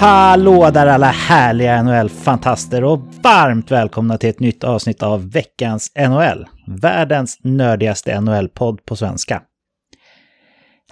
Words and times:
Hallå 0.00 0.70
där 0.70 0.86
alla 0.86 1.06
härliga 1.06 1.82
NHL-fantaster 1.82 2.84
och 2.84 3.00
varmt 3.22 3.70
välkomna 3.70 4.18
till 4.18 4.30
ett 4.30 4.40
nytt 4.40 4.64
avsnitt 4.64 5.02
av 5.02 5.30
veckans 5.30 5.92
NHL. 5.96 6.46
Världens 6.66 7.38
nördigaste 7.42 8.20
NHL-podd 8.20 8.84
på 8.84 8.96
svenska. 8.96 9.42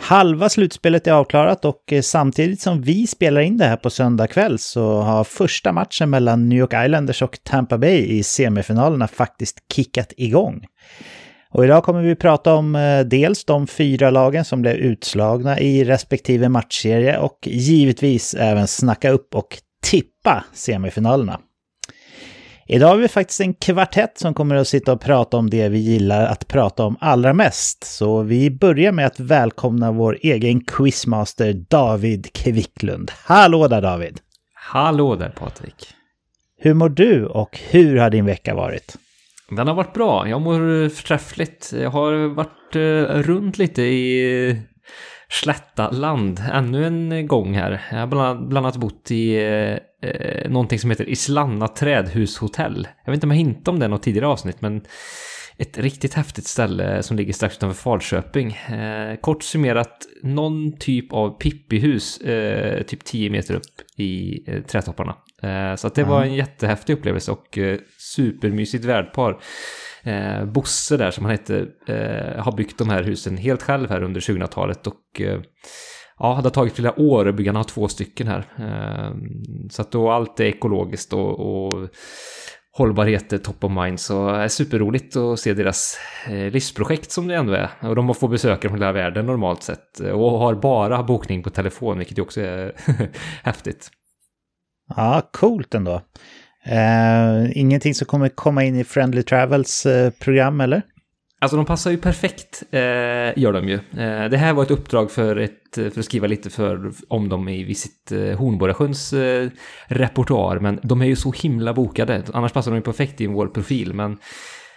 Halva 0.01 0.48
slutspelet 0.48 1.06
är 1.06 1.12
avklarat 1.12 1.65
och 1.65 1.92
eh, 1.92 2.02
samtidigt 2.02 2.61
som 2.61 2.83
vi 2.83 3.06
spelar 3.06 3.41
in 3.41 3.59
det 3.59 3.65
här 3.65 3.77
på 3.77 3.91
söndag 3.91 4.27
kväll 4.27 4.59
så 4.59 5.01
har 5.01 5.25
första 5.25 5.73
matchen 5.73 6.11
mellan 6.11 6.48
New 6.48 6.59
York 6.59 6.73
Islanders 6.87 7.23
och 7.23 7.39
Tampa 7.42 7.78
Bay 7.78 7.98
i 7.98 8.23
semifinalerna 8.23 9.09
faktiskt 9.09 9.59
kickat 9.73 10.12
igång. 10.16 10.64
Och 11.52 11.65
idag 11.65 11.84
kommer 11.84 12.02
vi 12.02 12.15
prata 12.15 12.55
om 12.55 12.77
eh, 12.77 13.01
dels 13.01 13.45
de 13.45 13.66
fyra 13.66 14.11
lagen 14.11 14.45
som 14.45 14.62
blev 14.62 14.74
utslagna 14.74 15.61
i 15.61 15.84
respektive 15.84 16.48
matchserie 16.48 17.19
och 17.19 17.38
givetvis 17.42 18.34
även 18.34 18.69
snacka 18.69 19.11
upp 19.11 19.34
och 19.34 19.59
tippa 19.83 20.45
semifinalerna. 20.52 21.41
Idag 22.66 22.88
har 22.88 22.97
vi 22.97 23.09
faktiskt 23.09 23.41
en 23.41 23.55
kvartett 23.55 24.19
som 24.19 24.34
kommer 24.34 24.55
att 24.55 24.69
sitta 24.69 24.92
och 24.92 25.01
prata 25.01 25.37
om 25.37 25.51
det 25.51 25.69
vi 25.69 25.78
gillar 25.78 26.27
att 26.27 26.48
prata 26.48 26.84
om 26.84 26.97
allra 27.01 27.33
mest. 27.33 27.84
Så 27.84 28.23
vi 28.23 28.50
börjar 28.50 28.92
med 28.92 29.06
att 29.06 29.20
välkomna 29.20 29.92
vår 29.92 30.19
egen 30.23 30.64
quizmaster 30.64 31.53
David 31.53 32.33
Kvicklund. 32.33 33.11
Hallå 33.25 33.69
där 33.69 33.83
David! 33.83 34.20
Hallå 34.55 35.17
där 35.17 35.28
Patrik! 35.28 35.86
Hur 36.58 36.75
mår 36.75 36.89
du 36.89 37.27
och 37.27 37.58
hur 37.70 37.97
har 37.97 38.11
din 38.11 38.25
vecka 38.25 38.55
varit? 38.55 38.97
Den 39.56 39.69
har 39.69 39.75
varit 39.75 39.95
bra. 39.95 40.28
Jag 40.28 40.41
mår 40.41 40.89
förträffligt. 40.89 41.72
Jag 41.77 41.91
har 41.91 42.34
varit 42.34 42.77
uh, 42.77 43.22
runt 43.22 43.58
lite 43.58 43.83
i 43.83 44.50
uh, 44.50 44.56
Slättaland 45.28 46.42
ännu 46.53 46.86
en 46.86 47.27
gång 47.27 47.55
här. 47.55 47.84
Jag 47.91 47.98
har 47.98 48.06
bland, 48.06 48.56
annat 48.56 48.77
bott 48.77 49.11
i 49.11 49.39
uh, 50.05 50.50
någonting 50.50 50.78
som 50.78 50.91
heter 50.91 51.08
Islanna 51.08 51.69
trädhushotell. 51.69 52.89
Jag 53.05 53.12
vet 53.12 53.17
inte 53.17 53.27
om 53.27 53.30
jag 53.30 53.39
hintade 53.39 53.70
om 53.70 53.78
det 53.78 53.86
i 53.86 53.89
något 53.89 54.03
tidigare 54.03 54.27
avsnitt, 54.27 54.61
men 54.61 54.83
ett 55.56 55.78
riktigt 55.78 56.14
häftigt 56.14 56.47
ställe 56.47 57.03
som 57.03 57.17
ligger 57.17 57.33
strax 57.33 57.56
utanför 57.56 57.83
Falköping. 57.83 58.53
Eh, 58.53 59.17
kort 59.17 59.42
summerat, 59.42 60.06
någon 60.23 60.78
typ 60.78 61.12
av 61.12 61.39
pippihus, 61.39 62.20
eh, 62.20 62.83
typ 62.83 63.05
10 63.05 63.30
meter 63.30 63.55
upp 63.55 63.97
i 63.97 64.42
eh, 64.47 64.62
trädtopparna. 64.62 65.17
Eh, 65.42 65.77
så 65.77 65.86
att 65.86 65.95
det 65.95 66.05
var 66.05 66.23
en 66.23 66.34
jättehäftig 66.34 66.92
upplevelse 66.92 67.33
och 67.33 67.58
eh, 67.58 67.78
supermysigt 68.16 68.84
värdpar. 68.84 69.41
Eh, 70.02 70.44
Bosse 70.44 70.96
där 70.96 71.10
som 71.10 71.24
han 71.24 71.30
hette 71.30 71.66
eh, 71.86 72.42
har 72.42 72.56
byggt 72.56 72.78
de 72.78 72.88
här 72.88 73.02
husen 73.02 73.36
helt 73.36 73.62
själv 73.62 73.91
här 73.91 74.02
under 74.02 74.20
2000-talet 74.20 74.86
och 74.86 75.20
eh, 75.20 75.41
ja, 76.18 76.36
det 76.36 76.42
har 76.42 76.50
tagit 76.50 76.72
flera 76.72 77.00
år 77.00 77.28
att 77.28 77.34
bygga, 77.34 77.48
han 77.48 77.56
har 77.56 77.64
två 77.64 77.88
stycken 77.88 78.27
här. 78.27 78.44
Eh, 78.58 79.16
så 79.70 79.83
att 79.83 79.92
då 79.92 80.10
allt 80.10 80.40
är 80.40 80.44
ekologiskt 80.44 81.12
och, 81.12 81.40
och 81.40 81.88
hållbarhet 82.72 83.33
är 83.33 83.38
top 83.38 83.64
of 83.64 83.72
mind 83.72 84.00
så 84.00 84.33
det 84.33 84.38
är 84.38 84.48
superroligt 84.48 85.16
att 85.16 85.40
se 85.40 85.55
deras 85.55 85.98
eh, 86.27 86.50
livsprojekt 86.50 87.10
som 87.10 87.28
det 87.28 87.36
ändå 87.36 87.52
är. 87.52 87.70
Och 87.80 87.96
de 87.96 88.14
får 88.14 88.28
besökare 88.28 88.70
från 88.70 88.78
hela 88.78 88.92
världen 88.92 89.27
normalt 89.27 89.62
sett 89.62 90.00
och 90.00 90.38
har 90.38 90.55
bara 90.55 91.02
bokning 91.02 91.42
på 91.42 91.50
telefon 91.50 91.98
vilket 91.98 92.18
ju 92.18 92.22
också 92.22 92.40
är 92.40 92.72
häftigt. 93.42 93.90
Ja, 94.96 95.28
coolt 95.33 95.74
ändå. 95.74 96.02
Uh, 96.67 97.58
ingenting 97.58 97.95
som 97.95 98.06
kommer 98.06 98.28
komma 98.28 98.64
in 98.64 98.77
i 98.77 98.84
Friendly 98.84 99.23
Travels 99.23 99.86
uh, 99.86 100.11
program 100.11 100.61
eller? 100.61 100.83
Alltså 101.42 101.56
de 101.56 101.67
passar 101.67 101.90
ju 101.90 101.96
perfekt, 101.96 102.62
eh, 102.70 102.80
gör 103.39 103.52
de 103.52 103.68
ju. 103.68 103.74
Eh, 103.74 104.28
det 104.30 104.36
här 104.36 104.52
var 104.52 104.62
ett 104.62 104.70
uppdrag 104.70 105.11
för, 105.11 105.36
ett, 105.36 105.74
för 105.74 105.98
att 105.98 106.05
skriva 106.05 106.27
lite 106.27 106.51
för, 106.51 106.92
om 107.08 107.28
dem 107.28 107.48
i 107.48 107.64
Visit 107.64 108.12
eh, 108.12 108.39
Hornborgasjöns 108.39 109.12
eh, 109.12 109.48
repertoar, 109.86 110.58
men 110.58 110.80
de 110.83 111.02
är 111.02 111.06
ju 111.06 111.17
så 111.17 111.33
himla 111.33 111.74
bokade. 111.74 112.22
Annars 112.33 112.52
passar 112.52 112.70
de 112.70 112.77
ju 112.77 112.83
perfekt 112.83 113.20
i 113.20 113.27
vår 113.27 113.46
profil, 113.46 113.95
men 113.95 114.18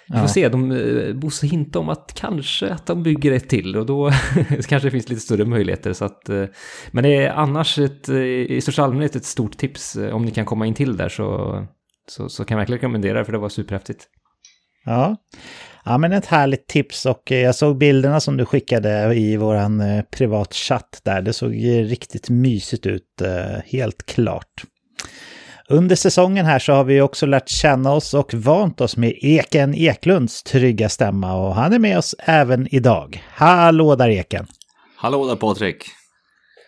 vi 0.08 0.14
får 0.14 0.22
ja. 0.22 0.28
se. 0.28 0.50
De, 0.50 0.72
eh, 0.72 1.14
Bosse 1.14 1.48
hintar 1.48 1.80
om 1.80 1.90
att 1.90 2.14
kanske 2.16 2.70
att 2.70 2.86
de 2.86 3.04
bygger 3.04 3.32
ett 3.32 3.50
till 3.50 3.78
och 3.78 3.86
då 3.86 4.12
kanske 4.68 4.88
det 4.88 4.92
finns 4.92 5.10
lite 5.10 5.22
större 5.22 5.46
möjligheter. 5.46 5.94
Så 5.94 6.06
att, 6.06 6.30
eh, 6.30 6.46
men 6.92 7.04
det 7.04 7.16
är 7.16 7.32
annars 7.32 7.80
ett, 7.80 8.10
eh, 8.10 8.18
i 8.18 8.60
största 8.62 8.84
allmänhet 8.84 9.16
ett 9.16 9.26
stort 9.26 9.58
tips. 9.58 9.96
Om 9.96 10.26
ni 10.26 10.32
kan 10.32 10.46
komma 10.46 10.66
in 10.66 10.74
till 10.74 10.98
där 10.98 11.10
så, 11.10 11.68
så, 12.08 12.30
så 12.30 12.46
kan 12.46 12.56
jag 12.56 12.60
verkligen 12.60 12.78
rekommendera 12.78 13.20
det 13.20 13.26
för 13.26 13.32
det 13.32 13.38
var 13.38 13.50
superhäftigt. 13.50 14.08
Ja. 14.86 15.16
Ja, 15.86 15.98
men 15.98 16.12
ett 16.12 16.26
härligt 16.26 16.68
tips 16.68 17.06
och 17.06 17.32
jag 17.32 17.56
såg 17.56 17.78
bilderna 17.78 18.20
som 18.20 18.38
du 18.38 18.46
skickade 18.46 19.16
i 19.16 19.38
våran 19.38 19.84
privatchatt 20.12 21.02
där. 21.04 21.22
Det 21.22 21.34
såg 21.34 21.52
riktigt 21.66 22.30
mysigt 22.30 22.86
ut, 22.86 23.22
helt 23.66 24.06
klart. 24.06 24.64
Under 25.70 25.96
säsongen 25.96 26.46
här 26.46 26.60
så 26.60 26.74
har 26.74 26.84
vi 26.84 27.02
också 27.02 27.26
lärt 27.26 27.50
känna 27.50 27.94
oss 27.94 28.14
och 28.14 28.34
vant 28.34 28.82
oss 28.82 28.98
med 28.98 29.14
Eken 29.22 29.76
Eklunds 29.76 30.44
trygga 30.44 30.90
stämma 30.90 31.36
och 31.36 31.56
han 31.56 31.74
är 31.74 31.80
med 31.80 31.98
oss 31.98 32.16
även 32.20 32.76
idag. 32.76 33.24
Hallå 33.30 33.96
där 33.96 34.10
Eken! 34.10 34.48
Hallå 34.96 35.28
där 35.28 35.36
Patrik! 35.36 35.86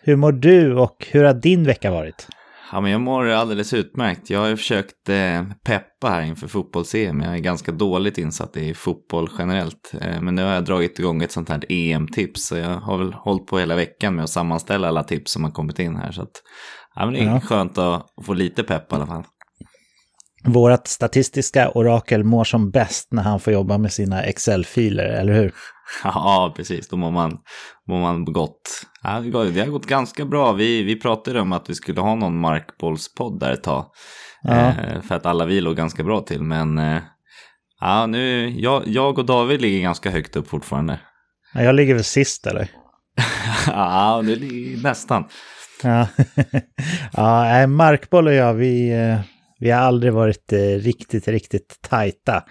Hur 0.02 0.16
mår 0.16 0.32
du 0.32 0.74
och 0.74 1.06
hur 1.10 1.24
har 1.24 1.34
din 1.34 1.64
vecka 1.64 1.90
varit? 1.90 2.28
Ja, 2.72 2.80
men 2.80 2.90
jag 2.90 3.00
mår 3.00 3.28
alldeles 3.28 3.74
utmärkt. 3.74 4.30
Jag 4.30 4.40
har 4.40 4.48
ju 4.48 4.56
försökt 4.56 5.08
eh, 5.08 5.44
peppa 5.64 6.08
här 6.08 6.22
inför 6.22 6.48
fotbolls-EM. 6.48 7.20
Jag 7.20 7.34
är 7.34 7.38
ganska 7.38 7.72
dåligt 7.72 8.18
insatt 8.18 8.56
i 8.56 8.74
fotboll 8.74 9.30
generellt. 9.38 9.94
Eh, 10.00 10.20
men 10.20 10.34
nu 10.34 10.42
har 10.42 10.52
jag 10.52 10.64
dragit 10.64 10.98
igång 10.98 11.22
ett 11.22 11.32
sånt 11.32 11.48
här 11.48 11.64
EM-tips. 11.68 12.46
Så 12.46 12.56
jag 12.56 12.80
har 12.80 12.98
väl 12.98 13.12
hållit 13.12 13.46
på 13.46 13.58
hela 13.58 13.74
veckan 13.74 14.14
med 14.14 14.22
att 14.22 14.30
sammanställa 14.30 14.88
alla 14.88 15.02
tips 15.02 15.32
som 15.32 15.44
har 15.44 15.50
kommit 15.50 15.78
in 15.78 15.96
här. 15.96 16.12
Så 16.12 16.22
att 16.22 16.42
Ja, 16.98 17.04
men 17.04 17.14
det 17.14 17.20
är 17.20 17.24
ja. 17.24 17.40
skönt 17.40 17.78
att 17.78 18.06
få 18.24 18.34
lite 18.34 18.62
pepp 18.62 18.92
i 18.92 18.94
alla 18.94 19.06
fall. 19.06 19.24
Vårat 20.44 20.88
statistiska 20.88 21.70
orakel 21.70 22.24
mår 22.24 22.44
som 22.44 22.70
bäst 22.70 23.08
när 23.12 23.22
han 23.22 23.40
får 23.40 23.52
jobba 23.52 23.78
med 23.78 23.92
sina 23.92 24.22
Excel-filer, 24.22 25.04
eller 25.04 25.32
hur? 25.32 25.54
Ja, 26.04 26.52
precis. 26.56 26.88
Då 26.88 26.96
mår 26.96 27.10
man, 27.10 27.38
mår 27.88 28.00
man 28.00 28.24
gott. 28.24 28.86
Ja, 29.02 29.20
det 29.20 29.60
har 29.60 29.66
gått 29.66 29.86
ganska 29.86 30.24
bra. 30.24 30.52
Vi, 30.52 30.82
vi 30.82 31.00
pratade 31.00 31.40
om 31.40 31.52
att 31.52 31.70
vi 31.70 31.74
skulle 31.74 32.00
ha 32.00 32.14
någon 32.14 32.40
markbollspodd 32.40 33.40
där 33.40 33.52
ett 33.52 33.62
tag. 33.62 33.86
Ja. 34.42 34.68
Eh, 34.68 35.00
för 35.02 35.14
att 35.14 35.26
alla 35.26 35.44
vi 35.44 35.60
låg 35.60 35.76
ganska 35.76 36.04
bra 36.04 36.20
till. 36.20 36.42
Men 36.42 36.78
eh, 36.78 37.02
ja, 37.80 38.06
nu, 38.06 38.50
jag, 38.50 38.82
jag 38.86 39.18
och 39.18 39.26
David 39.26 39.60
ligger 39.60 39.80
ganska 39.80 40.10
högt 40.10 40.36
upp 40.36 40.48
fortfarande. 40.48 41.00
Ja, 41.54 41.62
jag 41.62 41.74
ligger 41.74 41.94
väl 41.94 42.04
sist 42.04 42.46
eller? 42.46 42.70
ja, 43.66 44.22
det 44.24 44.32
är 44.32 44.82
nästan. 44.82 45.24
Ja, 45.82 46.06
ja 47.12 47.66
Markboll 47.66 48.26
och 48.26 48.34
jag, 48.34 48.54
vi, 48.54 48.90
eh, 48.90 49.20
vi 49.58 49.70
har 49.70 49.80
aldrig 49.80 50.12
varit 50.12 50.52
eh, 50.52 50.58
riktigt, 50.58 51.28
riktigt 51.28 51.78
tajta. 51.80 52.44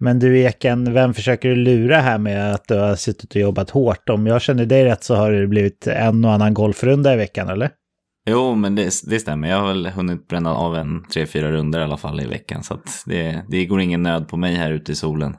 Men 0.00 0.18
du 0.18 0.38
Eken, 0.38 0.92
vem 0.92 1.14
försöker 1.14 1.48
du 1.48 1.54
lura 1.54 2.00
här 2.00 2.18
med 2.18 2.54
att 2.54 2.68
du 2.68 2.74
har 2.74 2.96
suttit 2.96 3.34
och 3.34 3.40
jobbat 3.40 3.70
hårt? 3.70 4.08
Om 4.08 4.26
jag 4.26 4.42
känner 4.42 4.66
dig 4.66 4.84
rätt 4.84 5.04
så 5.04 5.14
har 5.14 5.32
det 5.32 5.46
blivit 5.46 5.86
en 5.86 6.24
och 6.24 6.32
annan 6.32 6.54
golfrunda 6.54 7.14
i 7.14 7.16
veckan, 7.16 7.48
eller? 7.48 7.70
Jo, 8.28 8.54
men 8.54 8.74
det, 8.74 8.90
det 9.06 9.20
stämmer. 9.20 9.48
Jag 9.48 9.60
har 9.60 9.66
väl 9.68 9.86
hunnit 9.86 10.28
bränna 10.28 10.54
av 10.54 10.76
en 10.76 11.04
tre, 11.12 11.26
fyra 11.26 11.52
runder 11.52 11.80
i 11.80 11.82
alla 11.82 11.96
fall 11.96 12.20
i 12.20 12.26
veckan. 12.26 12.62
Så 12.62 12.78
det, 13.06 13.42
det 13.48 13.66
går 13.66 13.80
ingen 13.80 14.02
nöd 14.02 14.28
på 14.28 14.36
mig 14.36 14.54
här 14.54 14.72
ute 14.72 14.92
i 14.92 14.94
solen. 14.94 15.36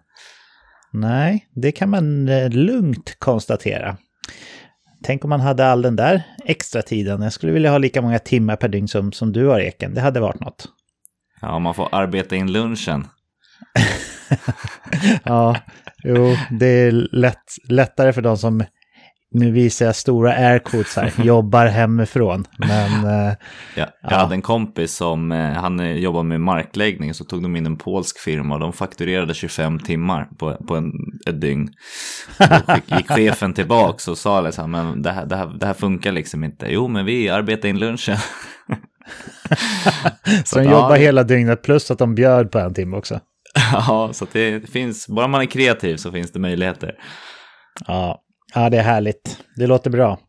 Nej, 0.94 1.48
det 1.56 1.72
kan 1.72 1.90
man 1.90 2.30
eh, 2.30 2.50
lugnt 2.50 3.16
konstatera. 3.20 3.98
Tänk 5.04 5.24
om 5.24 5.30
man 5.30 5.40
hade 5.40 5.68
all 5.68 5.82
den 5.82 5.96
där 5.96 6.24
extra 6.46 6.82
tiden. 6.82 7.22
Jag 7.22 7.34
skulle 7.34 7.52
vilja 7.52 7.72
ha 7.72 7.78
lika 7.78 8.02
många 8.02 8.20
timmar 8.20 8.56
per 8.56 8.68
dygn 8.68 8.88
som, 8.88 9.12
som 9.12 9.32
du 9.34 9.46
har 9.46 9.60
Eken. 9.60 9.94
Det 9.94 10.02
hade 10.02 10.20
varit 10.20 10.40
något. 10.40 10.68
Ja, 11.42 11.60
man 11.60 11.74
får 11.74 11.90
arbeta 11.92 12.36
in 12.36 12.52
lunchen. 12.52 13.08
ja, 15.24 15.58
jo, 16.04 16.36
det 16.50 16.68
är 16.68 16.92
lätt, 17.12 17.44
lättare 17.70 18.14
för 18.14 18.22
de 18.22 18.38
som 18.38 18.64
nu 19.32 19.52
visar 19.52 19.86
jag 19.86 19.96
stora 19.96 20.34
airquotes 20.34 20.96
här, 20.96 21.14
jobbar 21.24 21.66
hemifrån. 21.66 22.46
Men, 22.58 23.06
eh, 23.06 23.34
ja, 23.76 23.88
jag 24.02 24.12
ja. 24.12 24.18
hade 24.18 24.36
en 24.36 24.42
kompis 24.42 24.96
som, 24.96 25.32
eh, 25.32 25.52
han 25.52 25.80
eh, 25.80 25.92
jobbar 25.92 26.24
med 26.24 26.42
markläggning, 26.42 27.14
så 27.14 27.24
tog 27.24 27.44
de 27.44 27.56
in 27.56 27.66
en 27.66 27.78
polsk 27.78 28.20
firma 28.20 28.54
och 28.54 28.60
de 28.60 28.74
fakturerade 28.74 29.34
25 29.34 29.80
timmar 29.80 30.30
på, 30.40 30.56
på 30.68 30.76
en, 30.76 30.92
ett 31.28 31.42
dygn. 31.42 31.70
Då 32.38 32.96
gick 32.98 33.08
chefen 33.08 33.54
tillbaka 33.54 34.12
och 34.12 34.18
sa 34.18 34.42
liksom, 34.42 34.72
men 34.72 35.02
det 35.02 35.12
här, 35.12 35.26
det, 35.26 35.36
här, 35.36 35.48
det 35.60 35.66
här 35.66 35.74
funkar 35.74 36.12
liksom 36.12 36.44
inte. 36.44 36.68
Jo, 36.70 36.88
men 36.88 37.06
vi 37.06 37.30
arbetar 37.30 37.70
in 37.70 37.80
lunchen. 37.80 38.18
så 40.46 40.60
de 40.60 40.64
jobbar 40.64 40.96
ja. 40.96 41.02
hela 41.02 41.24
dygnet 41.24 41.62
plus 41.62 41.92
att 41.92 42.00
de 42.00 42.16
bjöd 42.16 42.52
på 42.52 42.60
en 42.60 42.74
timme 42.74 42.98
också. 42.98 43.20
ja, 43.72 44.10
så 44.14 44.28
det 44.32 44.70
finns, 44.70 45.08
bara 45.08 45.28
man 45.28 45.42
är 45.42 45.46
kreativ 45.46 45.98
så 45.98 46.12
finns 46.12 46.32
det 46.32 46.40
möjligheter. 46.40 46.96
Ja, 47.88 48.24
Ja, 48.54 48.70
det 48.70 48.78
är 48.78 48.84
härligt. 48.84 49.44
Det 49.56 49.68
låter 49.68 49.90
bra. 49.90 50.20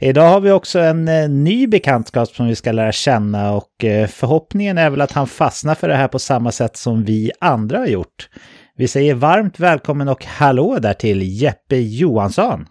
Idag 0.00 0.28
har 0.28 0.40
vi 0.40 0.50
också 0.50 0.78
en 0.78 1.08
eh, 1.08 1.28
ny 1.28 1.66
bekantskap 1.66 2.28
som 2.28 2.46
vi 2.46 2.56
ska 2.56 2.72
lära 2.72 2.92
känna 2.92 3.52
och 3.52 3.84
eh, 3.84 4.06
förhoppningen 4.06 4.78
är 4.78 4.90
väl 4.90 5.00
att 5.00 5.12
han 5.12 5.26
fastnar 5.26 5.74
för 5.74 5.88
det 5.88 5.96
här 5.96 6.08
på 6.08 6.18
samma 6.18 6.52
sätt 6.52 6.76
som 6.76 7.04
vi 7.04 7.30
andra 7.40 7.78
har 7.78 7.86
gjort. 7.86 8.28
Vi 8.76 8.88
säger 8.88 9.14
varmt 9.14 9.60
välkommen 9.60 10.08
och 10.08 10.24
hallå 10.24 10.78
där 10.78 10.94
till 10.94 11.22
Jeppe 11.42 11.76
Johansson. 11.76 12.66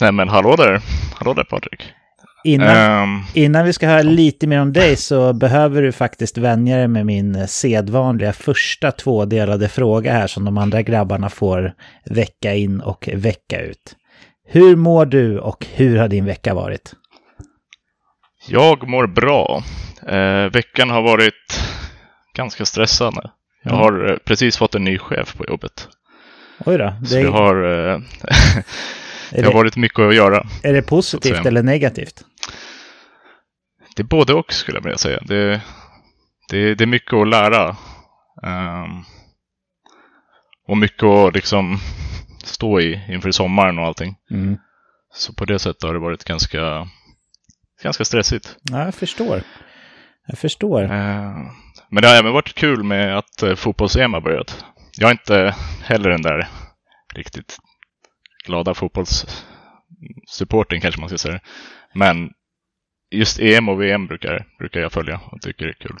Nej 0.00 0.12
men 0.12 0.28
hallå 0.28 0.56
där! 0.56 0.82
Hallå 1.14 1.34
där 1.34 1.44
Patrik! 1.44 1.82
Innan, 2.44 2.68
Ehm, 2.76 3.20
innan 3.34 3.64
vi 3.64 3.72
ska 3.72 3.86
höra 3.88 4.02
lite 4.02 4.46
mer 4.46 4.60
om 4.60 4.72
dig 4.72 4.96
så 4.96 5.32
behöver 5.32 5.82
du 5.82 5.92
faktiskt 5.92 6.38
vänja 6.38 6.76
dig 6.76 6.88
med 6.88 7.06
min 7.06 7.48
sedvanliga 7.48 8.32
första 8.32 8.92
tvådelade 8.92 9.68
fråga 9.68 10.12
här 10.12 10.26
som 10.26 10.44
de 10.44 10.58
andra 10.58 10.82
grabbarna 10.82 11.28
får 11.30 11.72
vecka 12.10 12.54
in 12.54 12.80
och 12.80 13.08
vecka 13.14 13.60
ut. 13.60 13.96
Hur 14.48 14.76
mår 14.76 15.06
du 15.06 15.38
och 15.38 15.66
hur 15.74 15.98
har 15.98 16.08
din 16.08 16.24
vecka 16.24 16.54
varit? 16.54 16.92
jag 18.48 18.88
mår 18.88 19.06
bra. 19.06 19.62
Eh, 20.08 20.50
veckan 20.52 20.90
har 20.90 21.02
varit 21.02 21.62
ganska 22.36 22.64
stressande. 22.64 23.30
Jag 23.62 23.72
Mm. 23.72 23.82
har 23.84 24.10
eh, 24.10 24.16
precis 24.16 24.56
fått 24.56 24.74
en 24.74 24.84
ny 24.84 24.98
chef 24.98 25.34
på 25.36 25.44
jobbet. 25.46 25.88
Oj 26.66 26.78
då, 26.78 26.92
det, 27.10 27.22
det 27.22 27.28
har, 27.28 27.54
eh, 27.64 27.94
är, 29.32 29.42
det 29.42 29.44
har 29.44 29.52
varit 29.52 29.76
mycket 29.76 29.98
att 29.98 30.14
göra. 30.14 30.46
är 30.62 30.72
det 30.72 30.82
positivt 30.82 31.46
eller 31.46 31.62
negativt? 31.62 32.24
Det 33.96 34.02
är 34.02 34.06
både 34.06 34.34
och 34.34 34.52
skulle 34.52 34.78
jag 34.78 34.82
vilja 34.82 34.98
säga. 34.98 35.20
Det, 35.20 35.60
det, 36.50 36.74
det 36.74 36.84
är 36.84 36.86
mycket 36.86 37.12
att 37.12 37.28
lära. 37.28 37.76
Ehm, 38.42 39.02
och 40.68 40.78
mycket 40.78 41.02
att 41.04 41.34
liksom 41.34 41.78
stå 42.44 42.80
i 42.80 43.02
inför 43.08 43.30
sommaren 43.30 43.78
och 43.78 43.84
allting. 43.84 44.16
Mm. 44.30 44.56
Så 45.14 45.34
på 45.34 45.44
det 45.44 45.58
sättet 45.58 45.82
har 45.82 45.94
det 45.94 46.00
varit 46.00 46.24
ganska, 46.24 46.88
ganska 47.82 48.04
stressigt. 48.04 48.56
Ja, 48.62 48.84
jag 48.84 48.94
förstår. 48.94 49.42
Jag 50.26 50.38
förstår. 50.38 50.82
Eh, 50.82 51.36
Men 51.88 52.02
det 52.02 52.08
har 52.08 52.16
även 52.16 52.32
varit 52.32 52.54
kul 52.54 52.82
med 52.82 53.18
att 53.18 53.42
eh, 53.42 53.54
fotbolls-EM 53.54 54.12
har 54.12 54.20
börjat. 54.20 54.64
Jag 54.98 55.08
är 55.08 55.12
inte 55.12 55.54
heller 55.82 56.10
den 56.10 56.22
där 56.22 56.48
riktigt 57.14 57.56
glada 58.46 58.74
fotbollssupporten 58.74 60.80
kanske 60.80 61.00
man 61.00 61.08
ska 61.08 61.18
säga. 61.18 61.40
Men 61.94 62.30
just 63.18 63.40
EM 63.40 63.68
och 63.68 63.82
VM 63.82 64.06
brukar, 64.06 64.46
brukar 64.58 64.80
jag 64.80 64.92
följa 64.92 65.20
och 65.30 65.40
tycker 65.42 65.64
det 65.64 65.70
är 65.70 65.88
kul. 65.88 65.96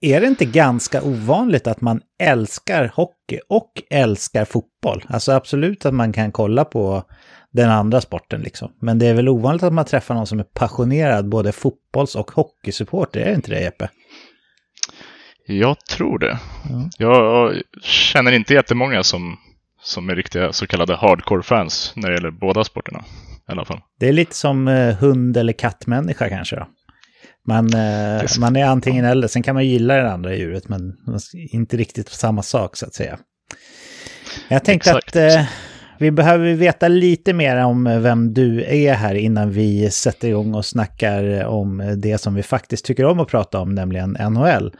Är 0.00 0.20
det 0.20 0.26
inte 0.26 0.44
ganska 0.44 1.02
ovanligt 1.02 1.66
att 1.66 1.80
man 1.80 2.00
älskar 2.18 2.92
hockey 2.94 3.40
och 3.48 3.72
älskar 3.90 4.44
fotboll? 4.44 5.04
Alltså 5.08 5.32
absolut 5.32 5.86
att 5.86 5.94
man 5.94 6.12
kan 6.12 6.32
kolla 6.32 6.64
på 6.64 7.04
den 7.50 7.70
andra 7.70 8.00
sporten 8.00 8.40
liksom. 8.40 8.72
Men 8.80 8.98
det 8.98 9.06
är 9.06 9.14
väl 9.14 9.28
ovanligt 9.28 9.62
att 9.62 9.72
man 9.72 9.84
träffar 9.84 10.14
någon 10.14 10.26
som 10.26 10.40
är 10.40 10.44
passionerad 10.44 11.28
både 11.28 11.52
fotbolls 11.52 12.16
och 12.16 12.30
hockeysupporter, 12.30 13.20
är 13.20 13.24
det 13.24 13.34
inte 13.34 13.50
det 13.50 13.60
Jeppe? 13.60 13.88
Jag 15.46 15.80
tror 15.84 16.18
det. 16.18 16.38
Ja. 16.68 16.90
Jag 16.98 17.54
känner 17.82 18.32
inte 18.32 18.54
jättemånga 18.54 19.02
som, 19.02 19.36
som 19.80 20.10
är 20.10 20.16
riktiga 20.16 20.52
så 20.52 20.66
kallade 20.66 20.96
hardcore-fans 20.96 21.92
när 21.96 22.08
det 22.08 22.14
gäller 22.14 22.30
båda 22.30 22.64
sporterna. 22.64 23.04
I 23.48 23.52
alla 23.52 23.64
fall. 23.64 23.80
Det 24.00 24.08
är 24.08 24.12
lite 24.12 24.34
som 24.36 24.68
eh, 24.68 24.94
hund 24.96 25.36
eller 25.36 25.52
kattmänniska 25.52 26.28
kanske 26.28 26.56
då. 26.56 26.66
Man, 27.46 27.74
eh, 27.74 27.80
är- 27.80 28.40
man 28.40 28.56
är 28.56 28.64
antingen 28.64 29.04
eller, 29.04 29.28
sen 29.28 29.42
kan 29.42 29.54
man 29.54 29.66
gilla 29.66 29.94
det 29.94 30.10
andra 30.12 30.34
djuret 30.34 30.68
men 30.68 30.92
inte 31.34 31.76
riktigt 31.76 32.08
samma 32.08 32.42
sak 32.42 32.76
så 32.76 32.86
att 32.86 32.94
säga. 32.94 33.18
Jag 34.48 34.64
tänkte 34.64 34.90
Exakt. 34.90 35.08
att 35.08 35.16
eh, 35.16 35.44
vi 35.98 36.10
behöver 36.10 36.54
veta 36.54 36.88
lite 36.88 37.32
mer 37.32 37.56
om 37.64 37.84
vem 37.84 38.34
du 38.34 38.64
är 38.64 38.94
här 38.94 39.14
innan 39.14 39.50
vi 39.50 39.90
sätter 39.90 40.28
igång 40.28 40.54
och 40.54 40.64
snackar 40.66 41.44
om 41.44 41.94
det 41.96 42.18
som 42.18 42.34
vi 42.34 42.42
faktiskt 42.42 42.84
tycker 42.84 43.04
om 43.04 43.20
att 43.20 43.28
prata 43.28 43.60
om, 43.60 43.74
nämligen 43.74 44.10
NHL. 44.30 44.72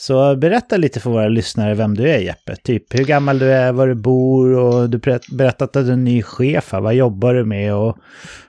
Så 0.00 0.36
berätta 0.36 0.76
lite 0.76 1.00
för 1.00 1.10
våra 1.10 1.28
lyssnare 1.28 1.74
vem 1.74 1.94
du 1.94 2.10
är 2.10 2.18
Jeppe. 2.18 2.56
Typ 2.56 2.94
hur 2.94 3.04
gammal 3.04 3.38
du 3.38 3.52
är, 3.52 3.72
var 3.72 3.86
du 3.86 3.94
bor 3.94 4.58
och 4.58 4.90
du 4.90 4.98
berätt- 4.98 5.36
berättat 5.36 5.76
att 5.76 5.84
du 5.84 5.88
är 5.88 5.92
en 5.92 6.04
ny 6.04 6.22
chef 6.22 6.72
här. 6.72 6.80
Vad 6.80 6.94
jobbar 6.94 7.34
du 7.34 7.44
med 7.44 7.74
och 7.74 7.98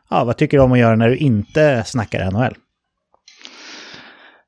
ja, 0.09 0.24
vad 0.24 0.38
tycker 0.38 0.57
du 0.57 0.63
om 0.63 0.71
att 0.71 0.80
göra 0.80 0.95
när 0.95 1.09
du 1.09 1.18
inte 1.18 1.83
snackar 1.86 2.31
NHL? 2.31 2.56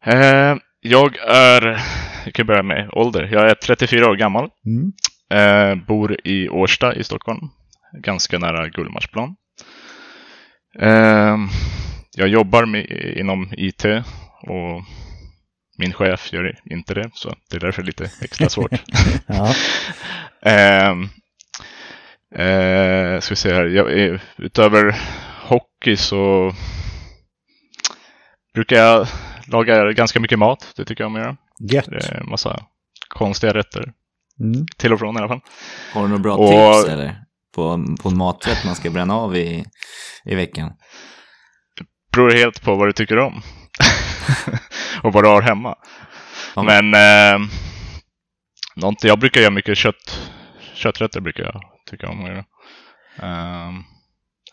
Eh, 0.06 0.58
jag 0.82 1.18
är, 1.28 1.80
jag 2.26 2.34
kan 2.34 2.46
börja 2.48 2.64
med 2.64 2.90
ålder. 2.94 3.30
Jag 3.32 3.50
är 3.50 3.56
34 3.56 4.10
år 4.10 4.16
gammal. 4.16 4.50
Mm. 4.66 4.92
Eh, 5.34 5.86
bor 5.86 6.18
i 6.24 6.50
Årsta 6.50 6.96
i 6.96 7.04
Stockholm. 7.04 7.40
Ganska 8.04 8.40
nära 8.40 8.68
Gullmarsplan. 8.70 9.36
Eh, 10.80 11.38
jag 12.16 12.28
jobbar 12.28 12.66
med, 12.66 12.86
inom 13.18 13.50
IT 13.58 13.86
och 14.42 14.82
min 15.78 15.94
chef 15.94 16.34
gör 16.34 16.60
inte 16.66 16.94
det, 16.94 17.10
så 17.14 17.36
det 17.50 17.56
är 17.56 17.60
därför 17.60 17.84
lite 17.84 18.12
extra 18.22 18.50
svårt. 18.50 18.72
Ja, 19.28 19.54
Ehm, 20.46 21.04
eh, 22.36 23.20
ska 23.20 23.32
vi 23.32 23.36
se 23.36 23.54
här. 23.54 23.66
Jag 23.66 23.94
är, 24.00 24.22
utöver 24.38 24.96
hockey 25.48 25.96
så 25.98 26.54
brukar 28.54 28.76
jag 28.76 29.08
laga 29.48 29.92
ganska 29.92 30.20
mycket 30.20 30.40
mat. 30.40 30.74
Det 30.76 30.86
tycker 30.86 31.04
jag 31.04 31.08
om 31.08 31.16
att 31.16 31.22
göra. 31.22 31.38
gött. 31.60 31.86
Det 31.86 31.96
är 32.06 32.20
en 32.22 32.30
massa 32.30 32.66
konstiga 33.08 33.54
rätter. 33.54 33.94
Mm. 34.40 34.66
Till 34.78 34.94
och 34.94 35.00
från 35.00 35.16
i 35.16 35.20
alla 35.20 35.28
fall. 35.28 35.42
Har 35.94 36.02
du 36.02 36.08
några 36.08 36.22
bra 36.24 36.36
Och- 36.38 36.82
tips 36.84 36.94
eller? 36.94 37.16
På, 37.56 37.86
på 38.02 38.10
en 38.10 38.18
maträtt 38.18 38.66
man 38.66 38.76
ska 38.76 38.90
bränna 38.90 39.16
av 39.16 39.36
i, 39.38 39.66
i 40.26 40.36
veckan? 40.36 40.72
Beror 42.12 42.32
helt 42.32 42.62
på 42.64 42.76
vad 42.76 42.88
du 42.88 42.94
tycker 42.94 43.20
om. 43.20 43.42
och 45.04 45.14
vad 45.14 45.24
du 45.24 45.28
har 45.28 45.42
hemma. 45.42 45.76
Ja. 46.56 46.64
Men 46.64 46.94
eh, 46.94 47.48
någonting, 48.76 49.08
jag 49.08 49.20
brukar 49.20 49.42
göra 49.42 49.52
mycket 49.52 49.78
kött, 49.78 50.32
kötträtter 50.74 51.22
brukar 51.22 51.44
jag 51.44 51.62
tycka 51.90 52.10
om 52.10 52.24
att 52.24 52.30
göra. 52.30 52.46
Eh, 53.22 53.72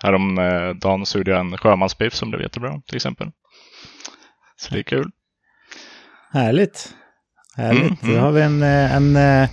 Häromdagen 0.03 1.07
så 1.07 1.19
gjorde 1.19 1.31
jag 1.31 1.41
en 1.41 1.59
sjömansbiff 1.59 2.15
som 2.15 2.31
blev 2.31 2.43
jättebra 2.43 2.81
till 2.87 2.97
exempel. 2.97 3.31
Så 4.57 4.75
det 4.75 4.81
är 4.81 4.83
kul. 4.83 5.11
Härligt. 6.33 6.95
Härligt. 7.57 7.83
Mm, 7.83 7.97
mm. 8.03 8.15
Då 8.15 8.21
har 8.21 8.33
vi 8.33 8.43
en, 8.43 8.63
eh, 8.63 8.97
en 8.97 9.17
eh, 9.17 9.49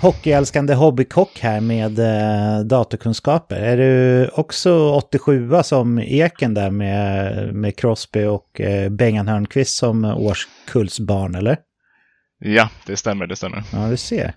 hockeyälskande 0.00 0.74
hobbykock 0.74 1.38
här 1.40 1.60
med 1.60 1.98
eh, 1.98 2.60
datorkunskaper. 2.64 3.56
Är 3.56 3.76
du 3.76 4.28
också 4.28 4.90
87 4.92 5.50
som 5.64 5.98
Eken 5.98 6.54
där 6.54 6.70
med, 6.70 7.54
med 7.54 7.76
Crosby 7.76 8.24
och 8.24 8.60
eh, 8.60 8.88
Bengan 8.90 9.28
Hörnqvist 9.28 9.76
som 9.76 10.04
årskullsbarn 10.04 11.34
eller? 11.34 11.56
Ja, 12.38 12.68
det 12.86 12.96
stämmer, 12.96 13.26
det 13.26 13.36
stämmer. 13.36 13.62
Ja, 13.72 13.78
du 13.90 13.96
ser. 13.96 14.34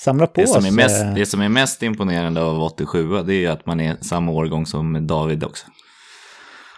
Samla 0.00 0.26
på 0.26 0.40
Det 0.40 0.46
som, 0.46 0.58
oss. 0.58 0.66
är 0.66 0.72
mest, 0.72 1.02
eh, 1.02 1.14
det 1.14 1.26
som 1.26 1.40
är 1.40 1.48
mest 1.48 1.82
imponerande 1.82 2.42
av 2.42 2.62
87 2.62 3.22
det 3.22 3.44
är 3.44 3.50
att 3.50 3.66
man 3.66 3.80
är 3.80 3.96
samma 4.00 4.32
årgång 4.32 4.66
som 4.66 5.06
David 5.06 5.44
också. 5.44 5.66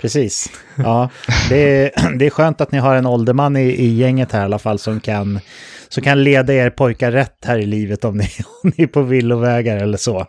Precis. 0.00 0.50
Ja, 0.76 1.08
det 1.48 1.56
är, 1.56 2.10
det 2.18 2.26
är 2.26 2.30
skönt 2.30 2.60
att 2.60 2.72
ni 2.72 2.78
har 2.78 2.96
en 2.96 3.06
ålderman 3.06 3.56
i, 3.56 3.60
i 3.60 3.94
gänget 3.94 4.32
här 4.32 4.40
i 4.40 4.44
alla 4.44 4.58
fall 4.58 4.78
som 4.78 5.00
kan, 5.00 5.40
som 5.88 6.02
kan 6.02 6.24
leda 6.24 6.52
er 6.54 6.70
pojkar 6.70 7.12
rätt 7.12 7.44
här 7.44 7.58
i 7.58 7.66
livet 7.66 8.04
om 8.04 8.16
ni, 8.16 8.24
om 8.62 8.72
ni 8.76 8.84
är 8.84 8.86
på 8.86 9.02
villovägar 9.02 9.76
eller 9.76 9.96
så. 9.98 10.26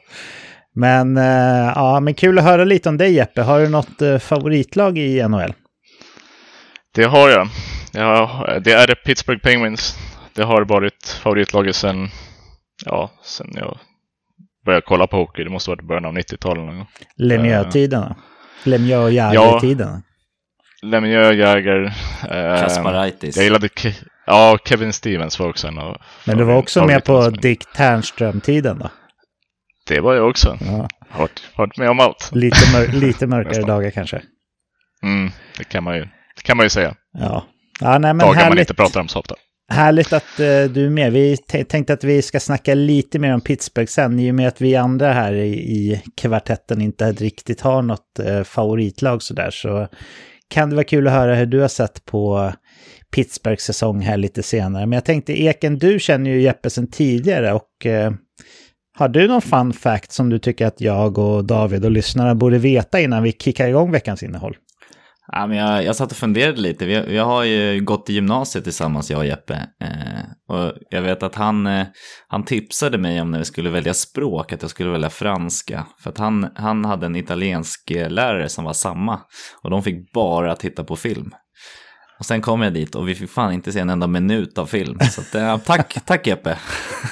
Men, 0.76 1.18
eh, 1.18 1.72
ja, 1.76 2.00
men 2.00 2.14
kul 2.14 2.38
att 2.38 2.44
höra 2.44 2.64
lite 2.64 2.90
om 2.90 2.98
dig 2.98 3.14
Jeppe. 3.14 3.42
Har 3.42 3.60
du 3.60 3.70
något 3.70 4.02
eh, 4.02 4.18
favoritlag 4.18 4.98
i 4.98 5.28
NHL? 5.28 5.54
Det 6.96 7.04
har 7.04 7.30
jag. 7.30 7.48
Ja, 7.94 8.48
det 8.64 8.72
är 8.72 8.96
Pittsburgh 8.96 9.42
Penguins. 9.42 9.96
Det 10.34 10.44
har 10.44 10.62
varit 10.66 11.20
favoritlaget 11.24 11.76
sedan, 11.76 12.10
ja, 12.86 13.12
sen 13.24 13.48
jag 13.56 13.78
började 14.66 14.86
kolla 14.88 15.08
på 15.08 15.18
hockey. 15.18 15.44
Det 15.44 15.50
måste 15.50 15.72
ha 15.72 15.76
varit 15.76 15.88
början 15.88 16.06
av 16.06 16.14
90-talet. 16.14 16.66
någon 16.66 16.78
gång. 16.78 16.88
Lemieux-tiderna? 17.18 18.16
Lemieux 18.64 19.04
och 19.04 19.12
Ja. 19.12 19.34
Jäger-tiderna? 19.34 20.02
Lemieux, 20.82 21.36
Jäger. 21.38 21.84
Eh, 22.30 22.62
Kasparaitis. 22.62 23.36
jag 23.36 23.44
gillade 23.44 23.70
ja, 24.26 24.58
Kevin 24.66 24.94
Stevens 24.94 25.40
var 25.40 25.50
också 25.50 25.68
en 25.68 25.78
av 25.78 25.98
Men 26.26 26.38
du 26.38 26.44
var 26.44 26.56
också 26.56 26.86
med 26.86 27.04
på. 27.04 27.30
Dick 27.30 27.74
Ternström-tiden 27.76 28.80
då? 28.80 28.90
Det 29.88 30.00
var 30.00 30.14
jag 30.16 30.30
också. 30.30 30.58
Ja, 30.62 30.88
varit, 31.56 31.78
med 31.78 31.90
om 31.90 32.00
allt. 32.00 32.32
lite, 32.34 32.72
mör 32.74 32.88
lite 33.00 33.28
mörkare 33.28 33.64
dagar 33.64 33.92
kanske. 33.92 34.22
Mm, 35.04 35.32
det 35.58 35.64
kan 35.64 35.84
man 35.84 35.96
ju, 35.96 36.02
det 36.36 36.44
kan 36.44 36.58
man 36.58 36.66
ju 36.66 36.70
säga. 36.70 36.96
Ja, 37.20 37.46
ja 37.80 37.98
nej, 37.98 38.14
men 38.14 38.18
Dagar 38.18 38.28
man 38.28 38.36
härligt. 38.36 38.60
inte 38.60 38.74
pratar 38.74 39.00
om 39.00 39.08
så 39.08 39.20
ofta. 39.20 39.36
Härligt 39.72 40.14
att 40.14 40.40
eh, 40.40 40.64
du 40.64 40.86
är 40.86 40.90
med. 40.90 41.14
Vi 41.14 41.38
tänkte 41.68 41.94
att 41.94 42.04
vi 42.04 42.22
ska 42.22 42.40
snacka 42.40 42.74
lite 42.74 43.20
mer 43.20 43.34
om 43.34 43.42
Pittsburgh 43.42 43.90
sen. 43.90 44.20
I 44.20 44.32
och 44.32 44.36
med 44.36 44.48
att 44.48 44.62
vi 44.62 44.76
andra 44.76 45.14
här 45.14 45.34
i, 45.34 45.54
i 45.54 46.02
kvartetten 46.18 46.82
inte 46.82 47.12
riktigt 47.12 47.62
har 47.62 47.82
något 47.82 48.20
eh, 48.20 48.44
favoritlag 48.44 49.24
sådär 49.24 49.52
så 49.52 49.88
kan 50.50 50.70
det 50.70 50.76
vara 50.76 50.84
kul 50.84 51.08
att 51.08 51.14
höra 51.14 51.36
hur 51.36 51.46
du 51.46 51.60
har 51.60 51.68
sett 51.68 52.06
på 52.06 52.54
Pittsburghs 53.16 53.64
säsong 53.64 54.02
här 54.02 54.18
lite 54.18 54.44
senare. 54.44 54.86
Men 54.86 54.98
jag 54.98 55.06
tänkte 55.06 55.42
Eken, 55.42 55.78
du 55.78 56.00
känner 56.00 56.32
ju 56.32 56.42
Jeppe 56.42 56.70
sedan 56.70 56.88
tidigare 56.88 57.54
och 57.54 57.86
eh, 57.86 58.12
har 58.98 59.10
du 59.10 59.28
någon 59.28 59.42
fun 59.42 59.74
fact 59.74 60.12
som 60.12 60.30
du 60.30 60.40
tycker 60.40 60.66
att 60.66 60.82
jag 60.82 61.18
och 61.18 61.46
David 61.46 61.86
och 61.86 61.92
lyssnarna 61.92 62.36
borde 62.36 62.58
veta 62.58 63.00
innan 63.00 63.24
vi 63.24 63.32
kickar 63.32 63.68
igång 63.68 63.92
veckans 63.92 64.24
innehåll? 64.24 64.58
Ja, 65.28 65.48
men 65.48 65.58
jag, 65.58 65.84
jag 65.84 65.96
satt 65.96 66.12
och 66.12 66.18
funderade 66.18 66.62
lite. 66.62 66.86
Vi, 66.86 67.00
vi 67.00 67.18
har 67.18 67.44
ju 67.44 67.82
gått 67.84 68.10
i 68.10 68.14
gymnasiet 68.14 68.64
tillsammans, 68.64 69.12
jag 69.12 69.20
och 69.20 69.26
Jeppe. 69.26 69.54
Eh, 69.82 70.56
och 70.56 70.74
jag 70.90 71.02
vet 71.02 71.24
att 71.24 71.36
han, 71.36 71.68
eh, 71.68 71.86
han 72.28 72.46
tipsade 72.46 72.98
mig 72.98 73.22
om 73.22 73.32
när 73.32 73.40
vi 73.40 73.46
skulle 73.46 73.70
välja 73.70 73.94
språk, 73.94 74.54
att 74.54 74.62
jag 74.62 74.72
skulle 74.72 74.90
välja 74.90 75.10
franska. 75.10 75.86
För 76.00 76.10
att 76.10 76.18
han, 76.18 76.48
han 76.56 76.86
hade 76.86 77.06
en 77.06 77.16
italiensk 77.16 77.92
eh, 77.92 78.10
lärare 78.10 78.50
som 78.50 78.64
var 78.64 78.74
samma. 78.74 79.20
Och 79.64 79.70
de 79.70 79.84
fick 79.84 80.14
bara 80.14 80.56
titta 80.56 80.84
på 80.84 80.96
film. 80.96 81.32
Och 82.20 82.26
sen 82.26 82.42
kom 82.42 82.62
jag 82.62 82.74
dit 82.74 82.96
och 82.96 83.10
vi 83.10 83.16
fick 83.16 83.30
fan 83.30 83.54
inte 83.54 83.72
se 83.72 83.80
en 83.80 83.90
enda 83.90 84.08
minut 84.08 84.58
av 84.58 84.66
film. 84.66 85.00
Så 85.12 85.22
att, 85.22 85.36
eh, 85.36 85.58
tack, 85.58 85.98
tack 86.06 86.28
Jeppe. 86.28 86.58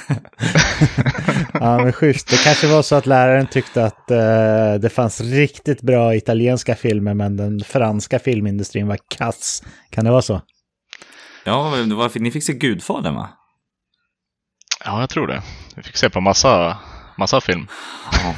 ja, 1.52 1.78
men 1.78 1.92
schysst. 1.92 2.28
Det 2.28 2.36
kanske 2.36 2.66
var 2.66 2.82
så 2.82 2.94
att 2.94 3.06
läraren 3.06 3.46
tyckte 3.46 3.84
att 3.84 4.10
eh, 4.10 4.74
det 4.80 4.92
fanns 4.92 5.20
riktigt 5.20 5.82
bra 5.82 6.14
italienska 6.14 6.74
filmer, 6.74 7.14
men 7.14 7.36
den 7.36 7.60
franska 7.60 8.18
filmindustrin 8.18 8.86
var 8.86 8.98
kass. 9.08 9.62
Kan 9.90 10.04
det 10.04 10.10
vara 10.10 10.22
så? 10.22 10.40
Ja, 11.44 11.76
det 11.88 11.94
var, 11.94 12.20
ni 12.20 12.30
fick 12.30 12.44
se 12.44 12.52
Gudfadern 12.52 13.14
va? 13.14 13.28
Ja, 14.84 15.00
jag 15.00 15.10
tror 15.10 15.26
det. 15.26 15.42
Vi 15.76 15.82
fick 15.82 15.96
se 15.96 16.10
på 16.10 16.20
massa, 16.20 16.78
massa 17.18 17.40
film. 17.40 17.66
Ja, 18.12 18.34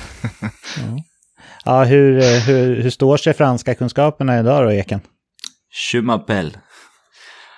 ja 1.64 1.85
hur, 1.85 2.18
eh, 2.18 2.40
hur, 2.40 2.82
hur 2.82 2.90
står 2.90 3.16
sig 3.16 3.35
franska 3.35 3.75
kunskaperna 3.75 4.38
idag 4.38 4.64
då, 4.64 4.73
Eken? 4.73 5.00
M'appelle. 6.02 6.52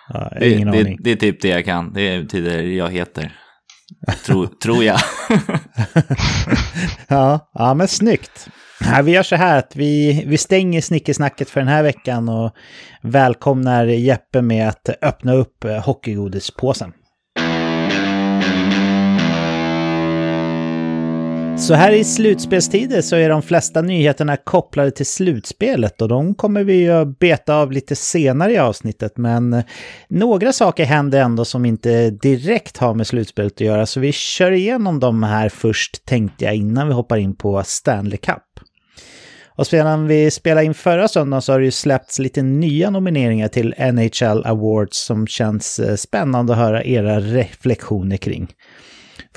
Ja, 0.09 0.33
det. 0.41 0.65
Det, 0.65 0.97
det, 1.01 1.11
är 1.11 1.17
typ 1.17 1.41
det 1.41 1.49
jag 1.49 1.65
kan. 1.65 1.93
Det 1.93 2.23
betyder 2.23 2.63
jag 2.63 2.91
heter. 2.91 3.33
Tro, 4.25 4.47
tror 4.63 4.85
jag. 4.85 5.01
ja, 7.09 7.51
ja, 7.55 7.75
men 7.75 7.89
snyggt. 7.89 8.49
Ja, 8.81 9.03
vi 9.03 9.13
gör 9.13 9.23
så 9.23 9.37
här 9.37 9.59
att 9.59 9.77
vi, 9.77 10.25
vi 10.27 10.39
stänger 10.39 10.81
snickesnacket 10.81 11.51
för 11.51 11.61
den 11.61 11.69
här 11.69 11.83
veckan 11.83 12.29
och 12.29 12.55
välkomnar 13.03 13.85
Jeppe 13.85 14.43
med 14.43 14.69
att 14.69 14.89
öppna 15.03 15.35
upp 15.35 15.65
eh, 15.65 15.85
hockeygodispåsen. 15.85 16.93
Så 21.59 21.75
här 21.75 21.93
i 21.93 22.05
slutspelstider 22.05 23.03
så 23.03 23.17
är 23.17 23.29
de 23.29 23.43
flesta 23.43 23.83
nyheterna 23.83 24.37
kopplade 24.37 24.91
till 24.91 25.07
slutspelet 25.07 26.03
och 26.03 26.09
de 26.09 26.35
kommer 26.35 26.65
vi 26.65 26.89
att 26.89 27.19
beta 27.19 27.55
av 27.55 27.73
lite 27.73 27.97
senare 27.97 28.53
i 28.53 28.59
avsnittet. 28.59 29.17
Men 29.17 29.53
eh, 29.53 29.65
några 30.09 30.53
saker 30.53 30.85
händer 30.85 31.21
ändå 31.21 31.45
som 31.45 31.65
inte 31.65 32.11
direkt 32.11 32.77
har 32.77 32.95
med 32.95 33.07
slutspelet 33.07 33.53
att 33.53 33.61
göra 33.61 33.87
så 33.87 34.01
vi 34.01 34.13
kör 34.13 34.53
igenom 34.53 35.01
de 35.01 35.23
här 35.23 35.49
först 35.49 36.05
tänkte 36.05 36.45
jag 36.45 36.55
innan 36.55 36.89
vi 36.89 36.95
hoppar 36.95 37.17
in 37.17 37.37
på 37.37 37.63
Stanley 37.65 38.19
Cup. 38.19 38.43
Och 39.47 39.67
sedan 39.67 40.07
vi 40.07 40.31
spelade 40.31 40.67
in 40.67 40.75
förra 40.75 41.09
söndagen 41.09 41.43
så 41.43 41.53
har 41.53 41.59
det 41.59 41.65
ju 41.65 41.71
släppts 41.71 42.19
lite 42.19 42.43
nya 42.43 42.91
nomineringar 42.91 43.49
till 43.49 43.75
NHL 43.79 44.47
Awards 44.47 44.99
som 44.99 45.27
känns 45.27 45.79
eh, 45.79 45.97
spännande 45.97 46.53
att 46.53 46.59
höra 46.59 46.85
era 46.85 47.21
reflektioner 47.21 48.17
kring. 48.17 48.49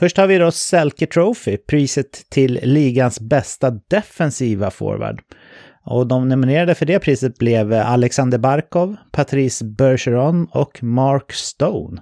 Först 0.01 0.17
har 0.17 0.27
vi 0.27 0.37
då 0.37 0.51
Selke 0.51 1.05
Trophy, 1.05 1.57
priset 1.57 2.29
till 2.29 2.59
ligans 2.63 3.19
bästa 3.19 3.71
defensiva 3.71 4.71
forward. 4.71 5.21
Och 5.85 6.07
de 6.07 6.29
nominerade 6.29 6.75
för 6.75 6.85
det 6.85 6.99
priset 6.99 7.37
blev 7.37 7.73
Alexander 7.73 8.37
Barkov, 8.37 8.95
Patrice 9.11 9.61
Bergeron 9.63 10.47
och 10.51 10.83
Mark 10.83 11.31
Stone. 11.33 12.01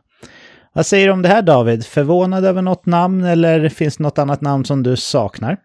Vad 0.74 0.86
säger 0.86 1.08
du 1.08 1.13
om 1.13 1.22
det 1.22 1.27
här 1.27 1.41
David? 1.41 1.86
Förvånad 1.86 2.46
över 2.46 2.62
något 2.62 2.86
namn 2.86 3.24
eller 3.24 3.70
finns 3.70 3.98
det 3.98 4.03
något 4.03 4.18
annat 4.18 4.41
namn 4.41 4.65
som 4.65 4.84
du 4.84 4.96
saknar? 4.96 5.58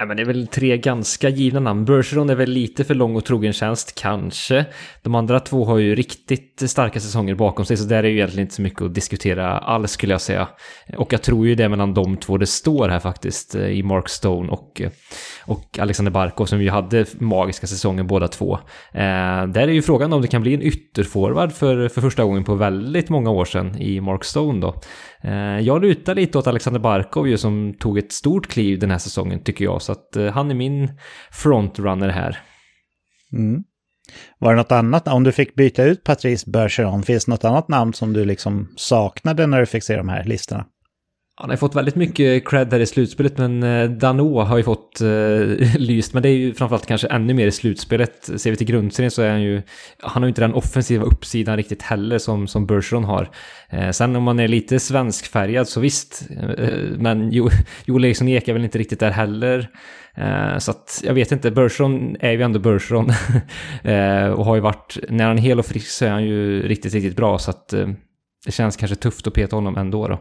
Ja 0.00 0.06
men 0.06 0.16
det 0.16 0.22
är 0.22 0.26
väl 0.26 0.46
tre 0.46 0.78
ganska 0.78 1.28
givna 1.28 1.60
namn. 1.60 1.84
Bergeron 1.84 2.30
är 2.30 2.34
väl 2.34 2.50
lite 2.50 2.84
för 2.84 2.94
lång 2.94 3.16
och 3.16 3.24
trogen 3.24 3.52
tjänst, 3.52 3.94
kanske. 3.94 4.64
De 5.02 5.14
andra 5.14 5.40
två 5.40 5.64
har 5.64 5.78
ju 5.78 5.94
riktigt 5.94 6.62
starka 6.66 7.00
säsonger 7.00 7.34
bakom 7.34 7.64
sig, 7.64 7.76
så 7.76 7.84
där 7.84 8.04
är 8.04 8.08
ju 8.08 8.14
egentligen 8.14 8.42
inte 8.42 8.54
så 8.54 8.62
mycket 8.62 8.82
att 8.82 8.94
diskutera 8.94 9.58
alls 9.58 9.90
skulle 9.90 10.14
jag 10.14 10.20
säga. 10.20 10.48
Och 10.96 11.12
jag 11.12 11.22
tror 11.22 11.46
ju 11.46 11.54
det 11.54 11.64
är 11.64 11.68
mellan 11.68 11.94
de 11.94 12.16
två 12.16 12.38
det 12.38 12.46
står 12.46 12.88
här 12.88 12.98
faktiskt, 12.98 13.54
eh, 13.54 13.66
i 13.66 13.82
Mark 13.82 14.08
Stone 14.08 14.48
och, 14.48 14.80
eh, 14.80 14.90
och 15.46 15.78
Alexander 15.78 16.12
Barkov 16.12 16.46
som 16.46 16.62
ju 16.62 16.70
hade 16.70 17.06
magiska 17.18 17.66
säsonger 17.66 18.02
båda 18.02 18.28
två. 18.28 18.54
Eh, 18.92 19.46
där 19.46 19.68
är 19.68 19.72
ju 19.72 19.82
frågan 19.82 20.12
om 20.12 20.22
det 20.22 20.28
kan 20.28 20.42
bli 20.42 20.54
en 20.54 20.62
ytterforward 20.62 21.52
för, 21.52 21.88
för 21.88 22.00
första 22.00 22.24
gången 22.24 22.44
på 22.44 22.54
väldigt 22.54 23.08
många 23.08 23.30
år 23.30 23.44
sedan 23.44 23.78
i 23.78 24.00
Mark 24.00 24.24
Stone 24.24 24.60
då. 24.60 24.74
Eh, 25.24 25.60
jag 25.60 25.82
lutar 25.82 26.14
lite 26.14 26.38
åt 26.38 26.46
Alexander 26.46 26.80
Barkov 26.80 27.28
ju 27.28 27.38
som 27.38 27.74
tog 27.78 27.98
ett 27.98 28.12
stort 28.12 28.46
kliv 28.46 28.78
den 28.78 28.90
här 28.90 28.98
säsongen 28.98 29.42
tycker 29.42 29.64
jag. 29.64 29.82
Så 29.82 29.92
att 29.92 30.16
eh, 30.16 30.26
han 30.26 30.50
är 30.50 30.54
min 30.54 30.92
frontrunner 31.30 32.08
här. 32.08 32.38
Mm. 33.32 33.64
Var 34.38 34.52
det 34.52 34.56
något 34.56 34.72
annat, 34.72 35.08
om 35.08 35.24
du 35.24 35.32
fick 35.32 35.54
byta 35.54 35.84
ut 35.84 36.04
Patrice 36.04 36.46
Bergeron, 36.46 37.02
finns 37.02 37.24
det 37.24 37.30
något 37.30 37.44
annat 37.44 37.68
namn 37.68 37.92
som 37.92 38.12
du 38.12 38.24
liksom 38.24 38.68
saknade 38.76 39.46
när 39.46 39.60
du 39.60 39.66
fick 39.66 39.84
se 39.84 39.96
de 39.96 40.08
här 40.08 40.24
listorna? 40.24 40.64
Han 41.40 41.50
har 41.50 41.56
fått 41.56 41.74
väldigt 41.74 41.94
mycket 41.94 42.48
cred 42.48 42.72
här 42.72 42.80
i 42.80 42.86
slutspelet, 42.86 43.38
men 43.38 43.62
eh, 43.62 43.90
Dano 43.90 44.40
har 44.40 44.56
ju 44.56 44.62
fått 44.62 45.00
uh, 45.02 45.76
lyst. 45.76 46.14
Men 46.14 46.22
det 46.22 46.28
är 46.28 46.36
ju 46.36 46.54
framförallt 46.54 46.86
kanske 46.86 47.08
ännu 47.08 47.34
mer 47.34 47.46
i 47.46 47.52
slutspelet. 47.52 48.30
Ser 48.36 48.50
vi 48.50 48.56
till 48.56 48.66
grundserien 48.66 49.10
så 49.10 49.22
är 49.22 49.30
han 49.30 49.42
ju... 49.42 49.62
Han 50.02 50.22
har 50.22 50.26
ju 50.26 50.28
inte 50.28 50.40
den 50.40 50.54
offensiva 50.54 51.04
uppsidan 51.04 51.56
riktigt 51.56 51.82
heller 51.82 52.18
som, 52.18 52.48
som 52.48 52.66
Bergeron 52.66 53.04
har. 53.04 53.30
Uh, 53.74 53.90
sen 53.90 54.16
om 54.16 54.22
man 54.22 54.40
är 54.40 54.48
lite 54.48 54.80
svenskfärgad 54.80 55.68
så 55.68 55.80
visst. 55.80 56.28
Uh, 56.30 56.98
men 56.98 57.32
jo, 57.32 57.48
Joel 57.84 58.04
Eriksson 58.04 58.28
Ek 58.28 58.48
är 58.48 58.52
väl 58.52 58.64
inte 58.64 58.78
riktigt 58.78 59.00
där 59.00 59.10
heller. 59.10 59.68
Så 60.58 60.70
att 60.70 61.02
jag 61.04 61.14
vet 61.14 61.32
inte, 61.32 61.50
Bergeron 61.50 62.16
är 62.20 62.30
ju 62.30 62.42
ändå 62.42 62.58
Bergeron. 62.58 63.04
och 64.36 64.44
har 64.44 64.54
ju 64.54 64.60
varit, 64.60 64.98
när 65.08 65.26
han 65.26 65.38
är 65.38 65.42
hel 65.42 65.58
och 65.58 65.66
frisk 65.66 65.90
så 65.90 66.04
är 66.04 66.10
han 66.10 66.24
ju 66.24 66.68
riktigt, 66.68 66.94
riktigt 66.94 67.16
bra. 67.16 67.38
Så 67.38 67.50
att 67.50 67.68
det 68.46 68.52
känns 68.52 68.76
kanske 68.76 68.96
tufft 68.96 69.26
att 69.26 69.34
peta 69.34 69.56
honom 69.56 69.76
ändå 69.76 70.08
då. 70.08 70.18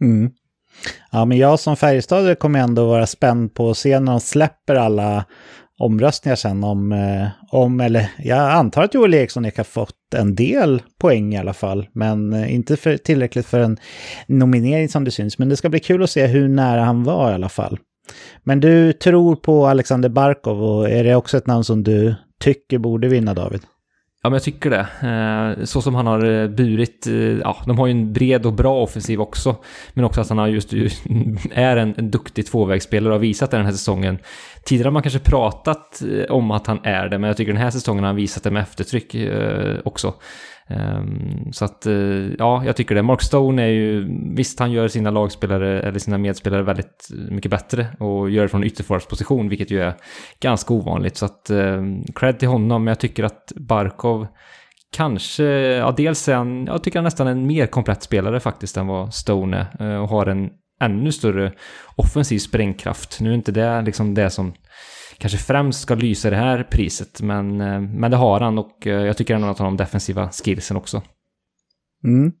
Mm. 0.00 0.30
Ja, 1.10 1.24
men 1.24 1.38
jag 1.38 1.60
som 1.60 1.76
Färjestad 1.76 2.38
kommer 2.38 2.58
ändå 2.60 2.86
vara 2.86 3.06
spänd 3.06 3.54
på 3.54 3.70
att 3.70 3.78
se 3.78 4.00
när 4.00 4.12
de 4.12 4.20
släpper 4.20 4.74
alla 4.74 5.24
omröstningar 5.78 6.36
sen 6.36 6.64
om, 6.64 6.92
eh, 6.92 7.28
om 7.50 7.80
eller 7.80 8.10
jag 8.18 8.50
antar 8.50 8.82
att 8.82 8.94
Joel 8.94 9.14
Eriksson 9.14 9.44
har 9.44 9.64
fått 9.64 10.14
en 10.14 10.34
del 10.34 10.82
poäng 10.98 11.34
i 11.34 11.38
alla 11.38 11.52
fall, 11.52 11.88
men 11.92 12.32
eh, 12.32 12.54
inte 12.54 12.76
för, 12.76 12.96
tillräckligt 12.96 13.46
för 13.46 13.60
en 13.60 13.76
nominering 14.26 14.88
som 14.88 15.04
det 15.04 15.10
syns. 15.10 15.38
Men 15.38 15.48
det 15.48 15.56
ska 15.56 15.68
bli 15.68 15.80
kul 15.80 16.02
att 16.02 16.10
se 16.10 16.26
hur 16.26 16.48
nära 16.48 16.84
han 16.84 17.04
var 17.04 17.30
i 17.30 17.34
alla 17.34 17.48
fall. 17.48 17.78
Men 18.42 18.60
du 18.60 18.92
tror 18.92 19.36
på 19.36 19.66
Alexander 19.66 20.08
Barkov 20.08 20.62
och 20.62 20.90
är 20.90 21.04
det 21.04 21.14
också 21.14 21.36
ett 21.36 21.46
namn 21.46 21.64
som 21.64 21.82
du 21.82 22.14
tycker 22.40 22.78
borde 22.78 23.08
vinna 23.08 23.34
David? 23.34 23.60
Ja, 24.22 24.30
men 24.30 24.32
jag 24.32 24.42
tycker 24.42 24.70
det. 24.70 24.86
Eh, 25.08 25.64
så 25.64 25.82
som 25.82 25.94
han 25.94 26.06
har 26.06 26.24
eh, 26.24 26.48
burit, 26.48 27.06
eh, 27.06 27.14
ja, 27.14 27.56
de 27.66 27.78
har 27.78 27.86
ju 27.86 27.90
en 27.90 28.12
bred 28.12 28.46
och 28.46 28.52
bra 28.52 28.82
offensiv 28.82 29.20
också. 29.20 29.56
Men 29.94 30.04
också 30.04 30.20
att 30.20 30.28
han 30.28 30.38
har 30.38 30.46
just, 30.46 30.72
är 31.52 31.76
en, 31.76 31.94
en 31.96 32.10
duktig 32.10 32.46
tvåvägsspelare 32.46 33.08
och 33.08 33.14
har 33.14 33.20
visat 33.20 33.50
det 33.50 33.56
den 33.56 33.66
här 33.66 33.72
säsongen. 33.72 34.18
Tidigare 34.64 34.86
har 34.86 34.92
man 34.92 35.02
kanske 35.02 35.18
pratat 35.18 36.02
om 36.28 36.50
att 36.50 36.66
han 36.66 36.80
är 36.84 37.08
det, 37.08 37.18
men 37.18 37.28
jag 37.28 37.36
tycker 37.36 37.52
den 37.52 37.62
här 37.62 37.70
säsongen 37.70 38.04
har 38.04 38.08
han 38.08 38.16
visat 38.16 38.42
det 38.42 38.50
med 38.50 38.62
eftertryck 38.62 39.16
också. 39.84 40.14
Um, 40.76 41.52
så 41.52 41.64
att, 41.64 41.86
uh, 41.86 42.32
ja, 42.38 42.64
jag 42.64 42.76
tycker 42.76 42.94
det. 42.94 43.02
Mark 43.02 43.22
Stone 43.22 43.62
är 43.62 43.66
ju, 43.66 44.08
visst 44.34 44.58
han 44.58 44.72
gör 44.72 44.88
sina 44.88 45.10
lagspelare, 45.10 45.82
eller 45.82 45.98
sina 45.98 46.18
medspelare 46.18 46.62
väldigt 46.62 47.08
mycket 47.30 47.50
bättre 47.50 47.86
och 47.98 48.30
gör 48.30 48.42
det 48.42 48.48
från 48.48 48.64
ytterforwardsposition, 48.64 49.48
vilket 49.48 49.70
ju 49.70 49.80
är 49.80 49.94
ganska 50.40 50.74
ovanligt. 50.74 51.16
Så 51.16 51.24
att, 51.24 51.50
ehm, 51.50 52.04
cred 52.14 52.38
till 52.38 52.48
honom, 52.48 52.84
men 52.84 52.90
jag 52.90 52.98
tycker 53.00 53.24
att 53.24 53.52
Barkov 53.56 54.26
kanske, 54.92 55.44
ja 55.44 55.94
dels 55.96 56.28
är 56.28 56.34
han, 56.34 56.66
jag 56.66 56.84
tycker 56.84 56.98
han 56.98 57.04
nästan 57.04 57.26
är 57.26 57.30
en 57.30 57.46
mer 57.46 57.66
komplett 57.66 58.02
spelare 58.02 58.40
faktiskt 58.40 58.76
än 58.76 58.86
vad 58.86 59.14
Stone 59.14 59.66
är 59.78 59.86
uh, 59.86 60.02
och 60.02 60.08
har 60.08 60.26
en 60.26 60.50
ännu 60.82 61.12
större 61.12 61.52
offensiv 61.96 62.38
sprängkraft. 62.38 63.20
Nu 63.20 63.30
är 63.30 63.34
inte 63.34 63.52
det 63.52 63.82
liksom 63.82 64.14
det 64.14 64.30
som 64.30 64.52
kanske 65.20 65.38
främst 65.38 65.80
ska 65.80 65.94
lysa 65.94 66.28
i 66.28 66.30
det 66.30 66.36
här 66.36 66.62
priset. 66.62 67.22
Men, 67.22 67.60
eh, 67.60 67.80
men 67.80 68.10
det 68.10 68.16
har 68.16 68.40
han 68.40 68.58
och 68.58 68.86
eh, 68.86 69.06
jag 69.06 69.16
tycker 69.16 69.34
ändå 69.34 69.48
att 69.48 69.58
han 69.58 69.64
har 69.64 69.70
de 69.70 69.76
defensiva 69.76 70.30
skillsen 70.30 70.76
också. 70.76 71.02
Mm. 72.04 72.32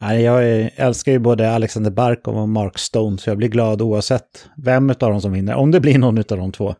Jag 0.00 0.70
älskar 0.76 1.12
ju 1.12 1.18
både 1.18 1.54
Alexander 1.54 1.90
Barkov 1.90 2.36
och 2.36 2.48
Mark 2.48 2.78
Stone, 2.78 3.18
så 3.18 3.30
jag 3.30 3.38
blir 3.38 3.48
glad 3.48 3.82
oavsett 3.82 4.48
vem 4.56 4.90
av 4.90 4.96
dem 4.96 5.20
som 5.20 5.32
vinner. 5.32 5.54
Om 5.54 5.70
det 5.70 5.80
blir 5.80 5.98
någon 5.98 6.18
av 6.18 6.24
de 6.24 6.52
två. 6.52 6.74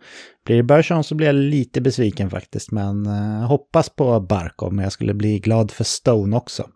Blir 0.47 0.57
det 0.57 0.63
Bergeron 0.63 1.05
så 1.05 1.15
blir 1.15 1.27
jag 1.27 1.35
lite 1.35 1.81
besviken 1.81 2.31
faktiskt, 2.31 2.71
men 2.71 3.05
jag 3.05 3.43
eh, 3.43 3.49
hoppas 3.49 3.91
på 3.91 4.21
Barkov, 4.21 4.73
men 4.73 4.83
jag 4.83 4.93
skulle 4.93 5.15
bli 5.15 5.39
glad 5.39 5.71
för 5.71 5.85
Stone 5.85 6.37
också. 6.37 6.69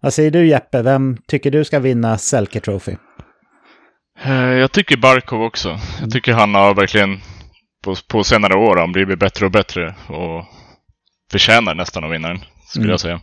Vad 0.00 0.14
säger 0.14 0.30
du 0.30 0.46
Jeppe, 0.46 0.82
vem 0.82 1.16
tycker 1.26 1.50
du 1.50 1.64
ska 1.64 1.78
vinna 1.78 2.18
Selke 2.18 2.60
Trophy? 2.60 2.96
Jag 4.60 4.72
tycker 4.72 4.96
Barkov 4.96 5.42
också. 5.42 5.78
Jag 6.00 6.10
tycker 6.10 6.32
han 6.32 6.54
har 6.54 6.74
verkligen 6.74 7.20
på, 7.84 7.94
på 8.08 8.24
senare 8.24 8.54
år 8.54 8.68
har 8.68 8.80
han 8.80 8.92
blivit 8.92 9.18
bättre 9.18 9.46
och 9.46 9.52
bättre 9.52 9.94
och 10.08 10.44
förtjänar 11.30 11.74
nästan 11.74 12.04
att 12.04 12.12
vinna 12.12 12.28
den, 12.28 12.38
skulle 12.68 12.84
mm. 12.84 12.90
jag 12.90 13.00
säga. 13.00 13.20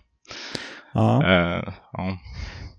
Ja. 0.93 1.23
Uh, 1.25 1.73
ja. 1.91 2.17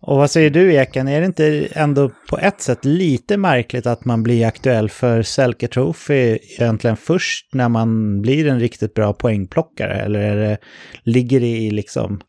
Och 0.05 0.17
vad 0.17 0.31
säger 0.31 0.51
du 0.51 0.75
Eken, 0.75 1.09
är 1.09 1.21
det 1.21 1.27
inte 1.27 1.69
ändå 1.73 2.11
på 2.31 2.39
ett 2.39 2.61
sätt 2.61 2.85
lite 2.85 3.37
märkligt 3.37 3.87
att 3.87 4.05
man 4.05 4.23
blir 4.23 4.47
aktuell 4.47 4.91
för 4.91 5.23
Selke 5.23 5.69
Trophy 5.69 6.39
egentligen 6.59 6.97
först 6.97 7.55
när 7.55 7.69
man 7.69 8.21
blir 8.23 8.47
en 8.47 8.61
riktigt 8.61 8.95
bra 8.95 9.13
poängplockare? 9.13 10.01
Eller 10.01 10.21
är 10.21 10.37
det, 10.37 10.59
ligger 11.03 11.41
det 11.41 11.47
i 11.47 11.71
liksom 11.71 12.21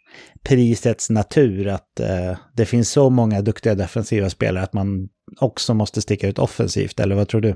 prisets 0.44 1.10
natur 1.10 1.68
att 1.68 2.00
eh, 2.00 2.38
det 2.54 2.66
finns 2.66 2.92
så 2.92 3.10
många 3.10 3.42
duktiga 3.42 3.76
defensiva 3.76 4.30
spelare 4.30 4.64
att 4.64 4.74
man 4.74 5.08
också 5.40 5.74
måste 5.74 6.02
sticka 6.02 6.28
ut 6.28 6.40
offensivt, 6.40 7.00
eller 7.00 7.16
vad 7.16 7.28
tror 7.28 7.42
du? 7.42 7.56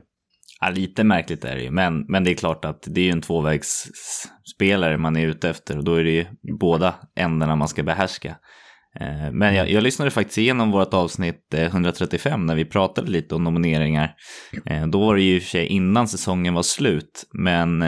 Ja, 0.61 0.69
lite 0.69 1.03
märkligt 1.03 1.45
är 1.45 1.55
det 1.55 1.61
ju, 1.61 1.71
men, 1.71 2.05
men 2.07 2.23
det 2.23 2.31
är 2.31 2.35
klart 2.35 2.65
att 2.65 2.83
det 2.87 3.01
är 3.01 3.05
ju 3.05 3.11
en 3.11 3.21
tvåvägsspelare 3.21 4.97
man 4.97 5.15
är 5.15 5.27
ute 5.27 5.49
efter 5.49 5.77
och 5.77 5.83
då 5.83 5.95
är 5.95 6.03
det 6.03 6.11
ju 6.11 6.25
båda 6.59 6.95
ändarna 7.15 7.55
man 7.55 7.67
ska 7.67 7.83
behärska. 7.83 8.35
Eh, 8.99 9.31
men 9.31 9.55
jag, 9.55 9.69
jag, 9.69 9.83
lyssnade 9.83 10.11
faktiskt 10.11 10.37
igenom 10.37 10.71
vårt 10.71 10.93
avsnitt 10.93 11.53
eh, 11.53 11.63
135 11.63 12.45
när 12.45 12.55
vi 12.55 12.65
pratade 12.65 13.11
lite 13.11 13.35
om 13.35 13.43
nomineringar. 13.43 14.15
Eh, 14.65 14.87
då 14.87 14.99
var 14.99 15.15
det 15.15 15.21
ju 15.21 15.35
i 15.35 15.39
och 15.39 15.43
för 15.43 15.49
sig 15.49 15.65
innan 15.65 16.07
säsongen 16.07 16.53
var 16.53 16.63
slut, 16.63 17.25
men 17.33 17.83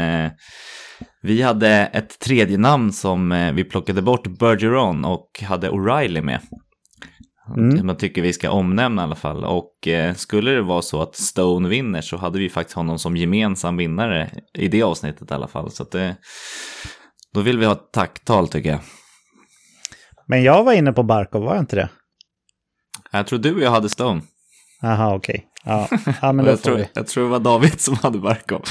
vi 1.22 1.42
hade 1.42 1.70
ett 1.70 2.20
tredje 2.20 2.58
namn 2.58 2.92
som 2.92 3.52
vi 3.56 3.64
plockade 3.64 4.02
bort, 4.02 4.40
Bergeron, 4.40 5.06
och 5.06 5.30
hade 5.44 5.70
O'Reilly 5.70 6.22
med. 6.22 6.40
Mm. 7.58 7.86
Man 7.86 7.98
tycker 7.98 8.22
vi 8.22 8.34
ska 8.34 8.52
omnämna 8.52 9.02
i 9.02 9.04
alla 9.04 9.16
fall. 9.16 9.46
Och 9.46 9.88
eh, 9.88 10.14
skulle 10.14 10.52
det 10.52 10.62
vara 10.62 10.82
så 10.82 11.02
att 11.02 11.16
Stone 11.16 11.70
vinner 11.70 12.02
så 12.02 12.18
hade 12.18 12.40
vi 12.40 12.50
faktiskt 12.50 12.76
honom 12.76 13.00
som 13.00 13.18
gemensam 13.18 13.78
vinnare 13.78 14.30
i 14.54 14.68
det 14.68 14.84
avsnittet 14.84 15.32
i 15.32 15.34
alla 15.34 15.48
fall. 15.48 15.72
Så 15.72 15.84
att 15.84 15.92
det, 15.92 16.16
då 17.34 17.42
vill 17.42 17.60
vi 17.60 17.66
ha 17.66 17.74
ett 17.74 17.92
tacktal 17.92 18.48
tycker 18.48 18.70
jag. 18.70 18.80
Men 20.28 20.44
jag 20.44 20.64
var 20.64 20.74
inne 20.74 20.94
på 20.94 21.04
Barkov, 21.04 21.44
var 21.44 21.54
jag 21.54 21.62
inte 21.62 21.76
det? 21.76 21.90
Jag 23.12 23.28
tror 23.28 23.40
du 23.40 23.56
och 23.56 23.62
jag 23.62 23.72
hade 23.72 23.90
Stone. 23.90 24.22
Jaha, 24.82 25.16
okej. 25.16 25.36
Okay. 25.36 25.46
Ja. 25.74 25.88
ja, 26.22 26.32
men 26.32 26.46
jag, 26.46 26.62
tror, 26.62 26.76
vi. 26.76 26.90
jag 26.94 27.08
tror 27.08 27.24
det 27.24 27.30
var 27.30 27.40
David 27.40 27.82
som 27.82 27.96
hade 27.96 28.18
Barkov. 28.18 28.62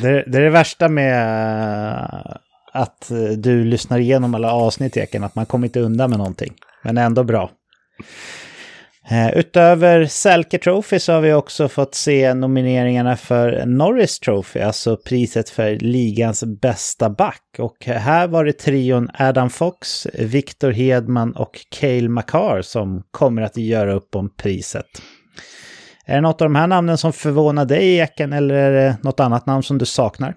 Det, 0.00 0.24
det 0.26 0.38
är 0.38 0.42
det 0.42 0.50
värsta 0.50 0.88
med 0.88 1.22
eh, 1.88 2.36
att 2.72 3.10
du 3.36 3.64
lyssnar 3.64 3.98
igenom 3.98 4.34
alla 4.34 4.52
avsnitt, 4.52 4.96
Eken, 4.96 5.24
att 5.24 5.34
man 5.34 5.46
kommer 5.46 5.66
inte 5.66 5.80
undan 5.80 6.10
med 6.10 6.18
någonting. 6.18 6.54
Men 6.82 6.98
ändå 6.98 7.24
bra. 7.24 7.50
Eh, 9.10 9.38
utöver 9.38 10.06
Selke 10.06 10.58
Trophy 10.58 10.98
så 10.98 11.12
har 11.12 11.20
vi 11.20 11.32
också 11.32 11.68
fått 11.68 11.94
se 11.94 12.34
nomineringarna 12.34 13.16
för 13.16 13.66
Norris 13.66 14.20
Trophy, 14.20 14.60
alltså 14.60 14.96
priset 14.96 15.50
för 15.50 15.76
ligans 15.76 16.44
bästa 16.44 17.10
back. 17.10 17.42
Och 17.58 17.84
här 17.86 18.28
var 18.28 18.44
det 18.44 18.52
trion 18.52 19.08
Adam 19.18 19.50
Fox, 19.50 20.06
Victor 20.14 20.70
Hedman 20.70 21.32
och 21.32 21.60
Cale 21.70 22.08
Makar 22.08 22.62
som 22.62 23.02
kommer 23.10 23.42
att 23.42 23.56
göra 23.56 23.94
upp 23.94 24.14
om 24.14 24.34
priset. 24.36 25.02
Är 26.06 26.14
det 26.14 26.20
något 26.20 26.42
av 26.42 26.48
de 26.48 26.54
här 26.54 26.66
namnen 26.66 26.98
som 26.98 27.12
förvånar 27.12 27.64
dig, 27.64 27.98
Eken, 27.98 28.32
eller 28.32 28.54
är 28.54 28.72
det 28.72 28.96
något 29.02 29.20
annat 29.20 29.46
namn 29.46 29.62
som 29.62 29.78
du 29.78 29.86
saknar? 29.86 30.34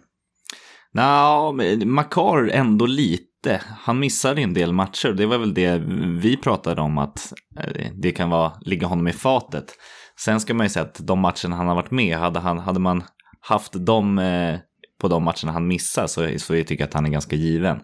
Nja, 0.94 1.52
no, 1.52 1.86
Makar 1.86 2.50
ändå 2.50 2.86
lite 2.86 3.31
inte. 3.46 3.64
Han 3.78 4.00
missade 4.00 4.42
en 4.42 4.54
del 4.54 4.74
matcher. 4.74 5.10
Det 5.10 5.26
var 5.26 5.38
väl 5.38 5.54
det 5.54 5.78
vi 6.22 6.38
pratade 6.38 6.82
om 6.82 6.98
att 6.98 7.34
eh, 7.60 7.92
det 7.94 8.12
kan 8.12 8.30
vara, 8.30 8.54
ligga 8.62 8.88
honom 8.88 9.08
i 9.08 9.14
fatet. 9.14 9.74
Sen 10.20 10.40
ska 10.40 10.54
man 10.54 10.66
ju 10.66 10.70
säga 10.70 10.86
att 10.86 11.08
de 11.08 11.20
matcherna 11.20 11.56
han 11.56 11.68
har 11.68 11.76
varit 11.76 11.92
med, 11.92 12.18
hade, 12.18 12.40
han, 12.40 12.60
hade 12.60 12.80
man 12.80 13.04
haft 13.40 13.86
dem 13.86 14.20
eh, 14.20 14.60
på 15.02 15.08
de 15.08 15.24
matcherna 15.24 15.52
han 15.52 15.68
missar 15.68 16.08
så, 16.08 16.40
så 16.40 16.56
jag 16.56 16.68
tycker 16.68 16.84
jag 16.84 16.88
att 16.88 16.94
han 16.94 17.06
är 17.06 17.10
ganska 17.10 17.36
given. 17.36 17.78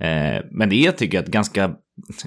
Eh, 0.00 0.42
men 0.50 0.68
det 0.68 0.76
är, 0.76 0.84
jag 0.84 0.96
tycker 0.96 1.18
att 1.18 1.26
ganska, 1.26 1.74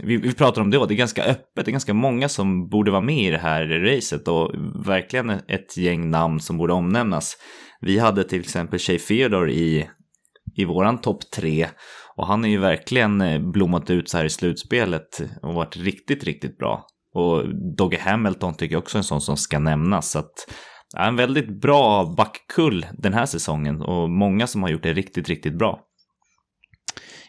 vi, 0.03 0.17
vi 0.17 0.33
pratar 0.33 0.62
om 0.62 0.71
det, 0.71 0.88
det 0.88 0.93
är 0.93 0.95
ganska 0.95 1.24
öppet, 1.24 1.65
det 1.65 1.69
är 1.69 1.71
ganska 1.71 1.93
många 1.93 2.29
som 2.29 2.69
borde 2.69 2.91
vara 2.91 3.01
med 3.01 3.27
i 3.27 3.31
det 3.31 3.38
här 3.38 3.65
racet 3.65 4.27
och 4.27 4.51
verkligen 4.86 5.29
ett 5.29 5.77
gäng 5.77 6.09
namn 6.09 6.39
som 6.39 6.57
borde 6.57 6.74
omnämnas. 6.74 7.38
Vi 7.81 8.00
hade 8.00 8.24
till 8.24 8.39
exempel 8.39 8.79
Shay 8.79 9.00
Theodore 9.00 9.51
i, 9.51 9.89
i 10.55 10.65
våran 10.65 10.97
topp 10.97 11.31
tre 11.36 11.67
och 12.17 12.27
han 12.27 12.45
är 12.45 12.50
ju 12.50 12.57
verkligen 12.57 13.22
eh, 13.22 13.39
blommat 13.39 13.89
ut 13.89 14.09
så 14.09 14.18
här 14.18 14.25
i 14.25 14.29
slutspelet 14.29 15.22
och 15.42 15.53
varit 15.53 15.77
riktigt, 15.77 16.24
riktigt 16.24 16.57
bra. 16.57 16.85
Och 17.13 17.44
Dogge 17.77 18.00
Hamilton 18.00 18.53
tycker 18.53 18.75
jag 18.75 18.81
också 18.81 18.98
är 18.98 19.00
en 19.00 19.03
sån 19.03 19.22
som 19.22 19.37
ska 19.37 19.59
nämnas. 19.59 20.11
Så 20.11 20.20
att, 20.20 20.33
ja, 20.96 21.07
en 21.07 21.15
väldigt 21.15 21.61
bra 21.61 22.13
backkull 22.18 22.85
den 22.94 23.13
här 23.13 23.25
säsongen 23.25 23.81
och 23.81 24.09
många 24.09 24.48
som 24.48 24.63
har 24.63 24.70
gjort 24.70 24.83
det 24.83 24.94
riktigt, 24.94 25.29
riktigt 25.29 25.57
bra. 25.57 25.79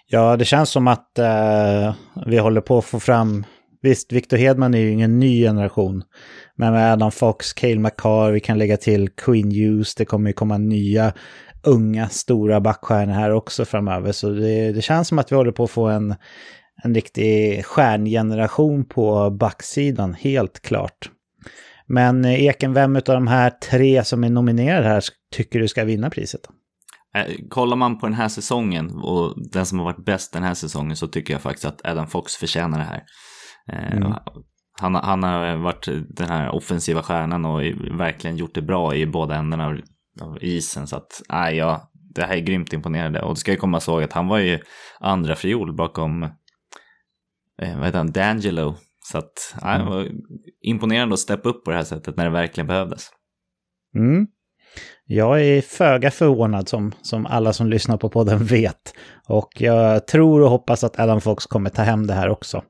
Ja, 0.06 0.36
det 0.36 0.44
känns 0.44 0.70
som 0.70 0.88
att 0.88 1.18
eh, 1.18 1.94
vi 2.26 2.38
håller 2.38 2.60
på 2.60 2.78
att 2.78 2.84
få 2.84 3.00
fram... 3.00 3.44
Visst, 3.82 4.12
Victor 4.12 4.36
Hedman 4.36 4.74
är 4.74 4.78
ju 4.78 4.90
ingen 4.90 5.18
ny 5.18 5.42
generation. 5.42 6.02
Men 6.56 6.72
med 6.72 6.92
Adam 6.92 7.12
Fox, 7.12 7.52
Cale 7.52 7.78
McCarr, 7.78 8.30
vi 8.30 8.40
kan 8.40 8.58
lägga 8.58 8.76
till 8.76 9.08
Queen 9.08 9.50
Hughes, 9.50 9.94
det 9.94 10.04
kommer 10.04 10.30
ju 10.30 10.34
komma 10.34 10.58
nya 10.58 11.12
unga 11.62 12.08
stora 12.08 12.60
backstjärnor 12.60 13.12
här 13.12 13.30
också 13.30 13.64
framöver. 13.64 14.12
Så 14.12 14.30
det, 14.30 14.72
det, 14.72 14.82
känns 14.82 15.08
som 15.08 15.18
att 15.18 15.32
vi 15.32 15.36
håller 15.36 15.52
på 15.52 15.64
att 15.64 15.70
få 15.70 15.88
en, 15.88 16.14
en 16.84 16.94
riktig 16.94 17.64
stjärngeneration 17.64 18.84
på 18.84 19.30
backsidan, 19.30 20.14
helt 20.14 20.62
klart. 20.62 21.10
Men 21.86 22.24
eh, 22.24 22.44
Eken, 22.44 22.72
vem 22.72 22.96
av 22.96 23.02
de 23.02 23.26
här 23.26 23.50
tre 23.50 24.04
som 24.04 24.24
är 24.24 24.30
nominerade 24.30 24.88
här 24.88 25.02
tycker 25.36 25.58
du 25.58 25.68
ska 25.68 25.84
vinna 25.84 26.10
priset? 26.10 26.40
Eh, 27.14 27.34
kollar 27.48 27.76
man 27.76 27.98
på 27.98 28.06
den 28.06 28.14
här 28.14 28.28
säsongen 28.28 28.90
och 28.90 29.34
den 29.52 29.66
som 29.66 29.78
har 29.78 29.84
varit 29.84 30.04
bäst 30.04 30.32
den 30.32 30.42
här 30.42 30.54
säsongen 30.54 30.96
så 30.96 31.06
tycker 31.06 31.34
jag 31.34 31.42
faktiskt 31.42 31.64
att 31.64 31.86
Adam 31.86 32.06
Fox 32.06 32.36
förtjänar 32.36 32.78
det 32.78 32.84
här. 32.84 33.02
Eh, 33.72 33.96
mm. 33.96 34.12
Han, 34.80 34.94
han, 34.94 35.22
har 35.22 35.56
varit 35.56 35.88
den 36.08 36.28
här 36.28 36.50
offensiva 36.50 37.02
stjärnan 37.02 37.44
och 37.44 37.60
verkligen 38.00 38.36
gjort 38.36 38.54
det 38.54 38.62
bra 38.62 38.94
i 38.94 39.06
båda 39.06 39.34
ändarna 39.34 39.78
av 40.22 40.44
isen. 40.44 40.86
Så 40.86 40.96
att, 40.96 41.22
nej, 41.28 41.56
ja, 41.56 41.90
det 42.14 42.22
här 42.22 42.36
är 42.36 42.40
grymt 42.40 42.72
imponerande. 42.72 43.22
Och 43.22 43.34
det 43.34 43.40
ska 43.40 43.50
ju 43.50 43.56
komma 43.56 43.80
ihåg 43.88 44.02
att 44.02 44.12
han 44.12 44.28
var 44.28 44.38
ju 44.38 44.58
andra 45.00 45.36
fiol 45.36 45.76
bakom, 45.76 46.22
eh, 47.62 47.76
vad 47.76 47.84
heter 47.84 47.98
han, 47.98 48.12
D'Angelo. 48.12 48.74
Så 49.12 49.18
att, 49.18 49.54
nej, 49.62 49.78
det 49.78 49.84
var 49.84 50.08
imponerande 50.62 51.12
att 51.12 51.20
steppa 51.20 51.48
upp 51.48 51.64
på 51.64 51.70
det 51.70 51.76
här 51.76 51.84
sättet 51.84 52.16
när 52.16 52.24
det 52.24 52.30
verkligen 52.30 52.66
behövdes. 52.66 53.10
Mm. 53.94 54.26
Jag 55.06 55.42
är 55.42 55.62
föga 55.62 56.10
förvånad 56.10 56.68
som, 56.68 56.92
som 57.02 57.26
alla 57.26 57.52
som 57.52 57.66
lyssnar 57.66 57.96
på 57.96 58.08
podden 58.08 58.44
vet. 58.44 58.94
Och 59.28 59.48
jag 59.60 60.06
tror 60.06 60.42
och 60.42 60.50
hoppas 60.50 60.84
att 60.84 60.98
Adam 60.98 61.20
Fox 61.20 61.46
kommer 61.46 61.70
ta 61.70 61.82
hem 61.82 62.06
det 62.06 62.14
här 62.14 62.28
också. 62.28 62.62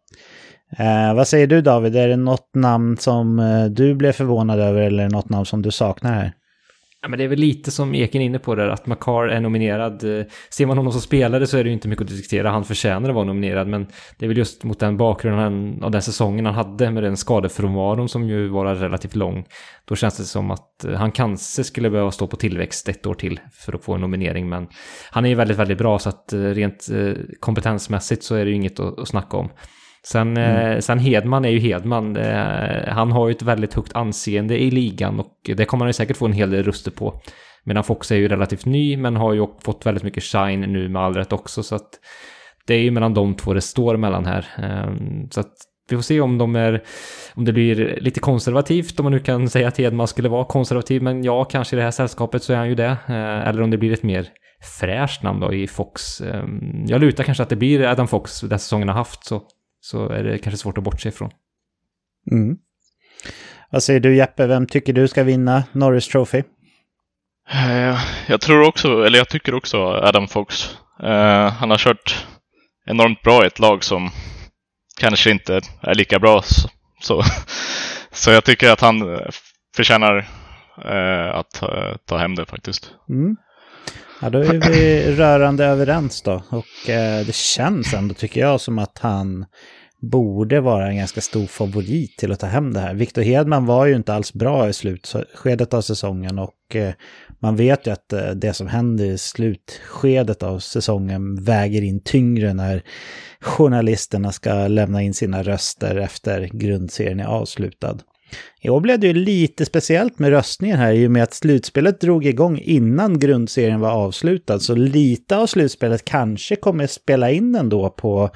Eh, 0.78 1.14
vad 1.14 1.28
säger 1.28 1.46
du 1.46 1.60
David, 1.60 1.96
är 1.96 2.08
det 2.08 2.16
något 2.16 2.54
namn 2.54 2.96
som 2.96 3.38
eh, 3.38 3.64
du 3.64 3.94
blev 3.94 4.12
förvånad 4.12 4.60
över 4.60 4.80
eller 4.80 5.08
något 5.08 5.28
namn 5.28 5.46
som 5.46 5.62
du 5.62 5.70
saknar 5.70 6.12
här? 6.12 6.32
Ja, 7.02 7.08
men 7.08 7.18
det 7.18 7.24
är 7.24 7.28
väl 7.28 7.38
lite 7.38 7.70
som 7.70 7.94
Eken 7.94 8.22
inne 8.22 8.38
på 8.38 8.54
där, 8.54 8.68
att 8.68 8.86
Makar 8.86 9.28
är 9.28 9.40
nominerad. 9.40 10.04
Eh, 10.04 10.26
ser 10.50 10.66
man 10.66 10.76
honom 10.76 10.92
som 10.92 11.00
spelare 11.00 11.46
så 11.46 11.58
är 11.58 11.64
det 11.64 11.68
ju 11.68 11.74
inte 11.74 11.88
mycket 11.88 12.02
att 12.02 12.08
diskutera. 12.08 12.50
Han 12.50 12.64
förtjänar 12.64 13.08
att 13.08 13.14
vara 13.14 13.24
nominerad, 13.24 13.68
men 13.68 13.86
det 14.18 14.26
är 14.26 14.28
väl 14.28 14.38
just 14.38 14.64
mot 14.64 14.78
den 14.78 14.96
bakgrunden 14.96 15.82
av 15.82 15.90
den 15.90 16.02
säsongen 16.02 16.46
han 16.46 16.54
hade 16.54 16.90
med 16.90 17.02
den 17.02 17.16
skadefrånvaron 17.16 18.08
som 18.08 18.28
ju 18.28 18.48
var 18.48 18.74
relativt 18.74 19.14
lång. 19.14 19.44
Då 19.84 19.96
känns 19.96 20.16
det 20.16 20.24
som 20.24 20.50
att 20.50 20.84
eh, 20.84 20.92
han 20.92 21.12
kanske 21.12 21.64
skulle 21.64 21.90
behöva 21.90 22.10
stå 22.10 22.26
på 22.26 22.36
tillväxt 22.36 22.88
ett 22.88 23.06
år 23.06 23.14
till 23.14 23.40
för 23.52 23.72
att 23.72 23.84
få 23.84 23.94
en 23.94 24.00
nominering, 24.00 24.48
men 24.48 24.68
han 25.10 25.24
är 25.24 25.28
ju 25.28 25.34
väldigt, 25.34 25.58
väldigt 25.58 25.78
bra 25.78 25.98
så 25.98 26.08
att 26.08 26.32
eh, 26.32 26.40
rent 26.40 26.86
kompetensmässigt 27.40 28.22
så 28.22 28.34
är 28.34 28.44
det 28.44 28.50
ju 28.50 28.56
inget 28.56 28.80
att 28.80 29.08
snacka 29.08 29.36
om. 29.36 29.50
Sen, 30.06 30.36
mm. 30.36 30.72
eh, 30.72 30.78
sen 30.78 30.98
Hedman 30.98 31.44
är 31.44 31.48
ju 31.48 31.58
Hedman. 31.58 32.16
Eh, 32.16 32.88
han 32.88 33.12
har 33.12 33.28
ju 33.28 33.32
ett 33.32 33.42
väldigt 33.42 33.74
högt 33.74 33.96
anseende 33.96 34.58
i 34.58 34.70
ligan 34.70 35.20
och 35.20 35.34
det 35.56 35.64
kommer 35.64 35.84
han 35.84 35.88
ju 35.88 35.92
säkert 35.92 36.16
få 36.16 36.26
en 36.26 36.32
hel 36.32 36.50
del 36.50 36.64
röster 36.64 36.90
på. 36.90 37.20
Medan 37.64 37.84
Fox 37.84 38.12
är 38.12 38.16
ju 38.16 38.28
relativt 38.28 38.66
ny 38.66 38.96
men 38.96 39.16
har 39.16 39.32
ju 39.32 39.46
fått 39.64 39.86
väldigt 39.86 40.04
mycket 40.04 40.22
shine 40.22 40.60
nu 40.60 40.88
med 40.88 41.02
all 41.02 41.14
rätt 41.14 41.32
också. 41.32 41.62
Så 41.62 41.74
att 41.74 41.88
det 42.66 42.74
är 42.74 42.80
ju 42.80 42.90
mellan 42.90 43.14
de 43.14 43.34
två 43.34 43.54
det 43.54 43.60
står 43.60 43.96
mellan 43.96 44.26
här. 44.26 44.46
Eh, 44.58 44.94
så 45.30 45.40
att 45.40 45.52
vi 45.90 45.96
får 45.96 46.02
se 46.02 46.20
om 46.20 46.38
de 46.38 46.56
är, 46.56 46.82
om 47.34 47.44
det 47.44 47.52
blir 47.52 47.98
lite 48.00 48.20
konservativt, 48.20 49.00
om 49.00 49.04
man 49.04 49.12
nu 49.12 49.18
kan 49.18 49.48
säga 49.48 49.68
att 49.68 49.78
Hedman 49.78 50.08
skulle 50.08 50.28
vara 50.28 50.44
konservativ, 50.44 51.02
men 51.02 51.24
ja, 51.24 51.44
kanske 51.44 51.76
i 51.76 51.78
det 51.78 51.82
här 51.82 51.90
sällskapet 51.90 52.42
så 52.42 52.52
är 52.52 52.56
han 52.56 52.68
ju 52.68 52.74
det. 52.74 52.96
Eh, 53.06 53.48
eller 53.48 53.62
om 53.62 53.70
det 53.70 53.78
blir 53.78 53.92
ett 53.92 54.02
mer 54.02 54.28
fräscht 54.80 55.22
namn 55.22 55.40
då 55.40 55.54
i 55.54 55.66
Fox. 55.66 56.20
Ehm, 56.20 56.84
jag 56.86 57.00
lutar 57.00 57.24
kanske 57.24 57.42
att 57.42 57.48
det 57.48 57.56
blir 57.56 57.84
Adam 57.84 58.08
Fox 58.08 58.40
den 58.40 58.58
säsongen 58.58 58.88
har 58.88 58.94
haft, 58.94 59.24
så 59.24 59.42
så 59.90 60.08
är 60.08 60.24
det 60.24 60.38
kanske 60.38 60.58
svårt 60.58 60.78
att 60.78 60.84
bortse 60.84 61.08
ifrån. 61.08 61.30
Mm. 62.30 62.56
Vad 63.70 63.82
säger 63.82 64.00
du 64.00 64.16
Jeppe, 64.16 64.46
vem 64.46 64.66
tycker 64.66 64.92
du 64.92 65.08
ska 65.08 65.22
vinna 65.22 65.64
Norris 65.72 66.08
Trophy? 66.08 66.42
Eh, 67.50 67.98
jag 68.26 68.40
tror 68.40 68.68
också, 68.68 69.06
eller 69.06 69.18
jag 69.18 69.28
tycker 69.28 69.54
också 69.54 69.78
Adam 69.78 70.28
Fox. 70.28 70.76
Uh, 71.02 71.48
han 71.48 71.70
har 71.70 71.78
kört 71.78 72.26
enormt 72.86 73.22
bra 73.22 73.44
i 73.44 73.46
ett 73.46 73.58
lag 73.58 73.84
som 73.84 74.10
kanske 75.00 75.30
inte 75.30 75.60
är 75.82 75.94
lika 75.94 76.18
bra. 76.18 76.42
Så, 77.00 77.22
så 78.12 78.30
jag 78.32 78.44
tycker 78.44 78.72
att 78.72 78.80
han 78.80 79.20
förtjänar 79.76 80.16
uh, 80.84 81.34
att 81.34 81.50
ta, 81.50 81.98
ta 82.04 82.16
hem 82.18 82.34
det 82.34 82.46
faktiskt. 82.46 82.90
Mm. 83.08 83.36
Ja, 84.22 84.30
då 84.30 84.38
är 84.38 84.72
vi 84.72 85.12
rörande 85.16 85.64
överens 85.64 86.22
då. 86.22 86.42
Och 86.48 86.90
eh, 86.90 87.26
det 87.26 87.34
känns 87.34 87.94
ändå, 87.94 88.14
tycker 88.14 88.40
jag, 88.40 88.60
som 88.60 88.78
att 88.78 88.98
han 88.98 89.44
borde 90.00 90.60
vara 90.60 90.88
en 90.88 90.96
ganska 90.96 91.20
stor 91.20 91.46
favorit 91.46 92.16
till 92.16 92.32
att 92.32 92.40
ta 92.40 92.46
hem 92.46 92.72
det 92.72 92.80
här. 92.80 92.94
Victor 92.94 93.22
Hedman 93.22 93.66
var 93.66 93.86
ju 93.86 93.96
inte 93.96 94.14
alls 94.14 94.32
bra 94.32 94.68
i 94.68 94.72
slutskedet 94.72 95.74
av 95.74 95.80
säsongen 95.80 96.38
och 96.38 96.76
eh, 96.76 96.92
man 97.38 97.56
vet 97.56 97.86
ju 97.86 97.90
att 97.90 98.12
eh, 98.12 98.30
det 98.30 98.52
som 98.52 98.66
händer 98.66 99.04
i 99.04 99.18
slutskedet 99.18 100.42
av 100.42 100.58
säsongen 100.58 101.44
väger 101.44 101.82
in 101.82 102.00
tyngre 102.00 102.54
när 102.54 102.82
journalisterna 103.40 104.32
ska 104.32 104.68
lämna 104.68 105.02
in 105.02 105.14
sina 105.14 105.42
röster 105.42 105.96
efter 105.96 106.50
grundserien 106.52 107.20
är 107.20 107.26
avslutad. 107.26 107.98
I 108.60 108.68
år 108.70 108.80
blev 108.80 109.00
det 109.00 109.06
ju 109.06 109.12
lite 109.12 109.64
speciellt 109.64 110.18
med 110.18 110.30
röstningen 110.30 110.78
här 110.78 110.92
i 110.92 111.06
och 111.06 111.10
med 111.10 111.22
att 111.22 111.34
slutspelet 111.34 112.00
drog 112.00 112.26
igång 112.26 112.58
innan 112.58 113.18
grundserien 113.18 113.80
var 113.80 113.90
avslutad. 113.90 114.60
Så 114.60 114.74
lite 114.74 115.36
av 115.36 115.46
slutspelet 115.46 116.04
kanske 116.04 116.56
kommer 116.56 116.86
spela 116.86 117.30
in 117.30 117.54
ändå 117.54 117.90
på 117.90 118.30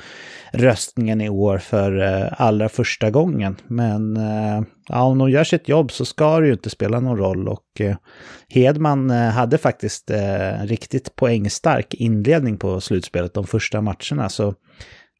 röstningen 0.52 1.20
i 1.20 1.28
år 1.28 1.58
för 1.58 2.02
eh, 2.02 2.28
allra 2.32 2.68
första 2.68 3.10
gången. 3.10 3.56
Men 3.66 4.16
eh, 4.16 4.62
ja, 4.88 5.02
om 5.02 5.18
de 5.18 5.30
gör 5.30 5.44
sitt 5.44 5.68
jobb 5.68 5.92
så 5.92 6.04
ska 6.04 6.40
det 6.40 6.46
ju 6.46 6.52
inte 6.52 6.70
spela 6.70 7.00
någon 7.00 7.18
roll. 7.18 7.48
Och 7.48 7.80
eh, 7.80 7.96
Hedman 8.48 9.10
hade 9.10 9.58
faktiskt 9.58 10.10
riktigt 10.62 11.16
poängstark 11.16 11.94
inledning 11.94 12.58
på 12.58 12.80
slutspelet 12.80 13.34
de 13.34 13.46
första 13.46 13.80
matcherna. 13.80 14.28
Så 14.28 14.54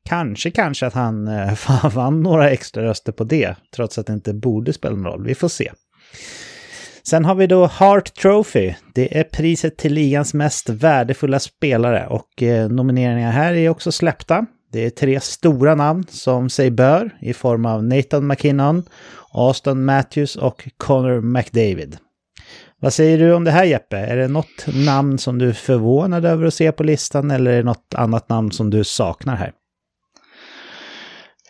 Kanske, 0.09 0.51
kanske 0.51 0.87
att 0.87 0.95
han 0.95 1.29
eh, 1.29 1.59
vann 1.95 2.23
några 2.23 2.51
extra 2.51 2.83
röster 2.83 3.13
på 3.13 3.25
det, 3.25 3.57
trots 3.75 3.99
att 3.99 4.07
det 4.07 4.13
inte 4.13 4.35
borde 4.35 4.73
spela 4.73 4.97
någon 4.97 5.13
roll. 5.13 5.25
Vi 5.25 5.35
får 5.35 5.49
se. 5.49 5.73
Sen 7.07 7.25
har 7.25 7.35
vi 7.35 7.47
då 7.47 7.67
Hart 7.67 8.15
Trophy. 8.15 8.75
Det 8.95 9.19
är 9.19 9.25
priset 9.25 9.77
till 9.77 9.93
ligans 9.93 10.35
mest 10.35 10.69
värdefulla 10.69 11.39
spelare 11.39 12.07
och 12.07 12.43
eh, 12.43 12.69
nomineringar 12.69 13.31
här 13.31 13.55
är 13.55 13.69
också 13.69 13.93
släppta. 13.93 14.47
Det 14.73 14.85
är 14.85 14.91
tre 14.91 15.21
stora 15.21 15.75
namn 15.75 16.05
som 16.09 16.51
sig 16.51 16.71
bör 16.71 17.11
i 17.21 17.33
form 17.33 17.67
av 17.67 17.85
Nathan 17.85 18.27
McKinnon, 18.27 18.83
Austin 19.33 19.85
Matthews 19.85 20.37
och 20.37 20.69
Connor 20.77 21.21
McDavid. 21.21 21.97
Vad 22.81 22.93
säger 22.93 23.19
du 23.19 23.35
om 23.35 23.45
det 23.45 23.51
här 23.51 23.65
Jeppe? 23.65 23.97
Är 23.97 24.17
det 24.17 24.29
något 24.29 24.67
namn 24.75 25.19
som 25.19 25.39
du 25.39 25.49
är 25.49 25.53
förvånad 25.53 26.25
över 26.25 26.47
att 26.47 26.55
se 26.55 26.73
på 26.73 26.83
listan 26.83 27.31
eller 27.31 27.51
är 27.51 27.57
det 27.57 27.63
något 27.63 27.95
annat 27.95 28.29
namn 28.29 28.51
som 28.51 28.71
du 28.71 28.85
saknar 28.85 29.37
här? 29.37 29.53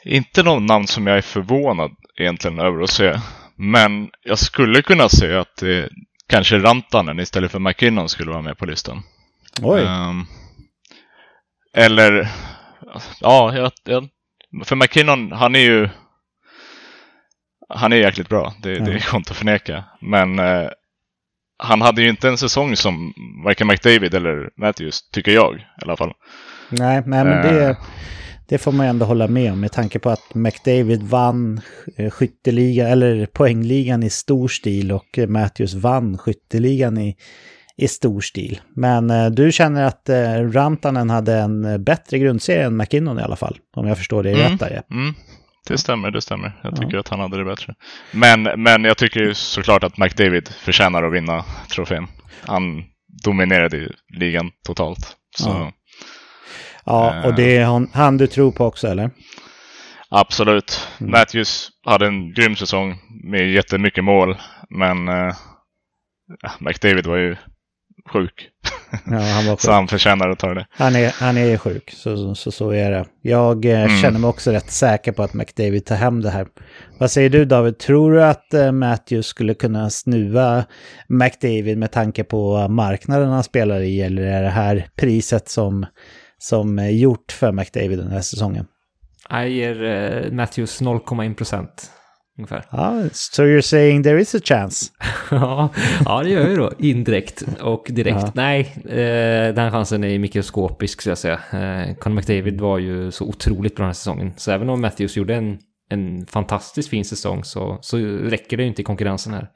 Inte 0.05 0.43
någon 0.43 0.67
namn 0.67 0.87
som 0.87 1.07
jag 1.07 1.17
är 1.17 1.23
förvånad 1.23 1.91
egentligen 2.17 2.59
över 2.59 2.83
att 2.83 2.91
se. 2.91 3.21
Men 3.57 4.11
jag 4.23 4.39
skulle 4.39 4.83
kunna 4.83 5.09
se 5.09 5.35
att 5.35 5.57
det 5.57 5.89
kanske 6.29 6.59
Rantanen 6.59 7.21
istället 7.21 7.51
för 7.51 7.59
McKinnon 7.59 8.09
skulle 8.09 8.31
vara 8.31 8.43
med 8.43 8.59
på 8.59 8.67
listan. 8.67 9.03
Oj. 9.63 9.83
Um, 9.83 10.27
eller, 11.75 12.29
ja, 13.21 13.57
jag, 13.57 13.73
jag, 13.85 14.09
för 14.65 14.77
McKinnon, 14.77 15.33
han 15.33 15.55
är 15.55 15.61
ju 15.61 15.89
han 17.75 17.93
är 17.93 17.97
jäkligt 17.97 18.29
bra, 18.29 18.55
det, 18.63 18.77
mm. 18.77 18.85
det 18.85 19.11
går 19.11 19.17
inte 19.17 19.31
att 19.31 19.37
förneka. 19.37 19.85
Men 20.01 20.39
eh, 20.39 20.69
han 21.59 21.83
hade 21.83 22.03
ju 22.03 22.09
inte 22.09 22.29
en 22.29 22.39
säsong 22.39 22.77
som 22.77 23.15
varken 23.45 23.67
McDavid 23.67 24.15
eller 24.15 24.51
Matthews, 24.57 25.11
tycker 25.11 25.33
jag 25.33 25.57
i 25.57 25.65
alla 25.83 25.97
fall. 25.97 26.13
Nej, 26.69 27.03
nej 27.07 27.25
men 27.25 27.43
det, 27.43 27.71
uh, 27.71 27.77
det 28.53 28.59
får 28.59 28.73
man 28.73 28.87
ändå 28.87 29.07
hålla 29.07 29.29
med 29.29 29.53
om 29.53 29.61
med 29.61 29.73
tanke 29.73 29.99
på 29.99 30.11
att 30.11 30.35
McDavid 30.35 31.03
vann 31.03 31.61
eh, 31.97 32.11
skytteligan, 32.11 32.87
eller 32.87 33.27
poängligan 33.27 34.03
i 34.03 34.11
stor 34.11 34.49
stil 34.49 34.93
och 34.93 35.19
Matthews 35.29 35.75
vann 35.75 36.19
skytteligan 36.19 36.99
i, 36.99 37.17
i 37.77 37.89
stor 37.89 38.21
stil. 38.21 38.61
Men 38.77 39.11
eh, 39.11 39.27
du 39.27 39.53
känner 39.53 39.85
att 39.85 40.09
eh, 40.09 40.33
Rantanen 40.33 41.11
hade 41.11 41.35
en 41.35 41.85
bättre 41.85 42.19
grundserie 42.19 42.67
än 42.67 42.77
McKinnon 42.77 43.19
i 43.19 43.23
alla 43.23 43.37
fall, 43.37 43.59
om 43.77 43.87
jag 43.87 43.99
förstår 43.99 44.23
det 44.23 44.31
mm. 44.31 44.43
rätt 44.43 44.61
där. 44.61 44.83
Mm. 44.91 45.15
Det 45.69 45.79
stämmer, 45.79 46.11
det 46.11 46.23
stämmer. 46.23 46.61
Jag 46.63 46.77
tycker 46.77 46.95
ja. 46.95 47.01
att 47.01 47.09
han 47.09 47.21
hade 47.21 47.39
det 47.39 47.45
bättre. 47.45 47.75
Men, 48.11 48.43
men 48.43 48.85
jag 48.85 48.99
tycker 48.99 49.33
såklart 49.33 49.85
att 49.85 49.99
McDavid 49.99 50.49
förtjänar 50.49 51.03
att 51.03 51.13
vinna 51.13 51.45
trofén. 51.75 52.07
Han 52.41 52.85
dominerade 53.25 53.93
ligan 54.19 54.51
totalt. 54.67 55.17
Så. 55.37 55.49
Ja. 55.49 55.73
Ja, 56.85 57.27
och 57.27 57.35
det 57.35 57.57
är 57.57 57.65
han, 57.65 57.91
han 57.93 58.17
du 58.17 58.27
tror 58.27 58.53
på 58.53 58.65
också, 58.65 58.89
eller? 58.89 59.11
Absolut. 60.09 60.89
Mm. 61.01 61.11
Matthews 61.11 61.71
hade 61.85 62.07
en 62.07 62.33
grym 62.33 62.57
säsong 62.57 62.99
med 63.25 63.51
jättemycket 63.51 64.05
mål, 64.05 64.37
men 64.71 65.09
uh, 65.09 65.35
McDavid 66.61 67.07
var 67.07 67.17
ju 67.17 67.37
sjuk. 68.13 68.49
Ja, 69.07 69.19
han 69.19 69.47
var 69.47 69.53
sjuk. 69.57 69.61
så 69.61 69.73
han 69.73 69.89
förtjänar 69.89 70.29
att 70.29 70.39
ta 70.39 70.55
det. 70.55 70.67
Han 70.71 70.97
är, 70.97 71.15
han 71.21 71.37
är 71.37 71.59
sjuk, 71.59 71.91
så, 71.91 72.35
så, 72.35 72.51
så 72.53 72.71
är 72.71 72.91
det. 72.91 73.07
Jag 73.23 73.65
eh, 73.65 73.85
mm. 73.85 74.03
känner 74.03 74.19
mig 74.19 74.29
också 74.29 74.51
rätt 74.51 74.71
säker 74.71 75.13
på 75.13 75.23
att 75.23 75.35
McDavid 75.35 75.87
tar 75.87 75.97
hem 75.97 76.23
det 76.23 76.31
här. 76.31 76.47
Vad 76.99 77.11
säger 77.11 77.31
du 77.31 77.45
David? 77.45 77.79
Tror 77.79 78.13
du 78.13 78.25
att 78.25 78.55
eh, 78.55 78.73
Matthews 78.73 79.27
skulle 79.27 79.55
kunna 79.55 79.91
snuva 79.91 80.65
McDavid 81.09 81.79
med 81.79 81.93
tanke 81.93 82.25
på 82.25 82.69
marknaden 82.69 83.29
han 83.29 83.45
spelar 83.45 83.81
i? 83.81 84.01
Eller 84.03 84.23
är 84.23 84.43
det 84.43 84.51
här 84.51 84.89
priset 84.97 85.49
som 85.49 85.87
som 86.43 86.91
gjort 86.91 87.33
för 87.33 87.53
McDavid 87.53 87.99
den 87.99 88.11
här 88.11 88.21
säsongen. 88.21 88.67
Jag 89.29 89.49
ger 89.49 89.83
uh, 89.83 90.33
Matthews 90.33 90.81
0,1 90.81 91.35
procent. 91.35 91.91
Ungefär. 92.39 92.65
Ja, 92.71 93.03
so 93.13 93.43
you're 93.43 93.61
saying 93.61 94.03
there 94.03 94.21
is 94.21 94.35
a 94.35 94.39
chance? 94.45 94.93
ja, 95.31 95.69
ja, 96.05 96.23
det 96.23 96.31
gör 96.31 96.49
jag 96.49 96.59
då. 96.59 96.73
Indirekt 96.79 97.45
och 97.61 97.87
direkt. 97.91 98.23
Ja. 98.23 98.33
Nej, 98.35 98.61
eh, 98.85 99.55
den 99.55 99.71
chansen 99.71 100.05
är 100.05 100.19
mikroskopisk 100.19 101.01
ska 101.01 101.11
jag 101.11 101.19
säga. 101.19 101.35
Eh, 101.35 101.95
Conor 101.95 102.17
McDavid 102.17 102.61
var 102.61 102.79
ju 102.79 103.11
så 103.11 103.25
otroligt 103.25 103.77
bra 103.77 103.83
den 103.83 103.89
här 103.89 103.95
säsongen. 103.95 104.33
Så 104.37 104.51
även 104.51 104.69
om 104.69 104.81
Matthews 104.81 105.17
gjorde 105.17 105.35
en, 105.35 105.59
en 105.91 106.27
fantastiskt 106.27 106.89
fin 106.89 107.05
säsong 107.05 107.45
så, 107.45 107.79
så 107.81 107.99
räcker 107.99 108.57
det 108.57 108.63
ju 108.63 108.69
inte 108.69 108.83
i 108.83 108.85
konkurrensen 108.85 109.33
här. 109.33 109.49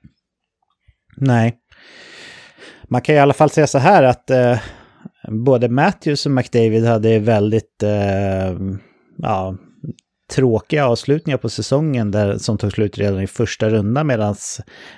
Nej. 1.16 1.54
Man 2.88 3.02
kan 3.02 3.14
i 3.14 3.18
alla 3.18 3.34
fall 3.34 3.50
säga 3.50 3.66
så 3.66 3.78
här 3.78 4.02
att 4.02 4.30
eh, 4.30 4.58
både 5.28 5.68
Matthews 5.68 6.26
och 6.26 6.32
McDavid 6.32 6.84
hade 6.84 7.18
väldigt 7.18 7.82
eh, 7.82 8.58
ja, 9.18 9.56
tråkiga 10.30 10.86
avslutningar 10.86 11.38
på 11.38 11.48
säsongen 11.48 12.10
där, 12.10 12.38
som 12.38 12.58
tog 12.58 12.72
slut 12.72 12.98
redan 12.98 13.20
i 13.20 13.26
första 13.26 13.70
rundan 13.70 14.06
medan 14.06 14.34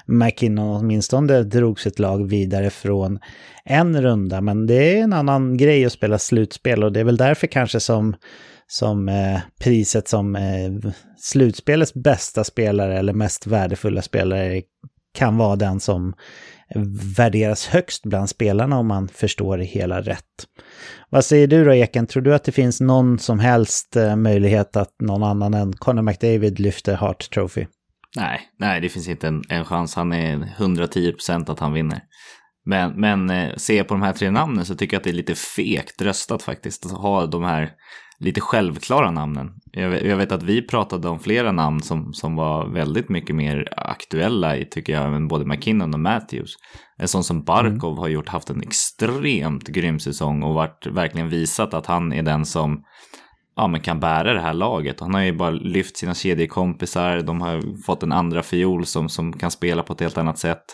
McKinnon 0.07 0.77
åtminstone 0.77 1.43
drog 1.43 1.81
sitt 1.81 1.99
lag 1.99 2.29
vidare 2.29 2.71
från 2.71 3.19
en 3.65 4.03
runda. 4.03 4.41
Men 4.41 4.67
det 4.67 4.99
är 4.99 5.03
en 5.03 5.13
annan 5.13 5.57
grej 5.57 5.85
att 5.85 5.93
spela 5.93 6.19
slutspel 6.19 6.85
och 6.85 6.93
det 6.93 7.01
är 7.01 7.05
väl 7.05 7.17
därför 7.17 7.47
kanske 7.47 7.81
som, 7.81 8.15
som 8.67 9.09
eh, 9.09 9.41
priset 9.61 10.09
som 10.09 10.37
eh, 10.37 10.93
slutspelets 11.19 11.95
bästa 11.95 12.45
spelare 12.45 12.99
eller 12.99 13.13
mest 13.13 13.47
värdefulla 13.47 14.03
spelare 14.03 14.63
kan 15.15 15.37
vara 15.37 15.57
den 15.57 15.81
som 15.81 16.15
värderas 17.17 17.67
högst 17.67 18.03
bland 18.03 18.29
spelarna 18.29 18.79
om 18.79 18.87
man 18.87 19.09
förstår 19.09 19.59
det 19.59 19.65
hela 19.65 20.01
rätt. 20.01 20.25
Vad 21.11 21.25
säger 21.25 21.47
du 21.47 21.65
då 21.65 21.75
Eken, 21.75 22.07
tror 22.07 22.23
du 22.23 22.35
att 22.35 22.45
det 22.45 22.53
finns 22.53 22.81
någon 22.81 23.19
som 23.19 23.39
helst 23.39 23.97
eh, 23.97 24.17
möjlighet 24.17 24.77
att 24.77 24.95
någon 25.03 25.23
annan 25.23 25.55
än 25.55 25.73
Conor 25.73 26.03
McDavid 26.03 26.61
lyfter 26.61 26.97
Hart 26.97 27.31
Trophy? 27.31 27.67
Nej, 28.17 28.41
nej 28.59 28.81
det 28.81 28.89
finns 28.89 29.09
inte 29.09 29.29
en, 29.29 29.43
en 29.49 29.65
chans. 29.65 29.95
Han 29.95 30.13
är 30.13 30.55
110 30.57 31.13
procent 31.13 31.49
att 31.49 31.61
han 31.61 31.73
vinner. 31.73 32.01
Men, 32.65 33.01
men 33.01 33.31
eh, 33.31 33.55
ser 33.57 33.77
jag 33.77 33.89
på 33.89 33.95
de 33.95 34.03
här 34.03 34.13
tre 34.13 34.31
namnen 34.31 34.65
så 34.65 34.75
tycker 34.75 34.95
jag 34.95 35.01
att 35.01 35.05
det 35.05 35.11
är 35.11 35.15
lite 35.15 35.35
fegt 35.35 36.03
röstat 36.03 36.43
faktiskt. 36.43 36.87
Att 36.87 36.93
ha 36.93 37.27
de 37.27 37.45
här 37.45 37.71
lite 38.21 38.41
självklara 38.41 39.11
namnen. 39.11 39.51
Jag 39.73 39.91
vet, 39.91 40.05
jag 40.05 40.17
vet, 40.17 40.33
att 40.33 40.43
vi 40.43 40.63
pratade 40.63 41.09
om 41.09 41.19
flera 41.19 41.53
namn 41.53 41.83
som, 41.83 42.13
som 42.13 42.37
var 42.37 42.69
väldigt 42.69 43.09
mycket 43.09 43.37
mer 43.37 43.69
aktuella 43.77 44.57
i, 44.57 44.65
tycker 44.65 44.93
jag, 44.93 45.15
än 45.15 45.29
både 45.29 45.45
McKinnon 45.45 45.95
och 45.95 46.01
Matthews. 46.01 46.57
En 46.97 47.09
sån 47.09 47.25
som 47.25 47.45
Barkov 47.45 47.93
mm. 47.93 47.99
har 47.99 48.09
gjort, 48.09 48.29
haft 48.29 48.51
en 48.51 48.63
extremt 48.63 49.69
grym 49.69 49.99
säsong 49.99 50.43
och 50.43 50.55
varit, 50.55 50.87
verkligen 50.87 51.29
visat 51.29 51.75
att 51.75 51.87
han 51.87 52.13
är 52.13 52.23
den 52.23 52.45
som 52.45 52.85
ja, 53.57 53.67
men 53.67 53.81
kan 53.81 54.01
bära 54.01 54.35
det 54.35 54.41
här 54.41 54.55
laget. 54.55 55.01
Han 55.01 55.15
har 55.15 55.23
ju 55.23 55.33
bara 55.33 55.51
lyft 55.51 55.97
sina 55.97 56.15
kedjekompisar, 56.15 57.21
de 57.21 57.41
har 57.41 57.83
fått 57.83 58.03
en 58.03 58.13
andra 58.13 58.43
fiol 58.43 58.87
som, 58.87 59.09
som 59.09 59.33
kan 59.33 59.51
spela 59.51 59.83
på 59.83 59.93
ett 59.93 60.01
helt 60.01 60.19
annat 60.19 60.39
sätt. 60.39 60.65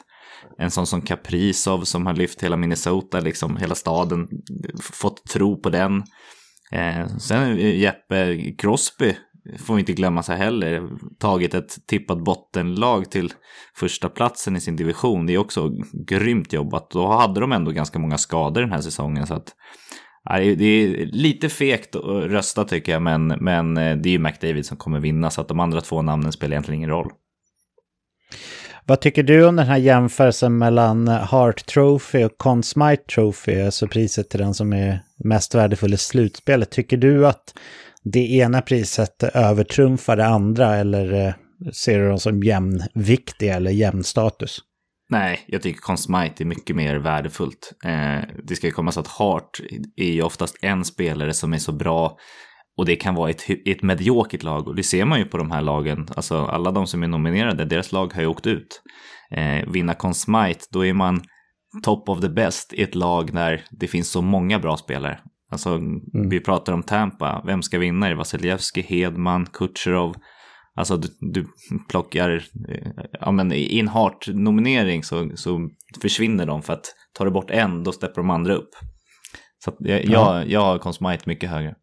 En 0.59 0.71
sån 0.71 0.87
som 0.87 1.03
Kaprizov 1.03 1.81
som 1.81 2.07
har 2.07 2.15
lyft 2.15 2.43
hela 2.43 2.57
Minnesota, 2.57 3.21
liksom 3.21 3.57
hela 3.57 3.75
staden, 3.75 4.29
fått 4.83 5.25
tro 5.25 5.61
på 5.61 5.71
den. 5.71 6.03
Eh, 6.73 7.07
sen 7.19 7.59
eh, 7.59 7.79
Jeppe 7.79 8.37
Crosby 8.59 9.15
får 9.59 9.75
vi 9.75 9.81
inte 9.81 9.93
glömma 9.93 10.23
sig 10.23 10.37
heller, 10.37 10.89
tagit 11.19 11.55
ett 11.55 11.87
tippat 11.87 12.25
bottenlag 12.25 13.11
till 13.11 13.33
första 13.75 14.09
platsen 14.09 14.57
i 14.57 14.61
sin 14.61 14.77
division. 14.77 15.27
Det 15.27 15.35
är 15.35 15.39
också 15.39 15.71
grymt 16.07 16.53
jobbat. 16.53 16.91
Då 16.91 17.07
hade 17.07 17.41
de 17.41 17.53
ändå 17.53 17.71
ganska 17.71 17.99
många 17.99 18.19
skador 18.19 18.61
den 18.61 18.73
här 18.73 18.81
säsongen. 18.81 19.27
Så 19.27 19.35
att, 19.35 19.55
det 20.39 20.65
är 20.65 21.07
lite 21.07 21.49
fegt 21.49 21.97
att 21.97 22.05
rösta 22.05 22.65
tycker 22.65 22.93
jag, 22.93 23.03
men, 23.03 23.27
men 23.27 23.77
eh, 23.77 23.97
det 23.97 24.09
är 24.09 24.13
ju 24.13 24.19
McDavid 24.19 24.67
som 24.67 24.77
kommer 24.77 25.01
vinna, 25.01 25.31
så 25.31 25.41
att 25.41 25.49
de 25.49 25.61
andra 25.61 25.81
två 25.81 26.03
namnen 26.03 26.33
spelar 26.33 26.53
egentligen 26.53 26.79
ingen 26.79 26.91
roll. 26.91 27.11
Vad 28.87 29.01
tycker 29.01 29.23
du 29.23 29.47
om 29.47 29.57
den 29.57 29.67
här 29.67 29.77
jämförelsen 29.77 30.59
mellan 30.59 31.09
Hart 31.09 31.67
Trophy 31.67 32.25
och 32.25 32.39
Conn 32.39 32.63
Smythe 32.63 33.03
Trophy, 33.15 33.61
alltså 33.61 33.87
priset 33.87 34.31
till 34.31 34.41
den 34.41 34.55
som 34.55 34.73
är 34.73 35.01
mest 35.25 35.55
värdefull 35.55 35.95
i 35.95 35.97
slutspelet? 35.97 36.71
Tycker 36.71 36.97
du 36.97 37.27
att 37.27 37.55
det 38.05 38.33
ena 38.33 38.63
priset 38.63 39.23
övertrumfar 39.23 40.17
det 40.17 40.27
andra 40.27 40.77
eller 40.77 41.27
eh, 41.27 41.35
ser 41.73 41.99
du 41.99 42.09
dem 42.09 42.19
som 42.19 42.43
jämnviktiga 42.43 43.55
eller 43.55 43.71
jämn 43.71 44.05
status? 44.05 44.59
Nej, 45.11 45.45
jag 45.47 45.63
tycker 45.63 45.81
Consmite 45.81 46.43
är 46.43 46.45
mycket 46.45 46.77
mer 46.77 46.97
värdefullt. 46.97 47.73
Eh, 47.85 48.29
det 48.45 48.57
ska 48.57 48.67
ju 48.67 48.73
komma 48.73 48.93
så 48.93 49.01
att 49.01 49.09
Hart 49.09 49.61
är 49.97 50.13
ju 50.13 50.23
oftast 50.23 50.59
en 50.63 50.85
spelare 50.85 51.35
som 51.35 51.53
är 51.53 51.59
så 51.59 51.73
bra 51.73 52.19
och 52.77 52.87
det 52.87 52.97
kan 52.97 53.15
vara 53.15 53.31
ett, 53.31 53.45
ett 53.67 53.83
mediokert 53.83 54.43
lag 54.43 54.69
och 54.69 54.75
det 54.75 54.83
ser 54.83 55.05
man 55.05 55.19
ju 55.19 55.25
på 55.25 55.39
de 55.39 55.51
här 55.51 55.63
lagen. 55.63 56.09
Alltså 56.17 56.45
alla 56.45 56.71
de 56.71 56.87
som 56.87 57.03
är 57.03 57.09
nominerade, 57.09 57.65
deras 57.65 57.93
lag 57.93 58.13
har 58.15 58.21
ju 58.21 58.27
åkt 58.27 58.47
ut. 58.47 58.83
Eh, 59.31 59.69
vinna 59.69 59.95
Consmite, 59.95 60.65
då 60.71 60.87
är 60.87 60.93
man 60.93 61.23
top 61.83 62.09
of 62.09 62.21
the 62.21 62.29
best 62.29 62.73
i 62.73 62.83
ett 62.83 62.95
lag 62.95 63.33
där 63.33 63.65
det 63.71 63.89
finns 63.89 64.11
så 64.11 64.23
många 64.23 64.59
bra 64.59 64.77
spelare. 64.77 65.19
Alltså, 65.51 65.71
mm. 65.71 66.29
vi 66.29 66.41
pratar 66.41 66.73
om 66.73 66.83
Tampa, 66.83 67.43
vem 67.47 67.63
ska 67.63 67.79
vinna? 67.79 68.07
Är 68.07 68.11
det 68.11 68.17
Vasilevski, 68.17 68.83
Hedman, 68.83 69.47
Kutjerov? 69.47 70.15
Alltså 70.77 70.97
du, 70.97 71.09
du 71.21 71.47
plockar, 71.89 72.31
eh, 72.69 72.89
ja 73.21 73.31
men 73.31 73.53
i 73.53 73.79
en 73.79 73.89
Hart-nominering 73.89 75.03
så, 75.03 75.31
så 75.35 75.69
försvinner 76.03 76.47
de 76.47 76.63
för 76.63 76.73
att 76.73 76.95
tar 77.13 77.25
du 77.25 77.31
bort 77.31 77.51
en 77.51 77.85
då 77.85 77.93
steppar 77.93 78.23
de 78.23 78.31
andra 78.31 78.55
upp. 78.55 78.71
Så 79.65 79.77
jag, 79.79 80.05
ja. 80.05 80.11
jag, 80.11 80.51
jag 80.51 80.61
har 80.61 80.79
Consmite 80.79 81.23
mycket 81.27 81.51
högre. 81.51 81.75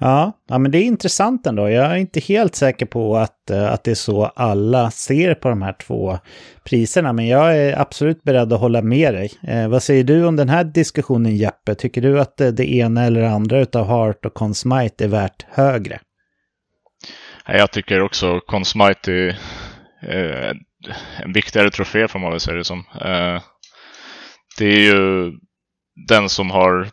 Ja, 0.00 0.32
ja, 0.48 0.58
men 0.58 0.70
det 0.70 0.78
är 0.78 0.82
intressant 0.82 1.46
ändå. 1.46 1.70
Jag 1.70 1.92
är 1.92 1.96
inte 1.96 2.20
helt 2.20 2.54
säker 2.54 2.86
på 2.86 3.16
att, 3.16 3.50
eh, 3.50 3.72
att 3.72 3.84
det 3.84 3.90
är 3.90 3.94
så 3.94 4.24
alla 4.24 4.90
ser 4.90 5.34
på 5.34 5.48
de 5.48 5.62
här 5.62 5.72
två 5.72 6.18
priserna, 6.64 7.12
men 7.12 7.26
jag 7.26 7.56
är 7.56 7.80
absolut 7.80 8.22
beredd 8.22 8.52
att 8.52 8.60
hålla 8.60 8.82
med 8.82 9.14
dig. 9.14 9.30
Eh, 9.42 9.68
vad 9.68 9.82
säger 9.82 10.04
du 10.04 10.24
om 10.24 10.36
den 10.36 10.48
här 10.48 10.64
diskussionen 10.64 11.36
Jeppe? 11.36 11.74
Tycker 11.74 12.02
du 12.02 12.20
att 12.20 12.36
det, 12.36 12.50
det 12.50 12.72
ena 12.72 13.04
eller 13.04 13.22
andra 13.22 13.60
utav 13.60 13.86
Heart 13.86 14.24
och 14.24 14.34
Consmite 14.34 15.04
är 15.04 15.08
värt 15.08 15.46
högre? 15.50 16.00
Jag 17.46 17.70
tycker 17.70 18.02
också 18.02 18.40
Consmite 18.40 19.12
är 19.12 19.28
eh, 20.02 20.54
en 21.22 21.32
viktigare 21.32 21.70
trofé 21.70 22.08
får 22.08 22.18
man 22.18 22.30
väl 22.30 22.40
säga 22.40 22.56
det 22.56 22.64
som. 22.64 22.78
Eh, 22.78 23.42
det 24.58 24.66
är 24.66 24.80
ju 24.80 25.32
den 26.08 26.28
som 26.28 26.50
har 26.50 26.88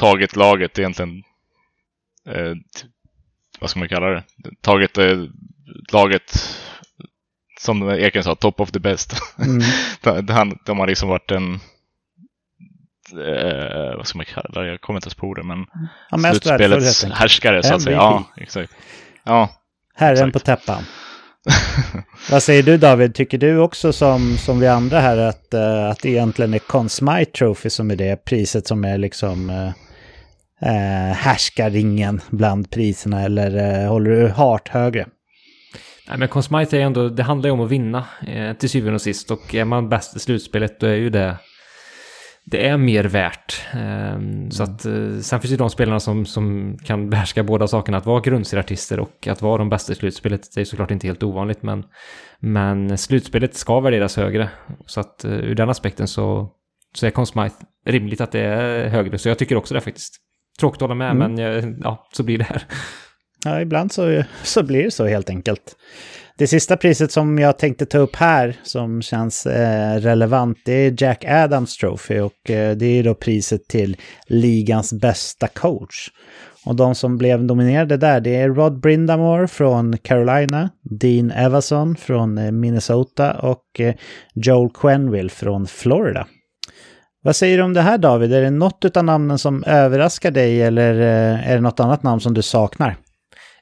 tagit 0.00 0.36
laget 0.36 0.78
egentligen 0.78 1.22
eh, 2.26 2.54
vad 3.60 3.70
ska 3.70 3.78
man 3.78 3.88
kalla 3.88 4.06
det? 4.06 4.22
Tagit 4.60 4.98
eh, 4.98 5.24
laget, 5.92 6.56
som 7.60 7.90
Eken 7.90 8.24
sa, 8.24 8.34
top 8.34 8.60
of 8.60 8.70
the 8.70 8.78
best. 8.78 9.12
Mm. 9.38 9.62
de, 10.26 10.58
de 10.66 10.78
har 10.78 10.86
liksom 10.86 11.08
varit 11.08 11.30
en, 11.30 11.54
eh, 13.12 13.96
vad 13.96 14.06
ska 14.06 14.18
man 14.18 14.26
kalla 14.26 14.62
det? 14.62 14.68
Jag 14.68 14.80
kommer 14.80 14.98
inte 14.98 15.06
ens 15.06 15.14
på 15.14 15.34
det, 15.34 15.42
men 15.42 15.66
ja, 16.10 16.18
slutspelets 16.18 17.04
härskare 17.04 17.62
så 17.62 17.74
att 17.74 17.82
säga. 17.82 17.96
Ja, 17.96 18.24
exakt. 18.36 18.72
Ja, 19.24 19.48
Herren 19.94 20.28
exakt. 20.28 20.32
på 20.32 20.38
täppan. 20.38 20.82
Vad 22.30 22.42
säger 22.42 22.62
du 22.62 22.76
David? 22.76 23.14
Tycker 23.14 23.38
du 23.38 23.58
också 23.58 23.92
som, 23.92 24.38
som 24.38 24.60
vi 24.60 24.66
andra 24.66 25.00
här 25.00 25.18
att, 25.18 25.54
uh, 25.54 25.90
att 25.90 25.98
det 26.02 26.08
egentligen 26.08 26.54
är 26.54 26.58
Conn 26.58 26.88
Smythe 26.88 27.24
Trophy 27.24 27.70
som 27.70 27.90
är 27.90 27.96
det 27.96 28.24
priset 28.24 28.66
som 28.66 28.84
är 28.84 28.98
liksom 28.98 29.50
uh, 29.50 29.70
eh, 30.62 31.14
härskaringen 31.16 32.20
bland 32.30 32.70
priserna 32.70 33.22
eller 33.22 33.82
eh, 33.84 33.88
håller 33.88 34.10
du 34.10 34.28
hart 34.28 34.68
högre? 34.68 35.06
Nej 36.08 36.18
men 36.18 36.28
Consmite 36.28 36.78
är 36.78 36.80
ändå, 36.80 37.08
det 37.08 37.22
handlar 37.22 37.48
ju 37.48 37.52
om 37.52 37.60
att 37.60 37.70
vinna 37.70 38.04
eh, 38.26 38.52
till 38.52 38.70
syvende 38.70 38.94
och 38.94 39.02
sist 39.02 39.30
och 39.30 39.54
är 39.54 39.64
man 39.64 39.88
bäst 39.88 40.16
i 40.16 40.18
slutspelet 40.18 40.80
då 40.80 40.86
är 40.86 40.94
ju 40.94 41.10
det 41.10 41.36
det 42.50 42.66
är 42.66 42.76
mer 42.76 43.04
värt. 43.04 43.60
Mm. 43.72 44.50
Så 44.50 44.62
att, 44.62 44.84
eh, 44.84 45.18
sen 45.20 45.40
finns 45.40 45.52
ju 45.52 45.56
de 45.56 45.70
spelarna 45.70 46.00
som, 46.00 46.26
som 46.26 46.76
kan 46.84 47.10
behärska 47.10 47.42
båda 47.42 47.66
sakerna. 47.66 47.98
Att 47.98 48.06
vara 48.06 48.20
grundserieartister 48.20 49.00
och 49.00 49.26
att 49.26 49.42
vara 49.42 49.58
de 49.58 49.68
bästa 49.68 49.92
i 49.92 49.96
slutspelet. 49.96 50.54
Det 50.54 50.60
är 50.60 50.64
såklart 50.64 50.90
inte 50.90 51.06
helt 51.06 51.22
ovanligt 51.22 51.62
men, 51.62 51.84
men 52.38 52.98
slutspelet 52.98 53.54
ska 53.54 53.80
värderas 53.80 54.16
högre. 54.16 54.50
Så 54.86 55.00
att 55.00 55.24
eh, 55.24 55.32
ur 55.32 55.54
den 55.54 55.70
aspekten 55.70 56.08
så, 56.08 56.50
så 56.94 57.06
är 57.06 57.10
Consmite 57.10 57.56
rimligt 57.86 58.20
att 58.20 58.32
det 58.32 58.40
är 58.40 58.88
högre. 58.88 59.18
Så 59.18 59.28
jag 59.28 59.38
tycker 59.38 59.56
också 59.56 59.74
det 59.74 59.80
faktiskt. 59.80 60.16
Tråkigt 60.60 60.82
att 60.82 60.88
hålla 60.88 60.94
med, 60.94 61.10
mm. 61.10 61.34
men 61.34 61.76
ja, 61.82 62.08
så 62.12 62.22
blir 62.22 62.38
det 62.38 62.44
här. 62.44 62.62
Ja, 63.44 63.60
ibland 63.60 63.92
så, 63.92 64.22
så 64.42 64.62
blir 64.62 64.84
det 64.84 64.90
så 64.90 65.06
helt 65.06 65.30
enkelt. 65.30 65.76
Det 66.38 66.46
sista 66.46 66.76
priset 66.76 67.12
som 67.12 67.38
jag 67.38 67.58
tänkte 67.58 67.86
ta 67.86 67.98
upp 67.98 68.16
här 68.16 68.56
som 68.62 69.02
känns 69.02 69.46
eh, 69.46 70.00
relevant 70.00 70.58
det 70.64 70.72
är 70.72 70.94
Jack 70.98 71.24
Adams 71.24 71.76
Trophy 71.76 72.18
och 72.18 72.50
eh, 72.50 72.76
det 72.76 72.86
är 72.86 73.02
då 73.02 73.14
priset 73.14 73.68
till 73.68 73.96
ligans 74.26 74.92
bästa 74.92 75.48
coach. 75.48 76.08
Och 76.66 76.76
de 76.76 76.94
som 76.94 77.18
blev 77.18 77.44
nominerade 77.44 77.96
där 77.96 78.20
det 78.20 78.36
är 78.36 78.48
Rod 78.48 78.80
Brindamore 78.80 79.48
från 79.48 79.98
Carolina, 79.98 80.70
Dean 80.82 81.30
Evason 81.30 81.96
från 81.96 82.38
eh, 82.38 82.52
Minnesota 82.52 83.38
och 83.38 83.80
eh, 83.80 83.94
Joel 84.34 84.70
Quenville 84.70 85.28
från 85.28 85.66
Florida. 85.66 86.26
Vad 87.26 87.36
säger 87.36 87.58
du 87.58 87.64
om 87.64 87.72
det 87.72 87.80
här 87.80 87.98
David? 87.98 88.32
Är 88.32 88.42
det 88.42 88.50
något 88.50 88.96
av 88.96 89.04
namnen 89.04 89.38
som 89.38 89.64
överraskar 89.64 90.30
dig 90.30 90.62
eller 90.62 90.94
eh, 90.94 91.50
är 91.50 91.54
det 91.54 91.60
något 91.60 91.80
annat 91.80 92.02
namn 92.02 92.20
som 92.20 92.34
du 92.34 92.42
saknar? 92.42 92.96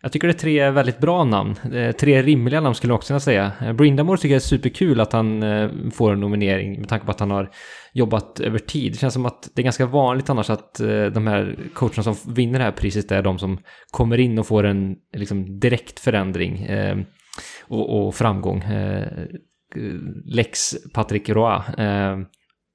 Jag 0.03 0.13
tycker 0.13 0.29
det 0.29 0.35
är 0.35 0.39
tre 0.39 0.71
väldigt 0.71 0.99
bra 0.99 1.25
namn. 1.25 1.55
Tre 2.01 2.23
rimliga 2.23 2.61
namn 2.61 2.75
skulle 2.75 2.91
jag 2.91 2.97
också 2.97 3.07
kunna 3.07 3.21
säga. 3.21 3.53
Eh, 3.61 3.73
Brindamore 3.73 4.19
tycker 4.19 4.29
jag 4.35 4.37
är 4.37 4.41
superkul 4.41 5.01
att 5.01 5.13
han 5.13 5.43
eh, 5.43 5.71
får 5.93 6.13
en 6.13 6.21
nominering 6.21 6.81
med 6.81 6.89
tanke 6.89 7.07
på 7.07 7.11
att 7.11 7.21
han 7.21 7.31
har 7.31 7.51
jobbat 7.93 8.41
över 8.41 8.59
tid. 8.59 8.93
Det 8.93 8.99
känns 8.99 9.15
som 9.15 9.27
att 9.27 9.51
det 9.55 9.63
är 9.63 9.65
ganska 9.65 9.87
vanligt 9.87 10.31
annars 10.31 10.51
att 10.51 10.75
de 11.13 11.27
här 11.27 11.57
coacherna 11.75 12.03
som 12.03 12.35
vinner 12.35 12.59
det 12.59 12.65
här 12.65 12.73
priset 12.73 13.13
är 13.13 13.23
de 13.23 13.39
som 13.39 13.59
kommer 13.91 14.21
in 14.21 14.39
och 14.39 14.47
får 14.47 14.65
en 14.65 14.97
liksom, 15.17 15.61
direkt 15.61 16.01
förändring 16.01 16.69
och, 17.63 18.07
och 18.07 18.15
framgång. 18.15 18.65
Lex 20.25 20.75
Patrick 20.95 21.29
Roy 21.29 21.61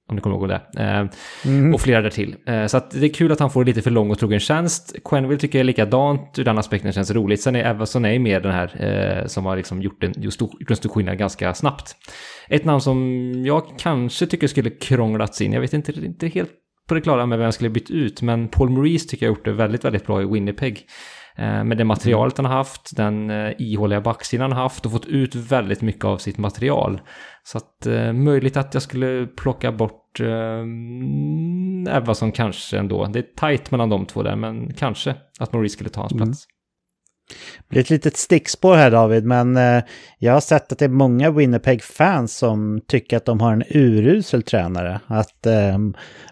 om 0.10 0.16
ni 0.16 0.22
kommer 0.22 0.36
ihåg 0.36 0.50
det. 0.50 0.62
Eh, 0.78 1.08
mm. 1.46 1.74
Och 1.74 1.82
flera 1.82 2.02
därtill. 2.02 2.36
Eh, 2.48 2.66
så 2.66 2.82
det 2.92 3.06
är 3.06 3.14
kul 3.14 3.32
att 3.32 3.40
han 3.40 3.50
får 3.50 3.66
lite 3.66 3.82
för 3.82 3.92
lång 3.92 4.12
och 4.12 4.20
trogen 4.20 4.40
tjänst. 4.40 4.96
Quenville 5.06 5.40
tycker 5.40 5.58
jag 5.58 5.64
är 5.64 5.66
likadant, 5.66 6.40
ur 6.40 6.44
den 6.44 6.58
aspekten 6.58 6.92
känns 6.92 7.12
roligt. 7.12 7.42
Sen 7.42 7.56
är 7.56 7.64
Everson 7.64 8.06
är 8.06 8.20
mer 8.20 8.40
den 8.40 8.52
här 8.52 8.86
eh, 9.22 9.26
som 9.26 9.46
har 9.46 9.56
liksom 9.56 9.82
gjort 9.82 10.04
en, 10.04 10.14
just, 10.18 10.42
gjort 10.42 10.70
en 10.70 10.76
stor 10.76 10.90
skillnad 10.90 11.18
ganska 11.18 11.54
snabbt. 11.54 11.96
Ett 12.50 12.66
namn 12.66 12.82
som 12.82 13.32
jag 13.46 13.64
kanske 13.78 14.26
tycker 14.26 14.48
skulle 14.48 14.70
krånglats 14.70 15.42
in, 15.42 15.54
jag 15.54 15.62
vet 15.62 15.74
inte, 15.74 15.92
inte 15.92 16.28
helt 16.28 16.52
på 16.88 16.96
det 16.96 17.02
klara 17.02 17.26
med 17.26 17.38
vem 17.38 17.46
jag 17.46 17.54
skulle 17.54 17.70
bytt 17.70 17.92
ut, 17.92 18.22
men 18.22 18.48
Paul 18.48 18.70
Maurice 18.70 19.10
tycker 19.10 19.26
jag 19.26 19.32
har 19.32 19.38
gjort 19.38 19.46
det 19.46 19.52
väldigt, 19.52 19.86
väldigt 19.86 20.06
bra 20.06 20.22
i 20.22 20.26
Winnipeg. 20.26 20.86
Eh, 21.38 21.64
med 21.64 21.78
det 21.78 21.84
materialet 21.84 22.38
han 22.38 22.46
har 22.46 22.54
haft, 22.54 22.96
den 22.96 23.32
ihåliga 23.58 24.02
backsidan 24.02 24.42
han 24.42 24.58
har 24.58 24.64
haft 24.64 24.86
och 24.86 24.92
fått 24.92 25.06
ut 25.06 25.36
väldigt 25.36 25.82
mycket 25.82 26.06
av 26.06 26.18
sitt 26.18 26.38
material. 26.38 27.02
Så 27.44 27.58
att 27.58 27.88
möjligt 28.14 28.58
att 28.58 28.74
jag 28.74 28.84
skulle 28.84 29.28
plocka 29.28 29.72
bort 29.72 29.99
eh, 30.20 31.96
Everson 31.96 32.32
kanske 32.32 32.78
ändå. 32.78 33.06
Det 33.06 33.20
är 33.20 33.26
tajt 33.36 33.72
mellan 33.72 33.90
de 33.90 34.06
två 34.06 34.24
där, 34.24 34.36
men 34.36 34.74
kanske 34.74 35.16
att 35.40 35.54
Maurice 35.54 35.74
skulle 35.74 35.90
ta 35.90 36.02
hans 36.02 36.14
mm. 36.14 36.26
plats. 36.26 36.48
Det 37.30 37.70
blir 37.70 37.82
ett 37.82 37.90
litet 37.90 38.18
stickspår 38.18 38.76
här 38.76 38.92
David, 38.92 39.26
men 39.26 39.58
eh, 39.58 39.84
jag 40.18 40.34
har 40.34 40.42
sett 40.42 40.72
att 40.72 40.80
det 40.80 40.86
är 40.86 40.90
många 40.90 41.32
Winnipeg-fans 41.32 42.38
som 42.38 42.82
tycker 42.88 43.18
att 43.18 43.26
de 43.26 43.40
har 43.40 43.54
en 43.54 43.64
urusel 43.70 44.44
tränare. 44.44 45.00
Att 45.08 45.46
eh, 45.46 45.78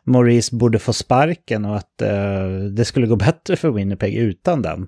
Maurice 0.03 0.55
borde 0.55 0.79
få 0.79 0.93
sparken 0.93 1.65
och 1.65 1.77
att 1.77 2.01
eh, 2.01 2.47
det 2.71 2.85
skulle 2.85 3.07
gå 3.07 3.15
bättre 3.27 3.55
för 3.55 3.71
Winnipeg 3.71 4.15
utan 4.15 4.61
den. 4.61 4.87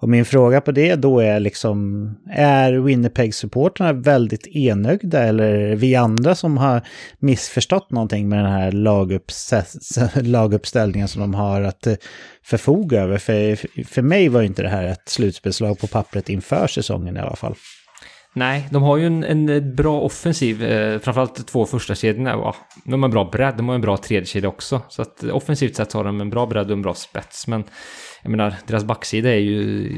Och 0.00 0.08
min 0.08 0.24
fråga 0.24 0.60
på 0.60 0.72
det 0.72 0.94
då 0.94 1.20
är 1.20 1.40
liksom, 1.40 2.10
är 2.30 2.72
Winnipeg-supporterna 2.72 3.92
väldigt 3.92 4.46
enögda 4.46 5.22
eller 5.22 5.44
är 5.44 5.68
det 5.68 5.76
vi 5.76 5.94
andra 5.94 6.34
som 6.34 6.58
har 6.58 6.82
missförstått 7.18 7.90
någonting 7.90 8.28
med 8.28 8.38
den 8.38 8.52
här 8.52 8.72
laguppställningen 10.22 11.08
som 11.08 11.20
de 11.20 11.34
har 11.34 11.60
att 11.62 11.86
eh, 11.86 11.94
förfoga 12.42 13.00
över? 13.00 13.18
För, 13.18 13.56
för 13.84 14.02
mig 14.02 14.28
var 14.28 14.42
inte 14.42 14.62
det 14.62 14.68
här 14.68 14.84
ett 14.84 15.08
slutspel 15.08 15.49
slutspelslag 15.52 15.78
på 15.78 15.86
pappret 15.86 16.28
inför 16.28 16.66
säsongen 16.66 17.16
i 17.16 17.20
alla 17.20 17.36
fall. 17.36 17.54
Nej, 18.34 18.68
de 18.70 18.82
har 18.82 18.96
ju 18.96 19.06
en, 19.06 19.24
en 19.24 19.74
bra 19.74 20.00
offensiv, 20.00 20.62
eh, 20.62 20.98
framförallt 20.98 21.46
två 21.46 21.66
första 21.66 21.94
kedjorna. 21.94 22.30
Ja, 22.30 22.54
de 22.84 23.02
har 23.02 23.08
en 23.08 23.12
bra 23.12 23.24
bredd, 23.24 23.54
de 23.56 23.68
har 23.68 23.74
en 23.74 23.80
bra 23.80 23.96
tredje 23.96 24.26
kedja 24.26 24.48
också. 24.48 24.82
Så 24.88 25.02
att 25.02 25.24
offensivt 25.24 25.76
sett 25.76 25.92
har 25.92 26.04
de 26.04 26.20
en 26.20 26.30
bra 26.30 26.46
bredd 26.46 26.66
och 26.66 26.76
en 26.76 26.82
bra 26.82 26.94
spets. 26.94 27.46
Men 27.46 27.64
jag 28.22 28.30
menar, 28.30 28.54
deras 28.66 28.84
backsida 28.84 29.30
är 29.30 29.40
ju 29.40 29.90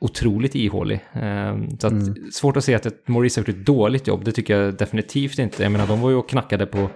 otroligt 0.00 0.54
ihålig. 0.54 1.00
Ehm, 1.12 1.78
så 1.78 1.86
att, 1.86 1.92
mm. 1.92 2.14
svårt 2.32 2.56
att 2.56 2.64
se 2.64 2.74
att 2.74 3.08
Maurice 3.08 3.40
har 3.40 3.42
gjort 3.42 3.56
ett 3.56 3.66
dåligt 3.66 4.06
jobb, 4.06 4.24
det 4.24 4.32
tycker 4.32 4.56
jag 4.56 4.74
definitivt 4.74 5.38
inte. 5.38 5.62
Jag 5.62 5.72
menar, 5.72 5.86
de 5.86 6.00
var 6.00 6.10
ju 6.10 6.16
och 6.16 6.28
knackade 6.28 6.66
på, 6.66 6.90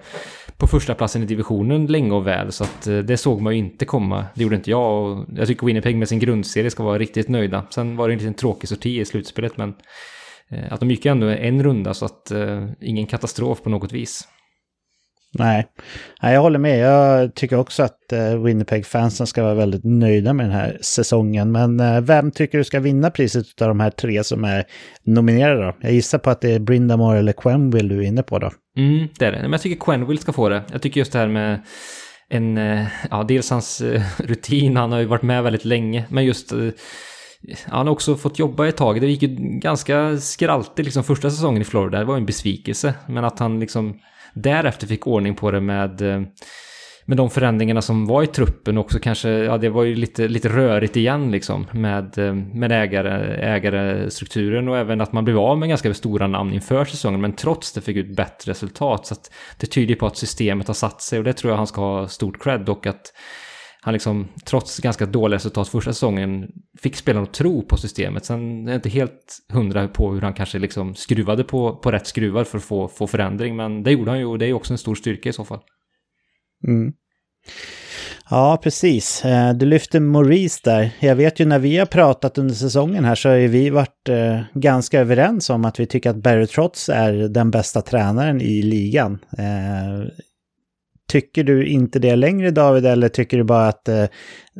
på 0.57 0.67
första 0.67 0.95
platsen 0.95 1.23
i 1.23 1.25
divisionen 1.25 1.85
länge 1.85 2.11
och 2.11 2.27
väl, 2.27 2.51
så 2.51 2.63
att 2.63 2.87
eh, 2.87 2.97
det 2.97 3.17
såg 3.17 3.41
man 3.41 3.53
ju 3.53 3.59
inte 3.59 3.85
komma. 3.85 4.25
Det 4.35 4.43
gjorde 4.43 4.55
inte 4.55 4.69
jag 4.69 5.03
och 5.03 5.25
jag 5.35 5.47
tycker 5.47 5.65
Winnipeg 5.65 5.97
med 5.97 6.09
sin 6.09 6.19
grundserie 6.19 6.71
ska 6.71 6.83
vara 6.83 6.97
riktigt 6.97 7.29
nöjda. 7.29 7.63
Sen 7.69 7.97
var 7.97 8.07
det 8.07 8.13
en 8.13 8.17
liten 8.17 8.33
tråkig 8.33 8.69
sorti 8.69 8.99
i 8.99 9.05
slutspelet, 9.05 9.57
men 9.57 9.73
eh, 10.49 10.73
att 10.73 10.79
de 10.79 10.91
gick 10.91 11.05
ändå 11.05 11.27
en 11.27 11.63
runda 11.63 11.93
så 11.93 12.05
att 12.05 12.31
eh, 12.31 12.65
ingen 12.81 13.05
katastrof 13.05 13.63
på 13.63 13.69
något 13.69 13.91
vis. 13.91 14.27
Nej. 15.39 15.67
Nej, 16.21 16.33
jag 16.33 16.41
håller 16.41 16.59
med. 16.59 16.79
Jag 16.79 17.35
tycker 17.35 17.57
också 17.57 17.83
att 17.83 18.13
Winnipeg-fansen 18.43 19.27
ska 19.27 19.43
vara 19.43 19.53
väldigt 19.53 19.83
nöjda 19.83 20.33
med 20.33 20.45
den 20.45 20.53
här 20.53 20.77
säsongen. 20.81 21.51
Men 21.51 22.05
vem 22.05 22.31
tycker 22.31 22.57
du 22.57 22.63
ska 22.63 22.79
vinna 22.79 23.09
priset 23.09 23.61
av 23.61 23.67
de 23.67 23.79
här 23.79 23.89
tre 23.89 24.23
som 24.23 24.43
är 24.43 24.65
nominerade 25.03 25.65
då? 25.65 25.75
Jag 25.81 25.91
gissar 25.91 26.17
på 26.17 26.29
att 26.29 26.41
det 26.41 26.51
är 26.51 26.59
Brindamore 26.59 27.19
eller 27.19 27.33
Quenville 27.33 27.95
du 27.95 28.03
är 28.03 28.07
inne 28.07 28.23
på 28.23 28.39
då. 28.39 28.51
Mm, 28.77 29.07
det 29.19 29.25
är 29.25 29.31
det. 29.31 29.41
Men 29.41 29.51
jag 29.51 29.61
tycker 29.61 29.85
Quenville 29.85 30.21
ska 30.21 30.33
få 30.33 30.49
det. 30.49 30.63
Jag 30.71 30.81
tycker 30.81 31.01
just 31.01 31.11
det 31.11 31.19
här 31.19 31.27
med 31.27 31.59
en, 32.29 32.57
eh, 32.57 32.87
ja, 33.11 33.23
dels 33.23 33.49
hans 33.49 33.81
eh, 33.81 34.01
rutin, 34.17 34.77
han 34.77 34.91
har 34.91 34.99
ju 34.99 35.05
varit 35.05 35.21
med 35.21 35.43
väldigt 35.43 35.65
länge, 35.65 36.05
men 36.09 36.25
just 36.25 36.51
eh, 36.51 36.69
han 37.65 37.87
har 37.87 37.93
också 37.93 38.15
fått 38.15 38.39
jobba 38.39 38.67
ett 38.67 38.77
tag. 38.77 39.01
Det 39.01 39.07
gick 39.07 39.21
ju 39.21 39.35
ganska 39.59 40.17
skraltigt 40.17 40.85
liksom 40.85 41.03
första 41.03 41.29
säsongen 41.29 41.61
i 41.61 41.65
Florida. 41.65 41.99
Det 41.99 42.05
var 42.05 42.17
en 42.17 42.25
besvikelse. 42.25 42.93
Men 43.07 43.23
att 43.23 43.39
han 43.39 43.59
liksom 43.59 43.99
därefter 44.33 44.87
fick 44.87 45.07
ordning 45.07 45.35
på 45.35 45.51
det 45.51 45.61
med, 45.61 46.01
med 47.09 47.17
de 47.17 47.29
förändringarna 47.29 47.81
som 47.81 48.05
var 48.05 48.23
i 48.23 48.27
truppen 48.27 48.77
också 48.77 48.99
kanske, 48.99 49.29
ja 49.29 49.57
det 49.57 49.69
var 49.69 49.83
ju 49.83 49.95
lite, 49.95 50.27
lite 50.27 50.49
rörigt 50.49 50.95
igen 50.95 51.31
liksom 51.31 51.67
med, 51.71 52.17
eh, 52.17 52.33
med 52.33 52.71
ägare, 52.71 53.35
ägarestrukturen 53.35 54.67
och 54.67 54.77
även 54.77 55.01
att 55.01 55.13
man 55.13 55.25
blev 55.25 55.39
av 55.39 55.57
med 55.57 55.69
ganska 55.69 55.93
stora 55.93 56.27
namn 56.27 56.53
inför 56.53 56.85
säsongen 56.85 57.21
men 57.21 57.33
trots 57.33 57.73
det 57.73 57.81
fick 57.81 57.97
ut 57.97 58.15
bättre 58.15 58.51
resultat. 58.51 59.07
Så 59.07 59.13
att 59.13 59.31
det 59.57 59.67
tyder 59.67 59.95
på 59.95 60.05
att 60.05 60.17
systemet 60.17 60.67
har 60.67 60.73
satt 60.73 61.01
sig 61.01 61.19
och 61.19 61.25
det 61.25 61.33
tror 61.33 61.51
jag 61.51 61.57
han 61.57 61.67
ska 61.67 61.81
ha 61.81 62.07
stort 62.07 62.43
cred 62.43 62.69
och 62.69 62.87
att 62.87 63.13
han 63.81 63.93
liksom, 63.93 64.27
trots 64.45 64.79
ganska 64.79 65.05
dåliga 65.05 65.35
resultat 65.35 65.67
första 65.67 65.93
säsongen, 65.93 66.47
fick 66.81 66.95
spelarna 66.95 67.23
att 67.23 67.33
tro 67.33 67.61
på 67.61 67.77
systemet. 67.77 68.25
Sen 68.25 68.67
är 68.67 68.71
jag 68.71 68.77
inte 68.77 68.89
helt 68.89 69.37
hundra 69.53 69.87
på 69.87 70.13
hur 70.13 70.21
han 70.21 70.33
kanske 70.33 70.59
liksom 70.59 70.95
skruvade 70.95 71.43
på, 71.43 71.75
på 71.75 71.91
rätt 71.91 72.07
skruvar 72.07 72.43
för 72.43 72.57
att 72.57 72.63
få, 72.63 72.87
få 72.87 73.07
förändring, 73.07 73.55
men 73.55 73.83
det 73.83 73.91
gjorde 73.91 74.11
han 74.11 74.19
ju 74.19 74.25
och 74.25 74.39
det 74.39 74.45
är 74.45 74.47
ju 74.47 74.53
också 74.53 74.73
en 74.73 74.77
stor 74.77 74.95
styrka 74.95 75.29
i 75.29 75.33
så 75.33 75.45
fall. 75.45 75.59
Mm. 76.67 76.93
Ja, 78.29 78.59
precis. 78.63 79.25
Eh, 79.25 79.53
du 79.53 79.65
lyfter 79.65 79.99
Maurice 79.99 80.61
där. 80.63 80.89
Jag 80.99 81.15
vet 81.15 81.39
ju 81.39 81.45
när 81.45 81.59
vi 81.59 81.77
har 81.77 81.85
pratat 81.85 82.37
under 82.37 82.55
säsongen 82.55 83.05
här 83.05 83.15
så 83.15 83.29
har 83.29 83.35
ju 83.35 83.47
vi 83.47 83.69
varit 83.69 84.09
eh, 84.09 84.39
ganska 84.53 84.99
överens 84.99 85.49
om 85.49 85.65
att 85.65 85.79
vi 85.79 85.85
tycker 85.85 86.09
att 86.09 86.15
Barry 86.23 86.47
Trotz 86.47 86.89
är 86.89 87.13
den 87.13 87.51
bästa 87.51 87.81
tränaren 87.81 88.41
i 88.41 88.61
ligan. 88.61 89.19
Eh, 89.37 90.07
tycker 91.09 91.43
du 91.43 91.65
inte 91.65 91.99
det 91.99 92.15
längre 92.15 92.51
David 92.51 92.85
eller 92.85 93.09
tycker 93.09 93.37
du 93.37 93.43
bara 93.43 93.67
att 93.67 93.89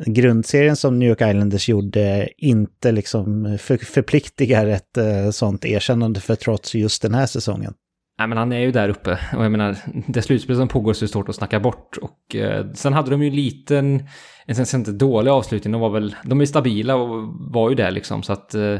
grundserien 0.06 0.76
som 0.76 0.98
New 0.98 1.08
York 1.08 1.20
Islanders 1.20 1.68
gjorde 1.68 2.28
inte 2.36 2.92
liksom 2.92 3.58
förpliktigar 3.82 4.66
ett 4.66 4.98
sånt 5.34 5.64
erkännande 5.64 6.20
för 6.20 6.34
trots 6.34 6.74
just 6.74 7.02
den 7.02 7.14
här 7.14 7.26
säsongen? 7.26 7.74
Nej 8.18 8.28
men 8.28 8.38
han 8.38 8.52
är 8.52 8.58
ju 8.58 8.72
där 8.72 8.88
uppe 8.88 9.18
och 9.36 9.44
jag 9.44 9.52
menar 9.52 9.76
det 10.06 10.22
slutspel 10.22 10.56
som 10.56 10.68
pågår 10.68 10.92
så 10.92 11.04
är 11.04 11.06
det 11.06 11.12
svårt 11.12 11.28
att 11.28 11.34
snacka 11.34 11.60
bort 11.60 11.96
och 11.96 12.36
eh, 12.36 12.66
sen 12.72 12.92
hade 12.92 13.10
de 13.10 13.22
ju 13.22 13.28
en 13.28 13.36
liten, 13.36 14.08
en 14.46 14.66
sen 14.66 14.80
inte 14.80 14.92
dålig 14.92 15.30
avslutning, 15.30 15.72
de 15.72 15.80
var 15.80 15.90
väl, 15.90 16.16
de 16.24 16.40
är 16.40 16.46
stabila 16.46 16.96
och 16.96 17.34
var 17.52 17.68
ju 17.68 17.74
där 17.74 17.90
liksom 17.90 18.22
så 18.22 18.32
att 18.32 18.54
eh, 18.54 18.76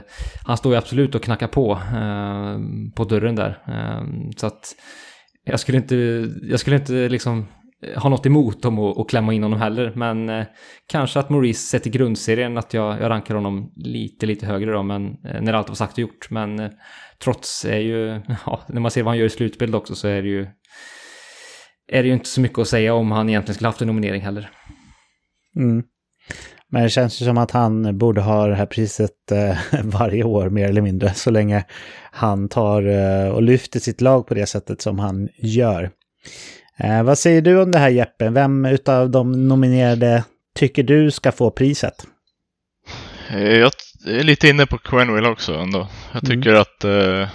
han 0.47 0.57
står 0.57 0.73
ju 0.73 0.79
absolut 0.79 1.15
och 1.15 1.23
knackar 1.23 1.49
på 1.49 1.73
eh, 1.73 2.59
på 2.95 3.05
dörren 3.05 3.35
där 3.35 3.63
eh, 3.67 4.31
så 4.37 4.47
att 4.47 4.75
jag 5.45 5.61
skulle 5.61 5.79
inte, 5.79 5.97
jag 6.43 6.61
skulle 6.61 6.77
inte 6.77 7.09
liksom 7.09 7.47
ha 7.97 8.09
något 8.09 8.27
emot 8.27 8.63
dem 8.63 8.79
och, 8.79 8.99
och 9.01 9.11
klämma 9.11 9.33
in 9.33 9.43
honom 9.43 9.61
heller. 9.61 9.93
Men 9.95 10.29
eh, 10.29 10.47
kanske 10.87 11.21
att 11.21 11.31
Maurice 11.31 11.67
sett 11.67 11.87
i 11.87 11.91
grundserien 11.91 12.59
att 12.59 12.75
jag, 12.75 13.01
jag 13.01 13.11
rankar 13.11 13.35
honom 13.35 13.73
lite, 13.77 14.27
lite 14.27 14.47
högre 14.47 14.73
då. 14.73 14.83
Men 14.83 15.07
eh, 15.07 15.41
när 15.41 15.53
allt 15.53 15.69
var 15.69 15.77
sagt 15.77 15.93
och 15.93 15.99
gjort. 15.99 16.31
Men 16.31 16.61
eh, 16.61 16.71
trots 17.23 17.65
är 17.65 17.79
ju, 17.79 18.21
ja, 18.47 18.61
när 18.67 18.81
man 18.81 18.91
ser 18.91 19.03
vad 19.03 19.11
han 19.11 19.19
gör 19.19 19.27
i 19.27 19.31
slutbild 19.31 19.75
också 19.75 19.95
så 19.95 20.09
är 20.09 20.23
det 20.23 20.29
ju 20.29 20.47
är 21.93 22.03
det 22.03 22.09
ju 22.09 22.15
inte 22.15 22.29
så 22.29 22.41
mycket 22.41 22.59
att 22.59 22.69
säga 22.69 22.95
om 22.95 23.13
han 23.13 23.29
egentligen 23.29 23.55
skulle 23.55 23.69
haft 23.69 23.81
en 23.81 23.87
nominering 23.87 24.23
heller. 24.23 24.51
Mm. 25.57 25.83
Men 26.71 26.83
det 26.83 26.89
känns 26.89 27.23
ju 27.23 27.27
som 27.27 27.39
att 27.39 27.51
han 27.51 27.99
borde 27.99 28.21
ha 28.21 28.47
det 28.47 28.55
här 28.55 28.67
priset 28.67 29.33
eh, 29.33 29.59
varje 29.85 30.25
år 30.25 30.49
mer 30.49 30.69
eller 30.69 30.81
mindre. 30.81 31.15
Så 31.15 31.31
länge 31.31 31.65
han 32.11 32.49
tar 32.49 32.83
eh, 32.83 33.29
och 33.29 33.43
lyfter 33.43 33.81
sitt 33.81 34.01
lag 34.01 34.27
på 34.27 34.35
det 34.35 34.47
sättet 34.47 34.83
som 34.83 34.99
han 34.99 35.29
gör. 35.37 35.91
Eh, 36.79 37.03
vad 37.03 37.19
säger 37.19 37.43
du 37.43 37.63
om 37.63 37.71
det 37.71 37.79
här 37.79 37.89
Jeppe? 37.89 38.31
Vem 38.31 38.65
utav 38.65 39.11
de 39.11 39.49
nominerade 39.49 40.25
tycker 40.55 40.83
du 40.83 41.11
ska 41.11 41.33
få 41.33 41.51
priset? 41.51 42.07
Eh, 43.31 43.59
jag 43.59 43.73
är 44.07 44.23
lite 44.23 44.49
inne 44.49 44.67
på 44.67 44.79
Quenville 44.79 45.29
också 45.29 45.55
ändå. 45.55 45.89
Jag 46.13 46.25
mm. 46.25 46.37
tycker 46.37 46.51
mm. 46.51 46.63
att, 46.63 46.85
eh, 46.85 47.29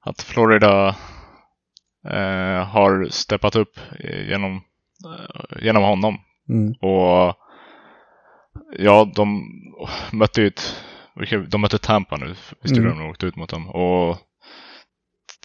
att 0.00 0.22
Florida 0.22 0.88
eh, 2.10 2.64
har 2.68 3.08
steppat 3.10 3.56
upp 3.56 3.80
genom, 4.28 4.54
eh, 5.06 5.62
genom 5.64 5.82
honom. 5.82 6.18
Mm. 6.48 6.72
Och 6.72 7.34
ja, 8.78 9.12
de 9.14 9.42
mötte 10.12 10.40
ju 10.40 10.46
ett, 10.46 10.84
de 11.48 11.60
mötte 11.60 11.78
Tampa 11.78 12.16
nu, 12.16 12.34
visst 12.62 12.76
mm. 12.76 12.98
de 12.98 13.10
åkte 13.10 13.26
ut 13.26 13.36
mot 13.36 13.50
dem. 13.50 13.68
Och 13.68 14.16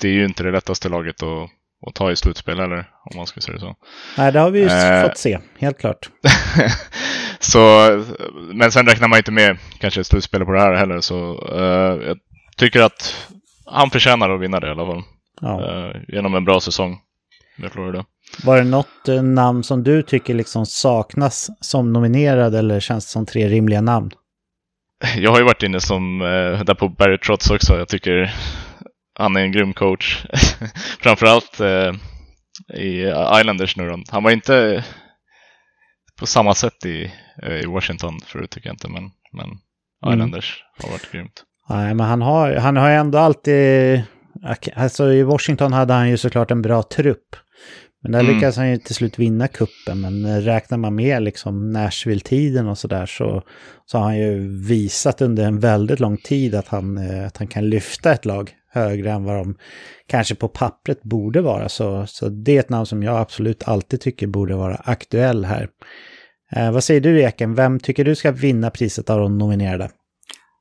det 0.01 0.07
är 0.07 0.13
ju 0.13 0.25
inte 0.25 0.43
det 0.43 0.51
lättaste 0.51 0.89
laget 0.89 1.23
att 1.23 1.49
att 1.87 1.95
ta 1.95 2.11
i 2.11 2.15
slutspel 2.15 2.59
eller 2.59 2.77
om 2.79 3.17
man 3.17 3.27
ska 3.27 3.41
säga 3.41 3.59
så. 3.59 3.75
Nej, 4.17 4.31
det 4.31 4.39
har 4.39 4.49
vi 4.49 4.59
ju 4.59 4.67
eh, 4.67 5.03
fått 5.03 5.17
se, 5.17 5.39
helt 5.59 5.79
klart. 5.79 6.09
så, 7.39 7.59
men 8.53 8.71
sen 8.71 8.85
räknar 8.85 9.07
man 9.07 9.17
inte 9.17 9.31
med 9.31 9.57
kanske 9.79 10.03
slutspel 10.03 10.45
på 10.45 10.51
det 10.51 10.61
här 10.61 10.73
heller, 10.73 11.01
så 11.01 11.47
eh, 11.51 12.07
jag 12.07 12.17
tycker 12.57 12.81
att 12.81 13.27
han 13.65 13.89
förtjänar 13.89 14.29
att 14.29 14.41
vinna 14.41 14.59
det 14.59 14.67
i 14.67 14.71
alla 14.71 14.85
fall. 14.85 15.03
Ja. 15.41 15.61
Eh, 15.61 16.01
genom 16.07 16.35
en 16.35 16.45
bra 16.45 16.59
säsong 16.59 16.97
med 17.57 17.71
Florida. 17.71 18.05
Var 18.43 18.57
det 18.57 18.63
något 18.63 19.09
eh, 19.09 19.23
namn 19.23 19.63
som 19.63 19.83
du 19.83 20.01
tycker 20.01 20.33
liksom 20.33 20.65
saknas 20.65 21.49
som 21.59 21.93
nominerad 21.93 22.55
eller 22.55 22.79
känns 22.79 23.05
det 23.05 23.11
som 23.11 23.25
tre 23.25 23.47
rimliga 23.47 23.81
namn? 23.81 24.11
Jag 25.17 25.31
har 25.31 25.37
ju 25.37 25.43
varit 25.43 25.63
inne 25.63 25.79
som, 25.79 26.21
eh, 26.21 26.63
där 26.63 26.73
på 26.73 26.89
Barry 26.89 27.17
Trotz 27.17 27.49
också. 27.49 27.77
Jag 27.77 27.87
tycker 27.87 28.35
han 29.15 29.35
är 29.35 29.41
en 29.41 29.51
grym 29.51 29.73
coach. 29.73 30.25
Framförallt 30.99 31.59
eh, 31.59 31.93
i 32.73 33.13
Islanders 33.39 33.77
nu 33.77 33.89
då. 33.89 34.03
Han 34.09 34.23
var 34.23 34.31
inte 34.31 34.83
på 36.19 36.25
samma 36.25 36.55
sätt 36.55 36.85
i, 36.85 37.11
eh, 37.43 37.53
i 37.53 37.65
Washington 37.65 38.19
förut 38.25 38.51
tycker 38.51 38.67
jag 38.67 38.73
inte, 38.73 38.89
men, 38.89 39.03
men 39.33 39.45
mm. 40.05 40.19
Islanders 40.19 40.63
har 40.83 40.89
varit 40.89 41.11
grymt. 41.11 41.43
Nej, 41.69 41.93
men 41.93 42.05
han 42.05 42.21
har, 42.21 42.55
han 42.55 42.77
har 42.77 42.89
ändå 42.89 43.17
alltid... 43.17 44.03
Alltså 44.75 45.11
i 45.11 45.23
Washington 45.23 45.73
hade 45.73 45.93
han 45.93 46.09
ju 46.09 46.17
såklart 46.17 46.51
en 46.51 46.61
bra 46.61 46.83
trupp. 46.83 47.35
Men 48.01 48.11
där 48.11 48.19
mm. 48.19 48.33
lyckades 48.33 48.57
han 48.57 48.69
ju 48.69 48.77
till 48.77 48.95
slut 48.95 49.19
vinna 49.19 49.47
kuppen. 49.47 50.01
Men 50.01 50.41
räknar 50.41 50.77
man 50.77 50.95
med 50.95 51.23
liksom 51.23 51.71
Nashville-tiden 51.71 52.67
och 52.67 52.77
sådär 52.77 53.05
så, 53.05 53.43
så 53.85 53.97
har 53.97 54.05
han 54.05 54.17
ju 54.17 54.59
visat 54.67 55.21
under 55.21 55.45
en 55.45 55.59
väldigt 55.59 55.99
lång 55.99 56.17
tid 56.17 56.55
att 56.55 56.67
han, 56.67 56.97
eh, 56.97 57.27
att 57.27 57.37
han 57.37 57.47
kan 57.47 57.69
lyfta 57.69 58.13
ett 58.13 58.25
lag 58.25 58.55
högre 58.73 59.11
än 59.11 59.23
vad 59.23 59.35
de 59.35 59.55
kanske 60.07 60.35
på 60.35 60.47
pappret 60.47 61.03
borde 61.03 61.41
vara. 61.41 61.69
Så, 61.69 62.05
så 62.07 62.29
det 62.29 62.55
är 62.55 62.59
ett 62.59 62.69
namn 62.69 62.85
som 62.85 63.03
jag 63.03 63.17
absolut 63.17 63.63
alltid 63.63 64.01
tycker 64.01 64.27
borde 64.27 64.55
vara 64.55 64.75
aktuell 64.75 65.45
här. 65.45 65.67
Eh, 66.55 66.71
vad 66.71 66.83
säger 66.83 67.01
du 67.01 67.21
Eken, 67.21 67.55
vem 67.55 67.79
tycker 67.79 68.05
du 68.05 68.15
ska 68.15 68.31
vinna 68.31 68.69
priset 68.69 69.09
av 69.09 69.19
de 69.19 69.37
nominerade? 69.37 69.89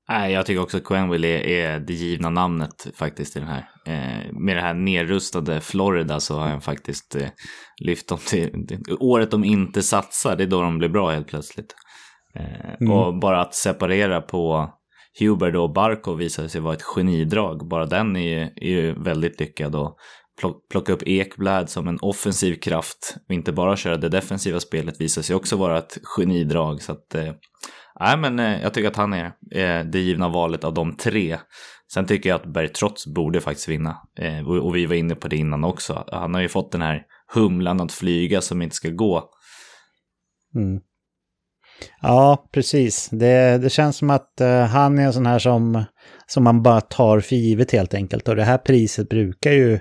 Nej, 0.08 0.32
jag 0.32 0.46
tycker 0.46 0.62
också 0.62 0.76
att 0.76 0.84
Quenville 0.84 1.28
är, 1.28 1.46
är 1.46 1.80
det 1.80 1.92
givna 1.92 2.30
namnet 2.30 2.86
faktiskt 2.94 3.36
i 3.36 3.40
den 3.40 3.48
här. 3.48 3.68
Eh, 3.86 4.32
med 4.32 4.56
det 4.56 4.60
här 4.60 4.74
nedrustade 4.74 5.60
Florida 5.60 6.20
så 6.20 6.38
har 6.38 6.50
jag 6.50 6.64
faktiskt 6.64 7.14
eh, 7.14 7.28
lyft 7.80 8.08
dem 8.08 8.18
till, 8.26 8.66
året 9.00 9.30
de 9.30 9.44
inte 9.44 9.82
satsar, 9.82 10.36
det 10.36 10.44
är 10.44 10.46
då 10.46 10.62
de 10.62 10.78
blir 10.78 10.88
bra 10.88 11.10
helt 11.10 11.28
plötsligt. 11.28 11.74
Eh, 12.34 12.74
mm. 12.80 12.92
Och 12.92 13.18
bara 13.18 13.40
att 13.40 13.54
separera 13.54 14.20
på 14.20 14.70
Huber 15.20 15.56
och 15.56 15.72
Barkov 15.72 16.18
visade 16.18 16.48
sig 16.48 16.60
vara 16.60 16.74
ett 16.74 16.82
genidrag. 16.82 17.68
Bara 17.68 17.86
den 17.86 18.16
är 18.16 18.20
ju, 18.20 18.40
är 18.40 18.82
ju 18.82 19.02
väldigt 19.02 19.40
lyckad. 19.40 19.74
Och 19.74 19.96
plocka 20.70 20.92
upp 20.92 21.02
Ekblad 21.06 21.70
som 21.70 21.88
en 21.88 21.98
offensiv 22.02 22.54
kraft 22.54 23.16
och 23.28 23.34
inte 23.34 23.52
bara 23.52 23.76
köra 23.76 23.96
det 23.96 24.08
defensiva 24.08 24.60
spelet 24.60 25.00
visar 25.00 25.22
sig 25.22 25.36
också 25.36 25.56
vara 25.56 25.78
ett 25.78 25.98
genidrag. 26.02 26.82
Så 26.82 26.92
att, 26.92 27.14
eh, 27.14 27.32
men 28.18 28.38
eh, 28.38 28.62
jag 28.62 28.74
tycker 28.74 28.88
att 28.88 28.96
han 28.96 29.12
är 29.12 29.24
eh, 29.54 29.84
det 29.84 30.00
givna 30.00 30.28
valet 30.28 30.64
av 30.64 30.74
de 30.74 30.96
tre. 30.96 31.38
Sen 31.94 32.06
tycker 32.06 32.28
jag 32.28 32.36
att 32.36 32.52
Berg 32.52 32.68
trots 32.68 33.06
borde 33.06 33.40
faktiskt 33.40 33.68
vinna. 33.68 33.96
Eh, 34.18 34.48
och, 34.48 34.56
och, 34.56 34.76
vi 34.76 34.86
var 34.86 34.94
inne 34.94 35.14
på 35.14 35.28
det 35.28 35.36
innan 35.36 35.64
också. 35.64 36.04
Han 36.12 36.34
har 36.34 36.40
ju 36.40 36.48
fått 36.48 36.72
den 36.72 36.82
här 36.82 37.02
humlan 37.34 37.80
att 37.80 37.92
flyga 37.92 38.40
som 38.40 38.62
inte 38.62 38.76
ska 38.76 38.88
gå. 38.88 39.30
Mm. 40.54 40.80
Ja, 42.00 42.48
precis. 42.52 43.08
Det, 43.12 43.58
det 43.58 43.70
känns 43.70 43.96
som 43.96 44.10
att 44.10 44.30
uh, 44.40 44.48
han 44.48 44.98
är 44.98 45.02
en 45.02 45.12
sån 45.12 45.26
här 45.26 45.38
som, 45.38 45.84
som 46.26 46.44
man 46.44 46.62
bara 46.62 46.80
tar 46.80 47.20
för 47.20 47.36
givet 47.36 47.72
helt 47.72 47.94
enkelt. 47.94 48.28
Och 48.28 48.36
det 48.36 48.44
här 48.44 48.58
priset 48.58 49.08
brukar 49.08 49.52
ju, 49.52 49.78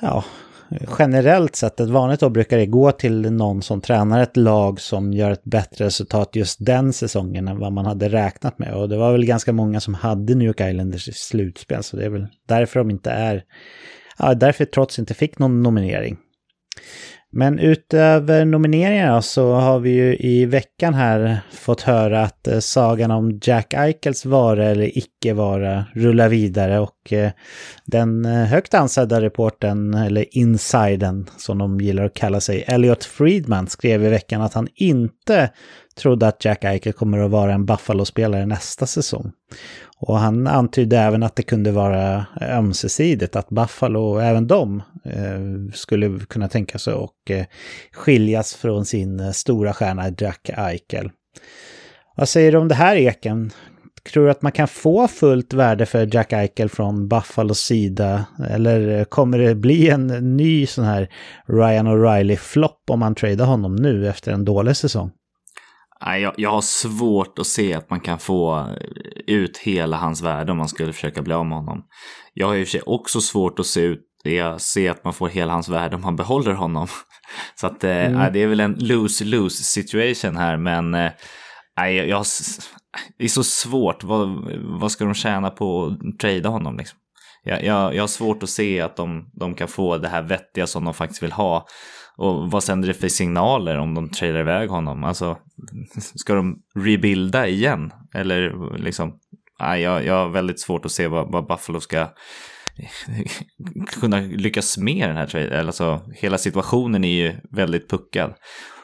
ja, 0.00 0.24
generellt 0.98 1.56
sett, 1.56 1.80
ett 1.80 1.88
vanligt 1.88 2.22
år 2.22 2.30
brukar 2.30 2.58
det 2.58 2.66
gå 2.66 2.92
till 2.92 3.32
någon 3.32 3.62
som 3.62 3.80
tränar 3.80 4.22
ett 4.22 4.36
lag 4.36 4.80
som 4.80 5.12
gör 5.12 5.30
ett 5.30 5.44
bättre 5.44 5.84
resultat 5.84 6.36
just 6.36 6.66
den 6.66 6.92
säsongen 6.92 7.48
än 7.48 7.58
vad 7.58 7.72
man 7.72 7.86
hade 7.86 8.08
räknat 8.08 8.58
med. 8.58 8.74
Och 8.74 8.88
det 8.88 8.96
var 8.96 9.12
väl 9.12 9.24
ganska 9.24 9.52
många 9.52 9.80
som 9.80 9.94
hade 9.94 10.34
New 10.34 10.46
York 10.46 10.60
Islanders 10.60 11.08
i 11.08 11.12
slutspel, 11.12 11.82
så 11.82 11.96
det 11.96 12.04
är 12.04 12.10
väl 12.10 12.26
därför 12.48 12.80
de 12.80 12.90
inte 12.90 13.10
är, 13.10 13.42
ja, 14.18 14.34
därför 14.34 14.64
trots 14.64 14.98
inte 14.98 15.14
fick 15.14 15.38
någon 15.38 15.62
nominering. 15.62 16.16
Men 17.34 17.58
utöver 17.58 18.44
nomineringarna 18.44 19.22
så 19.22 19.52
har 19.52 19.78
vi 19.78 19.90
ju 19.90 20.16
i 20.16 20.46
veckan 20.46 20.94
här 20.94 21.40
fått 21.52 21.80
höra 21.80 22.22
att 22.22 22.48
eh, 22.48 22.58
sagan 22.58 23.10
om 23.10 23.40
Jack 23.42 23.74
Eichels 23.74 24.24
vara 24.24 24.64
eller 24.64 24.98
icke 24.98 25.32
vara 25.32 25.84
rullar 25.94 26.28
vidare 26.28 26.80
och 26.80 27.12
eh, 27.12 27.30
den 27.84 28.24
eh, 28.24 28.44
högt 28.44 28.74
ansedda 28.74 29.20
reporten, 29.20 29.94
eller 29.94 30.36
insiden 30.38 31.26
som 31.36 31.58
de 31.58 31.80
gillar 31.80 32.04
att 32.04 32.14
kalla 32.14 32.40
sig, 32.40 32.64
Elliot 32.66 33.04
Friedman 33.04 33.66
skrev 33.66 34.04
i 34.04 34.08
veckan 34.08 34.42
att 34.42 34.54
han 34.54 34.68
inte 34.74 35.50
trodde 35.94 36.28
att 36.28 36.44
Jack 36.44 36.64
Eichel 36.64 36.92
kommer 36.92 37.18
att 37.18 37.30
vara 37.30 37.52
en 37.52 37.66
Buffalo-spelare 37.66 38.46
nästa 38.46 38.86
säsong. 38.86 39.32
Och 39.96 40.18
han 40.18 40.46
antydde 40.46 40.98
även 40.98 41.22
att 41.22 41.36
det 41.36 41.42
kunde 41.42 41.72
vara 41.72 42.26
eh, 42.40 42.58
ömsesidigt, 42.58 43.36
att 43.36 43.48
Buffalo 43.48 44.00
och 44.00 44.22
även 44.22 44.46
de 44.46 44.82
eh, 45.04 45.74
skulle 45.74 46.18
kunna 46.28 46.48
tänka 46.48 46.78
sig 46.78 46.94
att 46.94 47.30
eh, 47.30 47.44
skiljas 47.92 48.54
från 48.54 48.84
sin 48.84 49.32
stora 49.34 49.72
stjärna 49.72 50.10
Jack 50.18 50.50
Eichel. 50.56 51.10
Vad 52.16 52.28
säger 52.28 52.52
du 52.52 52.58
om 52.58 52.68
det 52.68 52.74
här 52.74 52.96
Eken? 52.96 53.50
Tror 54.12 54.24
du 54.24 54.30
att 54.30 54.42
man 54.42 54.52
kan 54.52 54.68
få 54.68 55.08
fullt 55.08 55.52
värde 55.52 55.86
för 55.86 56.14
Jack 56.14 56.32
Eichel 56.32 56.68
från 56.68 57.08
Buffalos 57.08 57.60
sida? 57.60 58.24
Eller 58.50 59.04
kommer 59.04 59.38
det 59.38 59.54
bli 59.54 59.88
en 59.88 60.36
ny 60.36 60.66
sån 60.66 60.84
här 60.84 61.08
Ryan 61.46 61.88
O'Reilly-flopp 61.88 62.90
om 62.90 63.00
man 63.00 63.14
tradar 63.14 63.46
honom 63.46 63.76
nu 63.76 64.08
efter 64.08 64.32
en 64.32 64.44
dålig 64.44 64.76
säsong? 64.76 65.10
Jag, 66.06 66.34
jag 66.36 66.50
har 66.50 66.60
svårt 66.60 67.38
att 67.38 67.46
se 67.46 67.74
att 67.74 67.90
man 67.90 68.00
kan 68.00 68.18
få 68.18 68.68
ut 69.26 69.58
hela 69.58 69.96
hans 69.96 70.22
värde 70.22 70.52
om 70.52 70.58
man 70.58 70.68
skulle 70.68 70.92
försöka 70.92 71.22
bli 71.22 71.34
av 71.34 71.46
med 71.46 71.58
honom. 71.58 71.84
Jag 72.34 72.46
har 72.46 72.54
i 72.54 72.62
och 72.62 72.66
för 72.66 72.70
sig 72.70 72.82
också 72.86 73.20
svårt 73.20 73.58
att 73.58 73.66
se, 73.66 73.80
ut, 73.80 74.00
se 74.58 74.88
att 74.88 75.04
man 75.04 75.14
får 75.14 75.28
hela 75.28 75.52
hans 75.52 75.68
värde 75.68 75.96
om 75.96 76.02
man 76.02 76.16
behåller 76.16 76.52
honom. 76.52 76.86
Så 77.54 77.66
att 77.66 77.84
eh, 77.84 78.06
mm. 78.06 78.32
det 78.32 78.42
är 78.42 78.46
väl 78.46 78.60
en 78.60 78.74
lose-lose 78.74 79.62
situation 79.62 80.36
här, 80.36 80.56
men 80.56 80.94
äh, 80.94 81.10
jag, 81.76 82.08
jag, 82.08 82.24
det 83.18 83.24
är 83.24 83.28
så 83.28 83.44
svårt. 83.44 84.04
Vad, 84.04 84.28
vad 84.80 84.92
ska 84.92 85.04
de 85.04 85.14
tjäna 85.14 85.50
på 85.50 85.86
att 85.86 86.18
trada 86.18 86.48
honom? 86.48 86.76
Liksom? 86.76 86.98
Jag, 87.44 87.64
jag, 87.64 87.94
jag 87.94 88.02
har 88.02 88.08
svårt 88.08 88.42
att 88.42 88.50
se 88.50 88.80
att 88.80 88.96
de, 88.96 89.30
de 89.32 89.54
kan 89.54 89.68
få 89.68 89.98
det 89.98 90.08
här 90.08 90.22
vettiga 90.22 90.66
som 90.66 90.84
de 90.84 90.94
faktiskt 90.94 91.22
vill 91.22 91.32
ha. 91.32 91.66
Och 92.22 92.50
vad 92.50 92.64
sänder 92.64 92.88
det 92.88 92.94
för 92.94 93.08
signaler 93.08 93.78
om 93.78 93.94
de 93.94 94.08
trailar 94.08 94.40
iväg 94.40 94.68
honom? 94.68 95.04
Alltså, 95.04 95.38
ska 96.14 96.34
de 96.34 96.58
rebuilda 96.74 97.48
igen? 97.48 97.92
Eller 98.14 98.54
liksom, 98.78 99.18
nej, 99.60 99.82
jag, 99.82 100.04
jag 100.04 100.14
har 100.14 100.28
väldigt 100.28 100.60
svårt 100.60 100.84
att 100.84 100.92
se 100.92 101.08
vad, 101.08 101.32
vad 101.32 101.46
Buffalo 101.46 101.80
ska 101.80 102.08
kunna 104.00 104.20
lyckas 104.20 104.78
med 104.78 105.08
den 105.08 105.16
här 105.16 105.26
traden. 105.26 105.66
Alltså, 105.66 106.00
hela 106.14 106.38
situationen 106.38 107.04
är 107.04 107.22
ju 107.22 107.34
väldigt 107.50 107.90
puckad. 107.90 108.34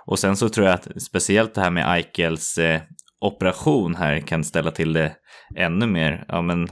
Och 0.06 0.18
sen 0.18 0.36
så 0.36 0.48
tror 0.48 0.66
jag 0.66 0.74
att 0.74 1.02
speciellt 1.02 1.54
det 1.54 1.60
här 1.60 1.70
med 1.70 1.94
Eichels 1.96 2.58
eh, 2.58 2.80
operation 3.20 3.94
här 3.94 4.20
kan 4.20 4.44
ställa 4.44 4.70
till 4.70 4.92
det 4.92 5.12
ännu 5.56 5.86
mer. 5.86 6.24
Ja, 6.28 6.42
men 6.42 6.68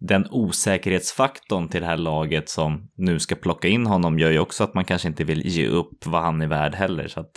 den 0.00 0.26
osäkerhetsfaktorn 0.30 1.68
till 1.68 1.80
det 1.80 1.86
här 1.86 1.96
laget 1.96 2.48
som 2.48 2.90
nu 2.96 3.18
ska 3.18 3.34
plocka 3.34 3.68
in 3.68 3.86
honom 3.86 4.18
gör 4.18 4.30
ju 4.30 4.38
också 4.38 4.64
att 4.64 4.74
man 4.74 4.84
kanske 4.84 5.08
inte 5.08 5.24
vill 5.24 5.46
ge 5.46 5.66
upp 5.66 6.06
vad 6.06 6.22
han 6.22 6.42
är 6.42 6.46
värd 6.46 6.74
heller. 6.74 7.08
Så 7.08 7.20
att, 7.20 7.30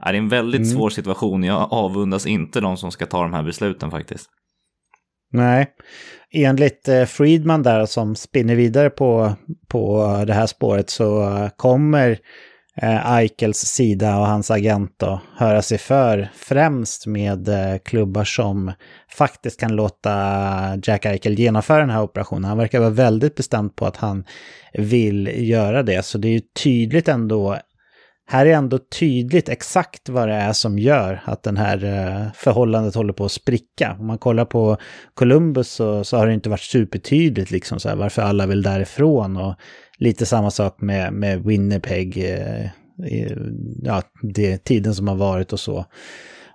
är 0.00 0.12
det 0.12 0.18
är 0.18 0.22
en 0.22 0.28
väldigt 0.28 0.60
mm. 0.60 0.70
svår 0.70 0.90
situation. 0.90 1.44
Jag 1.44 1.72
avundas 1.72 2.26
inte 2.26 2.60
de 2.60 2.76
som 2.76 2.90
ska 2.90 3.06
ta 3.06 3.22
de 3.22 3.32
här 3.32 3.42
besluten 3.42 3.90
faktiskt. 3.90 4.30
Nej, 5.32 5.66
enligt 6.32 6.88
eh, 6.88 7.04
Friedman 7.04 7.62
där 7.62 7.86
som 7.86 8.16
spinner 8.16 8.54
vidare 8.54 8.90
på, 8.90 9.32
på 9.68 10.04
det 10.26 10.32
här 10.32 10.46
spåret 10.46 10.90
så 10.90 11.48
kommer 11.56 12.10
eh, 12.10 12.16
Eh, 12.76 13.12
Eichels 13.12 13.58
sida 13.58 14.18
och 14.18 14.26
hans 14.26 14.50
agent 14.50 14.94
då 14.96 15.20
höra 15.36 15.62
sig 15.62 15.78
för 15.78 16.28
främst 16.34 17.06
med 17.06 17.48
eh, 17.48 17.78
klubbar 17.78 18.24
som 18.24 18.72
faktiskt 19.16 19.60
kan 19.60 19.76
låta 19.76 20.12
Jack 20.82 21.06
Eichel 21.06 21.38
genomföra 21.38 21.80
den 21.80 21.90
här 21.90 22.02
operationen. 22.02 22.44
Han 22.44 22.58
verkar 22.58 22.80
vara 22.80 22.90
väldigt 22.90 23.34
bestämd 23.34 23.76
på 23.76 23.86
att 23.86 23.96
han 23.96 24.24
vill 24.72 25.48
göra 25.48 25.82
det, 25.82 26.04
så 26.04 26.18
det 26.18 26.28
är 26.28 26.32
ju 26.32 26.40
tydligt 26.62 27.08
ändå 27.08 27.58
här 28.30 28.46
är 28.46 28.50
ändå 28.50 28.78
tydligt 28.78 29.48
exakt 29.48 30.08
vad 30.08 30.28
det 30.28 30.34
är 30.34 30.52
som 30.52 30.78
gör 30.78 31.22
att 31.24 31.42
den 31.42 31.56
här 31.56 31.84
eh, 31.84 32.32
förhållandet 32.34 32.94
håller 32.94 33.12
på 33.12 33.24
att 33.24 33.32
spricka. 33.32 33.96
Om 34.00 34.06
man 34.06 34.18
kollar 34.18 34.44
på 34.44 34.76
Columbus 35.14 35.70
så, 35.70 36.04
så 36.04 36.16
har 36.16 36.26
det 36.26 36.34
inte 36.34 36.48
varit 36.48 36.60
supertydligt 36.60 37.50
liksom 37.50 37.80
så 37.80 37.88
här, 37.88 37.96
varför 37.96 38.22
alla 38.22 38.46
vill 38.46 38.62
därifrån 38.62 39.36
och 39.36 39.54
Lite 40.00 40.26
samma 40.26 40.50
sak 40.50 40.80
med, 40.80 41.12
med 41.12 41.44
Winnipeg, 41.44 42.16
eh, 42.16 42.66
ja, 43.82 44.02
det, 44.22 44.64
tiden 44.64 44.94
som 44.94 45.08
har 45.08 45.16
varit 45.16 45.52
och 45.52 45.60
så. 45.60 45.84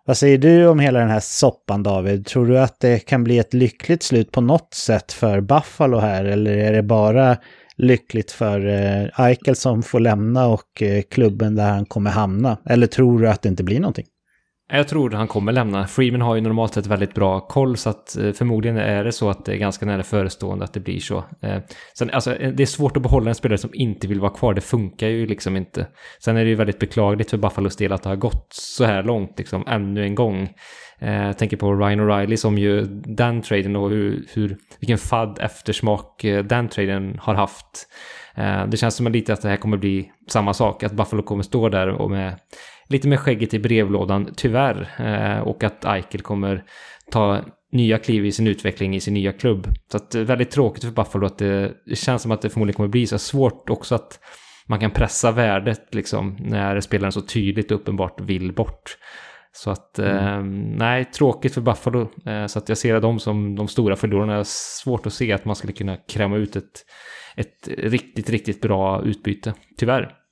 Vad 0.05 0.17
säger 0.17 0.37
du 0.37 0.67
om 0.67 0.79
hela 0.79 0.99
den 0.99 1.09
här 1.09 1.19
soppan 1.19 1.83
David? 1.83 2.25
Tror 2.25 2.45
du 2.45 2.59
att 2.59 2.79
det 2.79 2.99
kan 2.99 3.23
bli 3.23 3.39
ett 3.39 3.53
lyckligt 3.53 4.03
slut 4.03 4.31
på 4.31 4.41
något 4.41 4.73
sätt 4.73 5.11
för 5.11 5.41
Buffalo 5.41 5.97
här 5.97 6.25
eller 6.25 6.57
är 6.57 6.73
det 6.73 6.83
bara 6.83 7.37
lyckligt 7.77 8.31
för 8.31 8.67
eh, 8.67 9.19
Eichel 9.19 9.55
som 9.55 9.83
får 9.83 9.99
lämna 9.99 10.47
och 10.47 10.81
eh, 10.81 11.01
klubben 11.01 11.55
där 11.55 11.69
han 11.69 11.85
kommer 11.85 12.11
hamna? 12.11 12.57
Eller 12.65 12.87
tror 12.87 13.19
du 13.19 13.29
att 13.29 13.41
det 13.41 13.49
inte 13.49 13.63
blir 13.63 13.79
någonting? 13.79 14.05
Jag 14.67 14.87
tror 14.87 15.11
han 15.11 15.27
kommer 15.27 15.51
lämna. 15.51 15.87
Freeman 15.87 16.21
har 16.21 16.35
ju 16.35 16.41
normalt 16.41 16.73
sett 16.73 16.87
väldigt 16.87 17.13
bra 17.13 17.39
koll 17.39 17.77
så 17.77 17.89
att 17.89 18.17
eh, 18.17 18.31
förmodligen 18.31 18.77
är 18.77 19.03
det 19.03 19.11
så 19.11 19.29
att 19.29 19.45
det 19.45 19.53
är 19.53 19.57
ganska 19.57 19.85
nära 19.85 20.03
förestående 20.03 20.65
att 20.65 20.73
det 20.73 20.79
blir 20.79 20.99
så. 20.99 21.23
Eh, 21.41 21.57
sen, 21.97 22.09
alltså, 22.09 22.35
eh, 22.35 22.51
det 22.51 22.63
är 22.63 22.67
svårt 22.67 22.97
att 22.97 23.03
behålla 23.03 23.29
en 23.29 23.35
spelare 23.35 23.57
som 23.57 23.69
inte 23.73 24.07
vill 24.07 24.19
vara 24.19 24.31
kvar. 24.31 24.53
Det 24.53 24.61
funkar 24.61 25.07
ju 25.07 25.27
liksom 25.27 25.57
inte. 25.57 25.87
Sen 26.19 26.37
är 26.37 26.43
det 26.43 26.49
ju 26.49 26.55
väldigt 26.55 26.79
beklagligt 26.79 27.29
för 27.29 27.37
Buffalos 27.37 27.75
del 27.75 27.93
att 27.93 28.03
det 28.03 28.09
har 28.09 28.15
gått 28.15 28.47
så 28.53 28.85
här 28.85 29.03
långt, 29.03 29.33
liksom 29.37 29.67
ännu 29.67 30.03
en 30.03 30.15
gång. 30.15 30.49
Jag 30.99 31.37
tänker 31.37 31.57
på 31.57 31.73
Ryan 31.73 31.99
O'Reilly 31.99 32.35
som 32.35 32.57
ju 32.57 32.81
den 33.05 33.41
traden 33.41 33.75
och 33.75 33.89
hur, 33.89 34.25
hur, 34.33 34.57
vilken 34.79 34.97
fadd 34.97 35.39
eftersmak 35.41 36.25
den 36.43 36.69
traden 36.69 37.19
har 37.21 37.33
haft. 37.33 37.87
Det 38.67 38.77
känns 38.77 38.95
som 38.95 39.07
lite 39.07 39.33
att 39.33 39.41
det 39.41 39.49
här 39.49 39.57
kommer 39.57 39.77
bli 39.77 40.11
samma 40.29 40.53
sak, 40.53 40.83
att 40.83 40.91
Buffalo 40.91 41.23
kommer 41.23 41.43
stå 41.43 41.69
där 41.69 41.87
och 41.87 42.11
med 42.11 42.39
lite 42.87 43.07
med 43.07 43.19
skägget 43.19 43.53
i 43.53 43.59
brevlådan, 43.59 44.33
tyvärr. 44.35 44.89
Eh, 44.99 45.39
och 45.39 45.63
att 45.63 45.85
Eichel 45.85 46.21
kommer 46.21 46.63
ta 47.11 47.41
nya 47.71 47.97
kliv 47.97 48.25
i 48.25 48.31
sin 48.31 48.47
utveckling 48.47 48.95
i 48.95 48.99
sin 48.99 49.13
nya 49.13 49.31
klubb. 49.31 49.67
Så 49.91 49.97
att 49.97 50.11
det 50.11 50.19
är 50.19 50.23
väldigt 50.23 50.51
tråkigt 50.51 50.83
för 50.83 50.91
Buffalo 50.91 51.25
att 51.25 51.37
det, 51.37 51.73
det 51.85 51.95
känns 51.95 52.21
som 52.21 52.31
att 52.31 52.41
det 52.41 52.49
förmodligen 52.49 52.75
kommer 52.75 52.89
bli 52.89 53.07
så 53.07 53.17
svårt 53.17 53.69
också 53.69 53.95
att 53.95 54.19
man 54.67 54.79
kan 54.79 54.91
pressa 54.91 55.31
värdet 55.31 55.95
liksom 55.95 56.37
när 56.39 56.79
spelaren 56.79 57.11
så 57.11 57.21
tydligt 57.21 57.71
och 57.71 57.81
uppenbart 57.81 58.21
vill 58.21 58.53
bort. 58.53 58.97
Så 59.51 59.71
att, 59.71 59.99
mm. 59.99 60.17
eh, 60.17 60.43
nej, 60.77 61.05
tråkigt 61.05 61.53
för 61.53 61.61
Buffalo. 61.61 62.09
Eh, 62.25 62.45
så 62.45 62.59
att 62.59 62.69
jag 62.69 62.77
ser 62.77 63.01
dem 63.01 63.19
som 63.19 63.55
de 63.55 63.67
stora 63.67 63.95
förlorarna. 63.95 64.31
Jag 64.31 64.39
har 64.39 64.43
svårt 64.83 65.05
att 65.05 65.13
se 65.13 65.31
att 65.31 65.45
man 65.45 65.55
skulle 65.55 65.73
kunna 65.73 65.97
kräma 65.97 66.37
ut 66.37 66.55
ett, 66.55 66.85
ett 67.35 67.69
riktigt, 67.77 68.29
riktigt 68.29 68.61
bra 68.61 69.03
utbyte. 69.03 69.53
Tyvärr. 69.77 70.24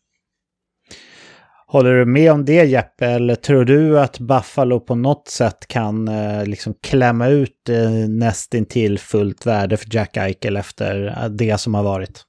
Håller 1.74 1.94
du 1.94 2.06
med 2.06 2.32
om 2.32 2.46
det 2.46 2.66
Jeppe, 2.66 3.06
eller 3.06 3.36
tror 3.36 3.66
du 3.66 4.00
att 4.00 4.20
Buffalo 4.20 4.80
på 4.80 4.96
något 4.96 5.28
sätt 5.28 5.68
kan 5.68 6.08
eh, 6.08 6.46
liksom 6.46 6.74
klämma 6.84 7.28
ut 7.28 7.70
eh, 7.70 7.90
nästintill 8.10 9.00
fullt 9.00 9.46
värde 9.46 9.78
för 9.78 9.96
Jack 9.96 10.18
Eichel 10.18 10.58
efter 10.58 11.28
det 11.30 11.58
som 11.58 11.74
har 11.74 11.84
varit? 11.84 12.24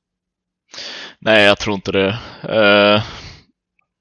Nej, 1.18 1.44
jag 1.44 1.58
tror 1.58 1.74
inte 1.74 1.92
det. 1.92 2.08
Eh, 2.42 3.02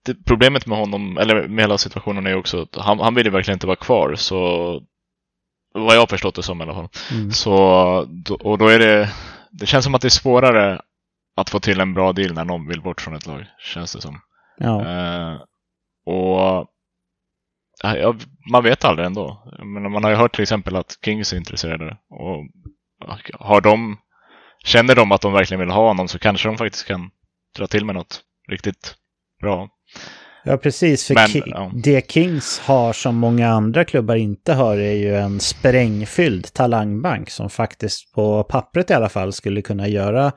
det 0.05 0.15
problemet 0.25 0.65
med 0.65 0.77
honom, 0.77 1.17
eller 1.17 1.47
med 1.47 1.63
hela 1.63 1.77
situationen 1.77 2.27
är 2.27 2.35
också 2.35 2.61
att 2.61 2.75
han, 2.75 2.99
han 2.99 3.15
vill 3.15 3.25
ju 3.25 3.31
verkligen 3.31 3.55
inte 3.55 3.67
vara 3.67 3.75
kvar, 3.75 4.15
så 4.15 4.37
vad 5.73 5.95
jag 5.95 5.99
har 5.99 6.07
förstått 6.07 6.35
det 6.35 6.43
som 6.43 6.59
i 6.59 6.63
alla 6.63 6.73
fall. 6.73 6.89
Mm. 7.11 7.31
Så, 7.31 7.53
och 8.39 8.57
då 8.57 8.67
är 8.67 8.79
det, 8.79 9.09
det 9.51 9.65
känns 9.65 9.85
som 9.85 9.95
att 9.95 10.01
det 10.01 10.07
är 10.07 10.09
svårare 10.09 10.81
att 11.35 11.49
få 11.49 11.59
till 11.59 11.79
en 11.79 11.93
bra 11.93 12.13
deal 12.13 12.33
när 12.33 12.45
någon 12.45 12.67
vill 12.67 12.81
bort 12.81 13.01
från 13.01 13.15
ett 13.15 13.27
lag, 13.27 13.45
känns 13.59 13.93
det 13.95 14.01
som. 14.01 14.19
Ja. 14.63 14.81
Uh, 14.81 15.41
och 16.05 16.67
ja, 17.83 18.15
man 18.51 18.63
vet 18.63 18.85
aldrig 18.85 19.05
ändå. 19.05 19.43
Men 19.63 19.91
man 19.91 20.03
har 20.03 20.11
ju 20.11 20.17
hört 20.17 20.35
till 20.35 20.41
exempel 20.43 20.75
att 20.75 20.97
Kings 21.05 21.33
är 21.33 21.37
intresserade. 21.37 21.97
Och 22.09 22.47
har 23.39 23.61
de, 23.61 23.97
känner 24.63 24.95
de 24.95 25.11
att 25.11 25.21
de 25.21 25.33
verkligen 25.33 25.59
vill 25.59 25.69
ha 25.69 25.87
honom 25.87 26.07
så 26.07 26.19
kanske 26.19 26.49
de 26.49 26.57
faktiskt 26.57 26.87
kan 26.87 27.09
dra 27.57 27.67
till 27.67 27.85
med 27.85 27.95
något 27.95 28.21
riktigt 28.49 28.95
bra. 29.41 29.69
Ja, 30.45 30.57
precis. 30.57 31.07
För 31.07 31.13
Men, 31.13 31.27
Ki 31.27 31.41
ja. 31.45 31.71
det 31.73 32.11
Kings 32.11 32.59
har 32.59 32.93
som 32.93 33.15
många 33.15 33.49
andra 33.49 33.85
klubbar 33.85 34.15
inte 34.15 34.53
har 34.53 34.77
är 34.77 34.93
ju 34.93 35.15
en 35.15 35.39
sprängfylld 35.39 36.53
talangbank 36.53 37.29
som 37.29 37.49
faktiskt 37.49 38.13
på 38.13 38.43
pappret 38.43 38.89
i 38.89 38.93
alla 38.93 39.09
fall 39.09 39.33
skulle 39.33 39.61
kunna 39.61 39.87
göra 39.87 40.31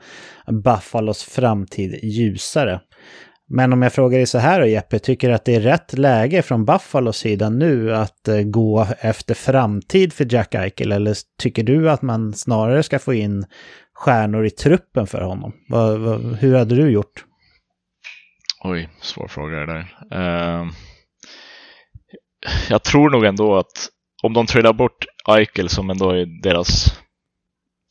Buffalos 0.63 1.23
framtid 1.23 1.99
ljusare. 2.03 2.79
Men 3.49 3.73
om 3.73 3.81
jag 3.81 3.93
frågar 3.93 4.17
dig 4.17 4.27
så 4.27 4.37
här 4.37 4.59
då 4.59 4.65
Jeppe, 4.65 4.99
tycker 4.99 5.29
du 5.29 5.35
att 5.35 5.45
det 5.45 5.55
är 5.55 5.59
rätt 5.59 5.97
läge 5.97 6.41
från 6.41 6.65
Buffalos 6.65 7.17
sida 7.17 7.49
nu 7.49 7.95
att 7.95 8.27
eh, 8.27 8.41
gå 8.41 8.87
efter 8.99 9.33
framtid 9.33 10.13
för 10.13 10.33
Jack 10.33 10.55
Eichel? 10.55 10.91
Eller 10.91 11.15
tycker 11.39 11.63
du 11.63 11.89
att 11.89 12.01
man 12.01 12.33
snarare 12.33 12.83
ska 12.83 12.99
få 12.99 13.13
in 13.13 13.45
stjärnor 13.93 14.45
i 14.45 14.49
truppen 14.49 15.07
för 15.07 15.21
honom? 15.21 15.53
Hur 16.39 16.55
hade 16.55 16.75
du 16.75 16.89
gjort? 16.89 17.25
Oj, 18.63 18.89
svår 19.01 19.27
fråga 19.27 19.57
det 19.57 19.65
där. 19.65 19.85
Uh, 20.15 20.71
jag 22.69 22.83
tror 22.83 23.09
nog 23.09 23.25
ändå 23.25 23.57
att 23.57 23.89
om 24.23 24.33
de 24.33 24.45
trillar 24.45 24.73
bort 24.73 25.05
Eichel 25.27 25.69
som 25.69 25.89
ändå 25.89 26.11
är 26.11 26.41
deras 26.43 26.99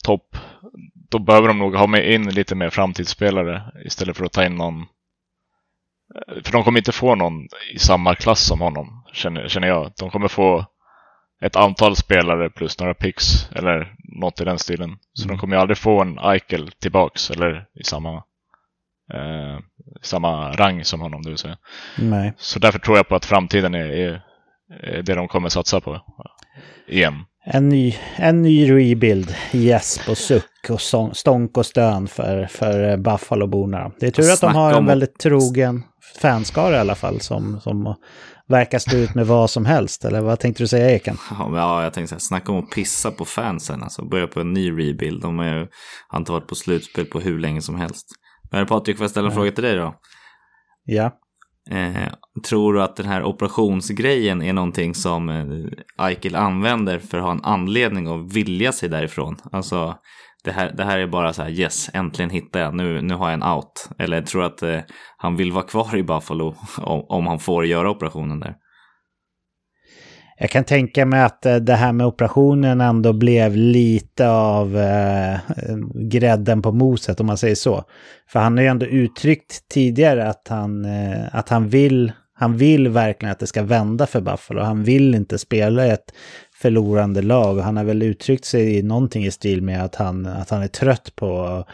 topp, 0.05 0.37
då 1.11 1.19
behöver 1.19 1.49
de 1.49 1.59
nog 1.59 1.75
ha 1.75 1.87
med 1.87 2.13
in 2.13 2.29
lite 2.29 2.55
mer 2.55 2.71
framtidsspelare 2.71 3.63
istället 3.85 4.17
för 4.17 4.25
att 4.25 4.33
ta 4.33 4.47
in 4.47 4.55
någon. 4.55 4.87
För 6.45 6.53
de 6.53 6.65
kommer 6.65 6.79
inte 6.79 6.93
få 6.93 7.15
någon 7.15 7.49
i 7.75 7.79
samma 7.79 8.15
klass 8.15 8.47
som 8.47 8.61
honom, 8.61 9.05
känner, 9.13 9.49
känner 9.49 9.69
jag. 9.69 9.93
De 9.99 10.11
kommer 10.11 10.29
få 10.29 10.67
ett 11.43 11.57
antal 11.57 11.97
spelare 11.97 12.51
plus 12.51 12.81
några 12.81 12.95
picks 12.95 13.51
eller 13.53 13.95
något 14.21 14.41
i 14.41 14.45
den 14.45 14.59
stilen. 14.59 14.99
Så 15.13 15.25
mm. 15.25 15.37
de 15.37 15.41
kommer 15.41 15.57
ju 15.57 15.61
aldrig 15.61 15.79
få 15.79 16.01
en 16.03 16.19
Eichel 16.19 16.71
tillbaks 16.71 17.31
eller 17.31 17.67
i 17.81 17.85
samma, 17.85 18.15
eh, 19.15 19.59
samma 20.03 20.53
rang 20.53 20.85
som 20.85 21.01
honom, 21.01 21.23
det 21.23 21.29
vill 21.29 21.39
säga. 21.39 21.57
Nej. 21.99 22.35
Så 22.37 22.59
därför 22.59 22.79
tror 22.79 22.97
jag 22.97 23.09
på 23.09 23.15
att 23.15 23.25
framtiden 23.25 23.75
är, 23.75 23.91
är, 23.91 24.23
är 24.83 25.03
det 25.03 25.15
de 25.15 25.29
kommer 25.29 25.49
satsa 25.49 25.81
på. 25.81 26.01
Igen. 26.89 27.25
En 27.49 27.69
ny, 27.69 27.97
en 28.17 28.43
ny 28.43 28.71
rebuild, 28.71 29.35
gäsp 29.53 30.09
och 30.09 30.19
suck 30.19 30.71
och 30.71 30.81
sång, 30.81 31.15
stånk 31.15 31.59
och 31.59 31.67
stön 31.67 32.09
för, 32.09 32.47
för 32.47 32.97
Buffalo-borna. 32.97 33.93
Det 34.01 34.07
är 34.07 34.11
tur 34.11 34.33
att 34.33 34.41
de 34.41 34.55
har 34.55 34.75
en 34.75 34.87
väldigt 34.87 35.19
trogen 35.19 35.83
fanskara 36.21 36.77
i 36.77 36.79
alla 36.79 36.95
fall 36.95 37.21
som, 37.21 37.61
som 37.61 37.95
verkar 38.49 38.79
stå 38.79 38.97
ut 38.97 39.15
med 39.15 39.27
vad 39.27 39.51
som 39.51 39.67
helst. 39.67 40.05
Eller 40.05 40.21
vad 40.21 40.41
tänkte 40.41 40.63
du 40.63 40.69
säga 40.69 40.91
Eken? 40.91 41.17
Ja, 41.31 41.83
jag 41.83 41.95
tänkte 41.95 42.15
här, 42.15 42.21
snacka 42.21 42.53
om 42.53 42.59
att 42.59 42.71
pissa 42.71 43.11
på 43.11 43.25
fansen. 43.25 43.83
Alltså 43.83 44.05
börja 44.05 44.27
på 44.27 44.41
en 44.41 44.53
ny 44.53 44.71
rebuild. 44.71 45.23
De 45.23 45.39
har 45.39 45.47
ju 45.47 45.67
inte 46.15 46.33
varit 46.33 46.47
på 46.47 46.55
slutspel 46.55 47.07
på 47.07 47.21
hur 47.21 47.39
länge 47.39 47.63
som 47.63 47.77
helst. 47.77 48.07
Men 48.51 48.67
Patrik, 48.67 48.97
får 48.97 49.05
jag 49.05 49.11
ställa 49.11 49.27
en 49.27 49.33
ja. 49.33 49.37
fråga 49.37 49.53
till 49.53 49.65
dig 49.65 49.77
då? 49.77 49.95
Ja. 50.85 51.11
Eh, 51.71 52.13
tror 52.49 52.75
du 52.75 52.83
att 52.83 52.97
den 52.97 53.07
här 53.07 53.25
operationsgrejen 53.25 54.43
är 54.43 54.53
någonting 54.53 54.95
som 54.95 55.29
eh, 55.29 56.07
Eichel 56.07 56.37
använder 56.37 56.99
för 56.99 57.19
att 57.19 57.25
ha 57.25 57.31
en 57.31 57.45
anledning 57.45 58.07
att 58.07 58.33
vilja 58.33 58.73
sig 58.73 58.89
därifrån? 58.89 59.37
Alltså, 59.53 59.95
det 60.47 60.53
här, 60.53 60.73
det 60.77 60.85
här 60.85 60.99
är 60.99 61.07
bara 61.07 61.33
så 61.33 61.43
här, 61.43 61.51
yes, 61.51 61.91
äntligen 61.93 62.31
hittar 62.31 62.61
jag, 62.61 62.75
nu, 62.75 63.03
nu 63.03 63.15
har 63.15 63.31
jag 63.31 63.35
en 63.35 63.43
out. 63.43 63.89
Eller 63.99 64.23
tror 64.23 64.41
du 64.41 64.47
att 64.47 64.63
eh, 64.63 64.81
han 65.17 65.37
vill 65.37 65.53
vara 65.53 65.65
kvar 65.65 65.97
i 65.97 66.03
Buffalo 66.03 66.55
om, 66.79 67.07
om 67.09 67.27
han 67.27 67.39
får 67.39 67.67
göra 67.67 67.91
operationen 67.91 68.41
där? 68.41 68.55
Jag 70.39 70.51
kan 70.51 70.65
tänka 70.65 71.07
mig 71.07 71.23
att 71.23 71.47
eh, 71.47 71.57
det 71.57 71.75
här 71.75 71.93
med 71.93 72.07
operationen 72.07 72.81
ändå 72.81 73.13
blev 73.13 73.57
lite 73.57 74.29
av 74.29 74.77
eh, 74.79 75.39
grädden 76.11 76.63
på 76.63 76.73
moset 76.73 77.21
om 77.21 77.27
man 77.27 77.39
säger 77.39 77.55
så. 77.55 77.85
För 78.29 78.41
han 78.41 78.57
har 78.57 78.63
ju 78.63 78.69
ändå 78.69 78.87
uttryckt 78.87 79.69
tidigare 79.69 80.29
att 80.29 80.49
han, 80.49 80.85
eh, 80.85 81.25
att 81.33 81.49
han 81.49 81.69
vill 81.69 82.13
han 82.39 82.57
vill 82.57 82.89
verkligen 82.89 83.33
att 83.33 83.39
det 83.39 83.47
ska 83.47 83.63
vända 83.63 84.07
för 84.07 84.21
Buffalo. 84.21 84.61
Han 84.61 84.85
vill 84.85 85.15
inte 85.15 85.39
spela 85.39 85.87
i 85.87 85.91
ett 85.91 86.15
förlorande 86.59 87.23
lag. 87.23 87.59
Han 87.59 87.77
har 87.77 87.85
väl 87.85 88.03
uttryckt 88.03 88.45
sig 88.45 88.79
i 88.79 88.83
någonting 88.83 89.25
i 89.25 89.31
stil 89.31 89.63
med 89.63 89.85
att 89.85 89.95
han, 89.95 90.27
att 90.27 90.51
han 90.51 90.63
är 90.63 90.69
trött 90.69 91.17
på 91.17 91.65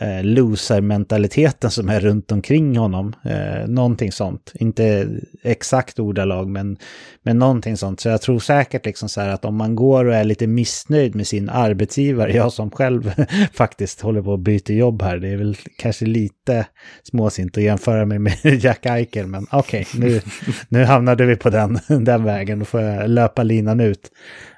eh, 0.00 0.24
loser-mentaliteten 0.24 1.70
som 1.70 1.88
är 1.88 2.00
runt 2.00 2.32
omkring 2.32 2.76
honom. 2.76 3.14
Eh, 3.24 3.68
någonting 3.68 4.12
sånt. 4.12 4.52
Inte 4.54 5.08
exakt 5.42 5.98
ordalag, 5.98 6.48
men, 6.48 6.76
men 7.22 7.38
någonting 7.38 7.76
sånt. 7.76 8.00
Så 8.00 8.08
jag 8.08 8.22
tror 8.22 8.38
säkert 8.38 8.86
liksom 8.86 9.08
så 9.08 9.20
här 9.20 9.28
att 9.28 9.44
om 9.44 9.56
man 9.56 9.76
går 9.76 10.04
och 10.04 10.14
är 10.14 10.24
lite 10.24 10.46
missnöjd 10.46 11.14
med 11.14 11.26
sin 11.26 11.48
arbetsgivare, 11.48 12.32
jag 12.32 12.52
som 12.52 12.70
själv 12.70 13.12
faktiskt 13.52 14.00
håller 14.00 14.22
på 14.22 14.34
att 14.34 14.40
byta 14.40 14.72
jobb 14.72 15.02
här, 15.02 15.18
det 15.18 15.28
är 15.28 15.36
väl 15.36 15.56
kanske 15.78 16.06
lite 16.06 16.66
småsint 17.02 17.56
att 17.56 17.64
jämföra 17.64 18.04
mig 18.04 18.18
med 18.18 18.36
Jack 18.44 18.86
Eichel, 18.86 19.26
men 19.26 19.46
okej, 19.50 19.86
okay, 19.94 20.08
nu, 20.08 20.20
nu 20.68 20.84
hamnade 20.84 21.26
vi 21.26 21.36
på 21.36 21.50
den, 21.50 21.78
den 22.04 22.24
vägen, 22.24 22.58
då 22.58 22.64
får 22.64 22.80
jag 22.80 23.10
löpa 23.10 23.42
linan 23.42 23.80
ut. 23.80 24.10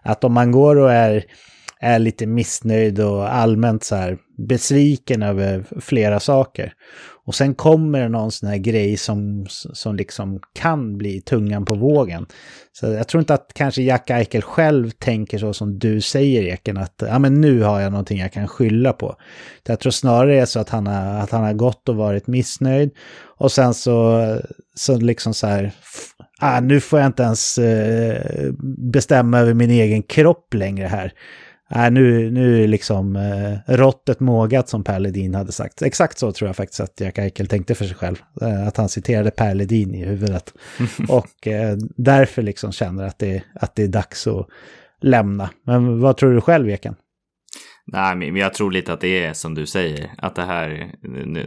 Att 0.03 0.25
om 0.25 0.33
man 0.33 0.53
går 0.53 0.77
och 0.77 0.93
är 0.93 1.25
är 1.81 1.99
lite 1.99 2.27
missnöjd 2.27 3.01
och 3.01 3.35
allmänt 3.35 3.85
så 3.85 3.97
här 3.97 4.19
besviken 4.39 5.23
över 5.23 5.65
flera 5.81 6.21
saker. 6.21 6.73
Och 7.25 7.35
sen 7.35 7.55
kommer 7.55 8.01
det 8.01 8.09
någon 8.09 8.33
sån 8.33 8.49
här 8.49 8.57
grej 8.57 8.97
som, 8.97 9.47
som 9.49 9.97
liksom 9.97 10.41
kan 10.55 10.99
bli 10.99 11.21
tungan 11.21 11.65
på 11.65 11.75
vågen. 11.75 12.27
Så 12.73 12.87
jag 12.87 13.09
tror 13.09 13.21
inte 13.21 13.35
att 13.35 13.51
kanske 13.55 13.83
Jack 13.83 14.11
Eichel 14.11 14.43
själv 14.43 14.91
tänker 14.91 15.39
så 15.39 15.55
som 15.55 15.79
du 15.79 16.01
säger 16.01 16.43
Eken, 16.43 16.77
att 16.77 17.03
ja, 17.07 17.19
men 17.19 17.41
nu 17.41 17.63
har 17.63 17.81
jag 17.81 17.93
någonting 17.93 18.19
jag 18.19 18.33
kan 18.33 18.49
skylla 18.49 18.93
på. 18.93 19.17
Jag 19.67 19.81
tror 19.81 19.93
snarare 19.93 20.33
det 20.33 20.41
är 20.41 20.47
så 20.47 20.61
att 20.61 20.69
han 20.69 20.87
har, 20.87 21.21
att 21.21 21.31
han 21.31 21.45
har 21.45 21.53
gått 21.53 21.89
och 21.89 21.97
varit 21.97 22.27
missnöjd. 22.27 22.91
Och 23.39 23.53
sen 23.53 23.75
så, 23.75 24.23
så 24.75 24.97
liksom 24.97 25.35
så 25.35 25.47
här, 25.47 25.73
ah, 26.39 26.61
nu 26.61 26.81
får 26.81 26.99
jag 26.99 27.07
inte 27.07 27.23
ens 27.23 27.59
eh, 27.59 28.53
bestämma 28.93 29.39
över 29.39 29.55
min 29.55 29.71
egen 29.71 30.03
kropp 30.03 30.55
längre 30.55 30.87
här. 30.87 31.13
Nej, 31.71 31.91
nu, 31.91 32.31
nu 32.31 32.65
är 32.65 32.69
liksom 32.69 33.17
eh, 33.17 33.75
råttet 33.75 34.21
mågat 34.21 34.69
som 34.69 34.85
Per 34.85 35.01
Ledin 35.01 35.35
hade 35.35 35.53
sagt. 35.53 35.83
Exakt 35.83 36.19
så 36.19 36.33
tror 36.33 36.49
jag 36.49 36.57
faktiskt 36.57 36.81
att 36.81 37.01
Jack 37.01 37.19
Eichel 37.19 37.47
tänkte 37.47 37.75
för 37.75 37.85
sig 37.85 37.97
själv. 37.97 38.17
Eh, 38.41 38.67
att 38.67 38.77
han 38.77 38.89
citerade 38.89 39.31
Per 39.31 39.55
Ledin 39.55 39.95
i 39.95 40.05
huvudet. 40.05 40.55
och 41.09 41.47
eh, 41.47 41.77
därför 41.97 42.43
liksom 42.43 42.73
känner 42.73 43.05
att 43.05 43.19
det, 43.19 43.43
att 43.55 43.75
det 43.75 43.83
är 43.83 43.89
dags 43.89 44.27
att 44.27 44.47
lämna. 45.01 45.51
Men 45.67 46.01
vad 46.01 46.17
tror 46.17 46.35
du 46.35 46.41
själv, 46.41 46.71
Eken? 46.71 46.95
Nej, 47.87 48.17
men 48.17 48.37
jag 48.37 48.55
tror 48.55 48.71
lite 48.71 48.93
att 48.93 49.01
det 49.01 49.25
är 49.25 49.33
som 49.33 49.55
du 49.55 49.67
säger. 49.67 50.11
Att 50.19 50.35
det 50.35 50.45
här, 50.45 50.95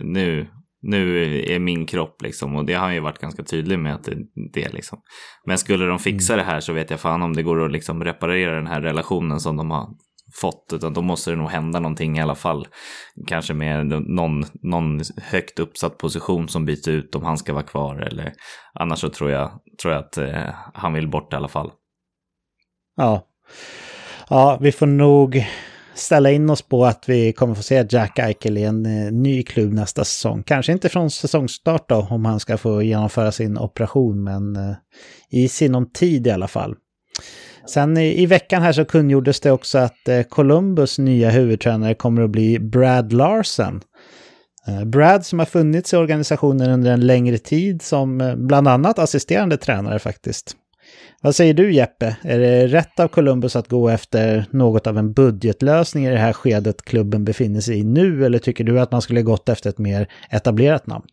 nu, 0.04 0.48
nu 0.82 1.26
är 1.44 1.60
min 1.60 1.86
kropp 1.86 2.22
liksom. 2.22 2.56
Och 2.56 2.66
det 2.66 2.74
har 2.74 2.86
han 2.86 2.94
ju 2.94 3.00
varit 3.00 3.20
ganska 3.20 3.44
tydlig 3.44 3.80
med 3.80 3.96
att 3.96 4.10
det 4.54 4.64
är 4.64 4.72
liksom. 4.72 5.02
Men 5.46 5.58
skulle 5.58 5.86
de 5.86 6.00
fixa 6.00 6.34
mm. 6.34 6.46
det 6.46 6.52
här 6.52 6.60
så 6.60 6.74
vet 6.74 6.90
jag 6.90 7.00
fan 7.00 7.22
om 7.22 7.34
det 7.34 7.44
går 7.44 7.66
att 7.66 7.72
liksom 7.72 8.04
reparera 8.04 8.56
den 8.56 8.68
här 8.68 8.82
relationen 8.82 9.40
som 9.40 9.58
de 9.58 9.72
har 9.72 9.90
fått, 10.34 10.74
utan 10.74 10.94
då 10.94 11.02
måste 11.02 11.30
det 11.30 11.36
nog 11.36 11.50
hända 11.50 11.80
någonting 11.80 12.18
i 12.18 12.22
alla 12.22 12.36
fall. 12.36 12.68
Kanske 13.28 13.54
med 13.54 13.86
någon, 13.88 14.46
någon 14.62 15.02
högt 15.18 15.60
uppsatt 15.60 15.98
position 15.98 16.50
som 16.50 16.66
byter 16.66 16.90
ut 16.90 17.16
om 17.16 17.24
han 17.24 17.38
ska 17.38 17.54
vara 17.54 17.64
kvar 17.64 17.96
eller 17.96 18.34
annars 18.74 19.00
så 19.00 19.10
tror 19.10 19.32
jag, 19.32 19.52
tror 19.82 19.94
jag 19.94 20.04
att 20.04 20.18
eh, 20.18 20.54
han 20.74 20.94
vill 20.94 21.08
bort 21.08 21.34
i 21.34 21.36
alla 21.36 21.48
fall. 21.48 21.72
Ja. 22.96 23.28
Ja, 24.30 24.58
vi 24.62 24.72
får 24.72 24.86
nog 24.86 25.46
ställa 25.94 26.32
in 26.32 26.50
oss 26.50 26.62
på 26.62 26.86
att 26.86 27.10
vi 27.10 27.34
kommer 27.34 27.56
få 27.56 27.64
se 27.64 27.86
Jack 27.90 28.20
Eichel 28.20 28.58
i 28.58 28.64
en 28.64 28.86
eh, 28.86 29.12
ny 29.12 29.44
klubb 29.44 29.74
nästa 29.74 30.04
säsong. 30.06 30.44
Kanske 30.44 30.72
inte 30.72 30.90
från 30.90 31.12
säsongstart 31.12 31.90
då, 31.90 32.08
om 32.10 32.26
han 32.26 32.40
ska 32.40 32.58
få 32.58 32.82
genomföra 32.82 33.32
sin 33.32 33.58
operation, 33.58 34.24
men 34.24 34.56
eh, 34.56 34.76
i 35.30 35.48
sinom 35.48 35.92
tid 35.92 36.28
i 36.28 36.32
alla 36.32 36.48
fall. 36.48 36.76
Sen 37.68 37.98
i, 37.98 38.22
i, 38.22 38.26
veckan 38.26 38.62
här 38.62 38.72
så 38.72 38.86
kungjordes 38.86 39.40
det 39.40 39.52
också 39.52 39.78
att 39.78 40.08
eh, 40.08 40.22
Columbus 40.22 41.00
nya 41.00 41.30
huvudtränare 41.30 41.94
kommer 41.94 42.22
att 42.22 42.30
bli 42.30 42.60
Brad 42.60 43.14
Larsen. 43.14 43.82
Eh, 44.68 44.86
Brad 44.86 45.26
som 45.26 45.40
har 45.40 45.46
funnits 45.46 45.94
i 45.94 45.98
organisationen 45.98 46.70
under 46.70 46.92
en 46.92 47.08
längre 47.08 47.38
tid 47.38 47.82
som 47.82 48.22
eh, 48.22 48.36
bland 48.36 48.68
annat 48.68 49.00
assisterande 49.00 49.58
tränare 49.58 50.00
faktiskt. 50.00 50.56
Vad 51.22 51.36
säger 51.36 51.54
du 51.54 51.74
Jeppe? 51.74 52.16
Är 52.22 52.40
det 52.40 52.68
rätt 52.68 53.00
av 53.00 53.08
Columbus 53.08 53.56
att 53.56 53.68
gå 53.68 53.90
efter 53.90 54.46
något 54.52 54.88
av 54.88 54.98
en 54.98 55.14
budgetlösning 55.14 56.06
i 56.06 56.10
det 56.10 56.18
här 56.18 56.34
skedet 56.34 56.82
klubben 56.82 57.26
befinner 57.26 57.62
sig 57.62 57.80
i 57.80 57.84
nu? 57.84 58.26
Eller 58.26 58.40
tycker 58.40 58.64
du 58.64 58.80
att 58.80 58.92
man 58.92 59.02
skulle 59.02 59.22
gått 59.22 59.50
efter 59.50 59.70
ett 59.70 59.78
mer 59.78 60.08
etablerat 60.30 60.88
namn? 60.88 61.06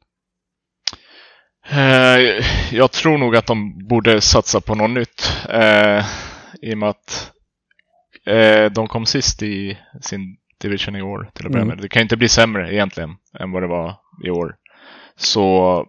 Eh, 1.70 2.44
jag 2.70 2.92
tror 2.92 3.18
nog 3.18 3.36
att 3.36 3.46
de 3.46 3.86
borde 3.88 4.20
satsa 4.20 4.60
på 4.60 4.74
något 4.74 4.90
nytt 4.90 5.32
eh, 5.48 6.04
i 6.62 6.74
och 6.74 6.78
med 6.78 6.88
att 6.88 7.32
eh, 8.26 8.64
de 8.72 8.88
kom 8.88 9.06
sist 9.06 9.42
i 9.42 9.78
sin 10.00 10.36
division 10.60 10.96
i 10.96 11.02
år 11.02 11.30
till 11.34 11.46
att 11.46 11.52
börja 11.52 11.62
mm. 11.62 11.76
med. 11.76 11.84
Det 11.84 11.88
kan 11.88 12.02
inte 12.02 12.16
bli 12.16 12.28
sämre 12.28 12.74
egentligen 12.74 13.16
än 13.40 13.50
vad 13.50 13.62
det 13.62 13.66
var 13.66 13.96
i 14.24 14.30
år. 14.30 14.56
Så 15.16 15.86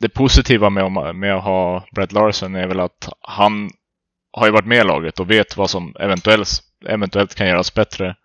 det 0.00 0.08
positiva 0.08 0.70
med, 0.70 1.14
med 1.16 1.34
att 1.34 1.44
ha 1.44 1.86
Brett 1.94 2.12
Larsen 2.12 2.54
är 2.54 2.66
väl 2.66 2.80
att 2.80 3.08
han 3.20 3.70
har 4.32 4.46
ju 4.46 4.52
varit 4.52 4.66
med 4.66 4.78
i 4.78 4.84
laget 4.84 5.20
och 5.20 5.30
vet 5.30 5.56
vad 5.56 5.70
som 5.70 5.96
eventuellt, 6.00 6.48
eventuellt 6.88 7.34
kan 7.34 7.48
göras 7.48 7.74
bättre. 7.74 8.16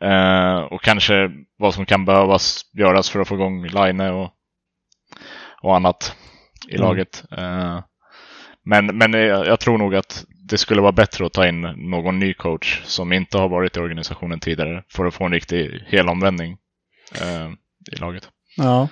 Eh, 0.00 0.56
och 0.56 0.82
kanske 0.82 1.30
vad 1.58 1.74
som 1.74 1.86
kan 1.86 2.04
behövas 2.04 2.62
göras 2.78 3.10
för 3.10 3.20
att 3.20 3.28
få 3.28 3.34
igång 3.34 3.66
Line 3.66 4.00
och, 4.00 4.30
och 5.62 5.76
annat 5.76 6.16
i 6.68 6.74
mm. 6.74 6.88
laget. 6.88 7.24
Eh, 7.38 7.80
men, 8.64 8.86
men 8.86 9.12
jag, 9.12 9.46
jag, 9.46 9.60
tror 9.60 9.78
nog 9.78 9.94
att 9.94 10.24
det 10.50 10.58
skulle 10.58 10.80
vara 10.80 10.92
bättre 10.92 11.26
att 11.26 11.32
ta 11.32 11.48
in 11.48 11.60
någon 11.76 12.18
ny 12.18 12.34
coach 12.34 12.82
som 12.84 13.12
inte 13.12 13.38
har 13.38 13.48
varit 13.48 13.76
i 13.76 13.80
organisationen 13.80 14.40
tidigare 14.40 14.82
för 14.88 15.04
att 15.04 15.14
få 15.14 15.24
en 15.24 15.32
riktig 15.32 15.84
helomvändning 15.86 16.56
eh, 17.20 17.48
i 17.92 17.96
laget. 18.00 18.28
Ja. 18.56 18.88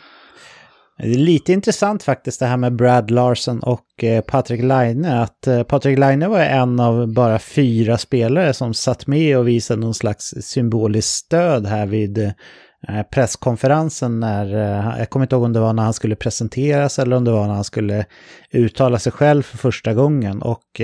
Det 0.98 1.10
är 1.10 1.18
lite 1.18 1.52
intressant 1.52 2.02
faktiskt 2.02 2.40
det 2.40 2.46
här 2.46 2.56
med 2.56 2.76
Brad 2.76 3.10
Larson 3.10 3.60
och 3.60 4.04
eh, 4.04 4.20
Patrick 4.20 4.26
Patrik 4.30 4.62
Laine. 4.62 5.04
Att 5.04 5.46
eh, 5.46 5.54
Patrick 5.54 5.68
Patrik 5.68 5.98
Laine 5.98 6.30
var 6.30 6.40
en 6.40 6.80
av 6.80 7.12
bara 7.12 7.38
fyra 7.38 7.98
spelare 7.98 8.54
som 8.54 8.74
satt 8.74 9.06
med 9.06 9.38
och 9.38 9.48
visade 9.48 9.80
någon 9.80 9.94
slags 9.94 10.34
symboliskt 10.40 11.14
stöd 11.14 11.66
här 11.66 11.86
vid 11.86 12.18
eh, 12.18 12.32
presskonferensen 13.12 14.20
när, 14.20 14.46
jag 14.98 15.10
kommer 15.10 15.24
inte 15.24 15.36
ihåg 15.36 15.44
om 15.44 15.52
det 15.52 15.60
var 15.60 15.72
när 15.72 15.82
han 15.82 15.94
skulle 15.94 16.16
presenteras 16.16 16.98
eller 16.98 17.16
om 17.16 17.24
det 17.24 17.30
var 17.30 17.46
när 17.46 17.54
han 17.54 17.64
skulle 17.64 18.04
uttala 18.50 18.98
sig 18.98 19.12
själv 19.12 19.42
för 19.42 19.58
första 19.58 19.94
gången. 19.94 20.42
Och 20.42 20.80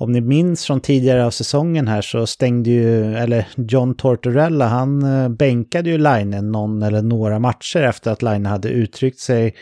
om 0.00 0.12
ni 0.12 0.20
minns 0.20 0.66
från 0.66 0.80
tidigare 0.80 1.26
av 1.26 1.30
säsongen 1.30 1.88
här 1.88 2.02
så 2.02 2.26
stängde 2.26 2.70
ju, 2.70 3.16
eller 3.16 3.48
John 3.56 3.94
Tortorella, 3.94 4.66
han 4.66 5.02
eh, 5.02 5.28
bänkade 5.28 5.90
ju 5.90 5.98
Line 5.98 6.52
någon 6.52 6.82
eller 6.82 7.02
några 7.02 7.38
matcher 7.38 7.82
efter 7.82 8.10
att 8.10 8.22
Line 8.22 8.46
hade 8.46 8.68
uttryckt 8.68 9.18
sig 9.18 9.54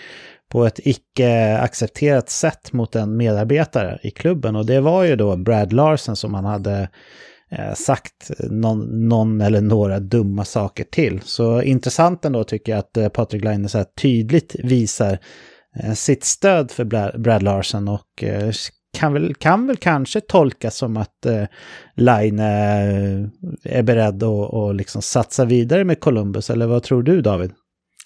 på 0.49 0.66
ett 0.66 0.80
icke 0.84 1.59
accepterat 1.59 2.30
sätt 2.30 2.72
mot 2.72 2.97
en 2.97 3.16
medarbetare 3.16 3.99
i 4.03 4.11
klubben. 4.11 4.57
Och 4.57 4.66
det 4.66 4.80
var 4.80 5.05
ju 5.05 5.16
då 5.16 5.36
Brad 5.36 5.72
Larsen 5.72 6.16
som 6.16 6.34
han 6.34 6.45
hade 6.45 6.89
eh, 7.51 7.74
sagt 7.74 8.30
någon, 8.51 9.09
någon, 9.09 9.41
eller 9.41 9.61
några 9.61 10.01
dumma 10.01 10.45
saker 10.45 10.84
till. 10.84 11.20
Så 11.24 11.62
intressant 11.62 12.24
ändå 12.24 12.45
tycker 12.45 12.72
jag 12.72 12.78
att 12.78 12.97
eh, 12.97 13.09
Patrik 13.09 13.45
Laine 13.45 13.68
så 13.68 13.78
här 13.78 13.86
tydligt 14.03 14.57
visar 14.59 15.18
sitt 15.95 16.24
stöd 16.24 16.70
för 16.70 16.84
Brad 17.18 17.43
Larsen 17.43 17.89
och 17.89 18.24
kan 18.93 19.12
väl, 19.12 19.34
kan 19.34 19.66
väl 19.66 19.76
kanske 19.76 20.20
tolkas 20.20 20.76
som 20.76 20.97
att 20.97 21.26
eh, 21.26 21.45
Line 21.95 22.39
eh, 22.39 23.28
är 23.64 23.82
beredd 23.82 24.22
att 24.22 24.53
och 24.53 24.74
liksom 24.74 25.03
satsa 25.03 25.45
vidare 25.45 25.84
med 25.84 26.01
Columbus, 26.01 26.51
eller 26.51 26.66
vad 26.66 26.82
tror 26.82 27.03
du 27.03 27.20
David? 27.20 27.53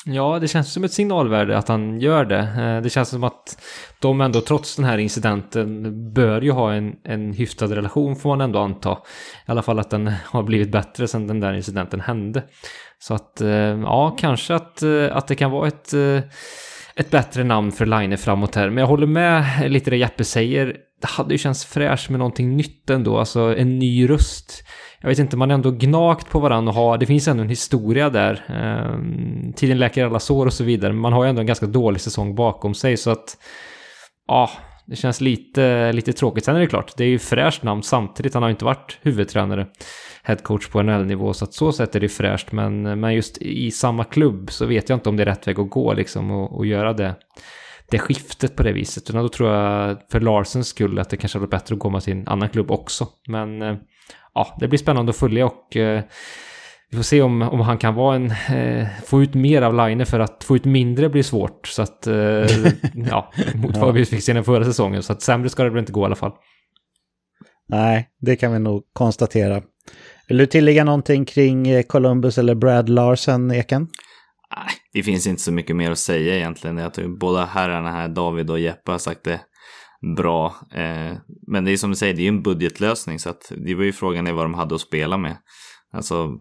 Ja, 0.06 0.38
det 0.38 0.48
känns 0.48 0.72
som 0.72 0.84
ett 0.84 0.92
signalvärde 0.92 1.58
att 1.58 1.68
han 1.68 2.00
gör 2.00 2.24
det. 2.24 2.38
Eh, 2.38 2.82
det 2.82 2.90
känns 2.90 3.08
som 3.08 3.24
att 3.24 3.62
de 4.00 4.20
ändå 4.20 4.40
trots 4.40 4.76
den 4.76 4.84
här 4.84 4.98
incidenten 4.98 5.92
bör 6.12 6.40
ju 6.42 6.50
ha 6.50 6.72
en, 6.72 6.92
en 7.04 7.32
hyftad 7.32 7.66
relation 7.66 8.16
får 8.16 8.28
man 8.28 8.40
ändå 8.40 8.58
anta. 8.58 8.92
I 9.46 9.50
alla 9.50 9.62
fall 9.62 9.78
att 9.78 9.90
den 9.90 10.12
har 10.24 10.42
blivit 10.42 10.72
bättre 10.72 11.08
sedan 11.08 11.26
den 11.26 11.40
där 11.40 11.52
incidenten 11.52 12.00
hände. 12.00 12.42
Så 12.98 13.14
att 13.14 13.40
eh, 13.40 13.48
ja, 13.48 14.16
kanske 14.18 14.54
att, 14.54 14.82
att 15.10 15.28
det 15.28 15.34
kan 15.34 15.50
vara 15.50 15.68
ett, 15.68 15.94
ett 16.96 17.10
bättre 17.10 17.44
namn 17.44 17.72
för 17.72 17.86
Line 17.86 18.18
framåt 18.18 18.54
här. 18.54 18.70
Men 18.70 18.78
jag 18.78 18.88
håller 18.88 19.06
med 19.06 19.44
lite 19.70 19.90
det 19.90 19.96
Jeppe 19.96 20.24
säger. 20.24 20.76
Det 21.00 21.08
hade 21.08 21.34
ju 21.34 21.38
känts 21.38 21.64
fräscht 21.64 22.10
med 22.10 22.18
någonting 22.18 22.56
nytt 22.56 22.90
ändå, 22.90 23.18
alltså 23.18 23.56
en 23.56 23.78
ny 23.78 24.10
röst 24.10 24.64
jag 25.02 25.08
vet 25.08 25.18
inte, 25.18 25.36
man 25.36 25.50
är 25.50 25.54
ändå 25.54 25.70
gnagt 25.70 26.30
på 26.30 26.40
varandra 26.40 26.70
och 26.70 26.76
har, 26.76 26.98
det 26.98 27.06
finns 27.06 27.28
ändå 27.28 27.42
en 27.42 27.48
historia 27.48 28.10
där. 28.10 28.44
Eh, 28.48 29.52
tiden 29.54 29.78
läker 29.78 30.04
alla 30.04 30.18
sår 30.18 30.46
och 30.46 30.52
så 30.52 30.64
vidare, 30.64 30.92
men 30.92 31.00
man 31.00 31.12
har 31.12 31.24
ju 31.24 31.30
ändå 31.30 31.40
en 31.40 31.46
ganska 31.46 31.66
dålig 31.66 32.00
säsong 32.00 32.34
bakom 32.34 32.74
sig 32.74 32.96
så 32.96 33.10
att 33.10 33.36
ja, 34.28 34.50
det 34.86 34.96
känns 34.96 35.20
lite, 35.20 35.92
lite 35.92 36.12
tråkigt. 36.12 36.44
Sen 36.44 36.56
är 36.56 36.60
det 36.60 36.66
klart, 36.66 36.96
det 36.96 37.04
är 37.04 37.08
ju 37.08 37.18
fräscht 37.18 37.62
namn 37.62 37.82
samtidigt. 37.82 38.34
Han 38.34 38.42
har 38.42 38.50
ju 38.50 38.54
inte 38.54 38.64
varit 38.64 38.98
huvudtränare, 39.02 39.66
headcoach 40.22 40.68
på 40.68 40.82
NHL-nivå, 40.82 41.32
så 41.32 41.44
att 41.44 41.54
så 41.54 41.72
sätt 41.72 41.96
är 41.96 42.00
det 42.00 42.08
fräscht. 42.08 42.52
Men, 42.52 43.00
men 43.00 43.14
just 43.14 43.38
i 43.38 43.70
samma 43.70 44.04
klubb 44.04 44.50
så 44.50 44.66
vet 44.66 44.88
jag 44.88 44.96
inte 44.96 45.08
om 45.08 45.16
det 45.16 45.22
är 45.22 45.26
rätt 45.26 45.48
väg 45.48 45.60
att 45.60 45.70
gå 45.70 45.92
liksom 45.92 46.30
och, 46.30 46.56
och 46.56 46.66
göra 46.66 46.92
det, 46.92 47.14
det 47.90 47.98
skiftet 47.98 48.56
på 48.56 48.62
det 48.62 48.72
viset. 48.72 49.10
Utan 49.10 49.22
då 49.22 49.28
tror 49.28 49.50
jag 49.50 49.98
för 50.12 50.20
Larsens 50.20 50.68
skull 50.68 50.98
att 50.98 51.10
det 51.10 51.16
kanske 51.16 51.38
hade 51.38 51.46
varit 51.46 51.62
bättre 51.62 51.74
att 51.74 51.80
komma 51.80 52.00
till 52.00 52.12
en 52.12 52.28
annan 52.28 52.48
klubb 52.48 52.70
också. 52.70 53.08
Men 53.28 53.62
eh, 53.62 53.76
ja, 54.34 54.56
det 54.60 54.68
blir 54.68 54.78
spännande 54.78 55.10
att 55.10 55.16
följa 55.16 55.46
och 55.46 55.76
eh, 55.76 56.02
vi 56.92 56.96
får 56.96 57.02
se 57.02 57.22
om, 57.22 57.42
om 57.42 57.60
han 57.60 57.78
kan 57.78 57.94
vara 57.94 58.16
en, 58.16 58.30
eh, 58.30 58.86
få 59.04 59.22
ut 59.22 59.34
mer 59.34 59.62
av 59.62 59.74
Line 59.74 60.06
för 60.06 60.20
att 60.20 60.44
få 60.44 60.56
ut 60.56 60.64
mindre 60.64 61.08
blir 61.08 61.22
svårt. 61.22 61.66
Så 61.66 61.82
att, 61.82 62.06
eh, 62.06 62.14
ja, 62.94 63.32
mot 63.54 63.76
vad 63.76 63.94
vi 63.94 64.04
fick 64.04 64.22
se 64.22 64.32
den 64.32 64.44
förra 64.44 64.64
säsongen. 64.64 65.02
Så 65.02 65.12
att 65.12 65.22
sämre 65.22 65.48
ska 65.48 65.64
det 65.64 65.70
väl 65.70 65.78
inte 65.78 65.92
gå 65.92 66.02
i 66.02 66.04
alla 66.04 66.14
fall. 66.14 66.32
Nej, 67.68 68.08
det 68.20 68.36
kan 68.36 68.52
vi 68.52 68.58
nog 68.58 68.82
konstatera. 68.92 69.62
Vill 70.28 70.38
du 70.38 70.46
tillägga 70.46 70.84
någonting 70.84 71.24
kring 71.24 71.68
eh, 71.68 71.82
Columbus 71.82 72.38
eller 72.38 72.54
Brad 72.54 72.88
Larsen, 72.88 73.50
Eken? 73.50 73.88
Nej, 74.56 74.74
det 74.92 75.02
finns 75.02 75.26
inte 75.26 75.42
så 75.42 75.52
mycket 75.52 75.76
mer 75.76 75.90
att 75.90 75.98
säga 75.98 76.36
egentligen. 76.36 76.78
Jag 76.78 76.94
tror 76.94 77.18
båda 77.18 77.44
herrarna 77.44 77.90
här, 77.90 78.08
David 78.08 78.50
och 78.50 78.60
Jeppe, 78.60 78.90
har 78.90 78.98
sagt 78.98 79.24
det 79.24 79.40
bra. 80.16 80.54
Eh, 80.74 81.16
men 81.46 81.64
det 81.64 81.72
är 81.72 81.76
som 81.76 81.90
du 81.90 81.96
säger, 81.96 82.14
det 82.14 82.20
är 82.20 82.24
ju 82.24 82.28
en 82.28 82.42
budgetlösning 82.42 83.18
så 83.18 83.30
att 83.30 83.52
det 83.56 83.74
var 83.74 83.84
ju 83.84 83.92
frågan 83.92 84.26
är 84.26 84.32
vad 84.32 84.44
de 84.44 84.54
hade 84.54 84.74
att 84.74 84.80
spela 84.80 85.16
med. 85.18 85.36
Alltså, 85.92 86.38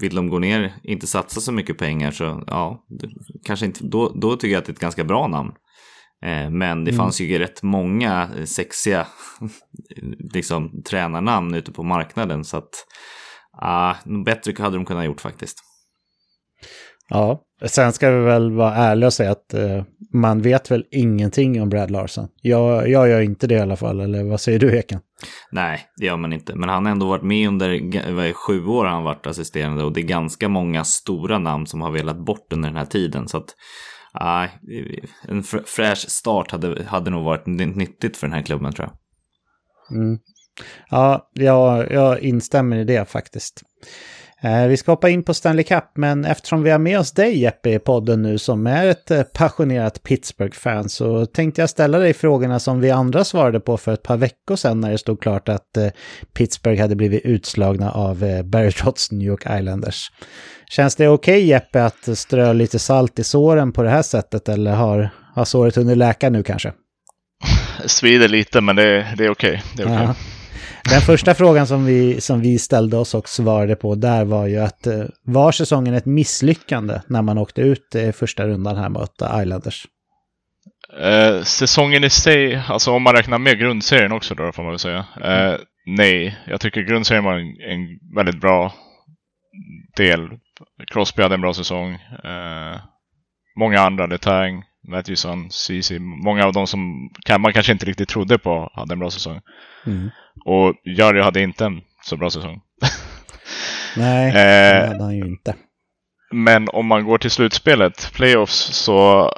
vill 0.00 0.14
de 0.14 0.28
gå 0.28 0.38
ner, 0.38 0.72
inte 0.82 1.06
satsa 1.06 1.40
så 1.40 1.52
mycket 1.52 1.78
pengar 1.78 2.10
så 2.10 2.44
ja, 2.46 2.84
kanske 3.44 3.66
inte, 3.66 3.84
då, 3.84 4.08
då 4.08 4.36
tycker 4.36 4.52
jag 4.52 4.58
att 4.58 4.66
det 4.66 4.70
är 4.70 4.74
ett 4.74 4.80
ganska 4.80 5.04
bra 5.04 5.26
namn. 5.26 5.52
Eh, 6.22 6.50
men 6.50 6.84
det 6.84 6.90
mm. 6.90 6.96
fanns 6.96 7.20
ju 7.20 7.38
rätt 7.38 7.62
många 7.62 8.30
sexiga 8.46 9.06
liksom, 10.34 10.82
tränarnamn 10.82 11.54
ute 11.54 11.72
på 11.72 11.82
marknaden 11.82 12.44
så 12.44 12.56
att 12.56 12.86
ah, 13.52 13.94
bättre 14.24 14.62
hade 14.62 14.76
de 14.76 14.84
kunnat 14.84 15.04
gjort 15.04 15.20
faktiskt. 15.20 15.58
Ja, 17.08 17.42
sen 17.66 17.92
ska 17.92 18.10
vi 18.10 18.24
väl 18.24 18.52
vara 18.52 18.74
ärliga 18.74 19.06
och 19.06 19.12
säga 19.12 19.30
att 19.30 19.54
eh, 19.54 19.84
man 20.12 20.42
vet 20.42 20.70
väl 20.70 20.84
ingenting 20.90 21.62
om 21.62 21.68
Brad 21.68 21.90
Larson. 21.90 22.28
Jag, 22.42 22.88
jag 22.88 23.08
gör 23.08 23.20
inte 23.20 23.46
det 23.46 23.54
i 23.54 23.60
alla 23.60 23.76
fall, 23.76 24.00
eller 24.00 24.24
vad 24.24 24.40
säger 24.40 24.58
du 24.58 24.78
Eken? 24.78 25.00
Nej, 25.50 25.80
det 25.96 26.06
gör 26.06 26.16
man 26.16 26.32
inte. 26.32 26.54
Men 26.54 26.68
han 26.68 26.84
har 26.84 26.92
ändå 26.92 27.06
varit 27.06 27.22
med 27.22 27.48
under 27.48 28.32
sju 28.32 28.66
år 28.66 28.84
han 28.84 29.04
varit 29.04 29.26
assisterande 29.26 29.84
och 29.84 29.92
det 29.92 30.00
är 30.00 30.04
ganska 30.04 30.48
många 30.48 30.84
stora 30.84 31.38
namn 31.38 31.66
som 31.66 31.80
har 31.80 31.90
velat 31.90 32.24
bort 32.24 32.52
under 32.52 32.68
den 32.68 32.78
här 32.78 32.86
tiden. 32.86 33.28
Så 33.28 33.36
att 33.36 33.54
nej, 34.20 34.50
en 35.28 35.42
fräsch 35.66 36.08
start 36.08 36.50
hade, 36.50 36.84
hade 36.84 37.10
nog 37.10 37.24
varit 37.24 37.46
nyttigt 37.46 38.16
för 38.16 38.26
den 38.26 38.34
här 38.34 38.42
klubben 38.42 38.72
tror 38.72 38.88
jag. 38.88 38.96
Mm. 39.98 40.18
Ja, 40.90 41.30
jag, 41.32 41.92
jag 41.92 42.20
instämmer 42.20 42.76
i 42.76 42.84
det 42.84 43.10
faktiskt. 43.10 43.62
Eh, 44.42 44.66
vi 44.66 44.76
ska 44.76 44.92
hoppa 44.92 45.08
in 45.08 45.22
på 45.22 45.34
Stanley 45.34 45.64
Cup, 45.64 45.84
men 45.94 46.24
eftersom 46.24 46.62
vi 46.62 46.70
har 46.70 46.78
med 46.78 46.98
oss 46.98 47.12
dig 47.12 47.38
Jeppe 47.38 47.70
i 47.70 47.78
podden 47.78 48.22
nu 48.22 48.38
som 48.38 48.66
är 48.66 48.86
ett 48.86 49.10
eh, 49.10 49.22
passionerat 49.22 50.02
Pittsburgh-fan 50.02 50.88
så 50.88 51.26
tänkte 51.26 51.60
jag 51.60 51.70
ställa 51.70 51.98
dig 51.98 52.14
frågorna 52.14 52.60
som 52.60 52.80
vi 52.80 52.90
andra 52.90 53.24
svarade 53.24 53.60
på 53.60 53.76
för 53.76 53.92
ett 53.92 54.02
par 54.02 54.16
veckor 54.16 54.56
sedan 54.56 54.80
när 54.80 54.90
det 54.90 54.98
stod 54.98 55.22
klart 55.22 55.48
att 55.48 55.76
eh, 55.76 55.86
Pittsburgh 56.34 56.80
hade 56.80 56.96
blivit 56.96 57.24
utslagna 57.24 57.90
av 57.90 58.42
Barry 58.44 58.72
Trotz 58.72 59.12
New 59.12 59.28
York 59.28 59.42
Islanders. 59.58 60.10
Känns 60.70 60.96
det 60.96 61.08
okej 61.08 61.34
okay, 61.34 61.46
Jeppe 61.46 61.84
att 61.84 62.18
strö 62.18 62.52
lite 62.52 62.78
salt 62.78 63.18
i 63.18 63.24
såren 63.24 63.72
på 63.72 63.82
det 63.82 63.90
här 63.90 64.02
sättet 64.02 64.48
eller 64.48 64.72
har, 64.72 65.10
har 65.34 65.44
såret 65.44 65.76
hunnit 65.76 65.96
läka 65.96 66.30
nu 66.30 66.42
kanske? 66.42 66.72
Svider 67.86 68.28
lite 68.28 68.60
men 68.60 68.76
det, 68.76 69.14
det 69.16 69.24
är 69.24 69.30
okej. 69.30 69.50
Okay. 69.50 69.60
Det 69.76 69.82
är 69.82 70.02
okay. 70.02 70.14
Den 70.90 71.00
första 71.00 71.34
frågan 71.34 71.66
som 71.66 71.84
vi, 71.84 72.20
som 72.20 72.40
vi 72.40 72.58
ställde 72.58 72.96
oss 72.96 73.14
och 73.14 73.28
svarade 73.28 73.76
på 73.76 73.94
där 73.94 74.24
var 74.24 74.46
ju 74.46 74.58
att 74.58 74.86
eh, 74.86 75.04
var 75.22 75.52
säsongen 75.52 75.94
ett 75.94 76.06
misslyckande 76.06 77.00
när 77.06 77.22
man 77.22 77.38
åkte 77.38 77.60
ut 77.60 77.94
i 77.94 78.12
första 78.12 78.46
rundan 78.46 78.76
här 78.76 78.88
mot 78.88 79.22
Islanders? 79.42 79.86
Eh, 80.98 81.42
säsongen 81.42 82.04
i 82.04 82.10
sig, 82.10 82.62
alltså 82.68 82.90
om 82.90 83.02
man 83.02 83.14
räknar 83.14 83.38
med 83.38 83.58
grundserien 83.58 84.12
också 84.12 84.34
då 84.34 84.52
får 84.52 84.62
man 84.62 84.72
väl 84.72 84.78
säga. 84.78 85.06
Eh, 85.24 85.54
nej, 85.86 86.38
jag 86.46 86.60
tycker 86.60 86.80
grundserien 86.80 87.24
var 87.24 87.34
en, 87.34 87.46
en, 87.46 87.98
väldigt 88.14 88.40
bra 88.40 88.74
del. 89.96 90.28
Crosby 90.86 91.22
hade 91.22 91.34
en 91.34 91.40
bra 91.40 91.54
säsong. 91.54 91.94
Eh, 92.24 92.80
många 93.58 93.80
andra, 93.80 94.06
Letang, 94.06 94.62
Matthewson, 94.88 95.50
Ceesay, 95.50 95.98
många 95.98 96.46
av 96.46 96.52
dem 96.52 96.66
som 96.66 97.10
kan, 97.24 97.40
man 97.40 97.52
kanske 97.52 97.72
inte 97.72 97.86
riktigt 97.86 98.08
trodde 98.08 98.38
på 98.38 98.70
hade 98.74 98.92
en 98.92 98.98
bra 98.98 99.10
säsong. 99.10 99.40
Mm. 99.86 100.10
Och 100.44 100.74
Jari 100.84 101.22
hade 101.22 101.42
inte 101.42 101.64
en 101.64 101.80
så 102.02 102.16
bra 102.16 102.30
säsong. 102.30 102.60
Nej, 103.96 104.32
det 104.32 104.86
hade 104.88 105.04
han 105.04 105.16
ju 105.16 105.26
inte. 105.26 105.54
Men 106.30 106.68
om 106.68 106.86
man 106.86 107.04
går 107.04 107.18
till 107.18 107.30
slutspelet, 107.30 108.10
playoffs, 108.14 108.54
så 108.54 109.30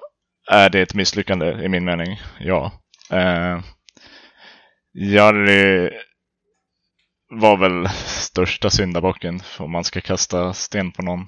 är 0.50 0.70
det 0.70 0.80
ett 0.80 0.94
misslyckande 0.94 1.64
i 1.64 1.68
min 1.68 1.84
mening. 1.84 2.20
Ja. 2.40 2.72
Eh, 3.10 3.60
Jari 4.94 5.90
var 7.40 7.56
väl 7.56 7.88
största 8.04 8.70
syndabocken 8.70 9.40
om 9.58 9.72
man 9.72 9.84
ska 9.84 10.00
kasta 10.00 10.52
sten 10.52 10.92
på 10.92 11.02
någon. 11.02 11.26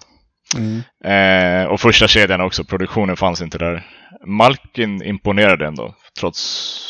Mm. 0.56 0.82
Eh, 1.04 1.66
och 1.66 1.80
första 1.80 2.08
kedjan 2.08 2.40
också, 2.40 2.64
produktionen 2.64 3.16
fanns 3.16 3.42
inte 3.42 3.58
där. 3.58 3.86
Malkin 4.26 5.02
imponerade 5.02 5.66
ändå, 5.66 5.94
trots 6.20 6.80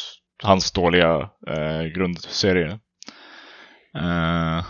hans 0.44 0.72
dåliga 0.72 1.30
eh, 1.46 1.82
grundserie. 1.94 2.70
Eh, 3.96 4.64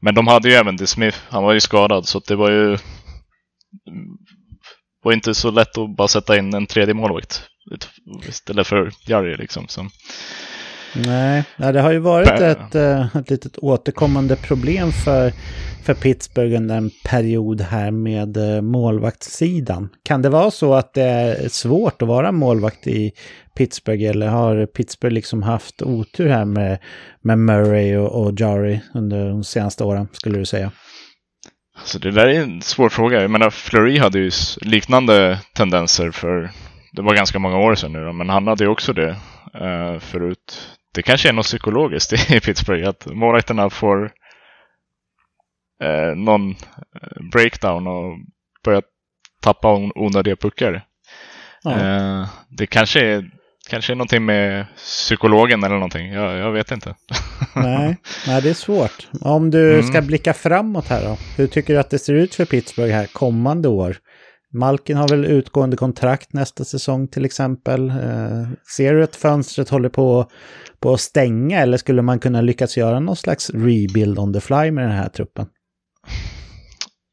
men 0.00 0.14
de 0.14 0.26
hade 0.26 0.48
ju 0.48 0.54
även 0.54 0.78
The 0.78 0.86
Smith, 0.86 1.18
han 1.28 1.42
var 1.42 1.52
ju 1.52 1.60
skadad 1.60 2.06
så 2.06 2.18
det 2.18 2.36
var 2.36 2.50
ju 2.50 2.78
var 5.02 5.12
inte 5.12 5.34
så 5.34 5.50
lätt 5.50 5.78
att 5.78 5.96
bara 5.96 6.08
sätta 6.08 6.38
in 6.38 6.54
en 6.54 6.66
tredje 6.66 6.94
målvakt 6.94 7.42
istället 8.28 8.66
för 8.66 8.92
Jari 9.06 9.36
liksom. 9.36 9.68
Så. 9.68 9.86
Nej, 11.04 11.44
det 11.56 11.80
har 11.80 11.92
ju 11.92 11.98
varit 11.98 12.40
ett, 12.40 12.74
eh, 12.74 13.16
ett 13.16 13.30
litet 13.30 13.58
återkommande 13.58 14.36
problem 14.36 14.92
för, 14.92 15.32
för 15.84 15.94
Pittsburgh 15.94 16.56
under 16.56 16.76
en 16.76 16.90
period 17.04 17.60
här 17.60 17.90
med 17.90 18.36
eh, 18.36 18.62
målvaktssidan. 18.62 19.88
Kan 20.02 20.22
det 20.22 20.28
vara 20.28 20.50
så 20.50 20.74
att 20.74 20.94
det 20.94 21.02
är 21.02 21.48
svårt 21.48 22.02
att 22.02 22.08
vara 22.08 22.32
målvakt 22.32 22.86
i 22.86 23.12
Pittsburgh 23.56 24.10
eller 24.10 24.28
har 24.28 24.66
Pittsburgh 24.66 25.14
liksom 25.14 25.42
haft 25.42 25.82
otur 25.82 26.28
här 26.28 26.44
med, 26.44 26.78
med 27.22 27.38
Murray 27.38 27.96
och, 27.96 28.26
och 28.26 28.40
Jari 28.40 28.80
under 28.94 29.28
de 29.28 29.44
senaste 29.44 29.84
åren 29.84 30.08
skulle 30.12 30.38
du 30.38 30.44
säga? 30.44 30.72
Alltså 31.78 31.98
det 31.98 32.10
där 32.10 32.26
är 32.26 32.40
en 32.40 32.62
svår 32.62 32.88
fråga. 32.88 33.22
Jag 33.22 33.30
menar, 33.30 33.50
Fleury 33.50 33.98
hade 33.98 34.18
ju 34.18 34.30
liknande 34.60 35.40
tendenser 35.54 36.10
för, 36.10 36.50
det 36.92 37.02
var 37.02 37.14
ganska 37.14 37.38
många 37.38 37.58
år 37.58 37.74
sedan 37.74 37.92
nu 37.92 38.04
då, 38.04 38.12
men 38.12 38.28
han 38.28 38.46
hade 38.46 38.64
ju 38.64 38.70
också 38.70 38.92
det 38.92 39.08
uh, 39.60 39.98
förut. 39.98 40.75
Det 40.96 41.02
kanske 41.02 41.28
är 41.28 41.32
något 41.32 41.46
psykologiskt 41.46 42.12
i 42.12 42.40
Pittsburgh, 42.44 42.88
att 42.88 43.06
målvakterna 43.06 43.70
får 43.70 44.04
uh, 45.84 46.16
någon 46.16 46.54
breakdown 47.32 47.86
och 47.86 48.18
börjar 48.64 48.82
tappa 49.42 49.68
onödiga 49.94 50.36
puckar. 50.36 50.84
Ja. 51.62 51.70
Uh, 51.70 52.28
det 52.48 52.66
kanske 52.66 53.00
är 53.00 53.30
Kanske 53.68 53.94
någonting 53.94 54.24
med 54.24 54.66
psykologen 54.76 55.64
eller 55.64 55.74
någonting. 55.74 56.12
Jag, 56.12 56.38
jag 56.38 56.52
vet 56.52 56.70
inte. 56.70 56.94
nej, 57.54 57.96
nej, 58.26 58.42
det 58.42 58.50
är 58.50 58.54
svårt. 58.54 59.08
Om 59.20 59.50
du 59.50 59.74
mm. 59.74 59.86
ska 59.86 60.02
blicka 60.02 60.34
framåt 60.34 60.88
här 60.88 61.04
då. 61.04 61.16
Hur 61.36 61.46
tycker 61.46 61.74
du 61.74 61.80
att 61.80 61.90
det 61.90 61.98
ser 61.98 62.14
ut 62.14 62.34
för 62.34 62.44
Pittsburgh 62.44 62.94
här 62.94 63.06
kommande 63.06 63.68
år? 63.68 63.96
Malkin 64.56 64.96
har 64.96 65.08
väl 65.08 65.24
utgående 65.24 65.76
kontrakt 65.76 66.32
nästa 66.32 66.64
säsong 66.64 67.08
till 67.08 67.24
exempel. 67.24 67.90
Eh, 67.90 68.48
ser 68.76 68.94
du 68.94 69.02
att 69.02 69.16
fönstret 69.16 69.68
håller 69.68 69.88
på, 69.88 70.30
på 70.80 70.92
att 70.92 71.00
stänga 71.00 71.60
eller 71.60 71.76
skulle 71.76 72.02
man 72.02 72.18
kunna 72.18 72.40
lyckas 72.40 72.76
göra 72.76 73.00
någon 73.00 73.16
slags 73.16 73.50
rebuild 73.50 74.18
on 74.18 74.32
the 74.32 74.40
fly 74.40 74.70
med 74.70 74.84
den 74.84 74.96
här 74.96 75.08
truppen? 75.08 75.46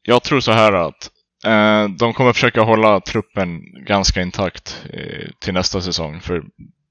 Jag 0.02 0.22
tror 0.22 0.40
så 0.40 0.52
här 0.52 0.72
att 0.72 1.10
Eh, 1.44 1.88
de 1.88 2.12
kommer 2.12 2.32
försöka 2.32 2.62
hålla 2.62 3.00
truppen 3.00 3.60
ganska 3.86 4.22
intakt 4.22 4.84
eh, 4.92 5.30
till 5.38 5.54
nästa 5.54 5.80
säsong. 5.80 6.20
För 6.20 6.42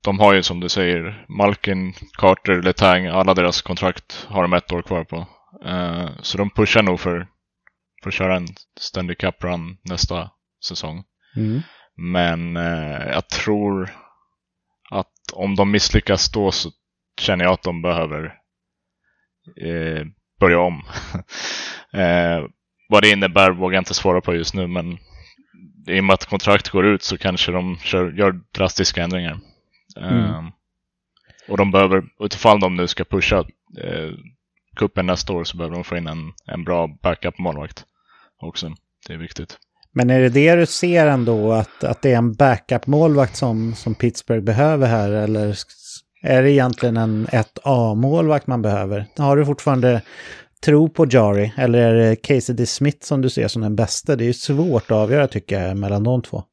de 0.04 0.20
har 0.20 0.34
ju 0.34 0.44
som 0.44 0.60
du 0.60 0.70
säger 0.70 1.26
Malkin, 1.30 1.94
Carter, 2.18 2.62
Letang, 2.62 3.06
alla 3.06 3.34
deras 3.34 3.62
kontrakt 3.62 4.26
har 4.30 4.42
de 4.42 4.54
ett 4.54 4.72
år 4.72 4.82
kvar 4.82 5.04
på. 5.04 5.28
Eh, 5.66 6.10
så 6.22 6.38
de 6.38 6.50
pushar 6.50 6.84
nog 6.84 7.00
för, 7.00 7.28
för 8.04 8.10
att 8.10 8.14
köra 8.14 8.36
en 8.36 8.48
Stanley 8.80 9.16
Cup 9.16 9.44
Run 9.44 9.78
nästa 9.84 10.30
säsong. 10.66 11.04
Mm. 11.36 11.62
Men 11.96 12.56
jag 13.14 13.30
tror 13.30 13.90
att 14.90 15.12
om 15.34 15.56
de 15.56 15.72
misslyckas 15.72 16.32
då 16.32 16.52
så 16.52 16.72
känner 17.22 17.46
jag 17.46 17.54
att 17.54 17.64
de 17.64 17.82
behöver 17.82 18.34
börja 20.40 20.60
om. 20.60 20.84
Vad 22.90 23.04
det 23.04 23.10
innebär 23.10 23.52
vågar 23.52 23.74
jag 23.76 23.82
inte 23.82 23.94
svara 23.94 24.22
på 24.22 24.36
just 24.36 24.54
nu, 24.54 24.68
men 24.68 24.98
i 25.88 26.00
och 26.00 26.04
med 26.04 26.14
att 26.14 26.26
kontraktet 26.26 26.72
går 26.72 26.86
ut 26.86 27.04
så 27.04 27.18
kanske 27.18 27.52
de 27.52 27.78
kör, 27.78 28.12
gör 28.12 28.32
drastiska 28.32 29.04
ändringar. 29.04 29.40
Mm. 29.98 30.18
Uh, 30.18 30.50
och 31.48 31.58
de 31.58 31.72
behöver, 31.72 32.04
utifall 32.20 32.60
de 32.60 32.76
nu 32.76 32.88
ska 32.88 33.04
pusha 33.04 33.40
uh, 33.40 34.14
kuppen 34.76 35.06
nästa 35.06 35.34
år 35.34 35.44
så 35.44 35.58
behöver 35.58 35.76
de 35.76 35.84
få 35.84 35.98
in 35.98 36.08
en, 36.08 36.34
en 36.46 36.64
bra 36.64 36.88
backup-målvakt 36.88 37.86
också. 38.38 38.76
Det 39.08 39.14
är 39.14 39.18
viktigt. 39.18 39.58
Men 39.94 40.10
är 40.10 40.22
det 40.22 40.30
det 40.30 40.56
du 40.56 40.66
ser 40.66 41.08
ändå, 41.08 41.52
att, 41.52 41.84
att 41.84 42.02
det 42.02 42.12
är 42.12 42.18
en 42.18 42.34
backup-målvakt 42.34 43.36
som, 43.36 43.76
som 43.76 43.96
Pittsburgh 43.96 44.44
behöver 44.44 44.88
här? 44.88 45.12
Eller 45.12 45.58
är 46.24 46.44
det 46.44 46.52
egentligen 46.52 46.98
en 46.98 47.28
1A-målvakt 47.28 48.48
man 48.48 48.62
behöver? 48.62 49.06
Har 49.18 49.38
du 49.38 49.46
fortfarande 49.46 50.02
tro 50.66 50.90
på 50.90 51.06
Jari 51.10 51.54
eller 51.58 51.80
är 51.80 51.94
det 51.94 52.16
Casey 52.16 52.56
D. 52.56 52.66
Smith 52.66 53.06
som 53.06 53.22
du 53.22 53.30
ser 53.30 53.48
som 53.48 53.62
den 53.62 53.76
bästa? 53.76 54.16
Det 54.16 54.24
är 54.24 54.28
ju 54.28 54.34
svårt 54.34 54.84
att 54.84 54.98
avgöra 54.98 55.28
tycker 55.28 55.68
jag 55.68 55.78
mellan 55.78 56.04
de 56.04 56.22
två. 56.22 56.44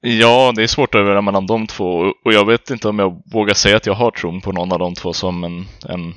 Ja, 0.00 0.52
det 0.56 0.62
är 0.62 0.66
svårt 0.66 0.94
att 0.94 0.98
avgöra 0.98 1.20
mellan 1.20 1.46
de 1.46 1.66
två 1.66 2.12
och 2.24 2.32
jag 2.32 2.46
vet 2.46 2.70
inte 2.70 2.88
om 2.88 2.98
jag 2.98 3.22
vågar 3.32 3.54
säga 3.54 3.76
att 3.76 3.86
jag 3.86 3.94
har 3.94 4.10
tron 4.10 4.40
på 4.40 4.52
någon 4.52 4.72
av 4.72 4.78
de 4.78 4.94
två 4.94 5.12
som 5.12 5.44
en, 5.44 5.66
en, 5.88 6.14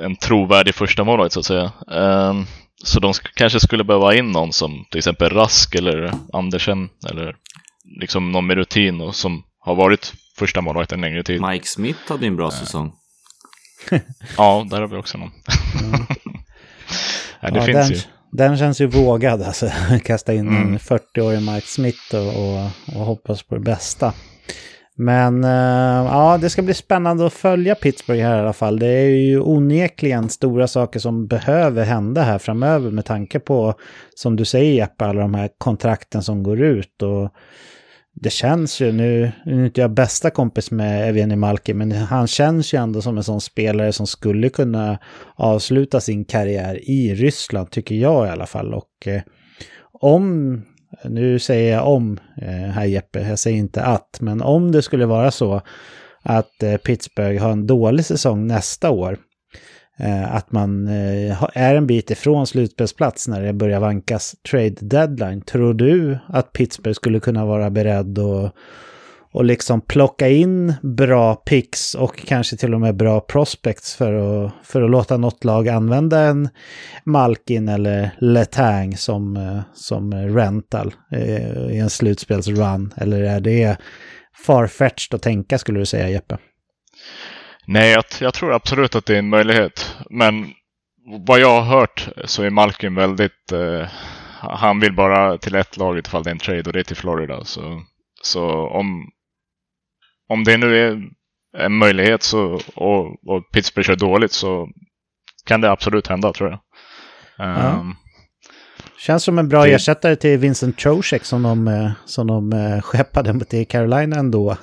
en 0.00 0.16
trovärdig 0.16 0.74
första 0.74 1.04
målvakt 1.04 1.32
så 1.32 1.40
att 1.40 1.46
säga. 1.46 1.72
Um, 1.86 2.46
så 2.84 3.00
de 3.00 3.12
kanske 3.34 3.60
skulle 3.60 3.84
behöva 3.84 4.14
in 4.14 4.32
någon 4.32 4.52
som 4.52 4.84
till 4.90 4.98
exempel 4.98 5.30
Rask 5.30 5.74
eller 5.74 6.12
Andersen 6.32 6.88
eller 7.10 7.36
liksom 8.00 8.32
någon 8.32 8.46
med 8.46 8.56
rutin 8.56 9.00
och 9.00 9.14
som 9.14 9.42
har 9.58 9.74
varit 9.74 10.12
första 10.36 10.60
målvakt 10.60 10.92
en 10.92 11.00
längre 11.00 11.22
tid. 11.22 11.40
Mike 11.40 11.66
Smith 11.66 11.98
hade 12.08 12.26
en 12.26 12.36
bra 12.36 12.46
uh. 12.46 12.50
säsong. 12.50 12.92
ja, 14.36 14.66
där 14.70 14.80
har 14.80 14.88
vi 14.88 14.96
också 14.96 15.18
någon. 15.18 15.32
mm. 15.80 16.00
ja, 17.40 17.50
det 17.50 17.58
ja, 17.58 17.64
finns 17.64 17.88
den, 17.88 17.96
ju. 17.96 18.00
Den 18.32 18.58
känns 18.58 18.80
ju 18.80 18.86
vågad 18.86 19.42
alltså. 19.42 19.70
Kasta 20.04 20.34
in 20.34 20.48
mm. 20.48 20.72
en 20.72 20.78
40-årig 20.78 21.42
Mike 21.42 21.66
Smith 21.66 22.14
och, 22.14 22.26
och, 22.26 22.70
och, 22.96 23.06
hoppas 23.06 23.42
på 23.42 23.54
det 23.54 23.60
bästa. 23.60 24.12
Men 25.02 25.44
uh, 25.44 25.50
ja, 26.10 26.38
det 26.40 26.50
ska 26.50 26.62
bli 26.62 26.74
spännande 26.74 27.26
att 27.26 27.32
följa 27.32 27.74
Pittsburgh 27.74 28.22
här 28.22 28.36
i 28.36 28.40
alla 28.40 28.52
fall. 28.52 28.78
Det 28.78 28.86
är 28.86 29.08
ju 29.08 29.40
onekligen 29.40 30.28
stora 30.28 30.66
saker 30.66 31.00
som 31.00 31.26
behöver 31.26 31.84
hända 31.84 32.22
här 32.22 32.38
framöver 32.38 32.90
med 32.90 33.04
tanke 33.04 33.40
på, 33.40 33.74
som 34.14 34.36
du 34.36 34.44
säger 34.44 34.72
Jeppe, 34.72 35.04
alla 35.04 35.20
de 35.20 35.34
här 35.34 35.50
kontrakten 35.58 36.22
som 36.22 36.42
går 36.42 36.60
ut. 36.60 37.02
Och 37.02 37.30
det 38.14 38.30
känns 38.30 38.80
ju, 38.80 38.92
nu, 38.92 39.32
nu 39.44 39.62
är 39.62 39.66
inte 39.66 39.80
jag 39.80 39.90
bästa 39.90 40.30
kompis 40.30 40.70
med 40.70 41.08
Evgeni 41.08 41.36
Malki, 41.36 41.74
men 41.74 41.92
han 41.92 42.26
känns 42.26 42.74
ju 42.74 42.78
ändå 42.78 43.02
som 43.02 43.16
en 43.16 43.24
sån 43.24 43.40
spelare 43.40 43.92
som 43.92 44.06
skulle 44.06 44.48
kunna 44.48 44.98
avsluta 45.34 46.00
sin 46.00 46.24
karriär 46.24 46.90
i 46.90 47.14
Ryssland, 47.14 47.70
tycker 47.70 47.94
jag 47.94 48.26
i 48.26 48.30
alla 48.30 48.46
fall. 48.46 48.74
Och 48.74 49.06
eh, 49.06 49.22
om, 49.92 50.62
nu 51.04 51.38
säger 51.38 51.72
jag 51.72 51.88
om 51.88 52.18
eh, 52.36 52.48
här 52.48 52.84
Jeppe, 52.84 53.28
jag 53.28 53.38
säger 53.38 53.58
inte 53.58 53.82
att, 53.82 54.18
men 54.20 54.42
om 54.42 54.72
det 54.72 54.82
skulle 54.82 55.06
vara 55.06 55.30
så 55.30 55.60
att 56.22 56.62
eh, 56.62 56.76
Pittsburgh 56.76 57.42
har 57.42 57.52
en 57.52 57.66
dålig 57.66 58.04
säsong 58.04 58.46
nästa 58.46 58.90
år, 58.90 59.18
Eh, 60.02 60.34
att 60.34 60.52
man 60.52 60.88
eh, 60.88 61.42
är 61.54 61.74
en 61.74 61.86
bit 61.86 62.10
ifrån 62.10 62.46
slutspelsplats 62.46 63.28
när 63.28 63.42
det 63.42 63.52
börjar 63.52 63.80
vankas 63.80 64.34
trade 64.50 64.76
deadline. 64.80 65.42
Tror 65.42 65.74
du 65.74 66.18
att 66.28 66.52
Pittsburgh 66.52 66.94
skulle 66.94 67.20
kunna 67.20 67.46
vara 67.46 67.70
beredd 67.70 68.18
att 68.18 68.54
och 69.32 69.44
liksom 69.44 69.80
plocka 69.80 70.28
in 70.28 70.74
bra 70.82 71.34
picks 71.34 71.94
och 71.94 72.18
kanske 72.26 72.56
till 72.56 72.74
och 72.74 72.80
med 72.80 72.96
bra 72.96 73.20
prospects 73.20 73.96
för 73.96 74.12
att, 74.12 74.52
för 74.64 74.82
att 74.82 74.90
låta 74.90 75.16
något 75.16 75.44
lag 75.44 75.68
använda 75.68 76.20
en 76.20 76.48
Malkin 77.04 77.68
eller 77.68 78.10
Letang 78.18 78.96
som, 78.96 79.36
eh, 79.36 79.60
som 79.74 80.14
rental 80.14 80.94
eh, 81.12 81.70
i 81.70 81.78
en 81.78 81.90
slutspelsrun? 81.90 82.94
Eller 82.96 83.22
är 83.22 83.40
det 83.40 83.76
farfetched 84.46 85.14
att 85.14 85.22
tänka 85.22 85.58
skulle 85.58 85.78
du 85.78 85.86
säga 85.86 86.08
Jeppe? 86.08 86.38
Nej, 87.66 87.92
jag, 87.92 88.04
jag, 88.20 88.34
tror 88.34 88.52
absolut 88.52 88.94
att 88.94 89.06
det 89.06 89.14
är 89.14 89.18
en 89.18 89.28
möjlighet. 89.28 89.96
Men 90.10 90.46
vad 91.26 91.40
jag 91.40 91.60
har 91.60 91.80
hört 91.80 92.08
så 92.24 92.42
är 92.42 92.50
Malkin 92.50 92.94
väldigt... 92.94 93.52
Eh, 93.52 93.88
han 94.42 94.80
vill 94.80 94.94
bara 94.94 95.38
till 95.38 95.54
ett 95.54 95.76
lag 95.76 95.98
ifall 95.98 96.22
det 96.22 96.30
är 96.30 96.32
en 96.32 96.38
trade 96.38 96.62
och 96.62 96.72
det 96.72 96.78
är 96.78 96.84
till 96.84 96.96
Florida. 96.96 97.44
Så, 97.44 97.82
så 98.22 98.68
om, 98.68 99.10
om 100.30 100.44
det 100.44 100.56
nu 100.56 100.76
är 100.76 101.02
en 101.58 101.76
möjlighet 101.76 102.22
så, 102.22 102.60
och, 102.74 103.06
och 103.06 103.50
Pittsburgh 103.52 103.86
kör 103.86 103.96
dåligt 103.96 104.32
så 104.32 104.68
kan 105.46 105.60
det 105.60 105.70
absolut 105.70 106.06
hända 106.06 106.32
tror 106.32 106.50
jag. 106.50 106.60
Ja. 107.38 107.70
Um, 107.80 107.94
Känns 108.98 109.24
som 109.24 109.38
en 109.38 109.48
bra 109.48 109.64
det... 109.64 109.72
ersättare 109.72 110.16
till 110.16 110.38
Vincent 110.38 110.78
Trocek 110.78 111.24
som 111.24 111.42
de, 111.42 111.68
eh, 111.68 111.90
som 112.04 112.26
de 112.26 112.52
eh, 112.52 112.80
skeppade 112.80 113.44
till 113.44 113.66
Carolina 113.66 114.16
ändå 114.16 114.56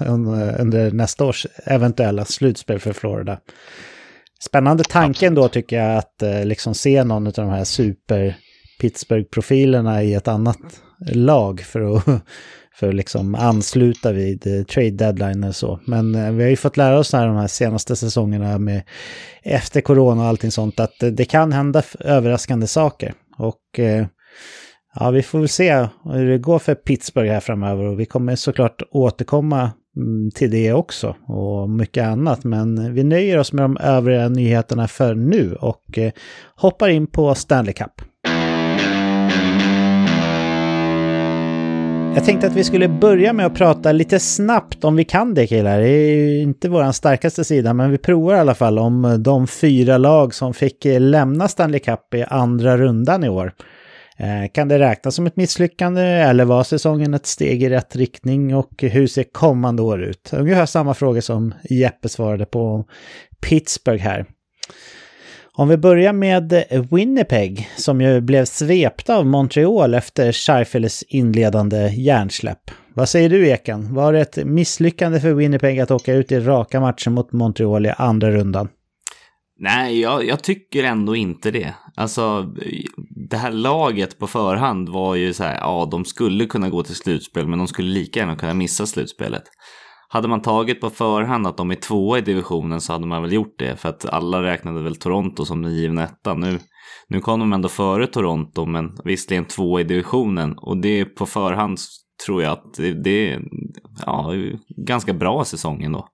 under 0.59 0.91
nästa 0.91 1.25
års 1.25 1.45
eventuella 1.65 2.25
slutspel 2.25 2.79
för 2.79 2.93
Florida. 2.93 3.39
Spännande 4.39 4.83
tanken 4.83 5.35
då 5.35 5.47
tycker 5.47 5.75
jag 5.75 5.97
att 5.97 6.21
eh, 6.21 6.45
liksom 6.45 6.75
se 6.75 7.03
någon 7.03 7.27
av 7.27 7.33
de 7.33 7.49
här 7.49 7.63
super 7.63 8.37
Pittsburgh-profilerna 8.81 10.03
i 10.03 10.13
ett 10.13 10.27
annat 10.27 10.81
lag 11.13 11.61
för 11.61 11.95
att, 11.95 12.05
för 12.79 12.89
att 12.89 12.95
liksom 12.95 13.35
ansluta 13.35 14.11
vid 14.11 14.47
eh, 14.47 14.63
trade 14.63 14.91
deadline 14.91 15.43
och 15.43 15.55
så. 15.55 15.79
Men 15.85 16.15
eh, 16.15 16.31
vi 16.31 16.43
har 16.43 16.49
ju 16.49 16.55
fått 16.55 16.77
lära 16.77 16.99
oss 16.99 17.13
här 17.13 17.27
de 17.27 17.35
här 17.35 17.47
senaste 17.47 17.95
säsongerna 17.95 18.57
med 18.57 18.83
efter 19.43 19.81
corona 19.81 20.21
och 20.21 20.27
allting 20.27 20.51
sånt 20.51 20.79
att 20.79 21.03
eh, 21.03 21.09
det 21.09 21.25
kan 21.25 21.51
hända 21.51 21.83
överraskande 21.99 22.67
saker. 22.67 23.13
Och 23.37 23.79
ja, 24.95 25.09
vi 25.11 25.23
får 25.23 25.39
väl 25.39 25.49
se 25.49 25.87
hur 26.03 26.29
det 26.29 26.37
går 26.37 26.59
för 26.59 26.75
Pittsburgh 26.75 27.31
här 27.31 27.39
framöver 27.39 27.83
och 27.83 27.99
vi 27.99 28.05
kommer 28.05 28.35
såklart 28.35 28.81
återkomma 28.91 29.71
mm, 29.97 30.31
till 30.31 30.51
det 30.51 30.73
också 30.73 31.15
och 31.27 31.69
mycket 31.69 32.05
annat. 32.05 32.43
Men 32.43 32.93
vi 32.93 33.03
nöjer 33.03 33.37
oss 33.37 33.53
med 33.53 33.63
de 33.63 33.77
övriga 33.77 34.29
nyheterna 34.29 34.87
för 34.87 35.15
nu 35.15 35.55
och 35.55 35.99
hoppar 36.55 36.89
in 36.89 37.07
på 37.07 37.35
Stanley 37.35 37.73
Cup. 37.73 38.01
Jag 42.17 42.25
tänkte 42.25 42.47
att 42.47 42.55
vi 42.55 42.63
skulle 42.63 42.87
börja 42.87 43.33
med 43.33 43.45
att 43.45 43.55
prata 43.55 43.91
lite 43.91 44.19
snabbt 44.19 44.83
om 44.83 44.95
vi 44.95 45.03
kan 45.03 45.33
det 45.33 45.47
killar. 45.47 45.79
Det 45.79 45.89
är 45.89 46.15
ju 46.15 46.41
inte 46.41 46.69
vår 46.69 46.91
starkaste 46.91 47.43
sida 47.43 47.73
men 47.73 47.91
vi 47.91 47.97
provar 47.97 48.35
i 48.35 48.39
alla 48.39 48.55
fall 48.55 48.79
om 48.79 49.23
de 49.23 49.47
fyra 49.47 49.97
lag 49.97 50.33
som 50.33 50.53
fick 50.53 50.85
lämna 50.85 51.47
Stanley 51.47 51.79
Cup 51.79 52.13
i 52.13 52.23
andra 52.23 52.77
rundan 52.77 53.23
i 53.23 53.29
år. 53.29 53.53
Eh, 54.17 54.51
kan 54.53 54.67
det 54.67 54.79
räknas 54.79 55.15
som 55.15 55.27
ett 55.27 55.35
misslyckande 55.35 56.01
eller 56.01 56.45
var 56.45 56.63
säsongen 56.63 57.13
ett 57.13 57.25
steg 57.25 57.63
i 57.63 57.69
rätt 57.69 57.95
riktning 57.95 58.55
och 58.55 58.83
hur 58.83 59.07
ser 59.07 59.23
kommande 59.23 59.81
år 59.81 60.03
ut? 60.03 60.33
Ungefär 60.33 60.65
samma 60.65 60.93
fråga 60.93 61.21
som 61.21 61.53
Jeppe 61.69 62.09
svarade 62.09 62.45
på 62.45 62.85
Pittsburgh 63.41 64.03
här. 64.03 64.25
Om 65.59 65.67
vi 65.67 65.77
börjar 65.77 66.13
med 66.13 66.63
Winnipeg 66.91 67.69
som 67.77 68.01
ju 68.01 68.21
blev 68.21 68.45
svepta 68.45 69.17
av 69.17 69.25
Montreal 69.25 69.93
efter 69.93 70.31
Scheifels 70.31 71.03
inledande 71.03 71.87
hjärnsläpp. 71.87 72.71
Vad 72.93 73.09
säger 73.09 73.29
du 73.29 73.47
Eken? 73.47 73.93
Var 73.93 74.13
det 74.13 74.19
ett 74.19 74.45
misslyckande 74.45 75.19
för 75.19 75.33
Winnipeg 75.33 75.79
att 75.79 75.91
åka 75.91 76.13
ut 76.13 76.31
i 76.31 76.39
raka 76.39 76.79
matcher 76.79 77.09
mot 77.09 77.31
Montreal 77.31 77.85
i 77.85 77.93
andra 77.97 78.31
rundan? 78.31 78.69
Nej, 79.59 80.01
jag, 80.01 80.25
jag, 80.25 80.43
tycker 80.43 80.83
ändå 80.83 81.15
inte 81.15 81.51
det. 81.51 81.73
Alltså, 81.95 82.53
det 83.29 83.37
här 83.37 83.51
laget 83.51 84.19
på 84.19 84.27
förhand 84.27 84.89
var 84.89 85.15
ju 85.15 85.33
så 85.33 85.43
här, 85.43 85.55
ja, 85.55 85.87
de 85.91 86.05
skulle 86.05 86.45
kunna 86.45 86.69
gå 86.69 86.83
till 86.83 86.95
slutspel, 86.95 87.47
men 87.47 87.59
de 87.59 87.67
skulle 87.67 87.89
lika 87.89 88.19
gärna 88.19 88.35
kunna 88.35 88.53
missa 88.53 88.85
slutspelet. 88.85 89.43
Hade 90.09 90.27
man 90.27 90.41
tagit 90.41 90.81
på 90.81 90.89
förhand 90.89 91.47
att 91.47 91.57
de 91.57 91.71
är 91.71 91.75
tvåa 91.75 92.17
i 92.17 92.21
divisionen 92.21 92.81
så 92.81 92.93
hade 92.93 93.07
man 93.07 93.21
väl 93.21 93.33
gjort 93.33 93.55
det, 93.59 93.79
för 93.79 93.89
att 93.89 94.05
alla 94.05 94.43
räknade 94.43 94.83
väl 94.83 94.95
Toronto 94.95 95.45
som 95.45 95.61
den 95.61 95.75
givna 95.75 96.03
etta. 96.03 96.33
Nu, 96.33 96.59
nu 97.07 97.19
kom 97.19 97.39
de 97.39 97.53
ändå 97.53 97.69
före 97.69 98.07
Toronto, 98.07 98.65
men 98.65 98.97
visserligen 99.03 99.45
tvåa 99.45 99.81
i 99.81 99.83
divisionen, 99.83 100.57
och 100.57 100.77
det 100.77 101.05
på 101.05 101.25
förhand 101.25 101.77
tror 102.25 102.43
jag 102.43 102.51
att 102.51 102.73
det, 102.73 103.03
det 103.03 103.33
är 103.33 103.41
ja, 104.05 104.33
ganska 104.87 105.13
bra 105.13 105.45
säsong 105.45 105.83
ändå. 105.83 106.07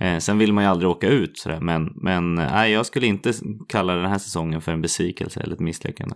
Eh, 0.00 0.18
sen 0.18 0.38
vill 0.38 0.52
man 0.52 0.64
ju 0.64 0.70
aldrig 0.70 0.90
åka 0.90 1.08
ut 1.08 1.38
sådär, 1.38 1.60
men, 1.60 1.88
men 1.94 2.38
eh, 2.38 2.52
nej, 2.52 2.72
jag 2.72 2.86
skulle 2.86 3.06
inte 3.06 3.32
kalla 3.68 3.94
den 3.94 4.10
här 4.10 4.18
säsongen 4.18 4.60
för 4.60 4.72
en 4.72 4.82
besvikelse 4.82 5.40
eller 5.40 5.54
ett 5.54 5.60
misslyckande. 5.60 6.14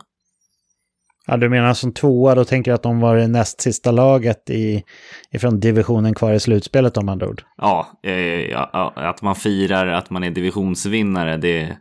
Ja, 1.26 1.36
du 1.36 1.48
menar 1.48 1.74
som 1.74 1.92
tvåa, 1.92 2.34
då 2.34 2.44
tänker 2.44 2.70
jag 2.70 2.76
att 2.76 2.82
de 2.82 3.00
var 3.00 3.16
det 3.16 3.26
näst 3.26 3.60
sista 3.60 3.90
laget 3.90 4.50
i, 4.50 4.82
ifrån 5.30 5.60
divisionen 5.60 6.14
kvar 6.14 6.32
i 6.32 6.40
slutspelet 6.40 6.96
om 6.96 7.08
andra 7.08 7.28
ord. 7.28 7.42
Ja, 7.56 8.00
eh, 8.02 8.50
ja, 8.50 8.92
att 8.96 9.22
man 9.22 9.34
firar 9.34 9.86
att 9.86 10.10
man 10.10 10.24
är 10.24 10.30
divisionsvinnare, 10.30 11.36
det 11.36 11.60
är 11.60 11.76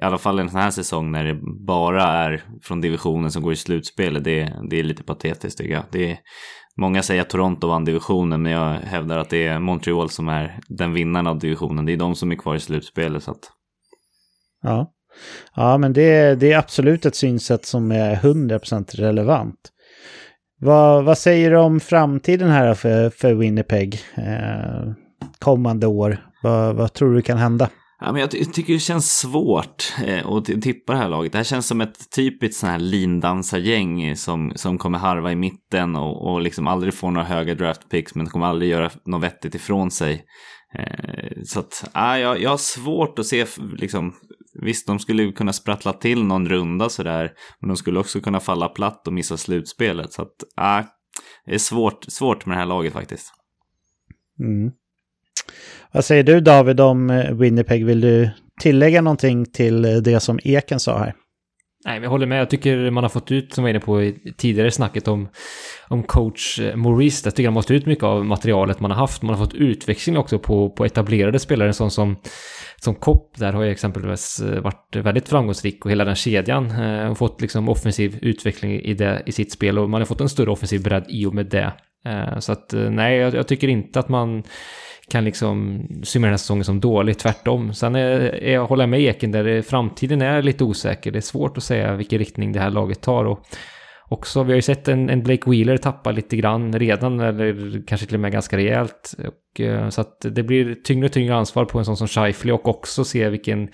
i 0.00 0.04
alla 0.04 0.18
fall 0.18 0.38
en 0.38 0.50
sån 0.50 0.60
här 0.60 0.70
säsong 0.70 1.12
när 1.12 1.24
det 1.24 1.38
bara 1.66 2.02
är 2.02 2.44
från 2.62 2.80
divisionen 2.80 3.30
som 3.30 3.42
går 3.42 3.52
i 3.52 3.56
slutspelet, 3.56 4.24
det, 4.24 4.52
det 4.70 4.78
är 4.78 4.82
lite 4.82 5.02
patetiskt 5.02 5.58
tycker 5.58 5.74
jag. 5.74 5.84
Det 5.90 6.10
är, 6.10 6.18
Många 6.76 7.02
säger 7.02 7.22
att 7.22 7.30
Toronto 7.30 7.68
vann 7.68 7.84
divisionen, 7.84 8.42
men 8.42 8.52
jag 8.52 8.74
hävdar 8.74 9.18
att 9.18 9.30
det 9.30 9.46
är 9.46 9.58
Montreal 9.58 10.10
som 10.10 10.28
är 10.28 10.60
den 10.68 10.92
vinnaren 10.92 11.26
av 11.26 11.38
divisionen. 11.38 11.86
Det 11.86 11.92
är 11.92 11.96
de 11.96 12.14
som 12.14 12.32
är 12.32 12.36
kvar 12.36 12.54
i 12.54 12.60
slutspelet. 12.60 13.22
Så 13.22 13.30
att... 13.30 13.50
Ja 14.62 14.92
ja, 15.56 15.78
men 15.78 15.92
det, 15.92 16.34
det 16.34 16.52
är 16.52 16.58
absolut 16.58 17.06
ett 17.06 17.16
synsätt 17.16 17.66
som 17.66 17.92
är 17.92 18.16
100% 18.16 18.96
relevant. 18.96 19.58
Vad, 20.60 21.04
vad 21.04 21.18
säger 21.18 21.50
du 21.50 21.56
om 21.56 21.80
framtiden 21.80 22.50
här 22.50 22.74
för, 22.74 23.10
för 23.10 23.34
Winnipeg 23.34 24.00
eh, 24.14 24.92
kommande 25.38 25.86
år? 25.86 26.18
Vad, 26.42 26.76
vad 26.76 26.92
tror 26.92 27.14
du 27.14 27.22
kan 27.22 27.38
hända? 27.38 27.68
Ja, 28.00 28.12
men 28.12 28.20
jag 28.20 28.30
tycker 28.30 28.72
det 28.72 28.78
känns 28.78 29.18
svårt 29.18 29.92
eh, 30.06 30.26
att 30.28 30.44
tippa 30.44 30.92
det 30.92 30.98
här 30.98 31.08
laget. 31.08 31.32
Det 31.32 31.38
här 31.38 31.44
känns 31.44 31.66
som 31.66 31.80
ett 31.80 32.10
typiskt 32.16 32.60
sån 32.60 32.70
här 32.70 32.78
lindansargäng 32.78 34.16
som, 34.16 34.52
som 34.54 34.78
kommer 34.78 34.98
harva 34.98 35.32
i 35.32 35.36
mitten 35.36 35.96
och, 35.96 36.30
och 36.32 36.40
liksom 36.40 36.66
aldrig 36.66 36.94
får 36.94 37.10
några 37.10 37.26
höga 37.26 37.54
draftpicks 37.54 38.14
men 38.14 38.26
kommer 38.26 38.46
aldrig 38.46 38.70
göra 38.70 38.90
något 39.04 39.22
vettigt 39.22 39.54
ifrån 39.54 39.90
sig. 39.90 40.24
Eh, 40.74 41.42
så 41.44 41.60
att, 41.60 41.90
ja, 41.94 42.18
jag, 42.18 42.40
jag 42.40 42.50
har 42.50 42.56
svårt 42.56 43.18
att 43.18 43.26
se, 43.26 43.46
liksom, 43.76 44.14
visst 44.54 44.86
de 44.86 44.98
skulle 44.98 45.32
kunna 45.32 45.52
sprattla 45.52 45.92
till 45.92 46.24
någon 46.24 46.48
runda 46.48 46.88
sådär, 46.88 47.32
men 47.60 47.68
de 47.68 47.76
skulle 47.76 48.00
också 48.00 48.20
kunna 48.20 48.40
falla 48.40 48.68
platt 48.68 49.06
och 49.06 49.12
missa 49.12 49.36
slutspelet. 49.36 50.12
Så 50.12 50.22
att, 50.22 50.34
ja, 50.56 50.84
det 51.46 51.54
är 51.54 51.58
svårt, 51.58 52.04
svårt 52.08 52.46
med 52.46 52.56
det 52.56 52.60
här 52.60 52.66
laget 52.66 52.92
faktiskt. 52.92 53.32
Mm. 54.40 54.72
Vad 55.92 56.04
säger 56.04 56.22
du 56.22 56.40
David 56.40 56.80
om 56.80 57.10
eh, 57.10 57.34
Winnipeg? 57.34 57.86
Vill 57.86 58.00
du 58.00 58.30
tillägga 58.60 59.02
någonting 59.02 59.46
till 59.46 59.84
eh, 59.84 59.96
det 59.96 60.20
som 60.20 60.38
Eken 60.44 60.80
sa 60.80 60.98
här? 60.98 61.14
Nej, 61.84 61.94
men 61.94 62.02
jag 62.02 62.10
håller 62.10 62.26
med. 62.26 62.40
Jag 62.40 62.50
tycker 62.50 62.90
man 62.90 63.04
har 63.04 63.08
fått 63.08 63.32
ut, 63.32 63.54
som 63.54 63.64
vi 63.64 63.66
var 63.66 63.70
inne 63.70 63.80
på 63.80 64.02
i 64.02 64.34
tidigare 64.36 64.70
snacket 64.70 65.08
om, 65.08 65.28
om 65.88 66.02
coach 66.02 66.60
eh, 66.60 66.76
Maurice, 66.76 67.26
jag 67.26 67.34
tycker 67.34 67.46
han 67.46 67.54
måste 67.54 67.74
ut 67.74 67.86
mycket 67.86 68.04
av 68.04 68.24
materialet 68.24 68.80
man 68.80 68.90
har 68.90 68.98
haft. 68.98 69.22
Man 69.22 69.34
har 69.34 69.44
fått 69.44 69.54
utväxling 69.54 70.16
också 70.16 70.38
på, 70.38 70.70
på 70.70 70.84
etablerade 70.84 71.38
spelare, 71.38 71.68
en 71.68 71.74
sån 71.74 71.90
som, 71.90 72.16
som 72.76 72.94
Kopp, 72.94 73.38
där 73.38 73.52
har 73.52 73.62
ju 73.62 73.70
exempelvis 73.70 74.40
eh, 74.40 74.60
varit 74.60 74.96
väldigt 74.96 75.28
framgångsrik 75.28 75.84
och 75.84 75.90
hela 75.90 76.04
den 76.04 76.14
kedjan 76.14 76.70
eh, 76.70 77.10
och 77.10 77.18
fått 77.18 77.40
liksom 77.40 77.68
offensiv 77.68 78.18
utveckling 78.22 78.72
i, 78.72 78.94
det, 78.94 79.22
i 79.26 79.32
sitt 79.32 79.52
spel 79.52 79.78
och 79.78 79.90
man 79.90 80.00
har 80.00 80.06
fått 80.06 80.20
en 80.20 80.28
större 80.28 80.50
offensiv 80.50 80.82
bredd 80.82 81.04
i 81.08 81.26
och 81.26 81.34
med 81.34 81.46
det. 81.46 81.72
Så 82.38 82.52
att 82.52 82.74
nej, 82.90 83.16
jag, 83.16 83.34
jag 83.34 83.48
tycker 83.48 83.68
inte 83.68 84.00
att 84.00 84.08
man 84.08 84.42
kan 85.10 85.24
liksom 85.24 85.86
summera 86.02 86.28
den 86.28 86.32
här 86.32 86.38
säsongen 86.38 86.64
som 86.64 86.80
dålig, 86.80 87.18
tvärtom. 87.18 87.74
Sen 87.74 87.94
är, 87.94 88.20
är 88.20 88.52
jag 88.52 88.66
håller 88.66 88.86
med 88.86 89.00
Eken 89.00 89.32
där 89.32 89.62
framtiden 89.62 90.22
är 90.22 90.42
lite 90.42 90.64
osäker. 90.64 91.10
Det 91.10 91.18
är 91.18 91.20
svårt 91.20 91.56
att 91.56 91.62
säga 91.62 91.94
vilken 91.94 92.18
riktning 92.18 92.52
det 92.52 92.60
här 92.60 92.70
laget 92.70 93.00
tar. 93.00 93.24
Och 93.24 93.46
också, 94.08 94.42
vi 94.42 94.52
har 94.52 94.56
ju 94.56 94.62
sett 94.62 94.88
en, 94.88 95.10
en 95.10 95.22
Blake 95.22 95.50
Wheeler 95.50 95.76
tappa 95.76 96.10
lite 96.10 96.36
grann 96.36 96.78
redan, 96.78 97.20
eller 97.20 97.82
kanske 97.86 98.06
till 98.06 98.16
och 98.16 98.20
med 98.20 98.32
ganska 98.32 98.56
rejält. 98.56 99.14
Och, 99.18 99.60
eh, 99.60 99.88
så 99.88 100.00
att 100.00 100.20
det 100.20 100.42
blir 100.42 100.74
tyngre 100.74 101.06
och 101.06 101.12
tyngre 101.12 101.34
ansvar 101.34 101.64
på 101.64 101.78
en 101.78 101.84
sån 101.84 101.96
som 101.96 102.08
Scheifly 102.08 102.52
och 102.52 102.68
också 102.68 103.04
se 103.04 103.28
vilken 103.28 103.68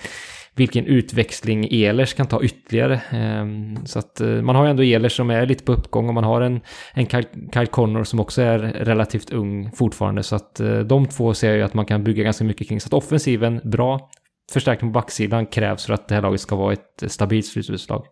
vilken 0.56 0.86
utväxling 0.86 1.68
Elers 1.70 2.14
kan 2.14 2.26
ta 2.26 2.42
ytterligare. 2.42 3.00
Ehm, 3.10 3.86
så 3.86 3.98
att 3.98 4.20
eh, 4.20 4.28
man 4.28 4.56
har 4.56 4.64
ju 4.64 4.70
ändå 4.70 4.82
Elers 4.82 5.16
som 5.16 5.30
är 5.30 5.46
lite 5.46 5.64
på 5.64 5.72
uppgång 5.72 6.08
och 6.08 6.14
man 6.14 6.24
har 6.24 6.40
en, 6.40 6.60
en 6.94 7.06
Kyle 7.54 7.66
Connor 7.66 8.04
som 8.04 8.20
också 8.20 8.42
är 8.42 8.58
relativt 8.58 9.30
ung 9.30 9.70
fortfarande. 9.72 10.22
Så 10.22 10.36
att 10.36 10.60
eh, 10.60 10.78
de 10.78 11.06
två 11.06 11.34
ser 11.34 11.48
jag 11.48 11.56
ju 11.56 11.62
att 11.62 11.74
man 11.74 11.86
kan 11.86 12.04
bygga 12.04 12.24
ganska 12.24 12.44
mycket 12.44 12.68
kring. 12.68 12.80
Så 12.80 12.86
att 12.86 12.94
offensiven, 12.94 13.60
bra. 13.64 14.10
Förstärkning 14.52 14.92
på 14.92 14.94
backsidan 14.94 15.46
krävs 15.46 15.86
för 15.86 15.94
att 15.94 16.08
det 16.08 16.14
här 16.14 16.22
laget 16.22 16.40
ska 16.40 16.56
vara 16.56 16.72
ett 16.72 17.02
stabilt 17.06 17.46
slutspelslag. 17.46 18.06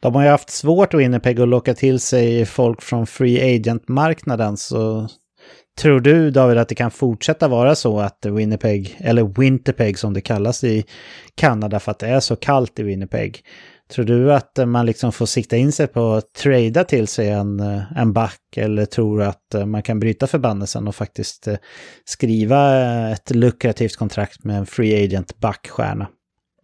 De 0.00 0.14
har 0.14 0.22
ju 0.22 0.28
haft 0.28 0.50
svårt 0.50 0.94
att 0.94 1.00
Winnipeg 1.00 1.40
att 1.40 1.48
locka 1.48 1.74
till 1.74 2.00
sig 2.00 2.46
folk 2.46 2.82
från 2.82 3.06
free 3.06 3.56
agent-marknaden 3.56 4.56
så 4.56 5.08
Tror 5.80 6.00
du 6.00 6.30
David 6.30 6.58
att 6.58 6.68
det 6.68 6.74
kan 6.74 6.90
fortsätta 6.90 7.48
vara 7.48 7.74
så 7.74 8.00
att 8.00 8.26
Winnipeg, 8.26 8.96
eller 9.00 9.40
Winterpeg 9.40 9.98
som 9.98 10.14
det 10.14 10.20
kallas 10.20 10.64
i 10.64 10.84
Kanada 11.34 11.80
för 11.80 11.90
att 11.90 11.98
det 11.98 12.06
är 12.06 12.20
så 12.20 12.36
kallt 12.36 12.78
i 12.78 12.82
Winnipeg. 12.82 13.44
Tror 13.90 14.04
du 14.04 14.32
att 14.32 14.58
man 14.66 14.86
liksom 14.86 15.12
får 15.12 15.26
sikta 15.26 15.56
in 15.56 15.72
sig 15.72 15.86
på 15.86 16.12
att 16.12 16.32
trada 16.32 16.84
till 16.84 17.06
sig 17.08 17.30
en, 17.30 17.60
eh, 17.60 17.82
en 17.96 18.12
back 18.12 18.56
eller 18.56 18.84
tror 18.84 19.18
du 19.18 19.24
att 19.24 19.54
eh, 19.54 19.66
man 19.66 19.82
kan 19.82 20.00
bryta 20.00 20.26
förbannelsen 20.26 20.88
och 20.88 20.94
faktiskt 20.94 21.48
eh, 21.48 21.56
skriva 22.04 22.82
ett 23.10 23.34
lukrativt 23.34 23.96
kontrakt 23.96 24.44
med 24.44 24.56
en 24.56 24.66
free 24.66 25.04
agent 25.04 25.40
backstjärna? 25.40 26.08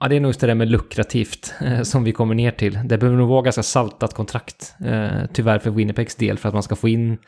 Ja, 0.00 0.08
det 0.08 0.16
är 0.16 0.20
nog 0.20 0.28
just 0.28 0.40
det 0.40 0.46
där 0.46 0.54
med 0.54 0.68
lukrativt 0.68 1.54
eh, 1.60 1.82
som 1.82 2.04
vi 2.04 2.12
kommer 2.12 2.34
ner 2.34 2.50
till. 2.50 2.78
Det 2.84 2.98
behöver 2.98 3.18
nog 3.18 3.28
vara 3.28 3.42
ganska 3.42 3.62
saltat 3.62 4.14
kontrakt, 4.14 4.74
eh, 4.84 5.08
tyvärr 5.32 5.58
för 5.58 5.70
Winnipegs 5.70 6.14
del, 6.14 6.38
för 6.38 6.48
att 6.48 6.54
man 6.54 6.62
ska 6.62 6.76
få 6.76 6.88
in 6.88 7.18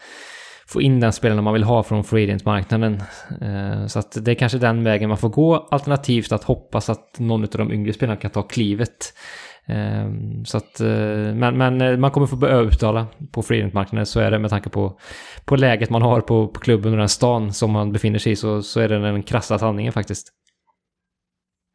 få 0.66 0.82
in 0.82 1.00
den 1.00 1.12
spelaren 1.12 1.44
man 1.44 1.52
vill 1.52 1.64
ha 1.64 1.82
från 1.82 2.04
free 2.04 2.24
agent-marknaden. 2.24 3.02
Eh, 3.40 3.86
så 3.86 3.98
att 3.98 4.24
det 4.24 4.30
är 4.30 4.34
kanske 4.34 4.58
den 4.58 4.84
vägen 4.84 5.08
man 5.08 5.18
får 5.18 5.28
gå, 5.28 5.56
alternativt 5.56 6.32
att 6.32 6.44
hoppas 6.44 6.90
att 6.90 7.18
någon 7.18 7.42
av 7.42 7.48
de 7.50 7.72
yngre 7.72 7.92
spelarna 7.92 8.20
kan 8.20 8.30
ta 8.30 8.42
klivet. 8.42 9.14
Eh, 9.66 10.10
så 10.44 10.56
att, 10.56 10.80
eh, 10.80 11.34
men, 11.34 11.58
men 11.58 12.00
man 12.00 12.10
kommer 12.10 12.26
få 12.26 12.36
börja 12.36 12.54
överbetala 12.54 13.06
på 13.32 13.42
free 13.42 13.58
agent-marknaden, 13.58 14.06
så 14.06 14.20
är 14.20 14.30
det 14.30 14.38
med 14.38 14.50
tanke 14.50 14.70
på, 14.70 14.98
på 15.44 15.56
läget 15.56 15.90
man 15.90 16.02
har 16.02 16.20
på, 16.20 16.48
på 16.48 16.60
klubben 16.60 16.92
och 16.92 16.98
den 16.98 17.08
stan 17.08 17.52
som 17.52 17.70
man 17.70 17.92
befinner 17.92 18.18
sig 18.18 18.32
i, 18.32 18.36
så, 18.36 18.62
så 18.62 18.80
är 18.80 18.88
det 18.88 18.98
den 18.98 19.22
krassa 19.22 19.58
sanningen 19.58 19.92
faktiskt. 19.92 20.28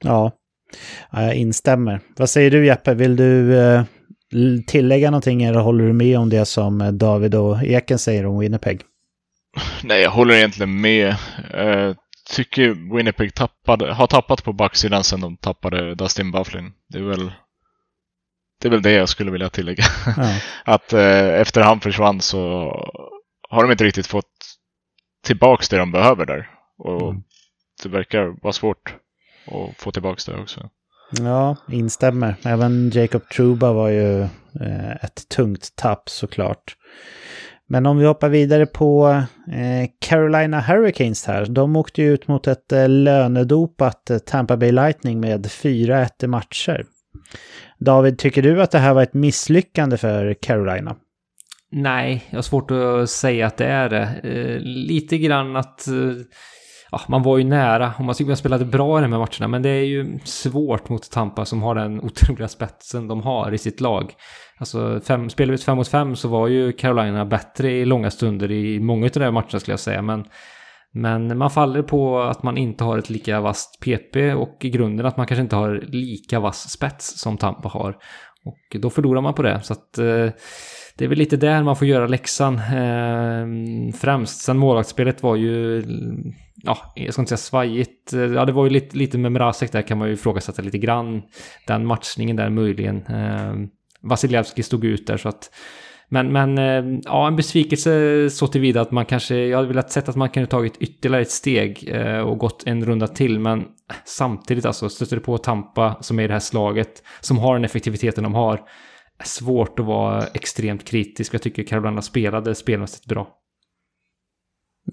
Ja, 0.03 0.31
jag 1.11 1.35
instämmer. 1.35 1.99
Vad 2.17 2.29
säger 2.29 2.51
du 2.51 2.65
Jeppe, 2.65 2.93
vill 2.93 3.15
du 3.15 3.55
tillägga 4.67 5.11
någonting 5.11 5.43
eller 5.43 5.59
håller 5.59 5.85
du 5.85 5.93
med 5.93 6.19
om 6.19 6.29
det 6.29 6.45
som 6.45 6.97
David 6.97 7.35
och 7.35 7.63
Eken 7.63 7.99
säger 7.99 8.25
om 8.25 8.39
Winnipeg? 8.39 8.81
Nej, 9.83 10.01
jag 10.01 10.11
håller 10.11 10.35
egentligen 10.35 10.81
med. 10.81 11.15
Jag 11.53 11.95
tycker 12.29 12.95
Winnipeg 12.95 13.33
tappade, 13.33 13.93
har 13.93 14.07
tappat 14.07 14.43
på 14.43 14.53
backsidan 14.53 15.03
sen 15.03 15.21
de 15.21 15.37
tappade 15.37 15.95
Dustin 15.95 16.31
Bufflin. 16.31 16.71
Det 16.89 16.97
är 16.97 17.03
väl 17.03 17.31
det, 18.61 18.67
är 18.67 18.71
väl 18.71 18.81
det 18.81 18.91
jag 18.91 19.09
skulle 19.09 19.31
vilja 19.31 19.49
tillägga. 19.49 19.83
Ja. 20.17 20.39
att 20.73 20.93
eh, 20.93 21.29
efter 21.29 21.61
han 21.61 21.79
försvann 21.79 22.21
så 22.21 22.39
har 23.49 23.63
de 23.63 23.71
inte 23.71 23.83
riktigt 23.83 24.07
fått 24.07 24.57
tillbaks 25.23 25.69
det 25.69 25.77
de 25.77 25.91
behöver 25.91 26.25
där. 26.25 26.49
Och 26.77 27.09
mm. 27.09 27.23
det 27.83 27.89
verkar 27.89 28.41
vara 28.41 28.53
svårt 28.53 28.95
att 29.45 29.81
få 29.81 29.91
tillbaks 29.91 30.25
det 30.25 30.37
också. 30.37 30.69
Ja, 31.11 31.55
instämmer. 31.71 32.35
Även 32.43 32.89
Jacob 32.89 33.29
Truba 33.29 33.73
var 33.73 33.89
ju 33.89 34.21
eh, 34.61 34.91
ett 35.01 35.29
tungt 35.29 35.75
tapp 35.75 36.09
såklart. 36.09 36.75
Men 37.67 37.85
om 37.85 37.97
vi 37.97 38.05
hoppar 38.05 38.29
vidare 38.29 38.65
på 38.65 39.09
eh, 39.47 39.89
Carolina 40.01 40.59
Hurricanes 40.59 41.25
här. 41.25 41.45
De 41.45 41.75
åkte 41.75 42.01
ju 42.01 42.13
ut 42.13 42.27
mot 42.27 42.47
ett 42.47 42.71
eh, 42.71 42.89
lönedopat 42.89 44.11
Tampa 44.25 44.57
Bay 44.57 44.71
Lightning 44.71 45.19
med 45.19 45.45
4-1 45.45 46.27
matcher. 46.27 46.85
David, 47.79 48.17
tycker 48.17 48.41
du 48.41 48.61
att 48.61 48.71
det 48.71 48.79
här 48.79 48.93
var 48.93 49.03
ett 49.03 49.13
misslyckande 49.13 49.97
för 49.97 50.33
Carolina? 50.41 50.95
Nej, 51.71 52.25
jag 52.29 52.37
har 52.37 52.41
svårt 52.41 52.71
att 52.71 53.09
säga 53.09 53.47
att 53.47 53.57
det 53.57 53.65
är 53.65 53.89
det. 53.89 54.09
lite 54.59 55.17
grann 55.17 55.55
att 55.55 55.87
ja, 56.91 57.01
man 57.07 57.23
var 57.23 57.37
ju 57.37 57.43
nära 57.43 57.93
och 57.97 58.05
man 58.05 58.15
tycker 58.15 58.29
man 58.29 58.37
spelade 58.37 58.65
bra 58.65 58.99
i 58.99 59.01
de 59.01 59.11
här 59.11 59.19
matcherna. 59.19 59.47
Men 59.47 59.61
det 59.61 59.69
är 59.69 59.83
ju 59.83 60.19
svårt 60.23 60.89
mot 60.89 61.11
Tampa 61.11 61.45
som 61.45 61.61
har 61.61 61.75
den 61.75 62.01
otroliga 62.03 62.47
spetsen 62.47 63.07
de 63.07 63.21
har 63.21 63.53
i 63.53 63.57
sitt 63.57 63.81
lag. 63.81 64.13
Alltså 64.57 64.99
fem, 65.03 65.29
spelar 65.29 65.51
vi 65.51 65.57
fem 65.57 65.77
mot 65.77 65.87
fem 65.87 66.15
så 66.15 66.27
var 66.27 66.47
ju 66.47 66.71
Carolina 66.71 67.25
bättre 67.25 67.71
i 67.71 67.85
långa 67.85 68.11
stunder 68.11 68.51
i 68.51 68.79
många 68.79 69.05
av 69.05 69.11
de 69.11 69.23
här 69.23 69.31
matcherna 69.31 69.59
skulle 69.59 69.73
jag 69.73 69.79
säga. 69.79 70.01
Men, 70.01 70.25
men 70.93 71.37
man 71.37 71.51
faller 71.51 71.81
på 71.81 72.19
att 72.19 72.43
man 72.43 72.57
inte 72.57 72.83
har 72.83 72.97
ett 72.97 73.09
lika 73.09 73.41
vasst 73.41 73.79
PP 73.79 74.33
och 74.33 74.57
i 74.61 74.69
grunden 74.69 75.05
att 75.05 75.17
man 75.17 75.27
kanske 75.27 75.41
inte 75.41 75.55
har 75.55 75.83
lika 75.87 76.39
vass 76.39 76.69
spets 76.69 77.19
som 77.19 77.37
Tampa 77.37 77.69
har. 77.69 77.95
Och 78.45 78.79
då 78.81 78.89
förlorar 78.89 79.21
man 79.21 79.33
på 79.33 79.41
det. 79.41 79.61
Så 79.61 79.73
att 79.73 79.97
eh, 79.97 80.29
det 80.97 81.05
är 81.05 81.07
väl 81.07 81.17
lite 81.17 81.37
där 81.37 81.63
man 81.63 81.75
får 81.75 81.87
göra 81.87 82.07
läxan 82.07 82.55
eh, 82.55 83.93
främst. 83.93 84.41
Sen 84.41 84.57
målvaktsspelet 84.57 85.23
var 85.23 85.35
ju, 85.35 85.83
ja, 86.63 86.93
jag 86.95 87.13
ska 87.13 87.21
inte 87.21 87.29
säga 87.29 87.37
svajigt. 87.37 88.13
Eh, 88.13 88.19
ja, 88.19 88.45
det 88.45 88.51
var 88.51 88.63
ju 88.63 88.69
lite, 88.69 88.97
lite 88.97 89.17
med 89.17 89.31
Mrazek 89.31 89.71
där 89.71 89.81
kan 89.81 89.97
man 89.97 90.07
ju 90.07 90.13
ifrågasätta 90.13 90.61
lite 90.61 90.77
grann. 90.77 91.21
Den 91.67 91.85
matchningen 91.85 92.35
där 92.35 92.49
möjligen. 92.49 93.05
Eh, 93.05 93.53
Vasilevski 94.01 94.63
stod 94.63 94.85
ut 94.85 95.07
där 95.07 95.17
så 95.17 95.29
att 95.29 95.51
men, 96.11 96.31
men 96.31 96.57
eh, 96.57 96.99
ja, 97.05 97.27
en 97.27 97.35
besvikelse 97.35 98.29
så 98.29 98.47
tillvida 98.47 98.81
att 98.81 98.91
man 98.91 99.05
kanske, 99.05 99.35
jag 99.35 99.57
hade 99.57 99.67
velat 99.67 99.91
sett 99.91 100.09
att 100.09 100.15
man 100.15 100.29
kunde 100.29 100.49
tagit 100.49 100.77
ytterligare 100.77 101.21
ett 101.21 101.31
steg 101.31 101.89
eh, 101.91 102.19
och 102.19 102.37
gått 102.37 102.63
en 102.65 102.85
runda 102.85 103.07
till. 103.07 103.39
Men 103.39 103.65
samtidigt 104.05 104.65
alltså, 104.65 104.89
stöter 104.89 105.15
du 105.15 105.21
på 105.21 105.37
Tampa 105.37 105.97
som 106.01 106.19
är 106.19 106.23
i 106.23 106.27
det 106.27 106.33
här 106.33 106.39
slaget, 106.39 107.03
som 107.19 107.37
har 107.37 107.53
den 107.53 107.65
effektiviteten 107.65 108.23
de 108.23 108.33
har, 108.33 108.53
är 109.19 109.25
svårt 109.25 109.79
att 109.79 109.85
vara 109.85 110.27
extremt 110.27 110.85
kritisk. 110.85 111.33
Jag 111.33 111.41
tycker 111.41 111.63
Carolina 111.63 112.01
spelade 112.01 112.55
spelmässigt 112.55 113.05
bra. 113.05 113.27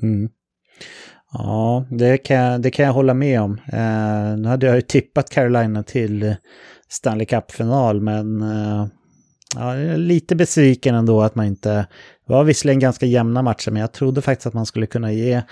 Mm. 0.02 0.28
Ja, 1.32 1.84
det 1.90 2.18
kan, 2.18 2.62
det 2.62 2.70
kan 2.70 2.86
jag 2.86 2.92
hålla 2.92 3.14
med 3.14 3.40
om. 3.40 3.60
Eh, 3.72 4.38
nu 4.38 4.48
hade 4.48 4.66
jag 4.66 4.76
ju 4.76 4.82
tippat 4.82 5.30
Carolina 5.30 5.82
till 5.82 6.36
Stanley 6.88 7.26
Cup-final, 7.26 8.00
men 8.00 8.42
eh, 8.42 8.86
ja, 9.56 9.74
lite 9.96 10.36
besviken 10.36 10.94
ändå 10.94 11.22
att 11.22 11.34
man 11.34 11.46
inte... 11.46 11.86
Det 12.26 12.32
var 12.32 12.44
visserligen 12.44 12.80
ganska 12.80 13.06
jämna 13.06 13.42
matcher, 13.42 13.70
men 13.70 13.80
jag 13.80 13.92
trodde 13.92 14.22
faktiskt 14.22 14.46
att 14.46 14.54
man 14.54 14.66
skulle 14.66 14.86
kunna 14.86 15.12
ge 15.12 15.42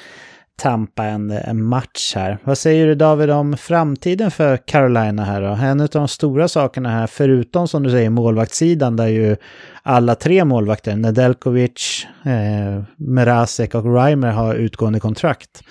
Tampa 0.57 1.05
en, 1.05 1.31
en 1.31 1.65
match 1.65 2.13
här. 2.15 2.39
Vad 2.45 2.59
säger 2.59 2.87
du 2.87 2.95
David 2.95 3.31
om 3.31 3.57
framtiden 3.57 4.31
för 4.31 4.57
Carolina 4.57 5.25
här 5.25 5.43
då? 5.43 5.49
En 5.49 5.81
av 5.81 5.89
de 5.89 6.09
stora 6.09 6.49
sakerna 6.49 6.91
här, 6.91 7.07
förutom 7.07 7.69
som 7.69 7.83
du 7.83 7.91
säger 7.91 8.11
målvaktssidan 8.11 8.97
där 8.97 9.07
ju 9.07 9.37
alla 9.83 10.15
tre 10.15 10.45
målvakter, 10.45 10.97
Nedelkovic, 10.97 12.07
eh, 12.25 12.83
Merasek 12.97 13.75
och 13.75 13.95
Reimer 13.95 14.31
har 14.31 14.55
utgående 14.55 15.01
kontrakt. 15.01 15.63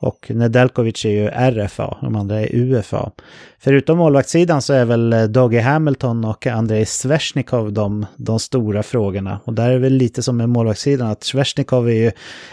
Och 0.00 0.30
Nedeljkovic 0.34 1.04
är 1.04 1.10
ju 1.10 1.28
RFA, 1.28 1.98
de 2.00 2.16
andra 2.16 2.40
är 2.40 2.54
UFA. 2.54 3.10
Förutom 3.58 3.98
målvaktssidan 3.98 4.62
så 4.62 4.72
är 4.72 4.84
väl 4.84 5.12
eh, 5.12 5.22
Dogge 5.22 5.60
Hamilton 5.60 6.24
och 6.24 6.46
Andrei 6.46 6.86
Svesjnikov 6.86 7.72
de, 7.72 8.06
de 8.16 8.38
stora 8.38 8.82
frågorna. 8.82 9.40
Och 9.44 9.54
där 9.54 9.68
är 9.68 9.72
det 9.72 9.78
väl 9.78 9.92
lite 9.92 10.22
som 10.22 10.36
med 10.36 10.48
målvaktssidan 10.48 11.08
att 11.08 11.24
Svesjnikov 11.24 11.88
är 11.88 11.94
ju 11.94 12.10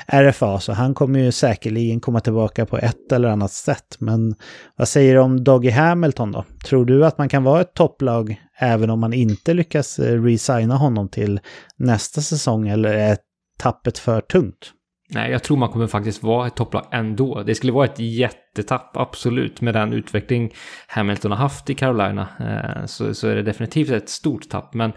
RFA 0.08 0.60
så 0.60 0.74
han 0.74 0.94
kommer 0.94 1.20
ju 1.20 1.32
säkerligen 1.32 2.00
komma 2.00 2.20
tillbaka 2.20 2.66
på 2.66 2.78
ett 2.78 3.12
eller 3.12 3.30
annat 3.30 3.52
sätt. 3.52 3.96
Men 4.00 4.36
vad 4.76 4.88
säger 4.88 5.14
du 5.14 5.20
om 5.20 5.44
Dogge 5.44 5.72
Hamilton 5.72 6.32
då? 6.32 6.46
Tror 6.66 6.86
du 6.86 7.06
att 7.06 7.18
man 7.18 7.30
kan 7.30 7.44
vara 7.44 7.62
ett 7.62 7.74
topplag 7.74 8.42
även 8.60 8.90
om 8.90 9.00
man 9.00 9.14
inte 9.14 9.54
lyckas 9.54 10.00
eh, 10.00 10.24
resigna 10.24 10.76
honom 10.76 11.10
till 11.10 11.40
nästa 11.78 12.22
säsong 12.22 12.68
eller 12.68 12.94
är 12.94 13.18
tappet 13.58 13.98
för 13.98 14.22
tungt? 14.22 14.72
Nej, 15.10 15.32
jag 15.32 15.44
tror 15.44 15.58
man 15.58 15.70
kommer 15.70 15.88
faktiskt 15.88 16.24
vara 16.24 16.48
ett 16.48 16.56
topplag 16.56 16.86
ändå. 16.92 17.44
Det 17.44 17.56
skulle 17.56 17.72
vara 17.74 17.86
ett 17.86 18.00
jättetapp, 18.00 18.98
absolut, 18.98 19.62
med 19.62 19.74
den 19.74 19.94
utveckling 19.94 20.54
Hamilton 20.88 21.32
har 21.32 21.38
haft 21.38 21.70
i 21.70 21.76
Carolina. 21.76 22.28
Eh, 22.40 22.86
så, 22.86 23.14
så 23.14 23.28
är 23.28 23.36
det 23.36 23.44
definitivt 23.44 23.90
ett 23.90 24.10
stort 24.10 24.50
tapp. 24.50 24.74
Men 24.74 24.94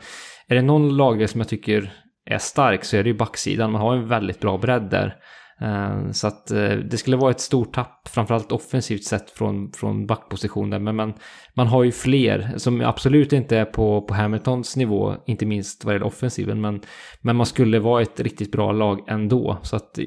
är 0.48 0.54
det 0.54 0.62
någon 0.62 0.96
lagdel 0.96 1.28
som 1.28 1.40
jag 1.40 1.48
tycker 1.48 1.92
är 2.30 2.38
stark 2.38 2.84
så 2.84 2.96
är 2.96 3.02
det 3.02 3.10
ju 3.10 3.16
backsidan. 3.16 3.72
Man 3.72 3.80
har 3.80 3.96
en 3.96 4.08
väldigt 4.08 4.40
bra 4.40 4.58
bredd 4.58 4.82
där. 4.90 5.16
Eh, 5.60 6.10
så 6.10 6.26
att 6.26 6.50
eh, 6.50 6.70
det 6.70 6.96
skulle 6.96 7.16
vara 7.16 7.30
ett 7.30 7.40
stort 7.40 7.74
tapp, 7.74 8.08
framförallt 8.08 8.52
offensivt 8.52 9.04
sett 9.04 9.30
från, 9.30 9.72
från 9.72 10.06
backpositionen. 10.06 10.84
Men 10.84 10.96
man, 10.96 11.14
man 11.54 11.66
har 11.66 11.84
ju 11.84 11.92
fler 11.92 12.52
som 12.56 12.80
absolut 12.80 13.32
inte 13.32 13.56
är 13.56 13.64
på, 13.64 14.02
på 14.02 14.14
Hamiltons 14.14 14.76
nivå, 14.76 15.14
inte 15.26 15.46
minst 15.46 15.84
vad 15.84 15.94
gäller 15.94 16.06
offensiven. 16.06 16.60
Men, 16.60 16.80
men 17.20 17.36
man 17.36 17.46
skulle 17.46 17.78
vara 17.78 18.02
ett 18.02 18.20
riktigt 18.20 18.52
bra 18.52 18.72
lag 18.72 19.08
ändå. 19.08 19.58
Så 19.62 19.76
att 19.76 19.98
eh, 19.98 20.04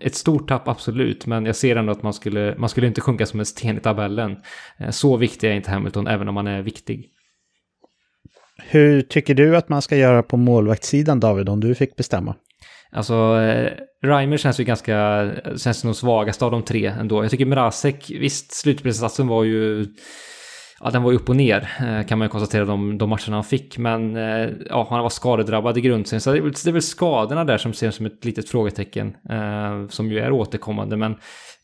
ett 0.00 0.14
stort 0.14 0.48
tapp 0.48 0.68
absolut, 0.68 1.26
men 1.26 1.46
jag 1.46 1.56
ser 1.56 1.76
ändå 1.76 1.92
att 1.92 2.02
man 2.02 2.14
skulle, 2.14 2.54
man 2.58 2.68
skulle 2.68 2.86
inte 2.86 3.00
sjunka 3.00 3.26
som 3.26 3.40
en 3.40 3.46
sten 3.46 3.76
i 3.76 3.80
tabellen. 3.80 4.36
Så 4.90 5.16
viktig 5.16 5.48
är 5.48 5.52
inte 5.52 5.70
Hamilton, 5.70 6.06
även 6.06 6.28
om 6.28 6.36
han 6.36 6.46
är 6.46 6.62
viktig. 6.62 7.08
Hur 8.62 9.02
tycker 9.02 9.34
du 9.34 9.56
att 9.56 9.68
man 9.68 9.82
ska 9.82 9.96
göra 9.96 10.22
på 10.22 10.36
målvaktssidan 10.36 11.20
David, 11.20 11.48
om 11.48 11.60
du 11.60 11.74
fick 11.74 11.96
bestämma? 11.96 12.34
Alltså, 12.92 13.14
eh, 13.40 13.72
Reimer 14.02 14.36
känns 14.36 14.60
ju 14.60 14.64
ganska, 14.64 15.28
känns 15.56 15.84
nog 15.84 15.96
svagast 15.96 16.42
av 16.42 16.50
de 16.50 16.62
tre 16.62 16.86
ändå. 16.86 17.24
Jag 17.24 17.30
tycker 17.30 17.46
Mrazek, 17.46 18.10
visst 18.20 18.52
slutspelsinsatsen 18.52 19.28
var 19.28 19.44
ju, 19.44 19.86
ja 20.80 20.90
den 20.90 21.02
var 21.02 21.10
ju 21.10 21.16
upp 21.16 21.28
och 21.28 21.36
ner 21.36 21.68
eh, 21.80 22.06
kan 22.06 22.18
man 22.18 22.26
ju 22.26 22.30
konstatera 22.30 22.64
de, 22.64 22.98
de 22.98 23.10
matcherna 23.10 23.36
han 23.36 23.44
fick. 23.44 23.78
Men 23.78 24.16
eh, 24.16 24.50
ja, 24.68 24.86
han 24.90 25.02
var 25.02 25.08
skadedrabbad 25.08 25.78
i 25.78 25.80
grundserien. 25.80 26.20
Så 26.20 26.32
det 26.32 26.38
är, 26.38 26.42
väl, 26.42 26.52
det 26.52 26.70
är 26.70 26.72
väl 26.72 26.82
skadorna 26.82 27.44
där 27.44 27.58
som 27.58 27.72
ser 27.72 27.90
som 27.90 28.06
ett 28.06 28.24
litet 28.24 28.48
frågetecken. 28.48 29.16
Eh, 29.30 29.88
som 29.88 30.10
ju 30.10 30.18
är 30.18 30.32
återkommande. 30.32 30.96
Men 30.96 31.16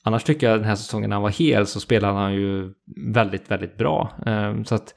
annars 0.04 0.24
tycker 0.24 0.50
jag 0.50 0.58
den 0.58 0.68
här 0.68 0.76
säsongen 0.76 1.10
när 1.10 1.16
han 1.16 1.22
var 1.22 1.30
hel 1.30 1.66
så 1.66 1.80
spelade 1.80 2.14
han 2.14 2.34
ju 2.34 2.72
väldigt, 3.14 3.50
väldigt 3.50 3.76
bra. 3.76 4.12
Eh, 4.26 4.62
så 4.62 4.74
att 4.74 4.94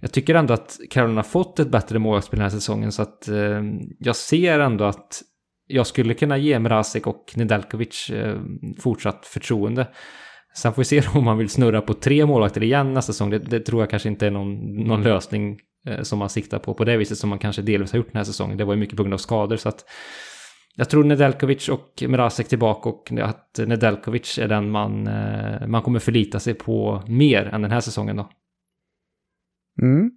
jag 0.00 0.12
tycker 0.12 0.34
ändå 0.34 0.54
att 0.54 0.78
Carolina 0.90 1.18
har 1.18 1.22
fått 1.22 1.58
ett 1.58 1.70
bättre 1.70 1.98
målvaktsspel 1.98 2.38
den 2.38 2.50
här 2.50 2.56
säsongen. 2.56 2.92
Så 2.92 3.02
att 3.02 3.28
eh, 3.28 3.62
jag 3.98 4.16
ser 4.16 4.60
ändå 4.60 4.84
att 4.84 5.22
jag 5.66 5.86
skulle 5.86 6.14
kunna 6.14 6.38
ge 6.38 6.58
Mrazek 6.58 7.06
och 7.06 7.32
Nedeljkovic 7.36 8.10
eh, 8.10 8.40
fortsatt 8.78 9.26
förtroende. 9.26 9.86
Sen 10.56 10.72
får 10.72 10.82
vi 10.82 10.84
se 10.84 11.02
om 11.14 11.24
man 11.24 11.38
vill 11.38 11.48
snurra 11.48 11.80
på 11.80 11.94
tre 11.94 12.26
målvakter 12.26 12.62
igen 12.62 12.94
nästa 12.94 13.12
säsong. 13.12 13.30
Det, 13.30 13.38
det 13.38 13.60
tror 13.60 13.82
jag 13.82 13.90
kanske 13.90 14.08
inte 14.08 14.26
är 14.26 14.30
någon, 14.30 14.76
någon 14.84 15.02
lösning 15.02 15.58
eh, 15.86 16.02
som 16.02 16.18
man 16.18 16.28
siktar 16.28 16.58
på 16.58 16.74
på 16.74 16.84
det 16.84 16.96
viset 16.96 17.18
som 17.18 17.30
man 17.30 17.38
kanske 17.38 17.62
delvis 17.62 17.92
har 17.92 17.96
gjort 17.96 18.12
den 18.12 18.18
här 18.18 18.24
säsongen. 18.24 18.56
Det 18.56 18.64
var 18.64 18.74
ju 18.74 18.80
mycket 18.80 18.96
på 18.96 19.02
grund 19.02 19.14
av 19.14 19.18
skador 19.18 19.56
så 19.56 19.68
att 19.68 19.84
jag 20.78 20.90
tror 20.90 21.04
Nedeljkovic 21.04 21.68
och 21.68 22.02
Mrazek 22.08 22.48
tillbaka 22.48 22.88
och 22.88 23.12
att 23.22 23.58
Nedeljkovic 23.66 24.38
är 24.38 24.48
den 24.48 24.70
man, 24.70 25.06
eh, 25.06 25.66
man 25.66 25.82
kommer 25.82 25.98
förlita 25.98 26.40
sig 26.40 26.54
på 26.54 27.02
mer 27.08 27.44
än 27.44 27.62
den 27.62 27.70
här 27.70 27.80
säsongen 27.80 28.16
då. 28.16 28.30
Mm. 29.82 30.10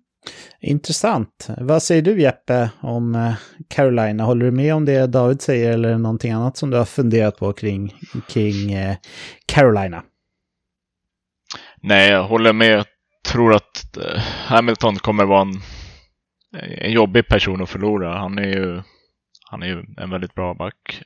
Intressant. 0.62 1.50
Vad 1.58 1.84
säger 1.84 2.02
du 2.02 2.22
Jeppe 2.22 2.70
om 2.82 3.16
eh, 3.16 3.34
Carolina? 3.70 4.24
Håller 4.24 4.46
du 4.46 4.52
med 4.52 4.76
om 4.76 4.86
det 4.86 5.08
David 5.08 5.42
säger 5.42 5.72
eller 5.72 5.98
någonting 5.98 6.32
annat 6.32 6.58
som 6.58 6.70
du 6.70 6.78
har 6.78 6.86
funderat 6.86 7.38
på 7.38 7.54
kring, 7.54 7.94
kring 8.28 8.74
eh, 8.74 8.98
Carolina? 9.46 10.04
Nej, 11.82 12.10
jag 12.10 12.24
håller 12.24 12.54
med. 12.54 12.72
Jag 12.72 12.86
tror 13.28 13.56
att 13.56 13.98
eh, 13.98 14.20
Hamilton 14.46 14.96
kommer 14.96 15.26
vara 15.26 15.42
en, 15.42 15.62
en 16.78 16.92
jobbig 16.92 17.28
person 17.28 17.62
att 17.62 17.70
förlora. 17.70 18.18
Han 18.18 18.38
är 18.38 18.48
ju, 18.48 18.82
han 19.50 19.64
är 19.64 19.68
ju 19.68 19.84
en 19.98 20.10
väldigt 20.10 20.36
bra 20.36 20.54
back. 20.54 21.02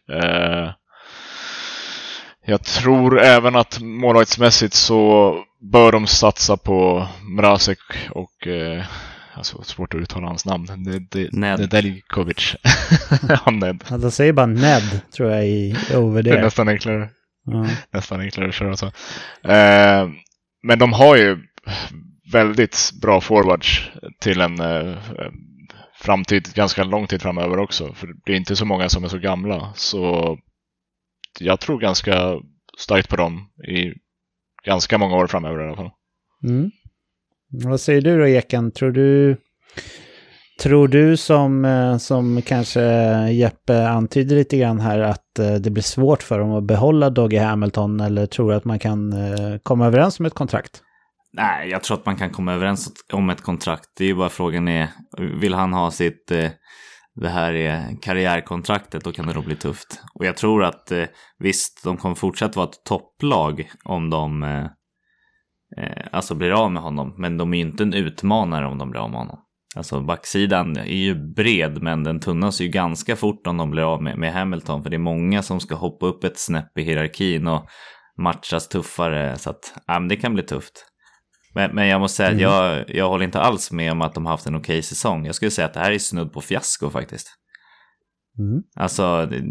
Jag 2.46 2.64
tror 2.64 3.20
även 3.20 3.56
att 3.56 3.80
målvaktsmässigt 3.82 4.74
så 4.74 5.36
bör 5.72 5.92
de 5.92 6.08
satsa 6.08 6.58
på 6.58 7.08
Mrazek 7.38 7.80
och 8.10 8.48
eh, 8.48 8.86
alltså 9.34 9.64
svårt 9.64 9.94
att 9.94 10.02
uttala 10.02 10.28
hans 10.28 10.46
namn. 10.46 10.68
Nedeljkovic. 11.32 12.56
ja, 13.30 13.52
Ned. 13.52 13.84
Ja, 13.90 13.98
de 13.98 14.12
säger 14.12 14.34
bara 14.34 14.46
Ned 14.46 15.02
tror 15.12 15.32
jag 15.32 15.48
i 15.48 15.76
over 15.96 16.24
Det 16.24 16.30
är 16.30 16.42
nästan 16.42 16.68
enklare. 16.68 17.10
Ja. 17.46 17.68
Nästan 17.92 18.20
enklare 18.20 18.50
att 18.50 18.56
köra 18.56 18.78
så. 18.78 18.86
Eh, 19.50 20.10
men 20.64 20.80
de 20.80 20.94
har 20.94 21.16
ju 21.16 21.38
väldigt 22.32 22.92
bra 23.02 23.22
forwards 23.22 23.90
till 24.20 24.42
en 24.42 24.60
eh, 24.60 24.98
framtid, 25.96 26.54
ganska 26.54 26.84
lång 26.84 27.08
tid 27.08 27.22
framöver 27.22 27.60
också. 27.60 27.94
För 27.94 28.08
det 28.26 28.32
är 28.32 28.36
inte 28.36 28.56
så 28.56 28.66
många 28.66 28.90
som 28.90 29.04
är 29.04 29.08
så 29.08 29.18
gamla. 29.18 29.74
Så 29.76 30.38
jag 31.40 31.60
tror 31.60 31.80
ganska 31.80 32.40
starkt 32.78 33.10
på 33.10 33.16
dem 33.16 33.50
i 33.68 33.94
ganska 34.66 34.98
många 34.98 35.16
år 35.16 35.28
framöver 35.28 35.64
i 35.64 35.68
alla 35.68 35.76
fall. 35.76 35.92
Mm. 36.44 36.72
Vad 37.50 37.82
säger 37.82 38.02
du 38.02 38.20
då 38.20 38.28
Eken? 38.28 38.72
Tror 38.72 38.92
du, 38.92 39.38
tror 40.62 40.88
du 40.88 41.18
som, 41.18 41.66
eh, 41.66 41.98
som 41.98 42.42
kanske 42.42 42.82
Jeppe 43.30 43.88
antyder 43.88 44.36
lite 44.36 44.58
grann 44.58 44.80
här 44.80 45.00
att 45.00 45.40
eh, 45.40 45.54
det 45.54 45.70
blir 45.70 45.84
svårt 45.84 46.24
för 46.24 46.40
dem 46.40 46.52
att 46.52 46.64
behålla 46.64 47.10
Doggy 47.10 47.38
Hamilton 47.38 48.00
eller 48.00 48.26
tror 48.26 48.50
du 48.50 48.56
att 48.56 48.66
man 48.66 48.80
kan 48.80 49.14
eh, 49.14 49.58
komma 49.64 49.88
överens 49.88 50.20
om 50.20 50.26
ett 50.26 50.34
kontrakt? 50.34 50.82
Nej, 51.34 51.70
jag 51.70 51.84
tror 51.84 51.98
att 51.98 52.06
man 52.06 52.16
kan 52.16 52.30
komma 52.30 52.54
överens 52.54 52.92
om 53.14 53.30
ett 53.30 53.42
kontrakt. 53.42 53.90
Det 53.98 54.04
är 54.04 54.08
ju 54.08 54.16
bara 54.16 54.30
frågan 54.30 54.68
är, 54.68 54.88
vill 55.40 55.54
han 55.54 55.74
ha 55.74 55.92
sitt 55.92 56.32
det 57.16 57.30
här 57.30 57.54
är 57.54 58.02
karriärkontraktet, 58.02 59.04
då 59.04 59.12
kan 59.12 59.28
det 59.28 59.34
nog 59.34 59.46
bli 59.46 59.56
tufft. 59.56 60.02
Och 60.14 60.26
jag 60.26 60.38
tror 60.38 60.64
att 60.64 60.92
eh, 60.92 61.06
visst, 61.40 61.84
de 61.84 61.98
kommer 61.98 62.16
fortsätta 62.16 62.60
vara 62.60 62.70
ett 62.70 62.84
topplag 62.86 63.70
om 63.84 64.10
de 64.10 64.44
eh, 64.44 64.66
eh, 65.78 66.08
alltså 66.12 66.36
blir 66.36 66.52
av 66.52 66.72
med 66.72 66.84
honom. 66.84 67.16
Men 67.18 67.38
de 67.38 67.54
är 67.54 67.58
ju 67.58 67.64
inte 67.64 67.84
en 67.84 67.94
utmanare 67.94 68.68
om 68.68 68.78
de 68.78 68.92
blir 68.92 69.02
av 69.02 69.10
med 69.10 69.20
honom. 69.20 69.40
Alltså 69.76 70.02
backsidan 70.02 70.78
är 70.78 70.84
ju 70.84 71.34
bred 71.34 71.82
men 71.82 72.04
den 72.04 72.20
tunnas 72.20 72.62
ju 72.62 72.68
ganska 72.68 73.16
fort 73.16 73.48
om 73.48 73.58
de 73.58 73.72
blir 73.72 73.94
av 73.94 74.04
med, 74.04 74.18
med 74.18 74.34
Hamilton. 74.34 74.84
För 74.84 74.90
det 74.90 74.96
är 74.96 75.00
många 75.00 75.42
som 75.42 75.60
ska 75.60 75.76
hoppa 75.76 76.06
upp 76.06 76.24
ett 76.24 76.40
snäpp 76.40 76.78
i 76.78 76.82
hierarkin 76.82 77.48
och 77.48 77.68
matchas 78.22 78.68
tuffare. 78.68 79.38
Så 79.38 79.50
att 79.50 79.74
ja, 79.88 80.00
men 80.00 80.08
det 80.08 80.16
kan 80.16 80.34
bli 80.34 80.44
tufft. 80.44 80.93
Men, 81.54 81.76
men 81.76 81.88
jag 81.88 82.02
måste 82.02 82.16
säga 82.16 82.30
mm. 82.30 82.38
att 82.38 82.42
jag, 82.42 82.96
jag 82.96 83.10
håller 83.10 83.26
inte 83.26 83.40
alls 83.40 83.72
med 83.72 83.92
om 83.92 84.02
att 84.02 84.14
de 84.14 84.26
har 84.26 84.34
haft 84.34 84.46
en 84.46 84.56
okej 84.56 84.82
säsong. 84.82 85.26
Jag 85.26 85.36
skulle 85.36 85.52
säga 85.52 85.66
att 85.66 85.74
det 85.74 85.80
här 85.80 85.92
är 85.92 86.00
snudd 86.00 86.34
på 86.34 86.42
fiasko 86.42 86.90
faktiskt. 86.90 87.28
Mm. 88.40 88.62
Alltså, 88.76 89.26
det, 89.26 89.44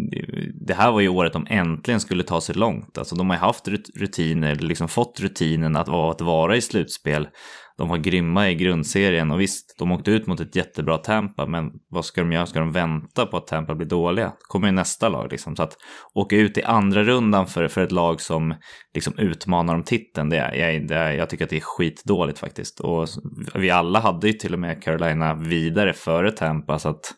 det, 0.67 0.75
här 0.75 0.93
var 0.93 1.01
ju 1.01 1.09
året 1.09 1.33
de 1.33 1.47
äntligen 1.51 2.01
skulle 2.01 2.23
ta 2.23 2.41
sig 2.41 2.55
långt. 2.55 2.99
Alltså, 2.99 3.15
de 3.15 3.31
har 3.31 3.37
ju 3.37 3.41
haft 3.41 3.69
rutiner, 4.01 4.55
liksom 4.55 4.89
fått 4.89 5.21
rutinen 5.21 5.77
att, 5.77 5.89
att 5.89 6.21
vara 6.21 6.57
i 6.57 6.61
slutspel. 6.61 7.29
De 7.77 7.89
var 7.89 7.97
grymma 7.97 8.51
i 8.51 8.55
grundserien 8.55 9.31
och 9.31 9.41
visst, 9.41 9.75
de 9.79 9.93
åkte 9.93 10.11
ut 10.11 10.27
mot 10.27 10.41
ett 10.41 10.57
jättebra 10.57 10.99
Tampa, 10.99 11.47
men 11.47 11.71
vad 11.89 12.05
ska 12.05 12.21
de 12.21 12.33
göra? 12.33 12.47
Ska 12.47 12.59
de 12.59 12.73
vänta 12.73 13.27
på 13.27 13.37
att 13.37 13.47
Tampa 13.47 13.75
blir 13.75 13.87
dåliga? 13.87 14.33
kommer 14.41 14.69
ju 14.69 14.73
nästa 14.73 15.09
lag 15.09 15.31
liksom. 15.31 15.57
Så 15.57 15.63
att 15.63 15.77
åka 16.15 16.37
ut 16.37 16.59
i 16.59 16.63
andra 16.63 17.05
rundan 17.05 17.47
för, 17.47 17.69
för 17.69 17.81
ett 17.81 17.93
lag 17.93 18.21
som 18.21 18.55
liksom 18.95 19.19
utmanar 19.19 19.75
om 19.75 19.83
titeln, 19.83 20.29
det, 20.29 20.57
jag, 20.57 20.89
det, 20.89 21.15
jag 21.15 21.31
tycker 21.31 21.45
att 21.45 21.51
det 21.51 21.57
är 21.57 21.61
skitdåligt 21.61 22.39
faktiskt. 22.39 22.81
Och 22.81 23.09
vi 23.55 23.71
alla 23.71 24.01
hade 24.01 24.27
ju 24.27 24.33
till 24.33 24.53
och 24.53 24.61
med 24.61 24.83
Carolina 24.83 25.35
vidare 25.35 25.93
före 25.93 26.31
Tampa, 26.31 26.79
så 26.79 26.89
att 26.89 27.15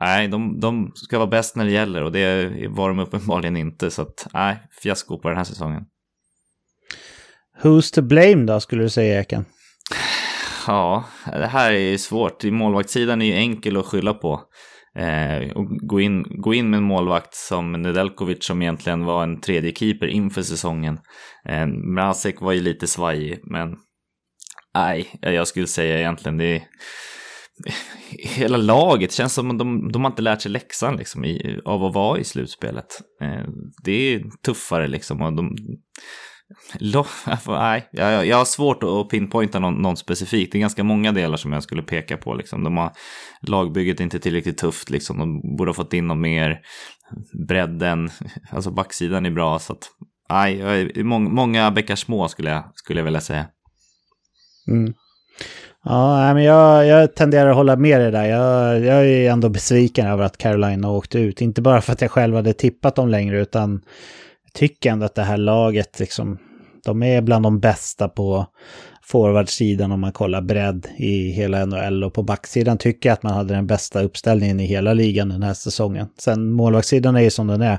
Nej, 0.00 0.28
de, 0.28 0.60
de 0.60 0.92
ska 0.94 1.18
vara 1.18 1.28
bäst 1.28 1.56
när 1.56 1.64
det 1.64 1.70
gäller 1.70 2.02
och 2.02 2.12
det 2.12 2.52
var 2.68 2.88
de 2.88 2.98
uppenbarligen 2.98 3.56
inte. 3.56 3.90
Så 3.90 4.02
att, 4.02 4.26
nej, 4.32 4.56
fiasko 4.82 5.18
på 5.18 5.28
den 5.28 5.36
här 5.36 5.44
säsongen. 5.44 5.84
Who's 7.62 7.94
to 7.94 8.02
blame 8.02 8.44
då, 8.44 8.60
skulle 8.60 8.82
du 8.82 8.88
säga, 8.88 9.20
Eken? 9.20 9.44
Ja, 10.66 11.04
det 11.26 11.46
här 11.46 11.72
är 11.72 11.96
svårt. 11.96 12.44
Målvaktssidan 12.44 13.22
är 13.22 13.26
ju 13.26 13.34
enkel 13.34 13.76
att 13.76 13.86
skylla 13.86 14.14
på. 14.14 14.40
Eh, 14.98 15.50
och 15.50 15.66
gå, 15.68 16.00
in, 16.00 16.24
gå 16.28 16.54
in 16.54 16.70
med 16.70 16.78
en 16.78 16.84
målvakt 16.84 17.34
som 17.34 17.72
Nedeljkovic 17.72 18.44
som 18.44 18.62
egentligen 18.62 19.04
var 19.04 19.22
en 19.22 19.40
tredje 19.40 19.72
keeper 19.72 20.06
inför 20.06 20.42
säsongen. 20.42 20.98
Eh, 21.48 21.66
Mrazek 21.66 22.40
var 22.40 22.52
ju 22.52 22.60
lite 22.60 22.86
svajig, 22.86 23.40
men 23.42 23.76
nej, 24.74 25.18
jag 25.20 25.48
skulle 25.48 25.66
säga 25.66 25.98
egentligen 25.98 26.36
det 26.36 26.56
är 26.56 26.62
hela 28.36 28.56
laget 28.56 29.12
känns 29.12 29.34
som 29.34 29.50
att 29.50 29.58
de, 29.58 29.92
de 29.92 30.04
har 30.04 30.10
inte 30.10 30.22
lärt 30.22 30.42
sig 30.42 30.52
läxan 30.52 30.96
liksom, 30.96 31.24
i, 31.24 31.60
av 31.64 31.84
att 31.84 31.94
vara 31.94 32.18
i 32.18 32.24
slutspelet. 32.24 32.86
Eh, 33.22 33.44
det 33.84 33.92
är 33.92 34.22
tuffare 34.46 34.88
liksom. 34.88 35.22
Och 35.22 35.32
de, 35.32 35.56
Alltså, 37.24 37.52
nej, 37.52 37.88
jag, 37.92 38.26
jag 38.26 38.36
har 38.36 38.44
svårt 38.44 38.82
att 38.82 39.08
pinpointa 39.08 39.58
någon, 39.58 39.74
någon 39.74 39.96
specifik. 39.96 40.52
Det 40.52 40.58
är 40.58 40.60
ganska 40.60 40.84
många 40.84 41.12
delar 41.12 41.36
som 41.36 41.52
jag 41.52 41.62
skulle 41.62 41.82
peka 41.82 42.16
på. 42.16 42.34
Liksom. 42.34 42.64
De 42.64 42.76
har, 42.76 42.92
lagbygget 43.46 44.00
är 44.00 44.04
inte 44.04 44.18
tillräckligt 44.18 44.58
tufft. 44.58 44.90
Liksom. 44.90 45.18
De 45.18 45.56
borde 45.56 45.68
ha 45.68 45.74
fått 45.74 45.92
in 45.92 46.06
något 46.06 46.18
mer. 46.18 46.60
Bredden, 47.48 48.10
alltså 48.50 48.70
backsidan 48.70 49.26
är 49.26 49.30
bra. 49.30 49.58
Så 49.58 49.72
att, 49.72 49.88
nej, 50.28 51.04
många, 51.04 51.28
många 51.28 51.70
bäckar 51.70 51.96
små 51.96 52.28
skulle 52.28 52.50
jag, 52.50 52.72
skulle 52.74 53.00
jag 53.00 53.04
vilja 53.04 53.20
säga. 53.20 53.46
Mm. 54.68 54.94
Ja, 55.84 56.34
men 56.34 56.44
jag, 56.44 56.86
jag 56.86 57.14
tenderar 57.14 57.50
att 57.50 57.56
hålla 57.56 57.76
med 57.76 58.00
dig 58.00 58.10
där. 58.10 58.24
Jag, 58.24 58.80
jag 58.80 59.06
är 59.06 59.30
ändå 59.30 59.48
besviken 59.48 60.06
över 60.06 60.24
att 60.24 60.38
Carolina 60.38 60.90
åkte 60.90 61.18
ut. 61.18 61.40
Inte 61.40 61.62
bara 61.62 61.80
för 61.80 61.92
att 61.92 62.00
jag 62.00 62.10
själv 62.10 62.36
hade 62.36 62.52
tippat 62.52 62.96
dem 62.96 63.08
längre, 63.08 63.40
utan 63.40 63.82
tycker 64.52 64.90
ändå 64.90 65.06
att 65.06 65.14
det 65.14 65.22
här 65.22 65.36
laget, 65.36 66.00
liksom, 66.00 66.38
de 66.84 67.02
är 67.02 67.22
bland 67.22 67.44
de 67.44 67.60
bästa 67.60 68.08
på 68.08 68.46
forwardsidan 69.02 69.92
om 69.92 70.00
man 70.00 70.12
kollar 70.12 70.40
bredd 70.40 70.86
i 70.96 71.30
hela 71.30 71.66
NHL. 71.66 72.04
Och 72.04 72.14
på 72.14 72.22
backsidan 72.22 72.78
tycker 72.78 73.08
jag 73.08 73.14
att 73.14 73.22
man 73.22 73.32
hade 73.32 73.54
den 73.54 73.66
bästa 73.66 74.02
uppställningen 74.02 74.60
i 74.60 74.66
hela 74.66 74.94
ligan 74.94 75.28
den 75.28 75.42
här 75.42 75.54
säsongen. 75.54 76.06
Sen 76.18 76.52
målvaktssidan 76.52 77.16
är 77.16 77.20
ju 77.20 77.30
som 77.30 77.46
den 77.46 77.62
är. 77.62 77.78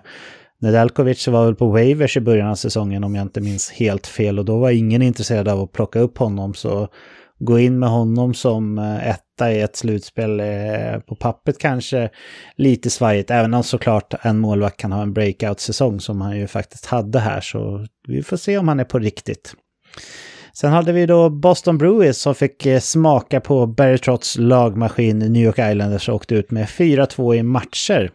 Nedeljkovic 0.59 1.27
var 1.27 1.45
väl 1.45 1.55
på 1.55 1.67
waivers 1.67 2.17
i 2.17 2.21
början 2.21 2.47
av 2.47 2.55
säsongen 2.55 3.03
om 3.03 3.15
jag 3.15 3.21
inte 3.21 3.41
minns 3.41 3.71
helt 3.71 4.07
fel 4.07 4.39
och 4.39 4.45
då 4.45 4.57
var 4.57 4.69
ingen 4.69 5.01
intresserad 5.01 5.47
av 5.47 5.61
att 5.61 5.71
plocka 5.71 5.99
upp 5.99 6.17
honom 6.17 6.53
så 6.53 6.87
gå 7.41 7.59
in 7.59 7.79
med 7.79 7.89
honom 7.89 8.33
som 8.33 8.77
eh, 8.77 9.09
etta 9.09 9.51
i 9.51 9.61
ett 9.61 9.75
slutspel 9.75 10.39
eh, 10.39 10.99
på 11.07 11.15
pappret 11.15 11.59
kanske 11.59 12.09
lite 12.55 12.89
svajigt. 12.89 13.31
Även 13.31 13.53
om 13.53 13.63
såklart 13.63 14.13
en 14.21 14.39
målvakt 14.39 14.77
kan 14.77 14.91
ha 14.91 15.01
en 15.01 15.13
breakout-säsong 15.13 15.99
som 15.99 16.21
han 16.21 16.39
ju 16.39 16.47
faktiskt 16.47 16.85
hade 16.85 17.19
här. 17.19 17.41
Så 17.41 17.85
vi 18.07 18.23
får 18.23 18.37
se 18.37 18.57
om 18.57 18.67
han 18.67 18.79
är 18.79 18.83
på 18.83 18.99
riktigt. 18.99 19.55
Sen 20.53 20.71
hade 20.71 20.91
vi 20.91 21.05
då 21.05 21.29
Boston 21.29 21.77
Bruins 21.77 22.21
som 22.21 22.35
fick 22.35 22.65
eh, 22.65 22.79
smaka 22.79 23.39
på 23.41 23.67
Barry 23.67 23.97
Trotts 23.97 24.37
lagmaskin 24.37 25.19
New 25.19 25.43
York 25.43 25.59
Islanders 25.59 26.09
och 26.09 26.15
åkte 26.15 26.35
ut 26.35 26.51
med 26.51 26.65
4-2 26.65 27.35
i 27.35 27.43
matcher. 27.43 28.11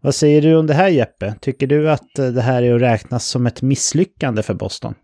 Vad 0.00 0.14
säger 0.14 0.42
du 0.42 0.56
om 0.56 0.66
det 0.66 0.74
här 0.74 0.88
Jeppe? 0.88 1.34
Tycker 1.40 1.66
du 1.66 1.90
att 1.90 2.14
det 2.14 2.42
här 2.42 2.62
är 2.62 2.74
att 2.74 2.82
räknas 2.82 3.26
som 3.26 3.46
ett 3.46 3.62
misslyckande 3.62 4.42
för 4.42 4.54
Boston? 4.54 4.94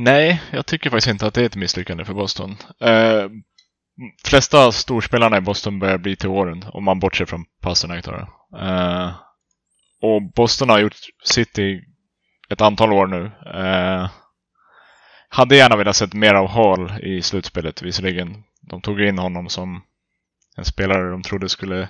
Nej, 0.00 0.42
jag 0.50 0.66
tycker 0.66 0.90
faktiskt 0.90 1.08
inte 1.08 1.26
att 1.26 1.34
det 1.34 1.40
är 1.40 1.46
ett 1.46 1.56
misslyckande 1.56 2.04
för 2.04 2.14
Boston. 2.14 2.56
Eh, 2.80 3.30
flesta 4.24 4.72
storspelarna 4.72 5.36
i 5.36 5.40
Boston 5.40 5.78
börjar 5.78 5.98
bli 5.98 6.16
till 6.16 6.28
åren, 6.28 6.64
om 6.72 6.84
man 6.84 7.00
bortser 7.00 7.24
från 7.24 7.44
Pasternak. 7.62 8.06
Eh, 8.58 9.12
och 10.02 10.22
Boston 10.34 10.68
har 10.68 10.78
gjort 10.78 10.96
sitt 11.24 11.58
i 11.58 11.80
ett 12.50 12.60
antal 12.60 12.92
år 12.92 13.06
nu. 13.06 13.24
Eh, 13.54 14.10
hade 15.28 15.56
gärna 15.56 15.76
velat 15.76 15.96
sett 15.96 16.14
mer 16.14 16.34
av 16.34 16.48
Hall 16.48 17.04
i 17.04 17.22
slutspelet 17.22 17.82
visserligen. 17.82 18.42
De 18.62 18.80
tog 18.80 19.00
in 19.00 19.18
honom 19.18 19.48
som 19.48 19.82
en 20.56 20.64
spelare 20.64 21.10
de 21.10 21.22
trodde 21.22 21.48
skulle 21.48 21.88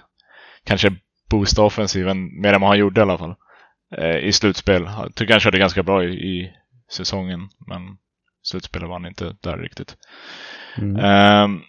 kanske 0.64 0.96
boosta 1.30 1.62
offensiven 1.62 2.40
mer 2.40 2.52
än 2.52 2.60
vad 2.60 2.70
han 2.70 2.78
gjorde 2.78 3.00
i 3.00 3.02
alla 3.02 3.18
fall. 3.18 3.34
Eh, 3.98 4.16
I 4.16 4.32
slutspel. 4.32 4.82
Jag 4.82 5.14
tycker 5.14 5.34
han 5.34 5.40
körde 5.40 5.58
ganska 5.58 5.82
bra 5.82 6.04
i, 6.04 6.08
i 6.08 6.52
säsongen. 6.90 7.40
Men 7.66 7.80
slutspelet 8.42 8.88
var 8.88 8.94
han 8.94 9.06
inte 9.06 9.36
där 9.40 9.56
riktigt. 9.56 9.96
Mm. 10.78 11.04
Um, 11.44 11.62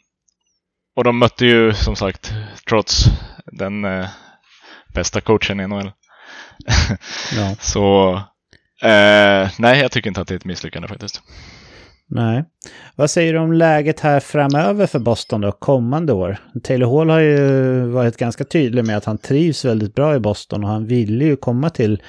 och 0.96 1.04
de 1.04 1.20
mötte 1.20 1.46
ju 1.46 1.74
som 1.74 1.96
sagt, 1.96 2.34
trots 2.70 3.06
den 3.46 3.86
eh, 3.86 4.10
bästa 4.94 5.22
coachen 5.22 5.60
i 5.60 5.68
NHL. 5.68 5.92
ja. 7.36 7.56
Så 7.60 8.14
eh, 8.88 9.50
nej, 9.60 9.80
jag 9.80 9.92
tycker 9.92 10.10
inte 10.10 10.22
att 10.22 10.28
det 10.28 10.34
är 10.34 10.38
ett 10.38 10.46
misslyckande 10.46 10.88
faktiskt. 10.88 11.22
Nej. 12.12 12.44
Vad 12.96 13.10
säger 13.10 13.34
du 13.34 13.40
om 13.40 13.54
läget 13.54 14.00
här 14.00 14.20
framöver 14.20 14.88
för 14.88 15.00
Boston 15.00 15.42
då, 15.42 15.52
kommande 15.52 16.14
år? 16.14 16.38
Taylor 16.64 16.98
Hall 16.98 17.10
har 17.10 17.20
ju 17.20 17.82
varit 17.86 18.18
ganska 18.18 18.44
tydlig 18.44 18.86
med 18.86 18.98
att 18.98 19.06
han 19.06 19.18
trivs 19.18 19.66
väldigt 19.66 19.96
bra 19.96 20.16
i 20.16 20.20
Boston 20.20 20.64
och 20.64 20.70
han 20.70 20.88
ville 20.88 21.26
ju 21.26 21.36
komma 21.36 21.70
till 21.70 22.02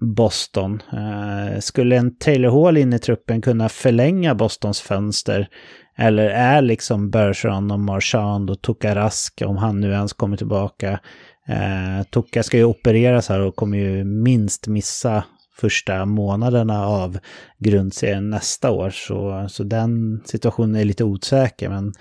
Boston. 0.00 0.82
Eh, 0.92 1.60
skulle 1.60 1.96
en 1.96 2.16
Taylor 2.16 2.64
Hall 2.64 2.76
in 2.76 2.92
i 2.92 2.98
truppen 2.98 3.42
kunna 3.42 3.68
förlänga 3.68 4.34
Bostons 4.34 4.80
fönster? 4.80 5.48
Eller 5.96 6.30
är 6.30 6.62
liksom 6.62 7.10
Bergeron 7.10 7.70
och 7.70 7.80
Marchand 7.80 8.50
och 8.50 8.62
Tokarask 8.62 9.42
om 9.46 9.56
han 9.56 9.80
nu 9.80 9.92
ens 9.92 10.12
kommer 10.12 10.36
tillbaka. 10.36 11.00
Eh, 11.48 12.02
Tuka 12.10 12.42
ska 12.42 12.56
ju 12.56 12.64
opereras 12.64 13.28
här 13.28 13.40
och 13.40 13.56
kommer 13.56 13.78
ju 13.78 14.04
minst 14.04 14.66
missa 14.66 15.24
första 15.56 16.04
månaderna 16.04 16.86
av 16.86 17.18
grundserien 17.58 18.30
nästa 18.30 18.70
år. 18.70 18.90
Så, 18.90 19.46
så 19.48 19.64
den 19.64 20.22
situationen 20.24 20.76
är 20.76 20.84
lite 20.84 21.04
osäker. 21.04 21.68
Men 21.68 21.92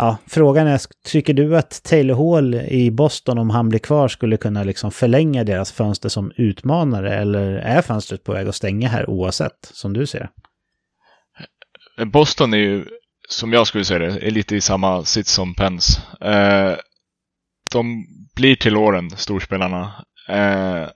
Ja, 0.00 0.16
frågan 0.26 0.66
är, 0.66 0.80
tycker 1.04 1.34
du 1.34 1.56
att 1.56 1.82
Taylor 1.82 2.14
Hall 2.14 2.54
i 2.54 2.90
Boston, 2.90 3.38
om 3.38 3.50
han 3.50 3.68
blir 3.68 3.78
kvar, 3.78 4.08
skulle 4.08 4.36
kunna 4.36 4.62
liksom 4.62 4.90
förlänga 4.90 5.44
deras 5.44 5.72
fönster 5.72 6.08
som 6.08 6.32
utmanare? 6.36 7.14
Eller 7.14 7.52
är 7.52 7.82
fönstret 7.82 8.24
på 8.24 8.32
väg 8.32 8.48
att 8.48 8.54
stänga 8.54 8.88
här 8.88 9.10
oavsett, 9.10 9.70
som 9.72 9.92
du 9.92 10.06
ser 10.06 10.30
Boston 12.06 12.54
är 12.54 12.58
ju, 12.58 12.84
som 13.28 13.52
jag 13.52 13.66
skulle 13.66 13.84
säga 13.84 13.98
det, 13.98 14.26
är 14.26 14.30
lite 14.30 14.56
i 14.56 14.60
samma 14.60 15.04
sits 15.04 15.32
som 15.32 15.54
Pens. 15.54 16.00
Eh, 16.20 16.76
de 17.72 18.06
blir 18.34 18.56
till 18.56 18.76
åren, 18.76 19.10
storspelarna. 19.10 20.04
Eh, 20.28 20.88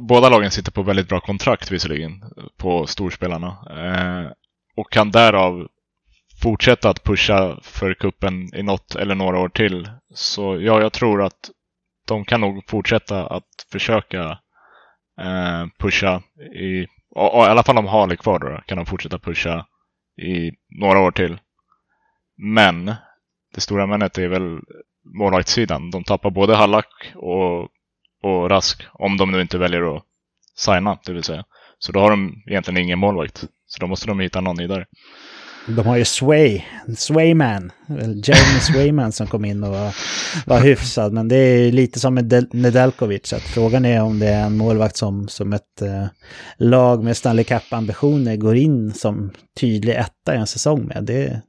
båda 0.00 0.28
lagen 0.28 0.50
sitter 0.50 0.72
på 0.72 0.82
väldigt 0.82 1.08
bra 1.08 1.20
kontrakt 1.20 1.70
visserligen, 1.70 2.22
på 2.56 2.86
storspelarna. 2.86 3.48
Eh, 3.70 4.32
och 4.76 4.92
kan 4.92 5.10
därav 5.10 5.68
fortsätta 6.42 6.90
att 6.90 7.04
pusha 7.04 7.58
för 7.62 7.94
kuppen 7.94 8.54
i 8.54 8.62
något 8.62 8.94
eller 8.94 9.14
några 9.14 9.38
år 9.38 9.48
till. 9.48 9.90
Så 10.14 10.60
ja, 10.60 10.80
jag 10.80 10.92
tror 10.92 11.22
att 11.22 11.50
de 12.08 12.24
kan 12.24 12.40
nog 12.40 12.64
fortsätta 12.68 13.26
att 13.26 13.66
försöka 13.72 14.38
eh, 15.20 15.66
pusha 15.78 16.22
i, 16.60 16.86
och, 17.10 17.34
och, 17.34 17.44
i 17.44 17.48
alla 17.48 17.62
fall 17.62 17.78
om 17.78 17.86
Harley 17.86 18.14
är 18.14 18.16
kvar 18.16 18.38
då, 18.38 18.62
kan 18.66 18.76
de 18.76 18.86
fortsätta 18.86 19.18
pusha 19.18 19.66
i 20.22 20.52
några 20.80 21.00
år 21.00 21.10
till. 21.10 21.38
Men 22.36 22.94
det 23.54 23.60
stora 23.60 23.86
männet 23.86 24.18
är 24.18 24.28
väl 24.28 24.60
målvaktssidan. 25.18 25.90
De 25.90 26.04
tappar 26.04 26.30
både 26.30 26.56
Hallack 26.56 27.12
och, 27.14 27.62
och 28.22 28.50
Rask, 28.50 28.82
om 28.92 29.16
de 29.16 29.30
nu 29.30 29.40
inte 29.40 29.58
väljer 29.58 29.96
att 29.96 30.02
signa, 30.56 30.98
det 31.04 31.12
vill 31.12 31.24
säga. 31.24 31.44
Så 31.78 31.92
då 31.92 32.00
har 32.00 32.10
de 32.10 32.42
egentligen 32.46 32.82
ingen 32.82 32.98
målvakt. 32.98 33.44
Så 33.66 33.80
då 33.80 33.86
måste 33.86 34.06
de 34.06 34.20
hitta 34.20 34.40
någon 34.40 34.56
ny 34.56 34.66
där. 34.66 34.86
De 35.66 35.86
har 35.86 35.96
ju 35.96 36.04
Sway, 36.04 36.62
Swayman, 36.96 37.72
Jeremy 37.98 38.60
Swayman 38.72 39.12
som 39.12 39.26
kom 39.26 39.44
in 39.44 39.64
och 39.64 39.70
var, 39.70 39.94
var 40.46 40.60
hyfsad. 40.60 41.12
Men 41.12 41.28
det 41.28 41.36
är 41.36 41.72
lite 41.72 42.00
som 42.00 42.14
med 42.14 42.48
Nedeljkovic. 42.52 43.26
Så 43.26 43.36
frågan 43.36 43.84
är 43.84 44.02
om 44.02 44.18
det 44.18 44.28
är 44.28 44.46
en 44.46 44.56
målvakt 44.56 44.96
som, 44.96 45.28
som 45.28 45.52
ett 45.52 45.82
eh, 45.82 46.06
lag 46.56 47.04
med 47.04 47.16
Stanley 47.16 47.44
Cup-ambitioner 47.44 48.36
går 48.36 48.56
in 48.56 48.92
som 48.92 49.30
tydlig 49.60 49.94
etta 49.94 50.34
i 50.34 50.38
en 50.38 50.46
säsong 50.46 50.84
med. 50.84 51.04
Det, 51.04 51.42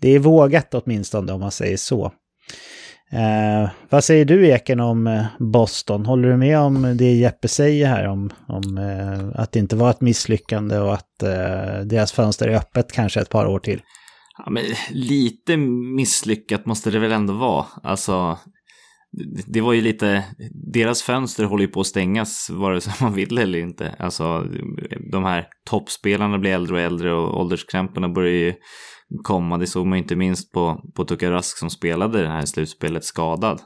det 0.00 0.10
är 0.10 0.18
vågat 0.18 0.74
åtminstone 0.74 1.32
om 1.32 1.40
man 1.40 1.52
säger 1.52 1.76
så. 1.76 2.12
Eh, 3.12 3.70
vad 3.90 4.04
säger 4.04 4.24
du 4.24 4.46
Eken 4.48 4.80
om 4.80 5.06
eh, 5.06 5.24
Boston? 5.38 6.06
Håller 6.06 6.28
du 6.28 6.36
med 6.36 6.58
om 6.58 6.96
det 6.96 7.12
Jeppe 7.12 7.48
säger 7.48 7.86
här 7.86 8.08
om, 8.08 8.30
om 8.48 8.78
eh, 8.78 9.40
att 9.40 9.52
det 9.52 9.58
inte 9.58 9.76
var 9.76 9.90
ett 9.90 10.00
misslyckande 10.00 10.78
och 10.78 10.94
att 10.94 11.22
eh, 11.22 11.80
deras 11.84 12.12
fönster 12.12 12.48
är 12.48 12.56
öppet 12.56 12.92
kanske 12.92 13.20
ett 13.20 13.30
par 13.30 13.46
år 13.46 13.58
till? 13.58 13.82
Ja, 14.38 14.50
men 14.50 14.62
lite 14.90 15.56
misslyckat 15.96 16.66
måste 16.66 16.90
det 16.90 16.98
väl 16.98 17.12
ändå 17.12 17.32
vara. 17.32 17.66
Alltså, 17.82 18.38
det 19.46 19.60
var 19.60 19.72
ju 19.72 19.80
lite, 19.80 20.24
deras 20.72 21.02
fönster 21.02 21.44
håller 21.44 21.64
ju 21.64 21.70
på 21.70 21.80
att 21.80 21.86
stängas 21.86 22.50
vare 22.50 22.80
sig 22.80 22.92
man 23.00 23.14
vill 23.14 23.38
eller 23.38 23.58
inte. 23.58 23.94
Alltså, 23.98 24.44
de 25.12 25.24
här 25.24 25.46
toppspelarna 25.70 26.38
blir 26.38 26.50
äldre 26.50 26.74
och 26.74 26.80
äldre 26.80 27.12
och 27.12 27.40
ålderskrämporna 27.40 28.08
börjar 28.08 28.32
ju 28.32 28.54
komma. 29.22 29.58
Det 29.58 29.66
såg 29.66 29.86
man 29.86 29.98
inte 29.98 30.16
minst 30.16 30.52
på, 30.52 30.82
på 30.94 31.04
Tuka 31.04 31.30
Rask 31.30 31.58
som 31.58 31.70
spelade 31.70 32.22
det 32.22 32.28
här 32.28 32.44
slutspelet 32.44 33.04
skadad. 33.04 33.60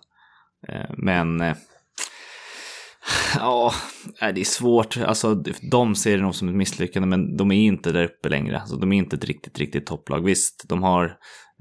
Eh, 0.69 0.91
men 0.99 1.41
eh, 1.41 1.57
ja, 3.37 3.73
eh, 4.23 4.35
det 4.35 4.41
är 4.41 4.45
svårt. 4.45 4.97
Alltså, 4.97 5.35
de 5.71 5.95
ser 5.95 6.17
det 6.17 6.23
nog 6.23 6.35
som 6.35 6.49
ett 6.49 6.55
misslyckande, 6.55 7.09
men 7.09 7.37
de 7.37 7.53
är 7.53 7.67
inte 7.67 7.93
där 7.93 8.05
uppe 8.05 8.29
längre. 8.29 8.61
Alltså, 8.61 8.77
de 8.77 8.93
är 8.93 8.97
inte 8.97 9.17
ett 9.17 9.25
riktigt, 9.25 9.59
riktigt 9.59 9.87
topplag. 9.87 10.25
Visst, 10.25 10.65
de 10.69 10.83
har 10.83 11.17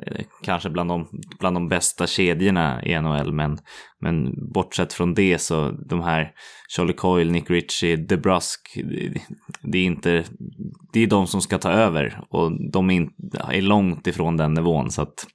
Eh, 0.05 0.25
kanske 0.43 0.69
bland 0.69 0.89
de, 0.89 1.07
bland 1.39 1.55
de 1.55 1.69
bästa 1.69 2.07
kedjorna 2.07 2.83
i 2.83 3.01
NHL, 3.01 3.33
men, 3.33 3.57
men 4.01 4.33
bortsett 4.53 4.93
från 4.93 5.13
det 5.13 5.41
så 5.41 5.71
de 5.71 6.01
här 6.01 6.31
Charlie 6.75 6.93
Coyle, 6.93 7.31
Nick 7.31 7.49
Ritchie, 7.49 7.95
DeBrusk, 7.95 8.59
det 9.63 9.77
är 9.77 9.83
inte, 9.83 10.23
det 10.93 10.99
är 10.99 11.07
de 11.07 11.27
som 11.27 11.41
ska 11.41 11.57
ta 11.57 11.71
över 11.71 12.21
och 12.29 12.71
de 12.71 12.89
är, 12.89 12.93
in, 12.93 13.09
är 13.49 13.61
långt 13.61 14.07
ifrån 14.07 14.37
den 14.37 14.53
nivån 14.53 14.91
så 14.91 15.01
att 15.01 15.25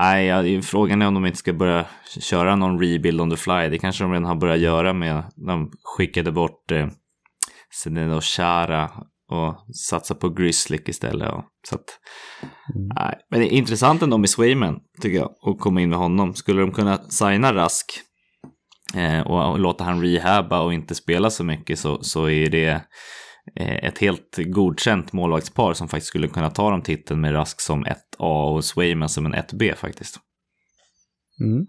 Nej, 0.00 0.62
frågan 0.62 1.02
är 1.02 1.06
om 1.06 1.14
de 1.14 1.26
inte 1.26 1.38
ska 1.38 1.52
börja 1.52 1.86
köra 2.20 2.56
någon 2.56 2.80
rebuild 2.80 3.20
on 3.20 3.30
the 3.30 3.36
fly. 3.36 3.68
Det 3.68 3.78
kanske 3.78 4.04
de 4.04 4.12
redan 4.12 4.24
har 4.24 4.34
börjat 4.34 4.58
göra 4.58 4.92
med, 4.92 5.24
de 5.36 5.70
skickade 5.82 6.32
bort 6.32 6.70
eh, 6.70 6.86
Seneno 7.70 8.20
Chara 8.20 8.90
och 9.32 9.76
satsa 9.76 10.14
på 10.14 10.28
Grizzlick 10.28 10.88
istället. 10.88 11.32
Och, 11.32 11.44
så 11.68 11.74
att, 11.74 11.84
mm. 12.74 12.88
nej, 12.96 13.18
men 13.30 13.40
det 13.40 13.54
är 13.54 13.56
intressant 13.56 14.02
ändå 14.02 14.18
med 14.18 14.30
Swayman, 14.30 14.80
tycker 15.00 15.18
jag, 15.18 15.30
att 15.42 15.60
komma 15.60 15.80
in 15.80 15.88
med 15.88 15.98
honom. 15.98 16.34
Skulle 16.34 16.60
de 16.60 16.72
kunna 16.72 16.98
signa 16.98 17.54
Rask 17.54 17.86
eh, 18.94 19.20
och, 19.20 19.50
och, 19.50 19.58
låta 19.58 19.84
han 19.84 20.02
rehabba 20.02 20.60
och 20.60 20.74
inte 20.74 20.94
spela 20.94 21.30
så 21.30 21.44
mycket 21.44 21.78
så, 21.78 22.02
så 22.02 22.28
är 22.28 22.50
det 22.50 22.70
eh, 23.56 23.84
ett 23.84 23.98
helt 23.98 24.36
godkänt 24.36 25.12
målvaktspar 25.12 25.74
som 25.74 25.88
faktiskt 25.88 26.08
skulle 26.08 26.28
kunna 26.28 26.50
ta 26.50 26.70
dem 26.70 26.82
titeln 26.82 27.20
med 27.20 27.34
Rask 27.34 27.60
som 27.60 27.84
1A 27.84 28.54
och 28.54 28.64
Swayman 28.64 29.08
som 29.08 29.26
en 29.26 29.34
1B 29.34 29.74
faktiskt. 29.74 30.16
Mm. 31.40 31.66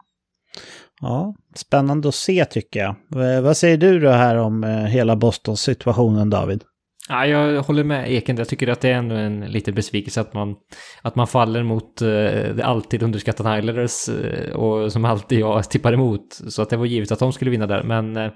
Ja, 1.02 1.36
spännande 1.56 2.08
att 2.08 2.16
se 2.16 2.46
tycker 2.46 2.80
jag. 2.80 2.96
Vad 3.42 3.58
säger 3.58 3.78
du 3.78 4.00
då 4.00 4.10
här 4.10 4.36
om 4.36 4.64
eh, 4.64 4.70
hela 4.70 5.16
Bostons 5.16 5.62
situationen 5.62 6.30
David? 6.30 6.64
Ja, 7.10 7.26
jag 7.26 7.64
håller 7.64 7.84
med 7.84 8.12
Eken. 8.12 8.38
Jag 8.38 8.48
tycker 8.48 8.68
att 8.68 8.82
det 8.82 8.90
är 8.90 8.94
ändå 8.94 9.16
en 9.16 9.40
liten 9.40 9.76
besvikelse 9.76 10.22
att 10.22 10.34
man, 10.34 10.56
att 11.02 11.16
man 11.16 11.28
faller 11.28 11.64
mot 11.64 12.02
uh, 12.02 12.08
det 12.56 12.64
alltid 12.64 13.04
underskattade 13.04 13.50
Highlanders 13.50 14.10
uh, 14.10 14.56
och 14.56 14.92
som 14.92 15.06
alltid 15.06 15.40
jag 15.40 15.70
tippar 15.70 15.94
emot. 15.94 16.40
Så 16.48 16.62
att 16.62 16.70
det 16.70 16.78
var 16.78 16.86
givet 16.86 17.12
att 17.12 17.20
de 17.20 17.34
skulle 17.34 17.52
vinna 17.52 17.68
där. 17.68 17.84
Men, 17.84 18.18
uh, 18.18 18.32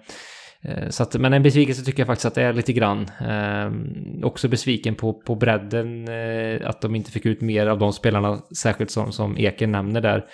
så 0.90 1.04
att, 1.04 1.16
men 1.16 1.34
en 1.34 1.44
besvikelse 1.44 1.86
tycker 1.86 2.00
jag 2.00 2.08
faktiskt 2.08 2.26
att 2.26 2.36
det 2.36 2.44
är 2.44 2.54
lite 2.54 2.74
grann. 2.74 3.10
också 4.24 4.48
besviken 4.48 4.96
på, 4.96 5.14
på 5.14 5.36
bredden, 5.36 6.08
att 6.64 6.82
de 6.82 6.96
inte 6.96 7.12
fick 7.12 7.26
ut 7.26 7.42
mer 7.42 7.68
av 7.68 7.80
de 7.80 7.94
spelarna, 7.94 8.40
särskilt 8.58 8.92
som, 8.92 9.12
som 9.12 9.38
Eken 9.38 9.72
nämner 9.72 10.02
där. 10.02 10.26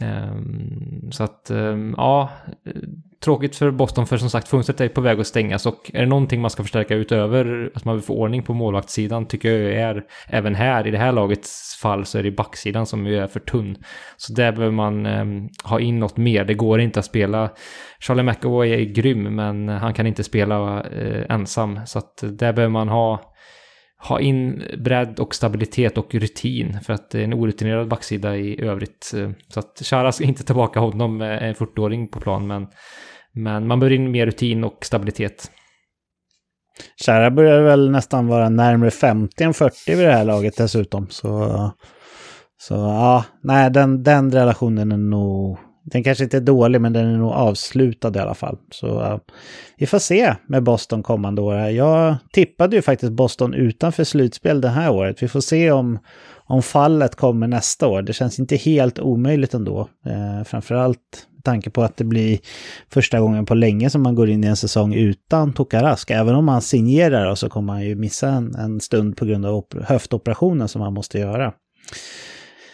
Um, 0.00 1.12
så 1.12 1.24
att, 1.24 1.50
um, 1.50 1.94
ja, 1.96 2.30
tråkigt 3.20 3.56
för 3.56 3.70
Boston 3.70 4.06
för 4.06 4.16
som 4.16 4.30
sagt 4.30 4.48
fönstret 4.48 4.80
är 4.80 4.88
på 4.88 5.00
väg 5.00 5.20
att 5.20 5.26
stängas 5.26 5.66
och 5.66 5.90
är 5.94 6.00
det 6.00 6.06
någonting 6.06 6.40
man 6.40 6.50
ska 6.50 6.62
förstärka 6.62 6.94
utöver 6.94 7.70
att 7.74 7.84
man 7.84 7.94
vill 7.94 8.04
få 8.04 8.14
ordning 8.14 8.42
på 8.42 8.54
målvaktssidan 8.54 9.26
tycker 9.26 9.52
jag 9.52 9.72
är 9.72 10.04
även 10.26 10.54
här 10.54 10.86
i 10.86 10.90
det 10.90 10.98
här 10.98 11.12
lagets 11.12 11.78
fall 11.82 12.04
så 12.04 12.18
är 12.18 12.22
det 12.22 12.30
backsidan 12.30 12.86
som 12.86 13.06
ju 13.06 13.18
är 13.18 13.26
för 13.26 13.40
tunn. 13.40 13.76
Så 14.16 14.32
där 14.32 14.52
behöver 14.52 14.74
man 14.74 15.06
eh, 15.06 15.24
ha 15.64 15.80
in 15.80 15.98
något 15.98 16.16
mer. 16.16 16.44
Det 16.44 16.54
går 16.54 16.80
inte 16.80 16.98
att 16.98 17.06
spela. 17.06 17.50
Charlie 18.00 18.22
McAvoy 18.22 18.72
är 18.72 18.80
grym 18.80 19.36
men 19.36 19.68
han 19.68 19.94
kan 19.94 20.06
inte 20.06 20.24
spela 20.24 20.82
eh, 20.82 21.34
ensam 21.34 21.80
så 21.86 21.98
att 21.98 22.22
eh, 22.22 22.28
där 22.28 22.52
behöver 22.52 22.72
man 22.72 22.88
ha 22.88 23.34
ha 23.98 24.20
in 24.20 24.62
bredd 24.78 25.20
och 25.20 25.34
stabilitet 25.34 25.98
och 25.98 26.14
rutin 26.14 26.78
för 26.82 26.92
att 26.92 27.10
det 27.10 27.20
är 27.20 27.24
en 27.24 27.34
orutinerad 27.34 27.88
backsida 27.88 28.36
i 28.36 28.60
övrigt. 28.60 29.12
Eh, 29.16 29.30
så 29.48 29.60
att 29.60 29.82
Chara 29.84 30.12
ska 30.12 30.24
inte 30.24 30.44
tillbaka 30.44 30.80
honom 30.80 31.16
med 31.16 31.48
en 31.48 31.54
40-åring 31.54 32.08
på 32.08 32.20
plan 32.20 32.46
men, 32.46 32.66
men 33.32 33.66
man 33.66 33.80
bör 33.80 33.92
in 33.92 34.10
mer 34.10 34.26
rutin 34.26 34.64
och 34.64 34.78
stabilitet. 34.84 35.50
Chara 37.06 37.30
börjar 37.30 37.62
väl 37.62 37.90
nästan 37.90 38.26
vara 38.26 38.48
närmare 38.48 38.90
50 38.90 39.44
än 39.44 39.54
40 39.54 39.96
vid 39.96 40.06
det 40.06 40.12
här 40.12 40.24
laget 40.24 40.56
dessutom. 40.56 41.06
Så, 41.10 41.70
så 42.58 42.74
ja, 42.74 43.24
nej 43.42 43.70
den, 43.70 44.02
den 44.02 44.32
relationen 44.32 44.92
är 44.92 44.96
nog 44.96 45.58
den 45.90 46.04
kanske 46.04 46.24
inte 46.24 46.36
är 46.36 46.40
dålig, 46.40 46.80
men 46.80 46.92
den 46.92 47.06
är 47.06 47.16
nog 47.16 47.32
avslutad 47.32 48.12
i 48.14 48.18
alla 48.18 48.34
fall. 48.34 48.56
Så 48.70 49.00
uh, 49.00 49.18
vi 49.76 49.86
får 49.86 49.98
se 49.98 50.34
med 50.46 50.62
Boston 50.62 51.02
kommande 51.02 51.42
år. 51.42 51.56
Jag 51.56 52.16
tippade 52.32 52.76
ju 52.76 52.82
faktiskt 52.82 53.12
Boston 53.12 53.54
utanför 53.54 54.04
slutspel 54.04 54.60
det 54.60 54.68
här 54.68 54.90
året. 54.90 55.22
Vi 55.22 55.28
får 55.28 55.40
se 55.40 55.70
om, 55.70 55.98
om 56.34 56.62
fallet 56.62 57.14
kommer 57.14 57.48
nästa 57.48 57.88
år. 57.88 58.02
Det 58.02 58.12
känns 58.12 58.38
inte 58.38 58.56
helt 58.56 58.98
omöjligt 58.98 59.54
ändå. 59.54 59.88
Uh, 60.06 60.44
framförallt 60.44 61.26
med 61.34 61.44
tanke 61.44 61.70
på 61.70 61.82
att 61.82 61.96
det 61.96 62.04
blir 62.04 62.38
första 62.92 63.20
gången 63.20 63.46
på 63.46 63.54
länge 63.54 63.90
som 63.90 64.02
man 64.02 64.14
går 64.14 64.30
in 64.30 64.44
i 64.44 64.46
en 64.46 64.56
säsong 64.56 64.94
utan 64.94 65.52
Tokarask. 65.52 66.10
Även 66.10 66.34
om 66.34 66.48
han 66.48 66.62
signerar 66.62 67.34
så 67.34 67.48
kommer 67.48 67.72
han 67.72 67.84
ju 67.84 67.94
missa 67.94 68.28
en, 68.28 68.54
en 68.54 68.80
stund 68.80 69.16
på 69.16 69.24
grund 69.24 69.46
av 69.46 69.64
höftoperationen 69.84 70.68
som 70.68 70.80
han 70.80 70.94
måste 70.94 71.18
göra. 71.18 71.52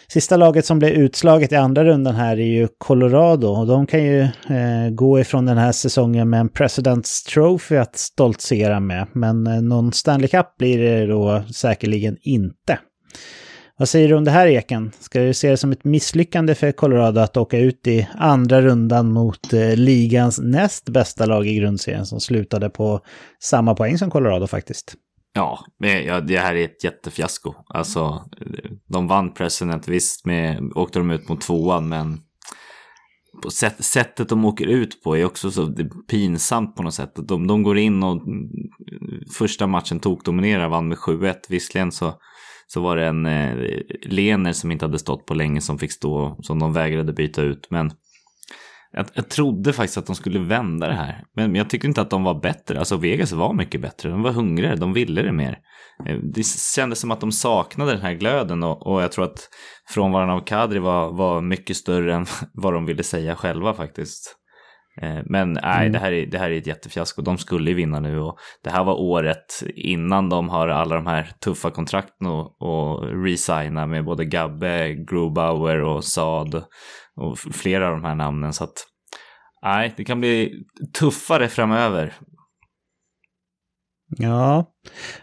Sista 0.07 0.37
laget 0.37 0.65
som 0.65 0.79
blev 0.79 0.91
utslaget 0.91 1.51
i 1.51 1.55
andra 1.55 1.83
rundan 1.83 2.15
här 2.15 2.39
är 2.39 2.45
ju 2.45 2.67
Colorado 2.77 3.47
och 3.47 3.67
de 3.67 3.87
kan 3.87 4.03
ju 4.03 4.21
eh, 4.21 4.89
gå 4.91 5.19
ifrån 5.19 5.45
den 5.45 5.57
här 5.57 5.71
säsongen 5.71 6.29
med 6.29 6.39
en 6.39 6.49
President's 6.49 7.29
Trophy 7.33 7.77
att 7.77 7.95
stoltsera 7.95 8.79
med. 8.79 9.07
Men 9.13 9.47
eh, 9.47 9.61
någon 9.61 9.93
Stanley 9.93 10.27
Cup 10.27 10.47
blir 10.57 10.77
det 10.77 11.05
då 11.05 11.43
säkerligen 11.53 12.17
inte. 12.21 12.79
Vad 13.77 13.89
säger 13.89 14.09
du 14.09 14.15
om 14.15 14.23
det 14.23 14.31
här 14.31 14.47
Eken? 14.47 14.91
Ska 14.99 15.19
du 15.19 15.33
se 15.33 15.49
det 15.49 15.57
som 15.57 15.71
ett 15.71 15.83
misslyckande 15.83 16.55
för 16.55 16.71
Colorado 16.71 17.21
att 17.21 17.37
åka 17.37 17.57
ut 17.57 17.87
i 17.87 18.07
andra 18.15 18.61
rundan 18.61 19.11
mot 19.11 19.53
eh, 19.53 19.75
ligans 19.75 20.39
näst 20.39 20.89
bästa 20.89 21.25
lag 21.25 21.47
i 21.47 21.55
grundserien 21.55 22.05
som 22.05 22.19
slutade 22.19 22.69
på 22.69 22.99
samma 23.43 23.75
poäng 23.75 23.97
som 23.97 24.11
Colorado 24.11 24.47
faktiskt? 24.47 24.95
Ja, 25.37 25.65
det 25.77 26.37
här 26.37 26.55
är 26.55 26.65
ett 26.65 26.83
jättefiasko. 26.83 27.53
Alltså, 27.67 28.29
de 28.87 29.07
vann 29.07 29.33
President, 29.33 29.87
visst 29.87 30.25
med, 30.25 30.71
åkte 30.75 30.99
de 30.99 31.11
ut 31.11 31.29
mot 31.29 31.41
tvåan, 31.41 31.89
men 31.89 32.19
på 33.43 33.49
sätt, 33.49 33.85
sättet 33.85 34.29
de 34.29 34.45
åker 34.45 34.67
ut 34.67 35.03
på 35.03 35.17
är 35.17 35.25
också 35.25 35.51
så 35.51 35.73
pinsamt 36.09 36.75
på 36.75 36.83
något 36.83 36.93
sätt. 36.93 37.11
De, 37.15 37.47
de 37.47 37.63
går 37.63 37.77
in 37.77 38.03
och 38.03 38.21
första 39.37 39.67
matchen 39.67 39.99
tokdominerar, 39.99 40.69
vann 40.69 40.87
med 40.87 40.97
7-1. 40.97 41.35
Visserligen 41.49 41.91
så, 41.91 42.13
så 42.67 42.81
var 42.81 42.97
det 42.97 43.05
en 43.05 43.25
eh, 43.25 43.79
Lener 44.01 44.53
som 44.53 44.71
inte 44.71 44.85
hade 44.85 44.99
stått 44.99 45.25
på 45.25 45.33
länge 45.33 45.61
som 45.61 45.79
fick 45.79 45.91
stå, 45.91 46.37
som 46.41 46.59
de 46.59 46.73
vägrade 46.73 47.13
byta 47.13 47.41
ut. 47.41 47.67
Men 47.69 47.91
jag, 48.95 49.05
jag 49.13 49.29
trodde 49.29 49.73
faktiskt 49.73 49.97
att 49.97 50.05
de 50.05 50.15
skulle 50.15 50.39
vända 50.39 50.87
det 50.87 50.93
här. 50.93 51.23
Men, 51.35 51.55
jag 51.55 51.69
tycker 51.69 51.87
inte 51.87 52.01
att 52.01 52.09
de 52.09 52.23
var 52.23 52.41
bättre. 52.41 52.79
Alltså 52.79 52.97
Vegas 52.97 53.31
var 53.31 53.53
mycket 53.53 53.81
bättre. 53.81 54.09
De 54.09 54.21
var 54.21 54.31
hungrigare, 54.31 54.75
de 54.75 54.93
ville 54.93 55.21
det 55.21 55.31
mer. 55.31 55.59
Eh, 56.05 56.17
det 56.17 56.45
kändes 56.75 56.99
som 56.99 57.11
att 57.11 57.21
de 57.21 57.31
saknade 57.31 57.91
den 57.91 58.01
här 58.01 58.13
glöden 58.13 58.63
och, 58.63 58.87
och 58.87 59.03
jag 59.03 59.11
tror 59.11 59.25
att 59.25 59.49
frånvaron 59.89 60.29
av 60.29 60.39
Kadri 60.39 60.79
var, 60.79 61.11
var 61.11 61.41
mycket 61.41 61.77
större 61.77 62.15
än 62.15 62.25
vad 62.53 62.73
de 62.73 62.85
ville 62.85 63.03
säga 63.03 63.35
själva 63.35 63.73
faktiskt. 63.73 64.35
Eh, 65.01 65.19
men 65.25 65.53
nej, 65.53 65.79
mm. 65.79 65.91
det, 65.91 65.99
här 65.99 66.11
är, 66.11 66.25
det 66.25 66.37
här 66.37 66.49
är 66.49 66.57
ett 66.57 66.67
jättefiasko. 66.67 67.21
De 67.21 67.37
skulle 67.37 67.69
ju 67.69 67.75
vinna 67.75 67.99
nu 67.99 68.19
och 68.19 68.37
det 68.63 68.69
här 68.69 68.83
var 68.83 68.93
året 68.93 69.63
innan 69.75 70.29
de 70.29 70.49
har 70.49 70.67
alla 70.67 70.95
de 70.95 71.07
här 71.07 71.31
tuffa 71.43 71.69
kontrakten 71.69 72.27
och, 72.27 72.61
och 72.61 73.23
resigna 73.23 73.87
med 73.87 74.05
både 74.05 74.25
Gabbe, 74.25 74.93
Grubauer 74.93 75.81
och 75.81 76.03
Saad 76.03 76.63
och 77.15 77.39
flera 77.39 77.87
av 77.87 77.91
de 77.91 78.03
här 78.03 78.15
namnen. 78.15 78.53
Så 78.53 78.63
att 78.63 78.87
nej, 79.61 79.93
det 79.97 80.05
kan 80.05 80.19
bli 80.19 80.63
tuffare 80.99 81.47
framöver. 81.47 82.13
Ja, 84.17 84.65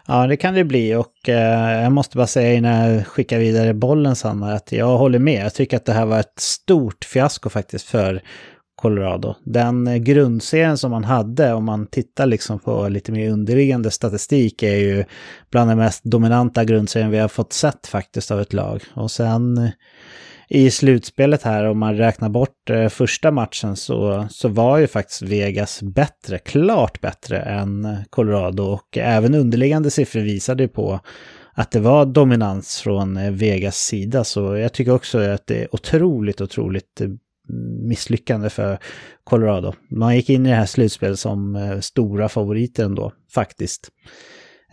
ja 0.07 0.27
det 0.27 0.37
kan 0.37 0.53
det 0.53 0.63
bli 0.63 0.95
och 0.95 1.29
eh, 1.29 1.83
jag 1.83 1.91
måste 1.91 2.17
bara 2.17 2.27
säga 2.27 2.53
innan 2.53 2.93
jag 2.93 3.07
skickar 3.07 3.39
vidare 3.39 3.73
bollen 3.73 4.15
Sanna 4.15 4.53
att 4.53 4.71
jag 4.71 4.97
håller 4.97 5.19
med. 5.19 5.45
Jag 5.45 5.53
tycker 5.53 5.77
att 5.77 5.85
det 5.85 5.93
här 5.93 6.05
var 6.05 6.19
ett 6.19 6.39
stort 6.39 7.05
fiasko 7.05 7.49
faktiskt 7.49 7.87
för 7.87 8.21
Colorado. 8.75 9.35
Den 9.43 9.87
eh, 9.87 9.95
grundserien 9.95 10.77
som 10.77 10.91
man 10.91 11.03
hade, 11.03 11.53
om 11.53 11.65
man 11.65 11.87
tittar 11.87 12.25
liksom 12.25 12.59
på 12.59 12.87
lite 12.87 13.11
mer 13.11 13.29
underliggande 13.29 13.91
statistik, 13.91 14.63
är 14.63 14.75
ju 14.75 15.05
bland 15.51 15.71
de 15.71 15.75
mest 15.75 16.03
dominanta 16.03 16.63
grundserien 16.63 17.11
vi 17.11 17.17
har 17.17 17.27
fått 17.27 17.53
sett 17.53 17.87
faktiskt 17.87 18.31
av 18.31 18.41
ett 18.41 18.53
lag. 18.53 18.83
Och 18.93 19.11
sen 19.11 19.71
i 20.47 20.71
slutspelet 20.71 21.43
här, 21.43 21.65
om 21.65 21.79
man 21.79 21.97
räknar 21.97 22.29
bort 22.29 22.69
eh, 22.69 22.89
första 22.89 23.31
matchen, 23.31 23.75
så, 23.75 24.27
så 24.29 24.47
var 24.47 24.77
ju 24.77 24.87
faktiskt 24.87 25.21
Vegas 25.21 25.81
bättre, 25.81 26.39
klart 26.39 27.01
bättre 27.01 27.39
än 27.39 27.97
Colorado. 28.09 28.63
Och 28.63 28.97
även 28.97 29.35
underliggande 29.35 29.91
siffror 29.91 30.21
visade 30.21 30.63
ju 30.63 30.69
på 30.69 30.99
att 31.53 31.71
det 31.71 31.79
var 31.79 32.05
dominans 32.05 32.81
från 32.81 33.17
eh, 33.17 33.31
Vegas 33.31 33.77
sida. 33.77 34.23
Så 34.23 34.55
jag 34.55 34.73
tycker 34.73 34.91
också 34.91 35.19
att 35.19 35.47
det 35.47 35.61
är 35.61 35.75
otroligt, 35.75 36.41
otroligt 36.41 37.01
eh, 37.01 37.09
misslyckande 37.81 38.49
för 38.49 38.77
Colorado. 39.23 39.73
Man 39.89 40.15
gick 40.15 40.29
in 40.29 40.45
i 40.45 40.49
det 40.49 40.55
här 40.55 40.65
slutspelet 40.65 41.19
som 41.19 41.77
stora 41.81 42.29
favoriter 42.29 42.85
ändå, 42.85 43.11
faktiskt. 43.33 43.89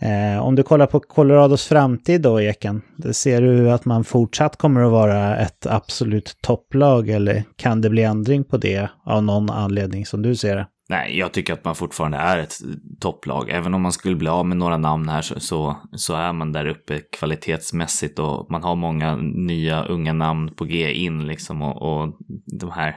Eh, 0.01 0.41
om 0.41 0.55
du 0.55 0.63
kollar 0.63 0.85
på 0.85 0.99
Colorados 0.99 1.65
framtid 1.65 2.21
då, 2.21 2.41
Eken, 2.41 2.81
ser 3.11 3.41
du 3.41 3.71
att 3.71 3.85
man 3.85 4.03
fortsatt 4.03 4.57
kommer 4.57 4.81
att 4.81 4.91
vara 4.91 5.37
ett 5.37 5.67
absolut 5.69 6.37
topplag 6.41 7.09
eller 7.09 7.43
kan 7.55 7.81
det 7.81 7.89
bli 7.89 8.03
ändring 8.03 8.43
på 8.43 8.57
det 8.57 8.89
av 9.03 9.23
någon 9.23 9.49
anledning 9.49 10.05
som 10.05 10.21
du 10.21 10.35
ser 10.35 10.55
det? 10.55 10.67
Nej, 10.91 11.17
jag 11.17 11.33
tycker 11.33 11.53
att 11.53 11.65
man 11.65 11.75
fortfarande 11.75 12.17
är 12.17 12.37
ett 12.37 12.53
topplag. 12.99 13.49
Även 13.49 13.73
om 13.73 13.81
man 13.81 13.91
skulle 13.91 14.15
bli 14.15 14.27
av 14.29 14.45
med 14.45 14.57
några 14.57 14.77
namn 14.77 15.09
här 15.09 15.21
så, 15.21 15.39
så, 15.39 15.77
så, 15.95 16.15
är 16.15 16.33
man 16.33 16.51
där 16.51 16.67
uppe 16.67 16.99
kvalitetsmässigt 16.99 18.19
och 18.19 18.51
man 18.51 18.63
har 18.63 18.75
många 18.75 19.15
nya 19.15 19.83
unga 19.83 20.13
namn 20.13 20.55
på 20.55 20.65
G 20.65 20.93
in 20.93 21.27
liksom 21.27 21.61
och, 21.61 21.81
och 21.81 22.17
de 22.59 22.71
här 22.71 22.95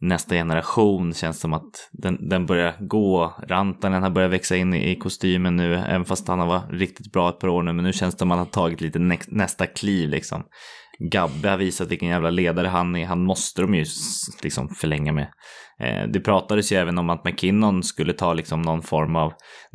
nästa 0.00 0.34
generation 0.34 1.14
känns 1.14 1.40
som 1.40 1.52
att 1.52 1.88
den, 1.92 2.28
den 2.28 2.46
börjar 2.46 2.76
gå. 2.80 3.34
Rantanen 3.48 4.02
har 4.02 4.10
börjat 4.10 4.32
växa 4.32 4.56
in 4.56 4.74
i, 4.74 4.90
i, 4.90 4.96
kostymen 4.96 5.56
nu, 5.56 5.74
även 5.74 6.04
fast 6.04 6.28
han 6.28 6.38
har 6.38 6.46
varit 6.46 6.70
riktigt 6.70 7.12
bra 7.12 7.28
ett 7.28 7.38
par 7.38 7.48
år 7.48 7.62
nu. 7.62 7.72
Men 7.72 7.84
nu 7.84 7.92
känns 7.92 8.14
det 8.14 8.18
som 8.18 8.30
att 8.30 8.38
han 8.38 8.46
har 8.46 8.52
tagit 8.52 8.80
lite 8.80 8.98
nä, 8.98 9.18
nästa 9.28 9.66
kliv 9.66 10.08
liksom. 10.08 10.42
Gabbe 10.98 11.48
har 11.48 11.56
visat 11.56 11.90
vilken 11.90 12.08
jävla 12.08 12.30
ledare 12.30 12.68
han 12.68 12.96
är. 12.96 13.06
Han 13.06 13.24
måste 13.24 13.62
de 13.62 13.74
ju 13.74 13.84
liksom 14.42 14.68
förlänga 14.68 15.12
med. 15.12 15.28
Eh, 15.80 16.08
det 16.08 16.20
pratades 16.20 16.72
ju 16.72 16.76
även 16.76 16.98
om 16.98 17.10
att 17.10 17.24
McKinnon 17.24 17.82
skulle 17.82 18.12
ta 18.12 18.32
liksom 18.32 18.62
någon 18.62 18.82
form 18.82 19.16
av 19.16 19.32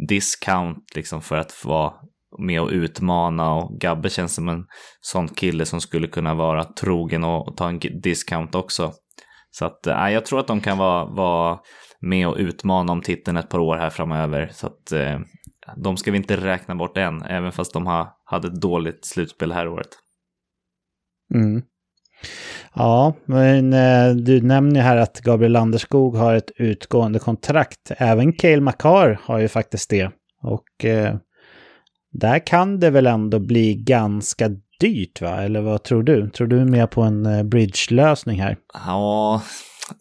discount 0.08 0.82
liksom 0.96 1.22
för 1.22 1.38
att 1.38 1.52
få 1.52 1.70
vara 1.70 1.94
med 2.40 2.62
och 2.62 2.70
utmana 2.70 3.54
och 3.54 3.80
Gabbe 3.80 4.10
känns 4.10 4.36
som 4.36 4.50
en 4.50 4.66
sån 5.02 5.28
kille 5.28 5.66
som 5.66 5.82
skulle 5.82 6.08
kunna 6.08 6.34
vara 6.34 6.64
trogen 6.64 7.24
och, 7.24 7.58
ta 7.58 7.70
en 7.70 7.80
discount 7.80 8.58
också. 8.58 8.94
Så 9.52 9.66
att 9.66 9.88
äh, 9.88 10.10
jag 10.10 10.26
tror 10.26 10.40
att 10.40 10.48
de 10.48 10.62
kan 10.62 10.78
vara, 10.78 11.06
vara 11.06 11.60
med 12.02 12.28
och 12.28 12.36
utmana 12.38 12.92
om 12.92 13.02
titeln 13.02 13.38
ett 13.38 13.50
par 13.50 13.60
år 13.60 13.78
här 13.78 13.90
framöver. 13.90 14.50
Så 14.54 14.68
att 14.68 14.92
äh, 14.92 15.20
de 15.78 15.98
ska 15.98 16.12
vi 16.12 16.18
inte 16.18 16.38
räkna 16.38 16.76
bort 16.76 16.98
än, 16.98 17.22
även 17.22 17.52
fast 17.52 17.74
de 17.74 17.88
ha, 17.88 18.22
hade 18.26 18.48
ett 18.48 18.62
dåligt 18.62 19.06
slutspel 19.06 19.52
här 19.52 19.68
året. 19.68 19.90
Mm. 21.36 21.62
Ja, 22.76 23.16
men 23.26 23.74
eh, 23.74 24.16
du 24.16 24.42
nämner 24.42 24.82
här 24.82 24.98
att 24.98 25.22
Gabriel 25.22 25.56
Anderskog 25.56 26.16
har 26.16 26.34
ett 26.34 26.52
utgående 26.56 27.20
kontrakt. 27.20 27.92
Även 27.98 28.34
Cale 28.34 28.62
Makar 28.62 29.20
har 29.24 29.40
ju 29.40 29.48
faktiskt 29.48 29.90
det. 29.90 30.12
Och 30.42 30.86
eh, 30.86 31.16
där 32.12 32.48
kan 32.48 32.80
det 32.80 32.90
väl 32.90 33.08
ändå 33.08 33.40
bli 33.40 33.76
ganska 33.76 34.50
dyrt 34.80 35.22
va? 35.22 35.44
Eller 35.44 35.62
vad 35.62 35.84
tror 35.84 36.04
du? 36.04 36.30
Tror 36.30 36.48
du 36.48 36.66
mer 36.66 36.88
på 36.88 37.02
en 37.02 37.26
eh, 37.26 37.44
bridge-lösning 37.44 38.42
här? 38.42 38.58
Ja, 38.74 39.42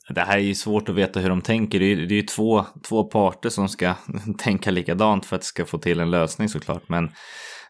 det 0.08 0.20
här 0.20 0.38
är 0.38 0.42
ju 0.42 0.54
svårt 0.54 0.88
att 0.88 0.94
veta 0.94 1.20
hur 1.20 1.28
de 1.28 1.42
tänker. 1.42 1.80
Det 1.80 1.84
är, 1.84 1.96
det 1.96 2.14
är 2.14 2.20
ju 2.20 2.22
två, 2.22 2.64
två 2.88 3.04
parter 3.04 3.48
som 3.48 3.68
ska 3.68 3.94
tänka 4.38 4.70
likadant 4.70 5.26
för 5.26 5.36
att 5.36 5.42
det 5.42 5.46
ska 5.46 5.64
få 5.64 5.78
till 5.78 6.00
en 6.00 6.10
lösning 6.10 6.48
såklart. 6.48 6.88
Men 6.88 7.10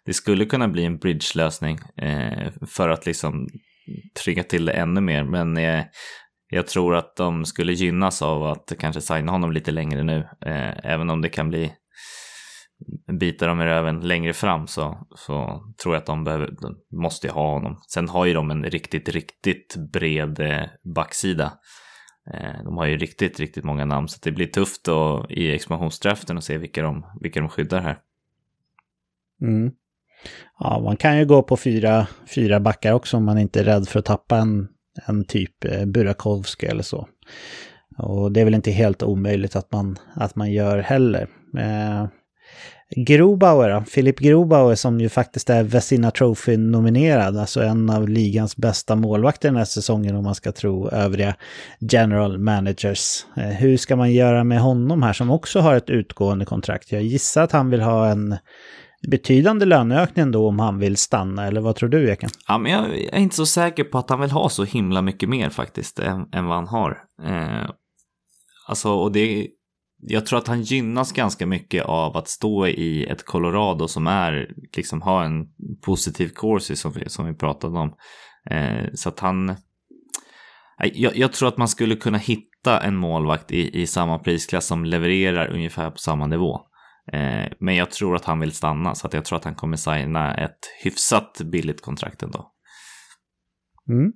det 0.05 0.15
skulle 0.15 0.45
kunna 0.45 0.69
bli 0.69 0.85
en 0.85 0.99
bridge-lösning 0.99 1.79
eh, 1.97 2.53
för 2.67 2.89
att 2.89 3.07
liksom 3.07 3.49
trygga 4.25 4.43
till 4.43 4.65
det 4.65 4.73
ännu 4.73 5.01
mer. 5.01 5.25
Men 5.25 5.57
eh, 5.57 5.85
jag 6.51 6.67
tror 6.67 6.97
att 6.97 7.17
de 7.17 7.45
skulle 7.45 7.73
gynnas 7.73 8.23
av 8.23 8.45
att 8.45 8.73
kanske 8.79 9.01
signa 9.01 9.33
honom 9.33 9.53
lite 9.53 9.71
längre 9.71 10.03
nu. 10.03 10.29
Eh, 10.47 10.87
även 10.93 11.11
om 11.11 11.23
det 11.23 11.29
kan 11.29 11.49
bli 11.49 11.73
bitar 13.21 13.49
dem 13.49 13.61
i 13.61 13.65
röven 13.65 14.01
längre 14.01 14.33
fram 14.33 14.67
så, 14.67 15.07
så 15.17 15.63
tror 15.83 15.95
jag 15.95 16.01
att 16.01 16.07
de, 16.07 16.25
behöver, 16.25 16.47
de 16.61 16.99
måste 17.03 17.31
ha 17.31 17.53
honom. 17.53 17.81
Sen 17.89 18.09
har 18.09 18.27
ju 18.27 18.35
de 18.35 18.51
en 18.51 18.65
riktigt, 18.65 19.09
riktigt 19.09 19.77
bred 19.93 20.41
eh, 20.41 20.65
backsida. 20.95 21.53
Eh, 22.35 22.63
de 22.65 22.77
har 22.77 22.87
ju 22.87 22.97
riktigt, 22.97 23.41
riktigt 23.41 23.65
många 23.65 23.85
namn 23.85 24.09
så 24.09 24.19
det 24.23 24.33
blir 24.33 24.47
tufft 24.47 24.85
då 24.85 25.27
i 25.29 25.55
expansionsdraften 25.55 26.39
att 26.39 26.45
se 26.45 26.59
vilka 26.59 26.83
de, 26.83 27.07
vilka 27.21 27.41
de 27.41 27.49
skyddar 27.49 27.81
här. 27.81 27.99
Mm. 29.43 29.73
Ja, 30.59 30.81
man 30.85 30.97
kan 30.97 31.19
ju 31.19 31.27
gå 31.27 31.43
på 31.43 31.57
fyra, 31.57 32.07
fyra 32.35 32.61
backar 32.61 32.93
också 32.93 33.17
om 33.17 33.25
man 33.25 33.39
inte 33.39 33.61
är 33.61 33.65
rädd 33.65 33.89
för 33.89 33.99
att 33.99 34.05
tappa 34.05 34.37
en, 34.37 34.69
en 35.07 35.25
typ 35.25 35.65
eh, 35.65 35.85
Burakovsky 35.85 36.67
eller 36.67 36.83
så. 36.83 37.09
Och 37.99 38.33
det 38.33 38.41
är 38.41 38.45
väl 38.45 38.55
inte 38.55 38.71
helt 38.71 39.03
omöjligt 39.03 39.57
att 39.57 39.73
man, 39.73 39.99
att 40.15 40.37
man 40.37 40.53
gör 40.53 40.79
heller. 40.79 41.29
Eh, 41.59 42.07
Grobauer 42.97 43.69
då? 43.69 43.85
Filip 43.85 44.19
Grobauer 44.19 44.75
som 44.75 45.01
ju 45.01 45.09
faktiskt 45.09 45.51
är 45.51 45.63
Vesina 45.63 46.11
Trophy-nominerad, 46.11 47.37
alltså 47.37 47.63
en 47.63 47.91
av 47.91 48.09
ligans 48.09 48.57
bästa 48.57 48.97
målvakter 48.97 49.49
den 49.49 49.57
här 49.57 49.65
säsongen 49.65 50.17
om 50.17 50.25
man 50.25 50.35
ska 50.35 50.53
tro 50.53 50.89
övriga 50.89 51.35
general 51.81 52.39
managers. 52.39 53.27
Eh, 53.37 53.43
hur 53.43 53.77
ska 53.77 53.97
man 53.97 54.13
göra 54.13 54.45
med 54.45 54.61
honom 54.61 55.03
här 55.03 55.13
som 55.13 55.31
också 55.31 55.61
har 55.61 55.75
ett 55.75 55.91
utgående 55.91 56.45
kontrakt? 56.45 56.93
Jag 56.93 57.03
gissar 57.03 57.43
att 57.43 57.53
han 57.53 57.71
vill 57.71 57.81
ha 57.81 58.09
en 58.09 58.37
betydande 59.11 59.67
löneökning 59.67 60.31
då 60.31 60.49
om 60.49 60.59
han 60.59 60.79
vill 60.79 60.97
stanna, 60.97 61.47
eller 61.47 61.61
vad 61.61 61.77
tror 61.77 61.89
du 61.89 62.11
Eken? 62.11 62.31
Ja, 62.49 62.59
men 62.59 62.73
jag 62.73 62.99
är 62.99 63.19
inte 63.19 63.37
så 63.37 63.47
säker 63.47 63.85
på 63.85 63.99
att 63.99 64.11
han 64.11 64.21
vill 64.21 64.31
ha 64.31 64.49
så 64.49 64.65
himla 64.65 65.03
mycket 65.03 65.29
mer 65.29 65.51
faktiskt 65.51 65.99
än, 65.99 66.29
än 66.33 66.47
vad 66.47 66.57
han 66.57 66.69
har. 66.69 66.99
Eh, 67.25 67.71
alltså, 68.69 68.91
och 68.91 69.13
det 69.13 69.49
jag 70.01 70.27
tror 70.27 70.39
att 70.39 70.49
han 70.49 70.63
gynnas 70.63 71.13
ganska 71.13 71.47
mycket 71.47 71.85
av 71.85 72.17
att 72.17 72.29
stå 72.29 72.67
i 72.67 73.07
ett 73.07 73.25
Colorado 73.25 73.89
som 73.89 74.07
är, 74.07 74.55
liksom 74.77 75.03
har 75.03 75.25
en 75.25 75.47
positiv 75.85 76.29
course 76.29 76.77
som 76.77 76.93
vi, 76.93 77.09
som 77.09 77.27
vi 77.27 77.35
pratade 77.35 77.79
om. 77.79 77.95
Eh, 78.51 78.85
så 78.95 79.09
att 79.09 79.21
han, 79.21 79.57
jag, 80.79 81.17
jag, 81.17 81.33
tror 81.33 81.49
att 81.49 81.59
man 81.59 81.69
skulle 81.69 81.97
kunna 81.97 82.19
hitta 82.19 82.81
en 82.81 82.97
målvakt 82.97 83.53
i, 83.53 83.81
i 83.81 83.87
samma 83.87 84.19
prisklass 84.19 84.67
som 84.67 84.85
levererar 84.85 85.53
ungefär 85.53 85.91
på 85.91 85.99
samma 85.99 86.27
nivå. 86.27 86.61
Eh, 87.13 87.53
men 87.59 87.77
jag 87.77 87.91
tror 87.91 88.17
att 88.17 88.25
han 88.25 88.41
vill 88.41 88.53
stanna 88.53 88.95
så 88.95 89.07
att 89.07 89.13
jag 89.13 89.25
tror 89.25 89.39
att 89.39 89.45
han 89.45 89.55
kommer 89.55 89.77
signa 89.77 90.35
ett 90.35 90.59
hyfsat 90.83 91.41
billigt 91.45 91.83
kontrakt 91.83 92.23
ändå. 92.23 92.53
Mm. 93.89 94.13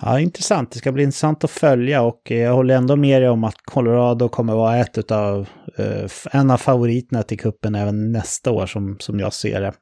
Ja, 0.00 0.20
intressant. 0.20 0.70
Det 0.70 0.78
ska 0.78 0.92
bli 0.92 1.02
intressant 1.02 1.44
att 1.44 1.50
följa 1.50 2.02
och 2.02 2.22
jag 2.24 2.54
håller 2.54 2.76
ändå 2.76 2.96
med 2.96 3.22
dig 3.22 3.28
om 3.30 3.44
att 3.44 3.56
Colorado 3.64 4.28
kommer 4.28 4.54
vara 4.54 4.76
ett 4.76 4.98
utav, 4.98 5.48
eh, 5.78 6.10
en 6.32 6.50
av 6.50 6.56
favoriterna 6.56 7.22
till 7.22 7.38
kuppen 7.38 7.74
även 7.74 8.12
nästa 8.12 8.50
år 8.50 8.66
som, 8.66 8.96
som 9.00 9.20
jag 9.20 9.32
ser 9.32 9.60
det. 9.60 9.72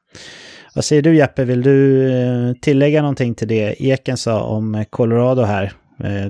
Vad 0.75 0.85
säger 0.85 1.01
du 1.01 1.15
Jeppe, 1.15 1.43
vill 1.43 1.61
du 1.61 2.11
eh, 2.11 2.53
tillägga 2.61 3.01
någonting 3.01 3.35
till 3.35 3.47
det 3.47 3.83
Eken 3.83 4.17
sa 4.17 4.43
om 4.43 4.85
Colorado 4.89 5.41
här? 5.41 5.73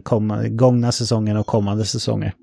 Kom, 0.04 0.48
gångna 0.50 0.92
säsongen 0.92 1.38
och 1.38 1.46
kommande 1.46 1.86
säsonger. 1.86 2.34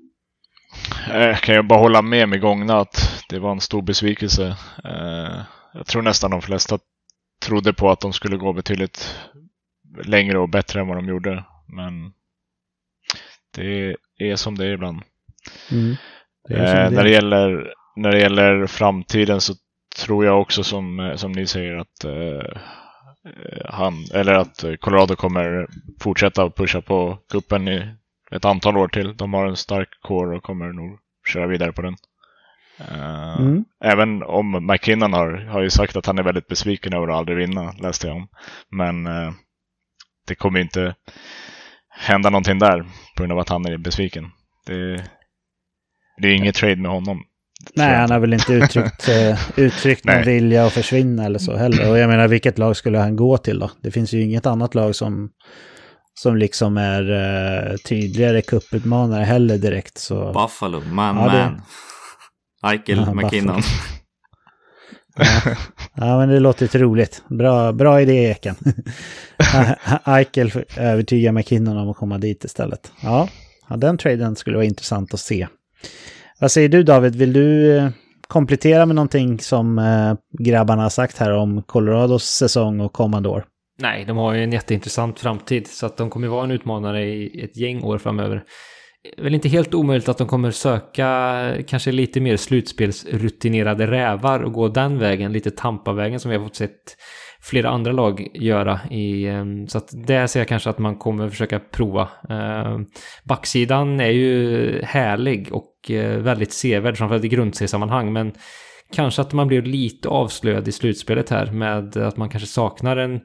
Jag 1.07 1.37
kan 1.37 1.55
ju 1.55 1.61
bara 1.61 1.79
hålla 1.79 2.01
med 2.01 2.29
med 2.29 2.41
gångna 2.41 2.79
att 2.79 3.25
det 3.29 3.39
var 3.39 3.51
en 3.51 3.61
stor 3.61 3.81
besvikelse. 3.81 4.57
Jag 5.73 5.85
tror 5.85 6.01
nästan 6.01 6.31
de 6.31 6.41
flesta 6.41 6.79
trodde 7.45 7.73
på 7.73 7.91
att 7.91 7.99
de 7.99 8.13
skulle 8.13 8.37
gå 8.37 8.53
betydligt 8.53 9.15
längre 10.03 10.39
och 10.39 10.49
bättre 10.49 10.79
än 10.79 10.87
vad 10.87 10.97
de 10.97 11.07
gjorde. 11.07 11.43
Men 11.67 12.13
det 13.55 13.95
är 14.17 14.35
som 14.35 14.57
det 14.57 14.65
är 14.65 14.73
ibland. 14.73 15.01
Mm. 15.71 15.95
Det 16.47 16.55
är 16.55 16.85
eh, 16.85 16.91
när, 16.91 17.03
det 17.03 17.09
gäller, 17.09 17.73
när 17.95 18.11
det 18.11 18.19
gäller 18.19 18.67
framtiden 18.67 19.41
så 19.41 19.53
tror 19.97 20.25
jag 20.25 20.41
också 20.41 20.63
som, 20.63 20.99
eh, 20.99 21.15
som 21.15 21.31
ni 21.31 21.47
säger 21.47 21.75
att 21.75 22.03
eh, 22.03 22.61
han, 23.65 23.93
eller 24.13 24.33
att 24.33 24.65
Colorado 24.79 25.15
kommer 25.15 25.67
fortsätta 25.99 26.49
pusha 26.49 26.81
på 26.81 27.17
kuppen 27.29 27.67
i 27.67 27.95
ett 28.35 28.45
antal 28.45 28.77
år 28.77 28.87
till. 28.87 29.17
De 29.17 29.33
har 29.33 29.47
en 29.47 29.55
stark 29.55 29.89
core 30.01 30.37
och 30.37 30.43
kommer 30.43 30.73
nog 30.73 30.99
köra 31.33 31.47
vidare 31.47 31.71
på 31.71 31.81
den. 31.81 31.95
Uh, 32.91 33.41
mm. 33.41 33.65
Även 33.83 34.23
om 34.23 34.67
McKinnon 34.67 35.13
har, 35.13 35.31
har 35.31 35.61
ju 35.61 35.69
sagt 35.69 35.95
att 35.95 36.05
han 36.05 36.17
är 36.17 36.23
väldigt 36.23 36.47
besviken 36.47 36.93
över 36.93 37.07
att 37.07 37.15
aldrig 37.15 37.37
vinna, 37.37 37.71
läste 37.71 38.07
jag 38.07 38.15
om. 38.15 38.27
Men 38.69 39.07
uh, 39.07 39.31
det 40.27 40.35
kommer 40.35 40.59
inte 40.59 40.95
hända 41.89 42.29
någonting 42.29 42.59
där 42.59 42.83
på 43.17 43.23
grund 43.23 43.31
av 43.31 43.39
att 43.39 43.49
han 43.49 43.65
är 43.65 43.77
besviken. 43.77 44.31
Det, 44.65 45.03
det 46.21 46.27
är 46.27 46.33
inget 46.33 46.55
trade 46.55 46.75
med 46.75 46.91
honom. 46.91 47.23
Nej, 47.75 47.95
han 47.95 48.11
har 48.11 48.19
väl 48.19 48.33
inte 48.33 48.53
uttryckt, 48.53 49.09
uh, 49.09 49.59
uttryckt 49.59 50.05
någon 50.05 50.23
vilja 50.23 50.65
att 50.65 50.73
försvinna 50.73 51.25
eller 51.25 51.39
så 51.39 51.57
heller. 51.57 51.89
Och 51.89 51.97
jag 51.97 52.09
menar, 52.09 52.27
vilket 52.27 52.57
lag 52.57 52.77
skulle 52.77 52.97
han 52.97 53.15
gå 53.15 53.37
till 53.37 53.59
då? 53.59 53.71
Det 53.81 53.91
finns 53.91 54.13
ju 54.13 54.21
inget 54.21 54.45
annat 54.45 54.75
lag 54.75 54.95
som, 54.95 55.29
som 56.19 56.37
liksom 56.37 56.77
är 56.77 57.11
uh, 57.11 57.77
tydligare 57.77 58.41
cuputmanare 58.41 59.23
heller 59.23 59.57
direkt. 59.57 59.97
Så... 59.97 60.33
Buffalo, 60.33 60.81
man, 60.81 61.15
ja, 61.15 61.25
man. 61.25 61.61
Eichel, 62.71 63.03
ja, 63.07 63.13
McKinnon. 63.13 63.55
Ja. 63.57 63.63
ja, 65.95 66.17
men 66.17 66.29
det 66.29 66.39
låter 66.39 66.75
ju 66.75 66.81
roligt. 66.81 67.23
Bra, 67.27 67.71
bra 67.71 68.01
idé, 68.01 68.29
Eken. 68.31 68.55
Eichel 70.05 70.51
övertygar 70.77 71.31
McKinnon 71.31 71.77
om 71.77 71.89
att 71.89 71.97
komma 71.97 72.17
dit 72.17 72.43
istället. 72.43 72.91
Ja, 73.03 73.27
ja, 73.69 73.77
den 73.77 73.97
traden 73.97 74.35
skulle 74.35 74.57
vara 74.57 74.65
intressant 74.65 75.13
att 75.13 75.19
se. 75.19 75.47
Vad 76.39 76.51
säger 76.51 76.69
du 76.69 76.83
David, 76.83 77.15
vill 77.15 77.33
du 77.33 77.77
eh, 77.77 77.89
komplettera 78.27 78.85
med 78.85 78.95
någonting 78.95 79.39
som 79.39 79.79
eh, 79.79 80.13
grabbarna 80.39 80.83
har 80.83 80.89
sagt 80.89 81.17
här 81.17 81.31
om 81.31 81.63
Colorados 81.63 82.23
säsong 82.23 82.79
och 82.79 82.93
kommande 82.93 83.29
år? 83.29 83.45
Nej, 83.79 84.05
de 84.05 84.17
har 84.17 84.33
ju 84.33 84.43
en 84.43 84.51
jätteintressant 84.51 85.19
framtid 85.19 85.67
så 85.67 85.85
att 85.85 85.97
de 85.97 86.09
kommer 86.09 86.27
vara 86.27 86.43
en 86.43 86.51
utmanare 86.51 87.05
i 87.05 87.43
ett 87.43 87.57
gäng 87.57 87.83
år 87.83 87.97
framöver 87.97 88.43
väl 89.17 89.33
inte 89.33 89.49
helt 89.49 89.73
omöjligt 89.73 90.09
att 90.09 90.17
de 90.17 90.27
kommer 90.27 90.51
söka 90.51 91.53
kanske 91.67 91.91
lite 91.91 92.19
mer 92.19 92.37
slutspelsrutinerade 92.37 93.87
rävar 93.87 94.39
och 94.39 94.53
gå 94.53 94.67
den 94.67 94.99
vägen, 94.99 95.33
lite 95.33 95.51
Tampa-vägen 95.51 96.19
som 96.19 96.31
vi 96.31 96.37
har 96.37 96.43
fått 96.43 96.55
sett 96.55 96.97
flera 97.41 97.69
andra 97.69 97.91
lag 97.91 98.27
göra. 98.33 98.79
I, 98.89 99.27
ehm, 99.27 99.67
så 99.67 99.77
att 99.77 99.89
det 100.07 100.27
ser 100.27 100.39
jag 100.39 100.47
kanske 100.47 100.69
att 100.69 100.79
man 100.79 100.95
kommer 100.95 101.29
försöka 101.29 101.59
prova. 101.59 102.09
Ehm, 102.29 102.85
backsidan 103.23 103.99
är 103.99 104.09
ju 104.09 104.81
härlig 104.83 105.49
och 105.51 105.91
eh, 105.91 106.17
väldigt 106.17 106.53
sevärd, 106.53 106.97
framförallt 106.97 107.25
i 107.25 107.29
grundseriesammanhang, 107.29 108.13
men 108.13 108.33
kanske 108.93 109.21
att 109.21 109.33
man 109.33 109.47
blir 109.47 109.61
lite 109.61 110.09
avslöjad 110.09 110.67
i 110.67 110.71
slutspelet 110.71 111.29
här 111.29 111.51
med 111.51 111.97
att 111.97 112.17
man 112.17 112.29
kanske 112.29 112.47
saknar 112.47 112.97
en 112.97 113.19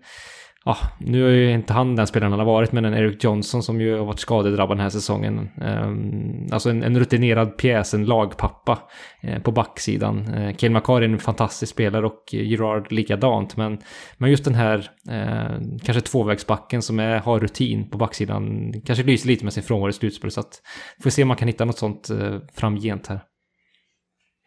ja, 0.67 0.77
nu 0.99 1.29
är 1.29 1.33
ju 1.33 1.53
inte 1.53 1.73
han 1.73 1.97
den 1.97 2.07
spelaren 2.07 2.33
han 2.33 2.39
har 2.39 2.47
varit, 2.47 2.73
men 2.73 2.85
en 2.85 2.95
Eric 2.95 3.25
Johnson 3.25 3.63
som 3.63 3.81
ju 3.81 3.99
har 3.99 4.05
varit 4.05 4.19
skadedrabbad 4.19 4.77
den 4.77 4.83
här 4.83 4.91
säsongen. 4.91 5.49
Ehm, 5.61 6.47
alltså 6.53 6.71
en, 6.71 6.83
en, 6.83 6.99
rutinerad 6.99 7.57
pjäs, 7.57 7.95
en 7.95 8.05
lagpappa 8.05 8.79
eh, 9.21 9.43
på 9.43 9.53
backsidan. 9.53 10.35
Eh, 10.35 10.57
Kael 10.57 10.73
Makar 10.73 11.03
är 11.03 11.09
en 11.09 11.19
fantastisk 11.19 11.73
spelare 11.73 12.07
och 12.07 12.25
Gerard 12.33 12.93
likadant, 12.93 13.57
men, 13.57 13.79
men 14.19 14.31
just 14.31 14.45
den 14.45 14.55
här 14.55 14.91
eh, 15.11 15.61
kanske 15.85 16.01
tvåvägsbacken 16.01 16.83
som 16.83 17.01
är, 17.01 17.19
har 17.19 17.41
rutin 17.41 17.91
på 17.91 17.99
backsidan 17.99 18.73
kanske 18.87 19.05
lyser 19.05 19.29
lite 19.29 19.45
med 19.45 19.53
sin 19.53 19.63
frånvaro 19.63 19.91
i 19.91 19.93
slutspel, 19.93 20.31
så 20.31 20.41
att 20.41 20.63
får 21.03 21.11
se 21.11 21.23
om 21.23 21.29
man 21.29 21.37
kan 21.37 21.49
hitta 21.49 21.65
något 21.65 21.79
sånt 21.79 22.11
eh, 22.11 22.39
framgent 22.55 23.07
här. 23.07 23.21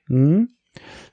Mm. 0.10 0.48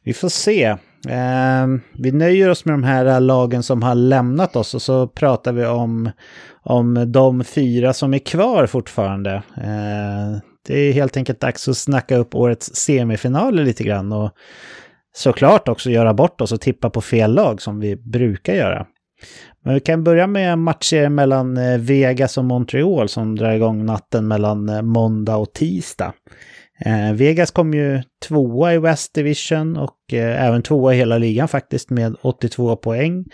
Vi 0.03 0.13
får 0.13 0.29
se. 0.29 0.77
Eh, 1.09 1.67
vi 1.99 2.13
nöjer 2.13 2.51
oss 2.51 2.65
med 2.65 2.75
de 2.75 2.85
här 2.85 3.07
eh, 3.07 3.21
lagen 3.21 3.63
som 3.63 3.83
har 3.83 3.95
lämnat 3.95 4.57
oss 4.57 4.75
och 4.75 4.83
så 4.83 5.07
pratar 5.07 5.53
vi 5.53 5.67
om, 5.67 6.11
om 6.63 7.13
de 7.13 7.45
fyra 7.45 7.93
som 7.93 8.15
är 8.15 8.19
kvar 8.19 8.67
fortfarande. 8.67 9.35
Eh, 9.57 10.39
det 10.67 10.79
är 10.79 10.93
helt 10.93 11.17
enkelt 11.17 11.41
dags 11.41 11.69
att 11.69 11.77
snacka 11.77 12.17
upp 12.17 12.35
årets 12.35 12.75
semifinaler 12.75 13.65
lite 13.65 13.85
grann 13.85 14.13
och 14.13 14.31
såklart 15.17 15.69
också 15.69 15.91
göra 15.91 16.15
bort 16.15 16.41
oss 16.41 16.53
och 16.53 16.61
tippa 16.61 16.91
på 16.91 17.01
fel 17.01 17.35
lag 17.35 17.63
som 17.63 17.81
vi 17.81 17.97
brukar 17.97 18.55
göra. 18.55 18.87
Men 19.65 19.75
vi 19.75 19.81
kan 19.81 20.05
börja 20.05 20.27
med 20.27 20.59
matcher 20.59 21.09
mellan 21.09 21.57
eh, 21.57 21.79
Vegas 21.79 22.39
och 22.39 22.45
Montreal 22.45 23.09
som 23.09 23.37
drar 23.37 23.53
igång 23.53 23.87
natten 23.87 24.29
mellan 24.29 24.69
eh, 24.69 24.83
måndag 24.83 25.37
och 25.37 25.53
tisdag. 25.53 26.13
Eh, 26.79 27.13
Vegas 27.13 27.51
kom 27.51 27.75
ju 27.75 28.03
tvåa 28.29 28.75
i 28.75 28.79
West 28.79 29.15
Division 29.15 29.77
och 29.77 30.13
eh, 30.13 30.47
även 30.47 30.63
tvåa 30.63 30.95
i 30.95 30.97
hela 30.97 31.19
ligan 31.19 31.49
faktiskt 31.49 31.91
med 31.91 32.17
82 32.23 32.77
poäng. 32.77 33.25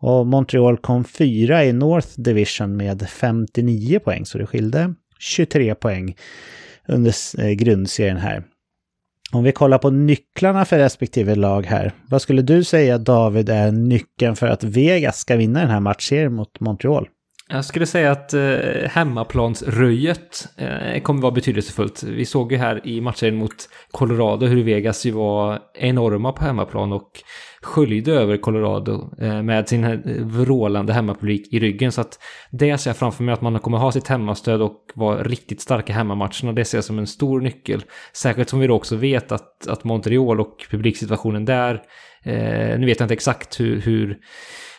Och 0.00 0.26
Montreal 0.26 0.78
kom 0.78 1.04
fyra 1.04 1.64
i 1.64 1.72
North 1.72 2.08
Division 2.16 2.76
med 2.76 3.08
59 3.08 3.98
poäng, 3.98 4.26
så 4.26 4.38
det 4.38 4.46
skilde 4.46 4.94
23 5.18 5.74
poäng 5.74 6.16
under 6.88 7.14
eh, 7.40 7.50
grundserien 7.50 8.16
här. 8.16 8.44
Om 9.32 9.44
vi 9.44 9.52
kollar 9.52 9.78
på 9.78 9.90
nycklarna 9.90 10.64
för 10.64 10.78
respektive 10.78 11.34
lag 11.34 11.66
här. 11.66 11.92
Vad 12.08 12.22
skulle 12.22 12.42
du 12.42 12.64
säga 12.64 12.98
David 12.98 13.48
är 13.48 13.72
nyckeln 13.72 14.36
för 14.36 14.46
att 14.46 14.64
Vegas 14.64 15.18
ska 15.18 15.36
vinna 15.36 15.60
den 15.60 15.70
här 15.70 15.80
matchserien 15.80 16.32
mot 16.32 16.60
Montreal? 16.60 17.08
Jag 17.54 17.64
skulle 17.64 17.86
säga 17.86 18.12
att 18.12 18.34
eh, 18.34 18.88
hemmaplansröjet 18.90 20.48
eh, 20.56 21.02
kommer 21.02 21.22
vara 21.22 21.32
betydelsefullt. 21.32 22.02
Vi 22.02 22.24
såg 22.24 22.52
ju 22.52 22.58
här 22.58 22.86
i 22.86 23.00
matchen 23.00 23.36
mot 23.36 23.68
Colorado 23.90 24.46
hur 24.46 24.64
Vegas 24.64 25.06
ju 25.06 25.10
var 25.10 25.58
enorma 25.74 26.32
på 26.32 26.44
hemmaplan 26.44 26.92
och 26.92 27.10
sköljde 27.62 28.12
över 28.12 28.36
Colorado 28.36 29.10
eh, 29.20 29.42
med 29.42 29.68
sin 29.68 29.84
eh, 29.84 29.98
vrålande 30.18 30.92
hemmapublik 30.92 31.52
i 31.52 31.60
ryggen. 31.60 31.92
Så 31.92 32.00
att 32.00 32.18
det 32.50 32.78
ser 32.78 32.90
jag 32.90 32.96
framför 32.96 33.24
mig 33.24 33.32
att 33.32 33.42
man 33.42 33.58
kommer 33.58 33.78
ha 33.78 33.92
sitt 33.92 34.08
hemmastöd 34.08 34.62
och 34.62 34.90
vara 34.94 35.22
riktigt 35.22 35.60
starka 35.60 35.92
hemmamatcherna. 35.92 36.52
Det 36.52 36.64
ser 36.64 36.78
jag 36.78 36.84
som 36.84 36.98
en 36.98 37.06
stor 37.06 37.40
nyckel. 37.40 37.84
Särskilt 38.12 38.48
som 38.48 38.60
vi 38.60 38.66
då 38.66 38.74
också 38.74 38.96
vet 38.96 39.32
att, 39.32 39.66
att 39.66 39.84
Montreal 39.84 40.40
och 40.40 40.66
publiksituationen 40.70 41.44
där, 41.44 41.82
eh, 42.24 42.78
nu 42.78 42.86
vet 42.86 43.00
jag 43.00 43.04
inte 43.04 43.14
exakt 43.14 43.60
hur, 43.60 43.80
hur 43.80 44.18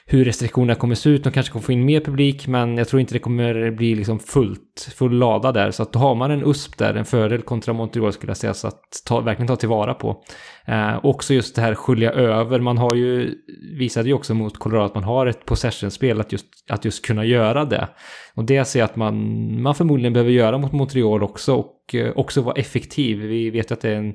hur 0.06 0.26
restriktionerna 0.26 0.76
kommer 0.76 0.96
se 0.96 1.10
ut. 1.10 1.24
De 1.24 1.34
kanske 1.34 1.52
kommer 1.52 1.64
få 1.64 1.72
in 1.72 1.86
mer 1.86 2.00
publik, 2.00 2.48
men 2.48 2.78
jag 2.78 2.88
tror 2.88 3.00
inte 3.00 3.14
det 3.14 3.20
kommer 3.20 3.72
bli 3.72 3.96
liksom 3.96 4.20
fullt, 4.20 4.90
full 4.96 5.12
lada 5.12 5.52
där. 5.52 5.72
Så 5.72 5.84
att 5.84 5.94
då 5.94 6.00
har 6.00 6.16
man 6.16 6.32
en 6.32 6.48
USP 6.50 6.78
där, 6.78 6.94
en 6.94 7.06
fördel 7.06 7.42
kontra 7.42 7.74
Montreal 7.74 8.14
skulle 8.14 8.30
jag 8.30 8.38
säga, 8.38 8.54
så 8.54 8.68
att 8.68 8.82
ta, 9.06 9.20
verkligen 9.20 9.48
ta 9.48 9.56
tillvara 9.56 9.94
på. 9.94 10.24
Eh, 10.66 11.06
också 11.06 11.34
just 11.34 11.56
det 11.56 11.62
här 11.62 11.76
skölja 11.76 12.12
över. 12.12 12.60
Man 12.60 12.78
har 12.78 12.96
ju, 12.96 13.36
visade 13.78 14.08
ju 14.08 14.14
också 14.14 14.34
mot 14.34 14.58
Colorado 14.58 14.86
att 14.86 14.96
man 14.96 15.04
har 15.04 15.26
ett 15.26 15.46
possession-spel, 15.46 16.22
att 16.22 16.32
just, 16.32 16.46
att 16.70 16.86
just 16.86 17.06
kunna 17.06 17.26
göra 17.26 17.66
det. 17.66 17.88
Och 18.36 18.46
det 18.46 18.66
ser 18.66 18.80
jag 18.80 18.86
att 18.90 18.96
man, 18.96 19.62
man 19.62 19.76
förmodligen 19.76 20.14
behöver 20.14 20.32
göra 20.32 20.58
mot 20.58 20.72
Montreal 20.72 21.24
också, 21.24 21.56
och 21.56 21.96
eh, 21.96 22.12
också 22.16 22.42
vara 22.42 22.56
effektiv. 22.56 23.18
Vi 23.18 23.50
vet 23.50 23.72
att 23.72 23.82
det 23.82 23.90
är 23.90 23.96
en 23.96 24.14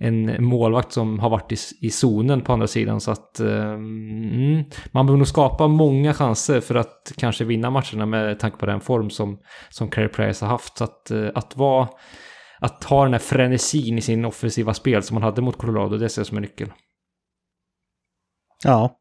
en 0.00 0.44
målvakt 0.44 0.92
som 0.92 1.18
har 1.18 1.30
varit 1.30 1.52
i, 1.52 1.56
i 1.86 1.90
zonen 1.90 2.40
på 2.40 2.52
andra 2.52 2.66
sidan. 2.66 3.00
Så 3.00 3.10
att 3.10 3.40
um, 3.40 4.64
man 4.92 5.06
behöver 5.06 5.16
nog 5.16 5.26
skapa 5.26 5.68
många 5.68 6.14
chanser 6.14 6.60
för 6.60 6.74
att 6.74 7.12
kanske 7.16 7.44
vinna 7.44 7.70
matcherna 7.70 8.06
med 8.06 8.38
tanke 8.38 8.56
på 8.56 8.66
den 8.66 8.80
form 8.80 9.10
som, 9.10 9.38
som 9.68 9.88
Carey 9.88 10.08
Price 10.08 10.44
har 10.44 10.50
haft. 10.50 10.78
Så 10.78 10.84
att, 10.84 11.10
eh, 11.10 11.28
att 11.34 11.56
vara 11.56 11.88
att 12.60 12.84
ha 12.84 13.04
den 13.04 13.12
här 13.12 13.20
frenesin 13.20 13.98
i 13.98 14.00
sin 14.00 14.24
offensiva 14.24 14.74
spel 14.74 15.02
som 15.02 15.14
man 15.14 15.22
hade 15.22 15.42
mot 15.42 15.58
Colorado, 15.58 15.96
det 15.96 16.08
ser 16.08 16.20
jag 16.20 16.26
som 16.26 16.36
en 16.36 16.42
nyckel. 16.42 16.68
Ja, 18.64 18.96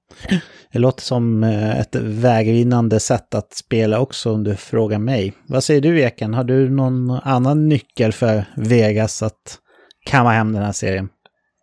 det 0.71 0.79
låter 0.79 1.01
som 1.01 1.43
eh, 1.43 1.79
ett 1.79 1.95
vägvinnande 1.95 2.99
sätt 2.99 3.35
att 3.35 3.53
spela 3.53 3.99
också 3.99 4.33
om 4.33 4.43
du 4.43 4.55
frågar 4.55 4.99
mig. 4.99 5.33
Vad 5.47 5.63
säger 5.63 5.81
du 5.81 5.99
Eken? 6.01 6.33
Har 6.33 6.43
du 6.43 6.69
någon 6.69 7.11
annan 7.11 7.69
nyckel 7.69 8.13
för 8.13 8.45
Vegas 8.55 9.23
att 9.23 9.59
kamma 10.07 10.31
hem 10.31 10.53
den 10.53 10.63
här 10.63 10.71
serien. 10.71 11.09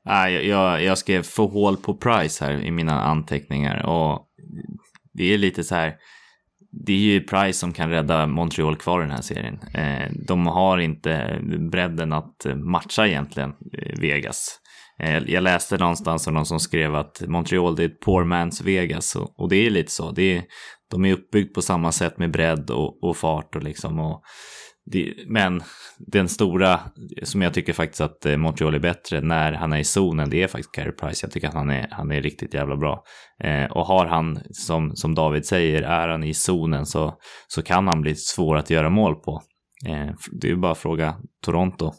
Nej, 0.04 0.48
jag, 0.48 0.82
jag 0.82 0.98
skrev 0.98 1.22
få 1.22 1.46
hål 1.46 1.76
på 1.76 1.94
Price 1.94 2.44
här 2.44 2.52
i 2.52 2.70
mina 2.70 3.02
anteckningar 3.02 3.86
och 3.86 4.26
det 5.12 5.34
är 5.34 5.38
lite 5.38 5.64
så 5.64 5.74
här. 5.74 5.94
Det 6.86 6.92
är 6.92 6.98
ju 6.98 7.20
Price 7.20 7.58
som 7.58 7.72
kan 7.72 7.90
rädda 7.90 8.26
Montreal 8.26 8.76
kvar 8.76 9.00
i 9.00 9.02
den 9.02 9.14
här 9.14 9.22
serien. 9.22 9.58
Eh, 9.74 10.12
de 10.26 10.46
har 10.46 10.78
inte 10.78 11.38
bredden 11.70 12.12
att 12.12 12.46
matcha 12.54 13.06
egentligen 13.06 13.50
eh, 13.50 14.00
Vegas. 14.00 14.60
Eh, 15.02 15.18
jag 15.26 15.42
läste 15.42 15.78
någonstans 15.78 16.28
av 16.28 16.34
någon 16.34 16.46
som 16.46 16.60
skrev 16.60 16.94
att 16.94 17.22
Montreal 17.26 17.76
det 17.76 17.82
är 17.82 17.88
ett 17.88 18.00
poor 18.00 18.24
man's 18.24 18.64
Vegas 18.64 19.16
och, 19.16 19.48
det 19.48 19.56
är 19.56 19.70
lite 19.70 19.92
så. 19.92 20.10
Det 20.10 20.36
är, 20.36 20.44
de 20.90 21.04
är 21.04 21.12
uppbyggt 21.12 21.54
på 21.54 21.62
samma 21.62 21.92
sätt 21.92 22.18
med 22.18 22.30
bredd 22.30 22.70
och, 22.70 23.04
och 23.04 23.16
fart 23.16 23.56
och 23.56 23.62
liksom 23.62 24.00
och 24.00 24.22
det, 24.86 25.14
men 25.26 25.62
den 25.98 26.28
stora, 26.28 26.80
som 27.22 27.42
jag 27.42 27.54
tycker 27.54 27.72
faktiskt 27.72 28.00
att 28.00 28.26
eh, 28.26 28.36
Montreal 28.36 28.74
är 28.74 28.78
bättre 28.78 29.20
när 29.20 29.52
han 29.52 29.72
är 29.72 29.78
i 29.78 29.84
zonen, 29.84 30.30
det 30.30 30.42
är 30.42 30.48
faktiskt 30.48 30.74
Carey 30.74 30.92
Price. 30.92 31.26
Jag 31.26 31.32
tycker 31.32 31.48
att 31.48 31.54
han 31.54 31.70
är, 31.70 31.88
han 31.90 32.12
är 32.12 32.22
riktigt 32.22 32.54
jävla 32.54 32.76
bra. 32.76 33.02
Eh, 33.44 33.64
och 33.64 33.86
har 33.86 34.06
han, 34.06 34.38
som, 34.50 34.96
som 34.96 35.14
David 35.14 35.46
säger, 35.46 35.82
är 35.82 36.08
han 36.08 36.24
i 36.24 36.34
zonen 36.34 36.86
så, 36.86 37.14
så 37.48 37.62
kan 37.62 37.88
han 37.88 38.00
bli 38.00 38.14
svår 38.14 38.56
att 38.56 38.70
göra 38.70 38.90
mål 38.90 39.14
på. 39.14 39.42
Eh, 39.86 40.14
det 40.40 40.46
är 40.46 40.50
ju 40.50 40.56
bara 40.56 40.72
att 40.72 40.78
fråga 40.78 41.14
Toronto. 41.44 41.92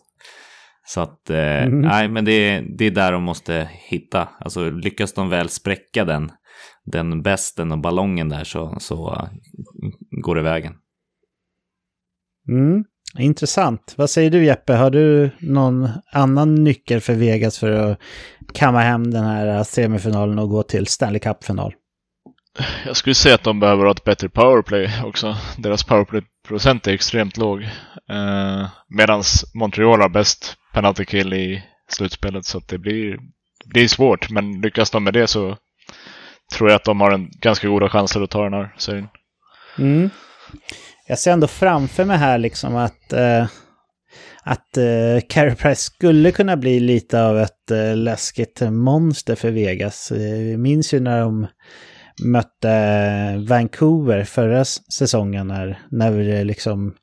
Så 0.88 1.02
att, 1.02 1.30
eh, 1.30 1.64
mm. 1.64 1.82
nej 1.82 2.08
men 2.08 2.26
det, 2.26 2.64
det 2.78 2.86
är 2.86 2.92
där 2.92 3.12
de 3.12 3.24
måste 3.24 3.70
hitta. 3.90 4.30
Alltså 4.40 4.70
lyckas 4.70 5.14
de 5.14 5.30
väl 5.30 5.50
spräcka 5.50 6.06
den, 6.06 6.32
den 6.86 7.22
bästen 7.22 7.72
och 7.72 7.80
ballongen 7.80 8.30
där 8.30 8.44
så, 8.44 8.76
så 8.80 9.12
uh, 9.12 9.28
går 10.24 10.36
det 10.36 10.42
vägen. 10.42 10.74
Mm. 12.50 12.84
Intressant. 13.20 13.94
Vad 13.98 14.10
säger 14.10 14.30
du 14.30 14.46
Jeppe? 14.46 14.74
Har 14.74 14.90
du 14.90 15.32
någon 15.40 15.90
annan 16.12 16.56
nyckel 16.56 17.02
för 17.02 17.14
Vegas 17.14 17.60
för 17.60 17.72
att 17.72 18.00
kamma 18.54 18.80
hem 18.80 19.12
den 19.12 19.24
här 19.24 19.64
semifinalen 19.64 20.40
och 20.40 20.50
gå 20.50 20.64
till 20.64 20.88
Stanley 20.88 21.20
Cup-final? 21.20 21.74
Jag 22.86 22.96
skulle 22.96 23.16
säga 23.16 23.36
att 23.36 23.44
de 23.44 23.60
behöver 23.60 23.84
ha 23.84 23.92
ett 23.92 24.04
bättre 24.04 24.30
powerplay 24.30 24.90
också. 25.06 25.36
Deras 25.58 25.84
powerplay-procent 25.84 26.88
är 26.88 26.94
extremt 26.94 27.38
låg. 27.38 27.62
Eh, 28.10 28.68
Medan 28.90 29.24
Montreal 29.54 30.02
har 30.02 30.10
bäst 30.10 30.58
penalty 30.76 31.06
kill 31.06 31.34
i 31.34 31.64
slutspelet 31.90 32.46
så 32.46 32.58
att 32.58 32.68
det 32.68 32.78
blir, 32.78 33.18
blir 33.66 33.88
svårt. 33.88 34.30
Men 34.30 34.62
lyckas 34.62 34.92
de 34.92 35.04
med 35.04 35.14
det 35.14 35.28
så 35.28 35.58
tror 36.54 36.70
jag 36.70 36.76
att 36.76 36.84
de 36.84 37.02
har 37.02 37.12
en 37.12 37.30
ganska 37.42 37.68
goda 37.68 37.90
chanser 37.90 38.22
att 38.22 38.30
ta 38.30 38.44
den 38.44 38.54
här 38.54 38.76
serien. 38.78 39.08
Mm. 39.78 40.10
Jag 41.08 41.20
ser 41.20 41.32
ändå 41.32 41.48
framför 41.48 42.06
mig 42.06 42.18
här 42.18 42.38
liksom 42.38 42.76
att, 42.76 43.14
eh, 43.14 43.48
att 44.44 44.78
eh, 44.78 45.28
Carey 45.30 45.56
Price 45.56 45.82
skulle 45.82 46.32
kunna 46.32 46.58
bli 46.58 46.80
lite 46.80 47.24
av 47.24 47.40
ett 47.40 47.72
eh, 47.72 47.96
läskigt 47.96 48.62
monster 48.62 49.36
för 49.36 49.52
Vegas. 49.52 50.12
Eh, 50.12 50.18
vi 50.18 50.58
minns 50.58 50.94
ju 50.94 51.00
när 51.00 51.22
de 51.22 51.48
mötte 52.24 53.46
Vancouver 53.48 54.24
förra 54.24 54.66
säsongen 54.66 55.48
när, 55.48 55.80
när 55.92 56.12
vi 56.12 56.44
liksom 56.44 56.96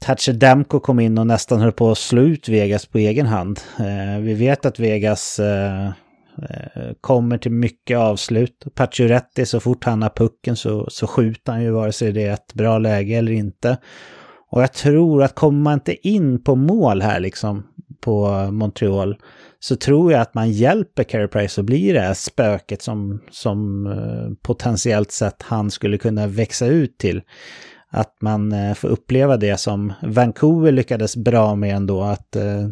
Thatcher 0.00 0.32
Demko 0.32 0.80
kom 0.80 1.00
in 1.00 1.18
och 1.18 1.26
nästan 1.26 1.60
höll 1.60 1.72
på 1.72 1.90
att 1.90 1.98
slå 1.98 2.22
ut 2.22 2.48
Vegas 2.48 2.86
på 2.86 2.98
egen 2.98 3.26
hand. 3.26 3.60
Eh, 3.78 4.20
vi 4.20 4.34
vet 4.34 4.66
att 4.66 4.78
Vegas 4.78 5.38
eh, 5.38 5.86
eh, 5.86 6.92
kommer 7.00 7.38
till 7.38 7.52
mycket 7.52 7.98
avslut. 7.98 8.64
Pacioretty, 8.74 9.44
så 9.44 9.60
fort 9.60 9.84
han 9.84 10.02
har 10.02 10.10
pucken 10.10 10.56
så, 10.56 10.86
så 10.90 11.06
skjuter 11.06 11.52
han 11.52 11.62
ju 11.62 11.70
vare 11.70 11.92
sig 11.92 12.12
det 12.12 12.24
är 12.24 12.34
ett 12.34 12.54
bra 12.54 12.78
läge 12.78 13.14
eller 13.14 13.32
inte. 13.32 13.78
Och 14.50 14.62
jag 14.62 14.72
tror 14.72 15.22
att 15.22 15.34
kommer 15.34 15.60
man 15.60 15.74
inte 15.74 16.08
in 16.08 16.44
på 16.44 16.56
mål 16.56 17.02
här 17.02 17.20
liksom 17.20 17.66
på 18.00 18.28
Montreal 18.52 19.16
så 19.60 19.76
tror 19.76 20.12
jag 20.12 20.20
att 20.20 20.34
man 20.34 20.50
hjälper 20.50 21.04
Carey 21.04 21.28
Price 21.28 21.60
att 21.60 21.66
bli 21.66 21.92
det 21.92 22.00
här 22.00 22.14
spöket 22.14 22.82
som, 22.82 23.20
som 23.30 23.86
eh, 23.86 24.34
potentiellt 24.42 25.12
sett 25.12 25.42
han 25.42 25.70
skulle 25.70 25.98
kunna 25.98 26.26
växa 26.26 26.66
ut 26.66 26.98
till. 26.98 27.22
Att 27.90 28.22
man 28.22 28.52
eh, 28.52 28.74
får 28.74 28.88
uppleva 28.88 29.36
det 29.36 29.60
som 29.60 29.92
Vancouver 30.02 30.72
lyckades 30.72 31.16
bra 31.16 31.54
med 31.54 31.76
ändå, 31.76 32.02
att 32.02 32.36
eh, 32.36 32.68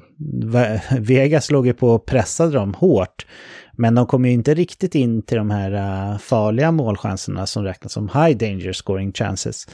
Vegas 0.99 1.51
låg 1.51 1.67
ju 1.67 1.73
på 1.73 1.89
och 1.89 2.07
pressade 2.07 2.53
dem 2.53 2.75
hårt. 2.75 3.27
Men 3.73 3.95
de 3.95 4.07
kom 4.07 4.25
ju 4.25 4.33
inte 4.33 4.55
riktigt 4.55 4.95
in 4.95 5.23
till 5.23 5.37
de 5.37 5.51
här 5.51 5.73
eh, 5.73 6.19
farliga 6.19 6.73
målchanserna 6.73 7.47
som 7.47 7.65
räknas 7.65 7.93
som 7.93 8.09
high 8.09 8.37
danger 8.37 8.73
scoring 8.73 9.13
chances. 9.13 9.69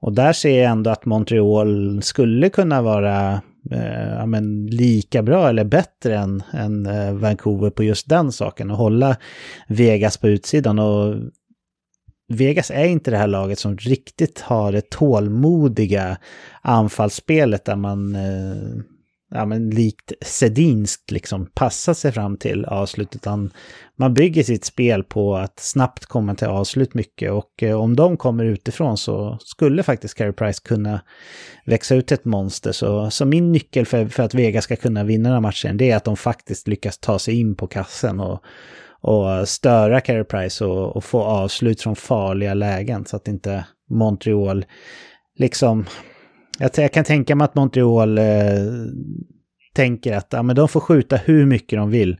Och 0.00 0.12
där 0.12 0.32
ser 0.32 0.62
jag 0.62 0.70
ändå 0.70 0.90
att 0.90 1.04
Montreal 1.04 2.02
skulle 2.02 2.48
kunna 2.48 2.82
vara 2.82 3.32
eh, 3.70 4.12
ja, 4.18 4.26
men 4.26 4.66
lika 4.66 5.22
bra 5.22 5.48
eller 5.48 5.64
bättre 5.64 6.18
än, 6.18 6.42
än 6.52 6.88
Vancouver 7.20 7.70
på 7.70 7.84
just 7.84 8.08
den 8.08 8.32
saken 8.32 8.70
och 8.70 8.76
hålla 8.76 9.16
Vegas 9.68 10.16
på 10.16 10.28
utsidan. 10.28 10.78
Och 10.78 11.14
Vegas 12.28 12.70
är 12.70 12.84
inte 12.84 13.10
det 13.10 13.16
här 13.16 13.26
laget 13.26 13.58
som 13.58 13.76
riktigt 13.76 14.40
har 14.40 14.72
det 14.72 14.90
tålmodiga 14.90 16.16
anfallsspelet 16.62 17.64
där 17.64 17.76
man 17.76 18.14
eh, 18.14 18.84
ja, 19.34 19.44
men 19.46 19.70
likt 19.70 20.12
Sedinskt 20.20 21.10
liksom 21.10 21.46
passar 21.46 21.94
sig 21.94 22.12
fram 22.12 22.36
till 22.36 22.64
avslut. 22.64 23.14
Utan 23.14 23.50
man 23.96 24.14
bygger 24.14 24.42
sitt 24.42 24.64
spel 24.64 25.04
på 25.04 25.36
att 25.36 25.60
snabbt 25.60 26.06
komma 26.06 26.34
till 26.34 26.48
avslut 26.48 26.94
mycket. 26.94 27.32
Och 27.32 27.62
eh, 27.62 27.80
om 27.80 27.96
de 27.96 28.16
kommer 28.16 28.44
utifrån 28.44 28.96
så 28.96 29.38
skulle 29.40 29.82
faktiskt 29.82 30.14
Carey 30.14 30.32
Price 30.32 30.60
kunna 30.64 31.00
växa 31.66 31.94
ut 31.94 32.12
ett 32.12 32.24
monster. 32.24 32.72
Så, 32.72 33.10
så 33.10 33.24
min 33.24 33.52
nyckel 33.52 33.86
för, 33.86 34.06
för 34.06 34.22
att 34.22 34.34
Vegas 34.34 34.64
ska 34.64 34.76
kunna 34.76 35.04
vinna 35.04 35.28
den 35.28 35.34
här 35.34 35.40
matchen 35.40 35.76
det 35.76 35.90
är 35.90 35.96
att 35.96 36.04
de 36.04 36.16
faktiskt 36.16 36.68
lyckas 36.68 36.98
ta 36.98 37.18
sig 37.18 37.40
in 37.40 37.54
på 37.54 37.66
kassen 37.66 38.20
och, 38.20 38.44
och 39.04 39.48
störa 39.48 40.00
Carey 40.00 40.24
Price 40.24 40.64
och, 40.64 40.96
och 40.96 41.04
få 41.04 41.22
avslut 41.22 41.80
från 41.80 41.96
farliga 41.96 42.54
lägen. 42.54 43.04
Så 43.06 43.16
att 43.16 43.28
inte 43.28 43.66
Montreal 43.90 44.64
liksom 45.38 45.86
jag, 46.58 46.70
jag 46.76 46.92
kan 46.92 47.04
tänka 47.04 47.34
mig 47.34 47.44
att 47.44 47.54
Montreal 47.54 48.18
eh, 48.18 48.24
tänker 49.74 50.16
att 50.16 50.28
ja, 50.30 50.42
men 50.42 50.56
de 50.56 50.68
får 50.68 50.80
skjuta 50.80 51.16
hur 51.16 51.46
mycket 51.46 51.78
de 51.78 51.90
vill 51.90 52.16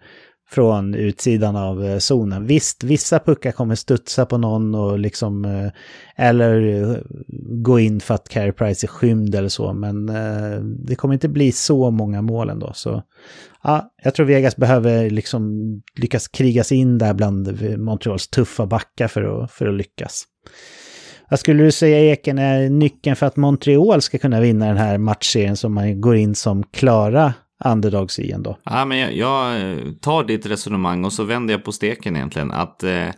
från 0.55 0.95
utsidan 0.95 1.57
av 1.57 1.85
eh, 1.85 1.99
zonen. 1.99 2.47
Visst, 2.47 2.85
vissa 2.85 3.19
puckar 3.19 3.53
kommer 3.53 3.75
studsa 3.75 4.27
på 4.27 4.39
någon 4.39 4.75
och 4.75 4.99
liksom... 4.99 5.45
Eh, 5.45 5.71
eller 6.17 6.83
eh, 6.83 6.97
gå 7.63 7.81
in 7.81 8.01
för 8.01 8.15
att 8.15 8.29
Carey 8.29 8.53
Price 8.53 8.87
är 8.87 8.89
skymd 8.89 9.35
eller 9.35 9.49
så, 9.49 9.73
men 9.73 10.07
det 10.87 10.97
kommer 10.97 11.15
inte 11.15 11.29
bli 11.29 11.53
så 11.53 11.91
många 11.91 12.23
mål 12.23 12.51
ändå. 12.51 12.73
Så 12.75 13.03
ja, 13.63 13.93
jag 14.03 14.15
tror 14.15 14.27
Vegas 14.27 14.57
behöver 14.57 15.11
liksom 15.11 15.63
lyckas 15.97 16.29
krigas 16.29 16.73
in 16.73 16.99
där 16.99 17.15
bland 17.15 17.59
Montreals 17.79 18.29
tuffa 18.29 18.67
backar 18.67 19.09
för 19.09 19.45
att, 19.45 19.51
för 19.51 19.67
att 19.67 19.75
lyckas. 19.75 20.25
Vad 21.31 21.41
skulle 21.41 21.65
du 21.65 21.73
säga 21.73 22.13
Eken 22.13 22.39
är 22.39 22.71
nyckeln 22.71 23.17
för 23.17 23.27
att 23.27 23.37
Montreal 23.37 24.03
ska 24.03 24.19
kunna 24.19 24.41
vinna 24.41 24.67
den 24.67 24.77
här 24.77 24.99
matchserien 24.99 25.57
som 25.57 25.75
man 25.75 26.01
går 26.01 26.17
in 26.17 26.35
som 26.35 26.63
klara 26.63 27.35
underdogs 27.65 28.19
i 28.19 28.31
ändå? 28.31 28.59
Ja, 28.65 28.85
men 28.85 28.99
jag, 28.99 29.15
jag, 29.15 29.79
tar 30.01 30.25
ditt 30.25 30.47
resonemang 30.47 31.05
och 31.05 31.13
så 31.13 31.25
vänder 31.25 31.55
jag 31.55 31.65
på 31.65 31.73
steken 31.73 32.17
egentligen. 32.17 32.51
Att 32.51 32.83
eh, 32.83 33.09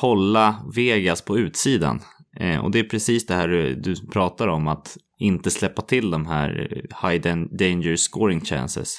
hålla 0.00 0.56
Vegas 0.74 1.22
på 1.22 1.38
utsidan. 1.38 2.00
Eh, 2.40 2.64
och 2.64 2.70
det 2.70 2.78
är 2.78 2.84
precis 2.84 3.26
det 3.26 3.34
här 3.34 3.48
du, 3.48 3.74
du 3.74 4.06
pratar 4.12 4.48
om, 4.48 4.68
att 4.68 4.96
inte 5.18 5.50
släppa 5.50 5.82
till 5.82 6.10
de 6.10 6.26
här 6.26 6.68
high 7.02 7.22
danger 7.58 7.96
scoring 7.96 8.40
chances. 8.40 8.98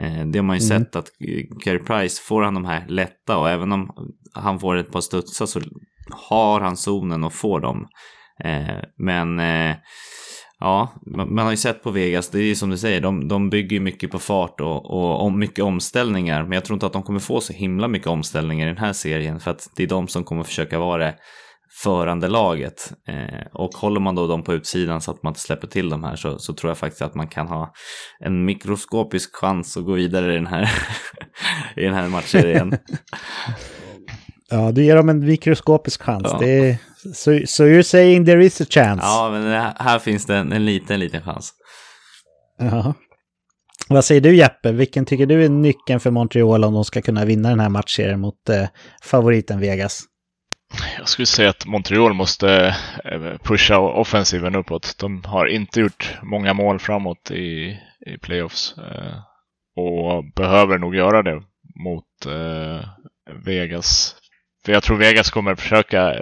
Eh, 0.00 0.26
det 0.26 0.38
har 0.38 0.44
man 0.44 0.58
ju 0.58 0.64
mm. 0.66 0.84
sett 0.84 0.96
att 0.96 1.08
Carey 1.64 1.78
Price, 1.78 2.22
får 2.22 2.42
han 2.42 2.54
de 2.54 2.64
här 2.64 2.84
lätta 2.88 3.38
och 3.38 3.50
även 3.50 3.72
om 3.72 3.90
han 4.34 4.60
får 4.60 4.76
ett 4.76 4.92
par 4.92 5.00
studsar 5.00 5.46
så 5.46 5.60
har 6.10 6.60
han 6.60 6.76
zonen 6.76 7.24
och 7.24 7.32
får 7.32 7.60
dem. 7.60 7.86
Eh, 8.44 8.84
men 8.98 9.38
eh, 9.38 9.76
ja, 10.60 10.92
man, 11.06 11.38
har 11.38 11.50
ju 11.50 11.56
sett 11.56 11.82
på 11.82 11.90
Vegas, 11.90 12.28
det 12.28 12.38
är 12.38 12.42
ju 12.42 12.54
som 12.54 12.70
du 12.70 12.78
säger, 12.78 13.00
de, 13.00 13.28
de 13.28 13.50
bygger 13.50 13.80
mycket 13.80 14.10
på 14.10 14.18
fart 14.18 14.60
och, 14.60 14.90
och 14.90 15.22
om 15.22 15.38
mycket 15.38 15.64
omställningar. 15.64 16.42
Men 16.42 16.52
jag 16.52 16.64
tror 16.64 16.74
inte 16.76 16.86
att 16.86 16.92
de 16.92 17.02
kommer 17.02 17.20
få 17.20 17.40
så 17.40 17.52
himla 17.52 17.88
mycket 17.88 18.08
omställningar 18.08 18.66
i 18.66 18.68
den 18.68 18.78
här 18.78 18.92
serien 18.92 19.40
för 19.40 19.50
att 19.50 19.68
det 19.76 19.82
är 19.82 19.86
de 19.86 20.08
som 20.08 20.24
kommer 20.24 20.42
försöka 20.42 20.78
vara 20.78 21.04
det 21.04 21.14
förande 21.82 22.28
laget. 22.28 22.92
Eh, 23.08 23.46
och 23.52 23.74
håller 23.74 24.00
man 24.00 24.14
då 24.14 24.26
dem 24.26 24.42
på 24.42 24.54
utsidan 24.54 25.00
så 25.00 25.10
att 25.10 25.22
man 25.22 25.30
inte 25.30 25.40
släpper 25.40 25.66
till 25.66 25.88
de 25.88 26.04
här 26.04 26.16
så, 26.16 26.38
så 26.38 26.54
tror 26.54 26.70
jag 26.70 26.78
faktiskt 26.78 27.02
att 27.02 27.14
man 27.14 27.28
kan 27.28 27.46
ha 27.48 27.72
en 28.20 28.44
mikroskopisk 28.44 29.36
chans 29.36 29.76
att 29.76 29.84
gå 29.84 29.92
vidare 29.92 30.32
i 30.32 30.34
den 30.34 30.46
här, 30.46 30.70
i 31.76 31.84
den 31.84 31.94
här 31.94 32.08
matchserien. 32.08 32.78
Ja, 34.52 34.72
du 34.72 34.84
ger 34.84 34.96
dem 34.96 35.08
en 35.08 35.18
mikroskopisk 35.20 36.02
chans. 36.02 36.22
Ja. 36.24 36.38
Det 36.40 36.50
är, 36.50 36.76
so, 37.14 37.46
so 37.46 37.64
you're 37.64 37.82
saying 37.82 38.24
there 38.24 38.44
is 38.44 38.60
a 38.60 38.64
chance? 38.70 39.02
Ja, 39.02 39.30
men 39.30 39.72
här 39.76 39.98
finns 39.98 40.26
det 40.26 40.36
en, 40.36 40.52
en 40.52 40.64
liten, 40.64 41.00
liten 41.00 41.22
chans. 41.22 41.52
Ja. 42.58 42.94
Vad 43.88 44.04
säger 44.04 44.20
du 44.20 44.36
Jeppe? 44.36 44.72
Vilken 44.72 45.04
tycker 45.04 45.26
du 45.26 45.44
är 45.44 45.48
nyckeln 45.48 46.00
för 46.00 46.10
Montreal 46.10 46.64
om 46.64 46.74
de 46.74 46.84
ska 46.84 47.02
kunna 47.02 47.24
vinna 47.24 47.48
den 47.48 47.60
här 47.60 47.68
matchserien 47.68 48.20
mot 48.20 48.48
eh, 48.48 48.68
favoriten 49.02 49.60
Vegas? 49.60 50.02
Jag 50.98 51.08
skulle 51.08 51.26
säga 51.26 51.50
att 51.50 51.66
Montreal 51.66 52.14
måste 52.14 52.76
eh, 53.04 53.38
pusha 53.42 53.78
offensiven 53.78 54.54
uppåt. 54.54 54.94
De 54.98 55.24
har 55.24 55.46
inte 55.46 55.80
gjort 55.80 56.18
många 56.22 56.54
mål 56.54 56.78
framåt 56.78 57.30
i, 57.30 57.78
i 58.06 58.18
playoffs 58.22 58.74
eh, 58.78 59.16
och 59.76 60.24
behöver 60.36 60.78
nog 60.78 60.94
göra 60.94 61.22
det 61.22 61.42
mot 61.84 62.26
eh, 62.26 62.88
Vegas 63.44 64.16
för 64.64 64.72
jag 64.72 64.82
tror 64.82 64.96
Vegas 64.96 65.30
kommer 65.30 65.54
försöka, 65.54 66.16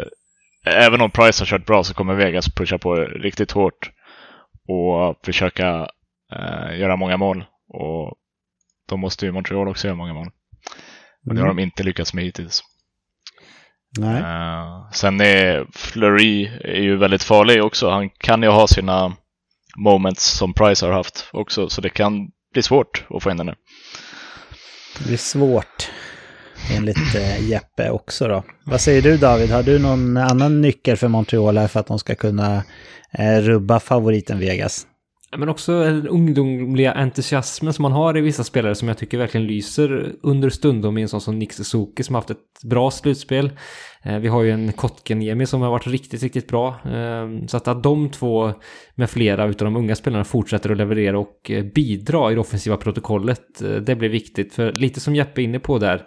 även 0.68 1.00
om 1.00 1.10
Price 1.10 1.40
har 1.40 1.46
kört 1.46 1.66
bra 1.66 1.84
så 1.84 1.94
kommer 1.94 2.14
Vegas 2.14 2.54
pusha 2.54 2.78
på 2.78 2.94
riktigt 2.94 3.50
hårt 3.50 3.90
och 4.68 5.20
försöka 5.24 5.90
eh, 6.32 6.78
göra 6.78 6.96
många 6.96 7.16
mål. 7.16 7.44
Och 7.68 8.14
då 8.88 8.96
måste 8.96 9.26
ju 9.26 9.32
Montreal 9.32 9.68
också 9.68 9.86
göra 9.86 9.96
många 9.96 10.14
mål. 10.14 10.30
Men 11.24 11.36
det 11.36 11.42
har 11.42 11.48
mm. 11.48 11.56
de 11.56 11.62
inte 11.62 11.82
lyckats 11.82 12.14
med 12.14 12.24
hittills. 12.24 12.62
Nej. 13.98 14.22
Uh, 14.22 14.90
sen 14.92 15.20
är 15.20 15.66
Flurry 15.72 16.46
är 16.46 16.82
ju 16.82 16.96
väldigt 16.96 17.22
farlig 17.22 17.64
också. 17.64 17.90
Han 17.90 18.10
kan 18.10 18.42
ju 18.42 18.48
ha 18.48 18.66
sina 18.66 19.16
moments 19.76 20.24
som 20.24 20.54
Price 20.54 20.86
har 20.86 20.92
haft 20.92 21.28
också, 21.32 21.68
så 21.68 21.80
det 21.80 21.88
kan 21.88 22.30
bli 22.52 22.62
svårt 22.62 23.04
att 23.10 23.22
få 23.22 23.30
in 23.30 23.36
den 23.36 23.46
där. 23.46 23.56
Det 24.98 25.04
blir 25.06 25.16
svårt 25.16 25.90
enligt 26.70 27.14
eh, 27.14 27.48
Jeppe 27.48 27.90
också 27.90 28.28
då. 28.28 28.43
Vad 28.64 28.80
säger 28.80 29.02
du 29.02 29.16
David, 29.16 29.51
har 29.51 29.62
du 29.62 29.78
någon 29.78 30.16
annan 30.16 30.60
nyckel 30.60 30.97
för 30.97 31.09
Montreal 31.09 31.59
här 31.59 31.68
för 31.68 31.80
att 31.80 31.86
de 31.86 31.98
ska 31.98 32.14
kunna 32.14 32.62
eh, 33.12 33.40
rubba 33.40 33.80
favoriten 33.80 34.39
Vegas? 34.39 34.86
Men 35.36 35.48
också 35.48 35.85
den 35.85 36.09
ungdomliga 36.09 36.93
entusiasmen 36.93 37.72
som 37.72 37.82
man 37.82 37.93
har 37.93 38.16
i 38.16 38.20
vissa 38.20 38.44
spelare 38.44 38.74
som 38.74 38.89
jag 38.89 38.98
tycker 38.98 39.18
verkligen 39.18 39.47
lyser 39.47 40.12
under 40.22 40.51
stundom 40.51 40.98
i 40.98 41.02
en 41.02 41.09
sån 41.09 41.20
som 41.20 41.39
Nick 41.39 41.52
Suzuki 41.52 42.02
som 42.02 42.14
haft 42.14 42.30
ett 42.30 42.62
bra 42.64 42.90
slutspel. 42.90 43.51
Eh, 44.02 44.18
vi 44.18 44.28
har 44.28 44.42
ju 44.42 44.50
en 44.50 44.72
Kotkaniemi 44.72 45.46
som 45.46 45.60
har 45.60 45.70
varit 45.70 45.86
riktigt, 45.86 46.22
riktigt 46.22 46.48
bra. 46.48 46.74
Ehm, 46.84 47.48
så 47.48 47.56
att, 47.56 47.68
att 47.68 47.82
de 47.82 48.10
två 48.10 48.52
med 48.94 49.10
flera 49.10 49.46
utav 49.46 49.66
de 49.66 49.76
unga 49.76 49.94
spelarna 49.94 50.24
fortsätter 50.24 50.70
att 50.70 50.76
leverera 50.76 51.18
och 51.18 51.50
eh, 51.50 51.64
bidra 51.64 52.30
i 52.30 52.34
det 52.34 52.40
offensiva 52.40 52.76
protokollet, 52.76 53.62
eh, 53.62 53.70
det 53.70 53.96
blir 53.96 54.08
viktigt. 54.08 54.54
För 54.54 54.72
lite 54.72 55.00
som 55.00 55.14
Jeppe 55.14 55.40
är 55.40 55.44
inne 55.44 55.58
på 55.58 55.78
där, 55.78 56.06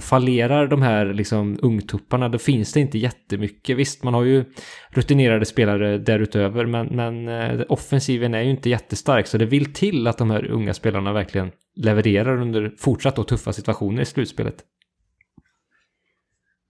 fallerar 0.00 0.66
de 0.66 0.82
här 0.82 1.14
liksom 1.14 1.58
ungtupparna, 1.62 2.28
då 2.28 2.38
finns 2.38 2.72
det 2.72 2.80
inte 2.80 2.98
jättemycket. 2.98 3.76
Visst, 3.76 4.04
man 4.04 4.14
har 4.14 4.24
ju 4.24 4.44
rutinerade 4.90 5.44
spelare 5.44 5.98
därutöver, 5.98 6.66
men, 6.66 6.86
men 6.86 7.64
offensiven 7.68 8.34
är 8.34 8.42
ju 8.42 8.50
inte 8.50 8.70
jättestark, 8.70 9.26
så 9.26 9.38
det 9.38 9.46
vill 9.46 9.72
till 9.74 10.06
att 10.06 10.18
de 10.18 10.30
här 10.30 10.50
unga 10.50 10.74
spelarna 10.74 11.12
verkligen 11.12 11.50
levererar 11.76 12.42
under 12.42 12.72
fortsatt 12.78 13.18
och 13.18 13.28
tuffa 13.28 13.52
situationer 13.52 14.02
i 14.02 14.04
slutspelet. 14.04 14.64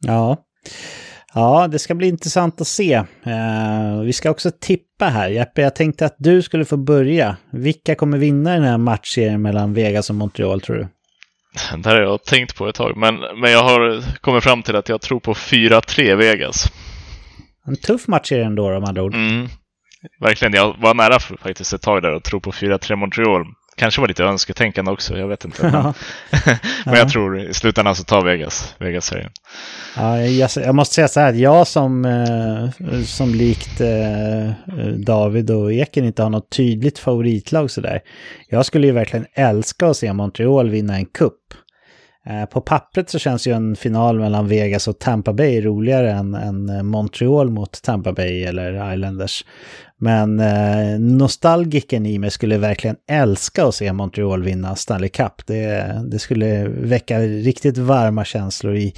Ja. 0.00 0.46
Ja, 1.34 1.68
det 1.68 1.78
ska 1.78 1.94
bli 1.94 2.08
intressant 2.08 2.60
att 2.60 2.66
se. 2.66 2.96
Uh, 3.26 4.00
vi 4.04 4.12
ska 4.12 4.30
också 4.30 4.50
tippa 4.60 5.04
här. 5.04 5.28
Jeppe, 5.28 5.62
jag 5.62 5.74
tänkte 5.74 6.06
att 6.06 6.16
du 6.18 6.42
skulle 6.42 6.64
få 6.64 6.76
börja. 6.76 7.36
Vilka 7.50 7.94
kommer 7.94 8.18
vinna 8.18 8.52
den 8.52 8.64
här 8.64 8.78
matchserien 8.78 9.42
mellan 9.42 9.74
Vegas 9.74 10.10
och 10.10 10.16
Montreal 10.16 10.60
tror 10.60 10.76
du? 10.76 10.88
Det 11.82 11.88
här 11.88 11.96
har 11.96 12.02
jag 12.02 12.24
tänkt 12.24 12.56
på 12.56 12.68
ett 12.68 12.74
tag, 12.74 12.96
men, 12.96 13.14
men 13.40 13.52
jag 13.52 13.62
har 13.62 14.04
kommit 14.20 14.44
fram 14.44 14.62
till 14.62 14.76
att 14.76 14.88
jag 14.88 15.00
tror 15.00 15.20
på 15.20 15.34
4-3 15.34 16.16
Vegas. 16.16 16.72
En 17.66 17.76
tuff 17.76 18.08
matchserie 18.08 18.44
ändå, 18.44 18.76
om 18.76 18.84
andra 18.84 19.02
ord. 19.02 19.14
Mm. 19.14 19.48
Verkligen, 20.20 20.54
jag 20.54 20.76
var 20.78 20.94
nära 20.94 21.18
faktiskt 21.18 21.72
ett 21.72 21.82
tag 21.82 22.02
där 22.02 22.14
och 22.14 22.24
tro 22.24 22.40
på 22.40 22.52
4-3 22.52 22.96
Montreal. 22.96 23.44
Kanske 23.78 24.00
var 24.00 24.08
lite 24.08 24.24
önsketänkande 24.24 24.90
också, 24.90 25.18
jag 25.18 25.28
vet 25.28 25.44
inte. 25.44 25.62
Men, 25.62 25.72
men 26.84 26.94
jag 26.94 27.08
tror 27.08 27.40
i 27.40 27.54
slutändan 27.54 27.94
så 27.94 28.04
tar 28.04 28.24
Vegas, 28.24 28.74
Vegas-serien. 28.78 29.30
Ja, 29.96 30.20
jag, 30.20 30.50
jag, 30.56 30.74
måste 30.74 30.94
säga 30.94 31.08
så 31.08 31.20
här, 31.20 31.32
jag 31.32 31.66
som, 31.66 32.04
eh, 32.04 33.02
som 33.02 33.34
likt 33.34 33.80
eh, 33.80 34.50
David 34.96 35.50
och 35.50 35.72
Eken 35.72 36.04
inte 36.04 36.22
har 36.22 36.30
något 36.30 36.50
tydligt 36.50 36.98
favoritlag 36.98 37.70
sådär. 37.70 38.00
Jag 38.48 38.66
skulle 38.66 38.86
ju 38.86 38.92
verkligen 38.92 39.26
älska 39.34 39.86
att 39.86 39.96
se 39.96 40.12
Montreal 40.12 40.70
vinna 40.70 40.96
en 40.96 41.06
kupp. 41.06 41.42
Eh, 42.26 42.44
på 42.44 42.60
pappret 42.60 43.10
så 43.10 43.18
känns 43.18 43.46
ju 43.46 43.52
en 43.52 43.76
final 43.76 44.18
mellan 44.18 44.48
Vegas 44.48 44.88
och 44.88 44.98
Tampa 44.98 45.32
Bay 45.32 45.60
roligare 45.60 46.12
än, 46.12 46.34
än 46.34 46.86
Montreal 46.86 47.50
mot 47.50 47.82
Tampa 47.82 48.12
Bay 48.12 48.42
eller 48.42 48.94
Islanders. 48.94 49.44
Men 50.00 50.40
eh, 50.40 51.00
nostalgiken 51.00 52.06
i 52.06 52.18
mig 52.18 52.30
skulle 52.30 52.58
verkligen 52.58 52.96
älska 53.10 53.64
att 53.64 53.74
se 53.74 53.92
Montreal 53.92 54.42
vinna 54.42 54.76
Stanley 54.76 55.08
Cup. 55.08 55.46
Det, 55.46 56.00
det 56.10 56.18
skulle 56.18 56.68
väcka 56.68 57.20
riktigt 57.20 57.78
varma 57.78 58.24
känslor 58.24 58.76
i, 58.76 58.94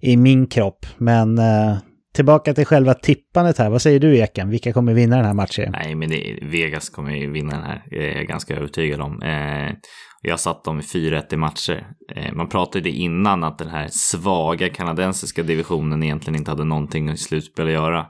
i 0.00 0.16
min 0.16 0.46
kropp. 0.46 0.86
Men 0.96 1.38
eh, 1.38 1.76
tillbaka 2.14 2.54
till 2.54 2.66
själva 2.66 2.94
tippandet 2.94 3.58
här. 3.58 3.70
Vad 3.70 3.82
säger 3.82 4.00
du 4.00 4.18
Eken? 4.18 4.50
Vilka 4.50 4.72
kommer 4.72 4.94
vinna 4.94 5.16
den 5.16 5.24
här 5.24 5.34
matchen? 5.34 5.72
Nej, 5.72 5.94
men 5.94 6.10
det, 6.10 6.38
Vegas 6.42 6.90
kommer 6.90 7.10
ju 7.10 7.32
vinna 7.32 7.52
den 7.54 7.64
här. 7.64 7.84
Det 7.90 8.12
är 8.12 8.16
jag 8.16 8.26
ganska 8.26 8.56
övertygad 8.56 9.00
om. 9.00 9.22
Eh, 9.22 9.74
jag 10.22 10.40
satt 10.40 10.64
dem 10.64 10.78
i 10.78 10.82
4-1 10.82 11.34
i 11.34 11.36
matcher. 11.36 11.86
Eh, 12.16 12.32
man 12.32 12.48
pratade 12.48 12.90
innan 12.90 13.44
att 13.44 13.58
den 13.58 13.68
här 13.68 13.88
svaga 13.90 14.68
kanadensiska 14.68 15.42
divisionen 15.42 16.02
egentligen 16.02 16.38
inte 16.38 16.50
hade 16.50 16.64
någonting 16.64 17.10
i 17.10 17.16
slutspel 17.16 17.66
att 17.66 17.72
göra. 17.72 18.06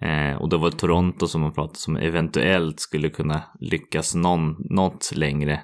Eh, 0.00 0.36
och 0.36 0.48
då 0.48 0.58
var 0.58 0.70
Toronto 0.70 1.26
som 1.26 1.40
man 1.40 1.52
pratade 1.52 1.78
som 1.78 1.96
eventuellt 1.96 2.80
skulle 2.80 3.10
kunna 3.10 3.42
lyckas 3.60 4.14
någon, 4.14 4.56
något 4.58 5.12
längre. 5.14 5.60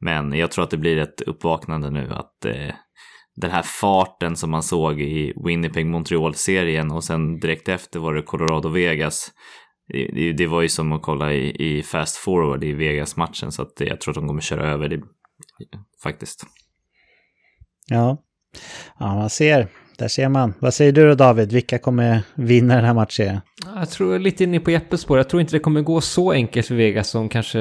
Men 0.00 0.32
jag 0.32 0.50
tror 0.50 0.64
att 0.64 0.70
det 0.70 0.76
blir 0.76 0.98
ett 0.98 1.20
uppvaknande 1.20 1.90
nu 1.90 2.12
att 2.12 2.44
eh, 2.44 2.74
den 3.36 3.50
här 3.50 3.62
farten 3.62 4.36
som 4.36 4.50
man 4.50 4.62
såg 4.62 5.00
i 5.00 5.32
Winnipeg-Montreal-serien 5.36 6.92
och 6.92 7.04
sen 7.04 7.40
direkt 7.40 7.68
efter 7.68 8.00
var 8.00 8.14
det 8.14 8.22
Colorado-Vegas. 8.22 9.32
Det, 9.88 10.32
det, 10.32 10.46
var 10.46 10.62
ju 10.62 10.68
som 10.68 10.92
att 10.92 11.02
kolla 11.02 11.32
i, 11.32 11.78
i 11.78 11.82
fast 11.82 12.16
forward 12.16 12.64
i 12.64 12.72
Vegas-matchen 12.72 13.52
så 13.52 13.62
att 13.62 13.72
jag 13.76 14.00
tror 14.00 14.12
att 14.12 14.14
de 14.14 14.28
kommer 14.28 14.40
köra 14.40 14.68
över 14.68 14.88
det 14.88 15.02
faktiskt. 16.02 16.46
Ja, 17.86 18.22
ja 18.98 19.14
man 19.14 19.30
ser. 19.30 19.68
Där 19.98 20.08
ser 20.08 20.28
man. 20.28 20.54
Vad 20.58 20.74
säger 20.74 20.92
du 20.92 21.08
då 21.08 21.14
David? 21.14 21.52
Vilka 21.52 21.78
kommer 21.78 22.22
vinna 22.34 22.74
den 22.74 22.84
här 22.84 22.94
matchen? 22.94 23.40
Jag 23.74 23.90
tror 23.90 24.18
lite 24.18 24.44
inne 24.44 24.60
på 24.60 24.70
Jeppes 24.70 25.00
spår. 25.00 25.16
Jag 25.16 25.28
tror 25.28 25.40
inte 25.40 25.56
det 25.56 25.60
kommer 25.60 25.82
gå 25.82 26.00
så 26.00 26.32
enkelt 26.32 26.66
för 26.66 26.74
Vegas 26.74 27.08
som 27.08 27.28
kanske 27.28 27.60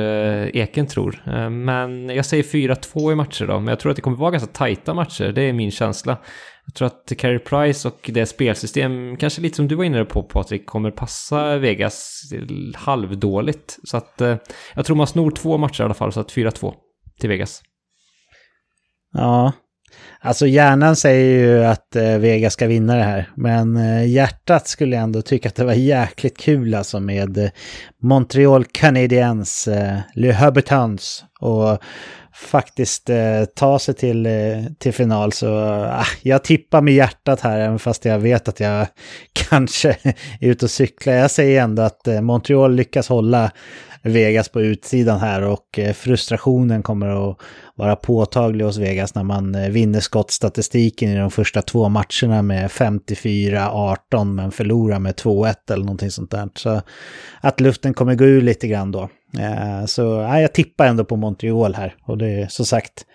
Eken 0.53 0.87
tror. 0.87 1.23
Eh, 1.27 1.49
men 1.49 2.09
jag 2.09 2.25
säger 2.25 2.43
4-2 2.43 3.11
i 3.11 3.15
matcher 3.15 3.45
då. 3.45 3.59
Men 3.59 3.67
jag 3.67 3.79
tror 3.79 3.89
att 3.89 3.95
det 3.95 4.01
kommer 4.01 4.17
vara 4.17 4.31
ganska 4.31 4.49
tajta 4.49 4.93
matcher. 4.93 5.31
Det 5.31 5.41
är 5.41 5.53
min 5.53 5.71
känsla. 5.71 6.17
Jag 6.65 6.75
tror 6.75 6.85
att 6.85 7.13
Carey 7.17 7.39
Price 7.39 7.87
och 7.87 8.09
det 8.13 8.25
spelsystem, 8.25 9.17
kanske 9.17 9.41
lite 9.41 9.55
som 9.55 9.67
du 9.67 9.75
var 9.75 9.83
inne 9.83 10.05
på 10.05 10.23
Patrik, 10.23 10.65
kommer 10.65 10.91
passa 10.91 11.57
Vegas 11.57 12.21
halvdåligt. 12.75 13.77
Så 13.83 13.97
att 13.97 14.21
eh, 14.21 14.35
jag 14.75 14.85
tror 14.85 14.95
man 14.95 15.07
snor 15.07 15.31
två 15.31 15.57
matcher 15.57 15.81
i 15.81 15.85
alla 15.85 15.93
fall, 15.93 16.11
så 16.11 16.19
att 16.19 16.33
4-2 16.33 16.73
till 17.19 17.29
Vegas. 17.29 17.61
Ja, 19.13 19.51
Alltså 20.19 20.47
hjärnan 20.47 20.95
säger 20.95 21.39
ju 21.39 21.65
att 21.65 21.95
eh, 21.95 22.17
Vega 22.17 22.49
ska 22.49 22.67
vinna 22.67 22.95
det 22.95 23.03
här. 23.03 23.29
Men 23.35 23.77
eh, 23.77 24.07
hjärtat 24.07 24.67
skulle 24.67 24.97
ändå 24.97 25.21
tycka 25.21 25.49
att 25.49 25.55
det 25.55 25.63
var 25.63 25.73
jäkligt 25.73 26.37
kul 26.37 26.75
alltså 26.75 26.99
med 26.99 27.37
eh, 27.37 27.49
Montreal 28.01 28.65
Canadiens, 28.65 29.67
eh, 29.67 29.97
Le 30.13 30.31
Habitants. 30.31 31.23
Och 31.39 31.79
faktiskt 32.35 33.09
eh, 33.09 33.45
ta 33.55 33.79
sig 33.79 33.93
till, 33.93 34.25
eh, 34.25 34.31
till 34.79 34.93
final. 34.93 35.31
Så 35.31 35.47
eh, 35.47 35.99
ah, 35.99 36.05
jag 36.21 36.43
tippar 36.43 36.81
med 36.81 36.93
hjärtat 36.93 37.41
här, 37.41 37.59
även 37.59 37.79
fast 37.79 38.05
jag 38.05 38.19
vet 38.19 38.47
att 38.47 38.59
jag 38.59 38.87
kanske 39.49 39.97
är 40.39 40.49
ute 40.49 40.65
och 40.65 40.71
cyklar. 40.71 41.13
Jag 41.13 41.31
säger 41.31 41.61
ändå 41.61 41.81
att 41.81 42.07
eh, 42.07 42.21
Montreal 42.21 42.75
lyckas 42.75 43.09
hålla 43.09 43.51
Vegas 44.01 44.49
på 44.49 44.61
utsidan 44.61 45.19
här 45.19 45.41
och 45.41 45.79
eh, 45.79 45.93
frustrationen 45.93 46.83
kommer 46.83 47.29
att 47.29 47.37
vara 47.75 47.95
påtaglig 47.95 48.65
hos 48.65 48.77
Vegas 48.77 49.15
när 49.15 49.23
man 49.23 49.55
eh, 49.55 49.69
vinner 49.69 49.99
skottstatistiken 49.99 51.09
i 51.09 51.17
de 51.17 51.31
första 51.31 51.61
två 51.61 51.89
matcherna 51.89 52.41
med 52.41 52.69
54-18 52.69 54.25
men 54.25 54.51
förlorar 54.51 54.99
med 54.99 55.15
2-1 55.15 55.55
eller 55.71 55.83
någonting 55.83 56.11
sånt 56.11 56.31
där. 56.31 56.49
Så 56.55 56.81
att 57.41 57.59
luften 57.59 57.93
kommer 57.93 58.15
gå 58.15 58.25
ur 58.25 58.41
lite 58.41 58.67
grann 58.67 58.91
då. 58.91 59.09
Eh, 59.39 59.85
så 59.85 60.01
ja, 60.01 60.41
jag 60.41 60.53
tippar 60.53 60.85
ändå 60.85 61.05
på 61.05 61.15
Montreal 61.15 61.75
här 61.75 61.95
och 62.03 62.17
det 62.17 62.27
är 62.27 62.47
som 62.47 62.65
sagt 62.65 63.05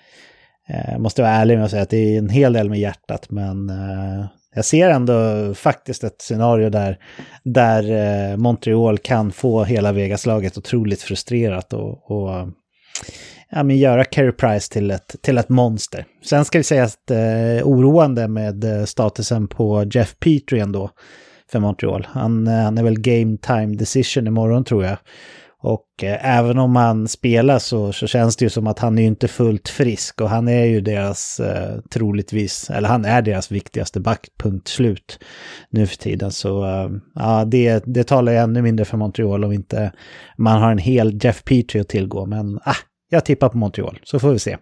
jag 0.90 1.00
måste 1.00 1.22
vara 1.22 1.32
ärlig 1.32 1.56
med 1.56 1.64
att 1.64 1.70
säga 1.70 1.82
att 1.82 1.90
det 1.90 2.14
är 2.14 2.18
en 2.18 2.28
hel 2.28 2.52
del 2.52 2.70
med 2.70 2.78
hjärtat 2.78 3.30
men 3.30 3.70
eh, 3.70 4.26
jag 4.54 4.64
ser 4.64 4.90
ändå 4.90 5.14
faktiskt 5.54 6.04
ett 6.04 6.22
scenario 6.22 6.70
där, 6.70 6.98
där 7.44 8.36
Montreal 8.36 8.98
kan 8.98 9.32
få 9.32 9.64
hela 9.64 9.92
Vegas-laget 9.92 10.58
otroligt 10.58 11.02
frustrerat 11.02 11.72
och, 11.72 12.10
och 12.10 12.48
ja, 13.50 13.62
men 13.62 13.76
göra 13.76 14.04
Carey 14.04 14.32
Price 14.32 14.72
till 14.72 14.90
ett, 14.90 15.16
till 15.22 15.38
ett 15.38 15.48
monster. 15.48 16.04
Sen 16.24 16.44
ska 16.44 16.58
vi 16.58 16.64
säga 16.64 16.84
att 16.84 17.10
eh, 17.10 17.68
oroande 17.68 18.28
med 18.28 18.88
statusen 18.88 19.48
på 19.48 19.84
Jeff 19.92 20.14
Petrie 20.18 20.62
ändå 20.62 20.90
för 21.52 21.58
Montreal. 21.58 22.06
Han, 22.10 22.46
han 22.46 22.78
är 22.78 22.82
väl 22.82 23.00
game 23.00 23.36
time 23.36 23.76
decision 23.76 24.26
imorgon 24.26 24.64
tror 24.64 24.84
jag. 24.84 24.96
Och 25.62 26.04
eh, 26.04 26.38
även 26.38 26.58
om 26.58 26.76
han 26.76 27.08
spelar 27.08 27.58
så, 27.58 27.92
så 27.92 28.06
känns 28.06 28.36
det 28.36 28.44
ju 28.44 28.50
som 28.50 28.66
att 28.66 28.78
han 28.78 28.98
är 28.98 29.02
ju 29.02 29.08
inte 29.08 29.28
fullt 29.28 29.68
frisk 29.68 30.20
och 30.20 30.30
han 30.30 30.48
är 30.48 30.64
ju 30.64 30.80
deras 30.80 31.40
eh, 31.40 31.80
troligtvis, 31.90 32.70
eller 32.70 32.88
han 32.88 33.04
är 33.04 33.22
deras 33.22 33.50
viktigaste 33.50 34.00
back, 34.00 34.28
punkt 34.38 34.68
slut 34.68 35.18
nu 35.70 35.86
för 35.86 35.96
tiden. 35.96 36.32
Så 36.32 36.64
eh, 36.64 36.90
ja, 37.14 37.44
det, 37.44 37.82
det 37.86 38.04
talar 38.04 38.32
ju 38.32 38.38
ännu 38.38 38.62
mindre 38.62 38.84
för 38.84 38.96
Montreal 38.96 39.44
om 39.44 39.52
inte 39.52 39.92
man 40.36 40.62
har 40.62 40.72
en 40.72 40.78
hel 40.78 41.24
Jeff 41.24 41.44
Petrie 41.44 41.80
att 41.80 41.88
tillgå. 41.88 42.26
Men 42.26 42.60
ah, 42.64 42.76
jag 43.10 43.24
tippar 43.24 43.48
på 43.48 43.58
Montreal, 43.58 43.98
så 44.02 44.18
får 44.18 44.32
vi 44.32 44.38
se. 44.38 44.56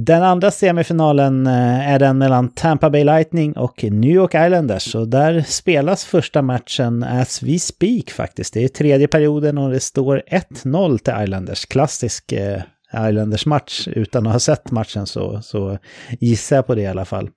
Den 0.00 0.22
andra 0.22 0.50
semifinalen 0.50 1.46
eh, 1.46 1.88
är 1.92 1.98
den 1.98 2.18
mellan 2.18 2.48
Tampa 2.48 2.90
Bay 2.90 3.04
Lightning 3.04 3.52
och 3.52 3.84
New 3.84 4.10
York 4.10 4.34
Islanders. 4.34 4.94
Och 4.94 5.08
där 5.08 5.44
spelas 5.46 6.04
första 6.04 6.42
matchen 6.42 7.02
as 7.02 7.42
we 7.42 7.58
speak 7.58 8.10
faktiskt. 8.10 8.54
Det 8.54 8.64
är 8.64 8.68
tredje 8.68 9.08
perioden 9.08 9.58
och 9.58 9.70
det 9.70 9.80
står 9.80 10.22
1-0 10.30 10.98
till 10.98 11.14
Islanders. 11.22 11.66
Klassisk 11.66 12.32
eh, 12.32 12.62
Islanders-match. 12.92 13.88
Utan 13.88 14.26
att 14.26 14.32
ha 14.32 14.40
sett 14.40 14.70
matchen 14.70 15.06
så, 15.06 15.42
så 15.42 15.78
gissar 16.20 16.56
jag 16.56 16.66
på 16.66 16.74
det 16.74 16.82
i 16.82 16.86
alla 16.86 17.04
fall. 17.04 17.30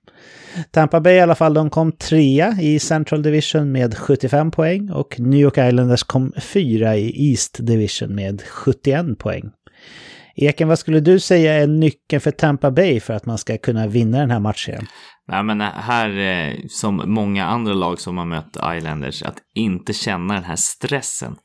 Tampa 0.70 1.00
Bay 1.00 1.14
i 1.14 1.20
alla 1.20 1.34
fall, 1.34 1.54
de 1.54 1.70
kom 1.70 1.92
trea 1.92 2.56
i 2.60 2.78
Central 2.78 3.22
Division 3.22 3.72
med 3.72 3.94
75 3.94 4.50
poäng 4.50 4.90
och 4.90 5.20
New 5.20 5.40
York 5.40 5.58
Islanders 5.58 6.02
kom 6.02 6.32
fyra 6.38 6.96
i 6.96 7.30
East 7.30 7.56
Division 7.60 8.14
med 8.14 8.42
71 8.42 9.18
poäng. 9.18 9.50
Eken, 10.34 10.68
vad 10.68 10.78
skulle 10.78 11.00
du 11.00 11.20
säga 11.20 11.54
är 11.54 11.66
nyckeln 11.66 12.20
för 12.20 12.30
Tampa 12.30 12.70
Bay 12.70 13.00
för 13.00 13.14
att 13.14 13.26
man 13.26 13.38
ska 13.38 13.58
kunna 13.58 13.86
vinna 13.86 14.18
den 14.18 14.30
här 14.30 14.40
matchen? 14.40 14.86
Nej, 15.28 15.42
men 15.42 15.60
här, 15.60 16.18
eh, 16.18 16.54
som 16.68 17.02
många 17.06 17.46
andra 17.46 17.74
lag 17.74 18.00
som 18.00 18.18
har 18.18 18.24
mött 18.24 18.56
Islanders, 18.76 19.22
att 19.22 19.38
inte 19.54 19.92
känna 19.92 20.34
den 20.34 20.44
här 20.44 20.56
stressen. 20.56 21.36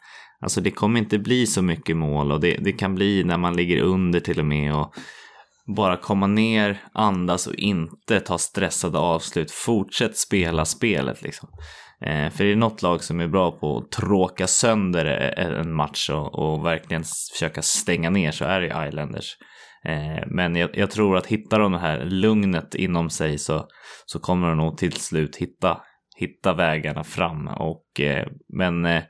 Alltså 0.42 0.62
det 0.62 0.72
kommer 0.72 1.00
inte 1.00 1.20
bli 1.20 1.48
så 1.48 1.62
mycket 1.62 1.98
mål 1.98 2.32
och 2.32 2.40
det, 2.40 2.58
det 2.58 2.72
kan 2.72 2.96
bli 2.96 3.24
när 3.24 3.38
man 3.38 3.56
ligger 3.56 3.82
under 3.82 4.20
till 4.20 4.40
och 4.40 4.46
med 4.46 4.76
och 4.76 4.94
bara 5.76 5.98
komma 5.98 6.28
ner, 6.28 6.82
andas 6.94 7.48
och 7.48 7.56
inte 7.56 8.20
ta 8.20 8.38
stressade 8.38 8.98
avslut. 8.98 9.52
Fortsätt 9.52 10.18
spela 10.18 10.66
spelet 10.66 11.22
liksom. 11.22 11.50
Eh, 12.02 12.30
för 12.30 12.30
för 12.30 12.44
det 12.44 12.52
är 12.52 12.56
något 12.56 12.82
lag 12.82 13.04
som 13.04 13.20
är 13.20 13.28
bra 13.28 13.52
på 13.52 13.78
att 13.78 13.92
tråka 13.92 14.48
sönder 14.48 15.06
e, 15.06 15.34
e, 15.38 15.60
en 15.60 15.74
match 15.74 16.10
och, 16.10 16.40
och 16.40 16.66
verkligen 16.66 17.04
försöka 17.34 17.62
stänga 17.62 18.10
ner 18.10 18.32
så 18.32 18.46
är 18.46 18.62
det 18.62 18.88
Islanders. 18.88 19.38
Eh, 19.86 20.24
men 20.28 20.56
jag, 20.56 20.78
jag, 20.78 20.92
tror 20.92 21.18
att 21.18 21.26
hittar 21.26 21.60
de 21.60 21.72
det 21.72 21.80
här 21.80 22.06
lugnet 22.06 22.76
inom 22.76 23.10
sig 23.10 23.38
så, 23.38 23.68
så 24.06 24.20
kommer 24.20 24.48
de 24.48 24.58
nog 24.58 24.78
till 24.78 24.94
slut 24.94 25.36
hitta, 25.36 25.82
hitta 26.18 26.54
vägarna 26.54 27.04
fram. 27.04 27.48
Och, 27.48 28.00
eh, 28.00 28.28
men 28.58 28.86
eh, 28.86 29.04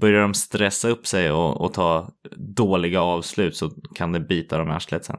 börjar 0.00 0.22
de 0.22 0.34
stressa 0.34 0.88
upp 0.88 1.06
sig 1.06 1.30
och, 1.30 1.60
och, 1.60 1.74
ta 1.74 2.10
dåliga 2.56 3.00
avslut 3.02 3.56
så 3.56 3.70
kan 3.94 4.12
det 4.12 4.20
bita 4.20 4.58
dem 4.58 4.68
i 4.68 4.72
arslet 4.72 5.04
sen. 5.04 5.18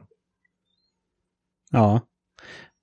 Ja, 1.70 2.00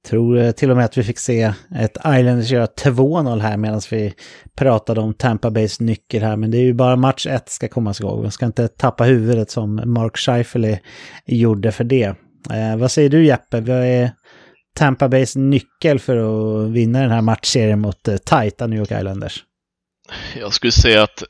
tror 0.05 0.37
eh, 0.37 0.51
till 0.51 0.71
och 0.71 0.77
med 0.77 0.85
att 0.85 0.97
vi 0.97 1.03
fick 1.03 1.19
se 1.19 1.53
ett 1.75 1.97
Islanders 1.97 2.51
göra 2.51 2.65
2-0 2.65 3.39
här 3.39 3.57
medan 3.57 3.81
vi 3.91 4.13
pratade 4.57 5.01
om 5.01 5.13
Tampa 5.13 5.51
Bays 5.51 5.79
nyckel 5.79 6.23
här. 6.23 6.35
Men 6.35 6.51
det 6.51 6.57
är 6.57 6.63
ju 6.63 6.73
bara 6.73 6.95
match 6.95 7.27
1 7.27 7.49
ska 7.49 7.67
komma 7.67 7.93
igång. 7.99 8.21
Man 8.21 8.31
ska 8.31 8.45
inte 8.45 8.67
tappa 8.67 9.03
huvudet 9.03 9.51
som 9.51 9.81
Mark 9.85 10.17
Scheifele 10.17 10.79
gjorde 11.25 11.71
för 11.71 11.83
det. 11.83 12.15
Eh, 12.51 12.77
vad 12.77 12.91
säger 12.91 13.09
du 13.09 13.25
Jeppe? 13.25 13.61
Vad 13.61 13.77
är 13.77 14.11
Tampa 14.75 15.09
Bays 15.09 15.35
nyckel 15.35 15.99
för 15.99 16.17
att 16.17 16.71
vinna 16.71 17.01
den 17.01 17.11
här 17.11 17.21
matchserien 17.21 17.79
mot 17.79 18.07
eh, 18.07 18.17
tajta 18.17 18.67
New 18.67 18.79
York 18.79 18.91
Islanders? 18.91 19.43
Jag 20.39 20.53
skulle 20.53 20.71
säga 20.71 21.03
att 21.03 21.23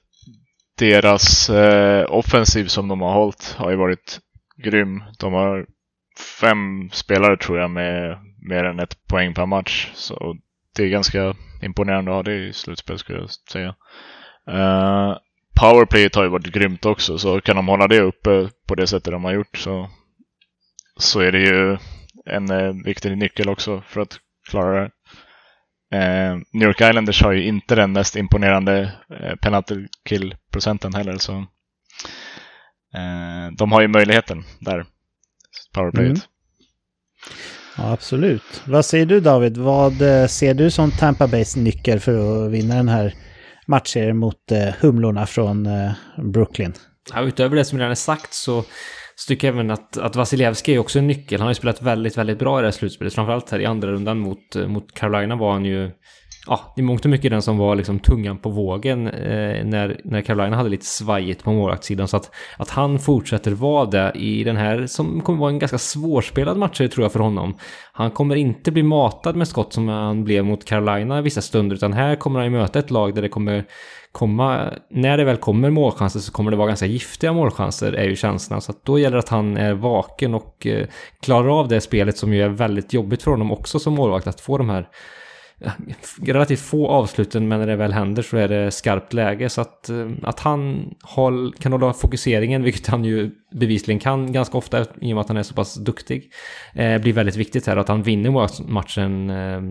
deras 0.77 1.49
eh, 1.49 2.05
offensiv 2.09 2.65
som 2.65 2.87
de 2.87 3.01
har 3.01 3.13
hållit 3.13 3.55
har 3.57 3.71
ju 3.71 3.77
varit 3.77 4.19
grym. 4.63 5.03
De 5.19 5.33
har 5.33 5.65
fem 6.41 6.89
spelare 6.91 7.37
tror 7.37 7.59
jag 7.59 7.71
med 7.71 8.17
mer 8.47 8.63
än 8.63 8.79
ett 8.79 9.07
poäng 9.07 9.33
per 9.33 9.45
match. 9.45 9.91
Så 9.93 10.37
det 10.75 10.83
är 10.83 10.89
ganska 10.89 11.35
imponerande 11.61 12.11
att 12.11 12.15
ha 12.15 12.23
det 12.23 12.47
i 12.47 12.53
slutspel 12.53 12.99
skulle 12.99 13.19
jag 13.19 13.29
säga. 13.31 13.75
Eh, 14.47 14.55
uh, 14.55 15.17
powerplayet 15.59 16.15
har 16.15 16.23
ju 16.23 16.29
varit 16.29 16.53
grymt 16.53 16.85
också, 16.85 17.17
så 17.17 17.41
kan 17.41 17.55
de 17.55 17.67
hålla 17.67 17.87
det 17.87 18.01
uppe 18.01 18.49
på 18.67 18.75
det 18.75 18.87
sättet 18.87 19.11
de 19.11 19.23
har 19.23 19.33
gjort 19.33 19.57
så, 19.57 19.89
så 20.97 21.19
är 21.19 21.31
det 21.31 21.39
ju 21.39 21.77
en 22.25 22.51
uh, 22.51 22.83
viktig 22.85 23.17
nyckel 23.17 23.49
också 23.49 23.83
för 23.87 24.01
att 24.01 24.19
klara 24.49 24.81
det. 24.81 24.91
Uh, 25.95 26.41
New 26.53 26.67
York 26.67 26.81
Islanders 26.81 27.21
har 27.21 27.31
ju 27.31 27.43
inte 27.43 27.75
den 27.75 27.91
mest 27.91 28.15
imponerande 28.15 28.91
uh, 29.11 29.35
penalty 29.35 29.87
kill-procenten 30.09 30.93
heller, 30.93 31.17
så 31.17 31.33
uh, 32.97 33.51
de 33.57 33.71
har 33.71 33.81
ju 33.81 33.87
möjligheten 33.87 34.43
där, 34.59 34.85
powerplayet. 35.73 36.17
Mm. 36.17 36.21
Ja, 37.77 37.91
absolut. 37.91 38.63
Vad 38.67 38.85
säger 38.85 39.05
du 39.05 39.19
David? 39.19 39.57
Vad 39.57 40.01
eh, 40.01 40.27
ser 40.27 40.53
du 40.53 40.71
som 40.71 40.91
Tampa 40.91 41.27
Bays 41.27 41.55
nyckel 41.55 41.99
för 41.99 42.45
att 42.45 42.51
vinna 42.51 42.75
den 42.75 42.89
här 42.89 43.13
matchserien 43.67 44.17
mot 44.17 44.51
eh, 44.51 44.73
Humlorna 44.79 45.25
från 45.25 45.65
eh, 45.65 45.91
Brooklyn? 46.33 46.73
Ja, 47.13 47.21
utöver 47.21 47.55
det 47.55 47.65
som 47.65 47.77
redan 47.77 47.91
är 47.91 47.95
sagt 47.95 48.33
så, 48.33 48.61
så 49.15 49.27
tycker 49.27 49.47
jag 49.47 49.55
även 49.55 49.71
att, 49.71 49.97
att 49.97 50.15
Vasilevski 50.15 50.75
är 50.75 50.79
också 50.79 50.99
en 50.99 51.07
nyckel. 51.07 51.39
Han 51.39 51.45
har 51.45 51.51
ju 51.51 51.55
spelat 51.55 51.81
väldigt, 51.81 52.17
väldigt 52.17 52.39
bra 52.39 52.59
i 52.59 52.61
det 52.61 52.67
här 52.67 52.71
slutspelet. 52.71 53.13
Framförallt 53.13 53.51
här 53.51 53.59
i 53.59 53.65
andra 53.65 53.91
rundan 53.91 54.17
mot, 54.17 54.55
mot 54.67 54.93
Carolina 54.93 55.35
var 55.35 55.53
han 55.53 55.65
ju 55.65 55.91
ja, 56.47 56.73
i 56.75 56.81
mångt 56.81 57.05
och 57.05 57.11
mycket 57.11 57.31
den 57.31 57.41
som 57.41 57.57
var 57.57 57.75
liksom 57.75 57.99
tungan 57.99 58.37
på 58.37 58.49
vågen 58.49 59.07
eh, 59.07 59.65
när, 59.65 60.01
när 60.03 60.21
Carolina 60.21 60.57
hade 60.57 60.69
lite 60.69 60.85
svajigt 60.85 61.43
på 61.43 61.51
målvaktssidan. 61.51 62.07
Så 62.07 62.17
att, 62.17 62.31
att 62.57 62.69
han 62.69 62.99
fortsätter 62.99 63.51
vara 63.51 63.85
det 63.85 64.11
i 64.15 64.43
den 64.43 64.57
här 64.57 64.87
som 64.87 65.21
kommer 65.21 65.39
vara 65.39 65.49
en 65.49 65.59
ganska 65.59 65.77
svårspelad 65.77 66.57
match 66.57 66.77
tror 66.77 67.01
jag 67.01 67.11
för 67.11 67.19
honom. 67.19 67.57
Han 67.93 68.11
kommer 68.11 68.35
inte 68.35 68.71
bli 68.71 68.83
matad 68.83 69.35
med 69.35 69.47
skott 69.47 69.73
som 69.73 69.87
han 69.87 70.23
blev 70.23 70.45
mot 70.45 70.65
Carolina 70.65 71.21
vissa 71.21 71.41
stunder 71.41 71.75
utan 71.75 71.93
här 71.93 72.15
kommer 72.15 72.39
han 72.39 72.51
ju 72.51 72.57
möta 72.57 72.79
ett 72.79 72.91
lag 72.91 73.15
där 73.15 73.21
det 73.21 73.29
kommer 73.29 73.65
komma, 74.15 74.73
när 74.89 75.17
det 75.17 75.23
väl 75.23 75.37
kommer 75.37 75.69
målchanser 75.69 76.19
så 76.19 76.31
kommer 76.31 76.51
det 76.51 76.57
vara 76.57 76.67
ganska 76.67 76.85
giftiga 76.85 77.33
målchanser 77.33 77.93
är 77.93 78.03
ju 78.03 78.15
känslan. 78.15 78.61
Så 78.61 78.71
att 78.71 78.85
då 78.85 78.99
gäller 78.99 79.17
det 79.17 79.19
att 79.19 79.29
han 79.29 79.57
är 79.57 79.73
vaken 79.73 80.33
och 80.33 80.67
eh, 80.67 80.87
klarar 81.21 81.59
av 81.59 81.67
det 81.67 81.81
spelet 81.81 82.17
som 82.17 82.33
ju 82.33 82.43
är 82.43 82.49
väldigt 82.49 82.93
jobbigt 82.93 83.23
för 83.23 83.31
honom 83.31 83.51
också 83.51 83.79
som 83.79 83.93
målvakt 83.93 84.27
att 84.27 84.41
få 84.41 84.57
de 84.57 84.69
här 84.69 84.87
relativt 86.21 86.59
få 86.59 86.87
avsluten 86.87 87.47
men 87.47 87.59
när 87.59 87.67
det 87.67 87.75
väl 87.75 87.93
händer 87.93 88.21
så 88.21 88.37
är 88.37 88.47
det 88.47 88.71
skarpt 88.71 89.13
läge. 89.13 89.49
Så 89.49 89.61
att, 89.61 89.89
eh, 89.89 90.11
att 90.23 90.39
han 90.39 90.93
håll, 91.03 91.53
kan 91.53 91.71
hålla 91.71 91.93
fokuseringen, 91.93 92.63
vilket 92.63 92.87
han 92.87 93.05
ju 93.05 93.31
bevisligen 93.51 93.99
kan 93.99 94.31
ganska 94.31 94.57
ofta 94.57 94.81
i 94.81 94.85
och 94.85 95.15
med 95.15 95.17
att 95.17 95.27
han 95.27 95.37
är 95.37 95.43
så 95.43 95.53
pass 95.53 95.75
duktig, 95.75 96.31
eh, 96.73 97.01
blir 97.01 97.13
väldigt 97.13 97.35
viktigt 97.35 97.67
här. 97.67 97.77
Att 97.77 97.87
han 97.87 98.03
vinner 98.03 98.63
matchen 98.71 99.29
eh, 99.29 99.61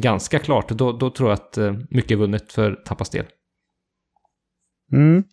ganska 0.00 0.38
klart. 0.38 0.68
Då, 0.68 0.92
då 0.92 1.10
tror 1.10 1.28
jag 1.28 1.34
att 1.34 1.58
eh, 1.58 1.74
mycket 1.90 2.10
är 2.10 2.16
vunnet 2.16 2.52
för 2.52 2.74
Tappas 2.74 3.10
del. 3.10 3.24
Mm. 4.92 5.24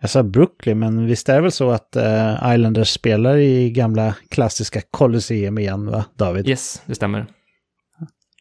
Jag 0.00 0.10
sa 0.10 0.22
Brooklyn, 0.22 0.78
men 0.78 1.06
visst 1.06 1.28
är 1.28 1.34
det 1.34 1.40
väl 1.40 1.52
så 1.52 1.70
att 1.70 1.96
uh, 1.96 2.54
Islanders 2.54 2.88
spelar 2.88 3.36
i 3.36 3.70
gamla 3.70 4.14
klassiska 4.28 4.80
Colosseum 4.90 5.58
igen, 5.58 5.86
va, 5.86 6.04
David? 6.14 6.48
Yes, 6.48 6.82
det 6.86 6.94
stämmer. 6.94 7.26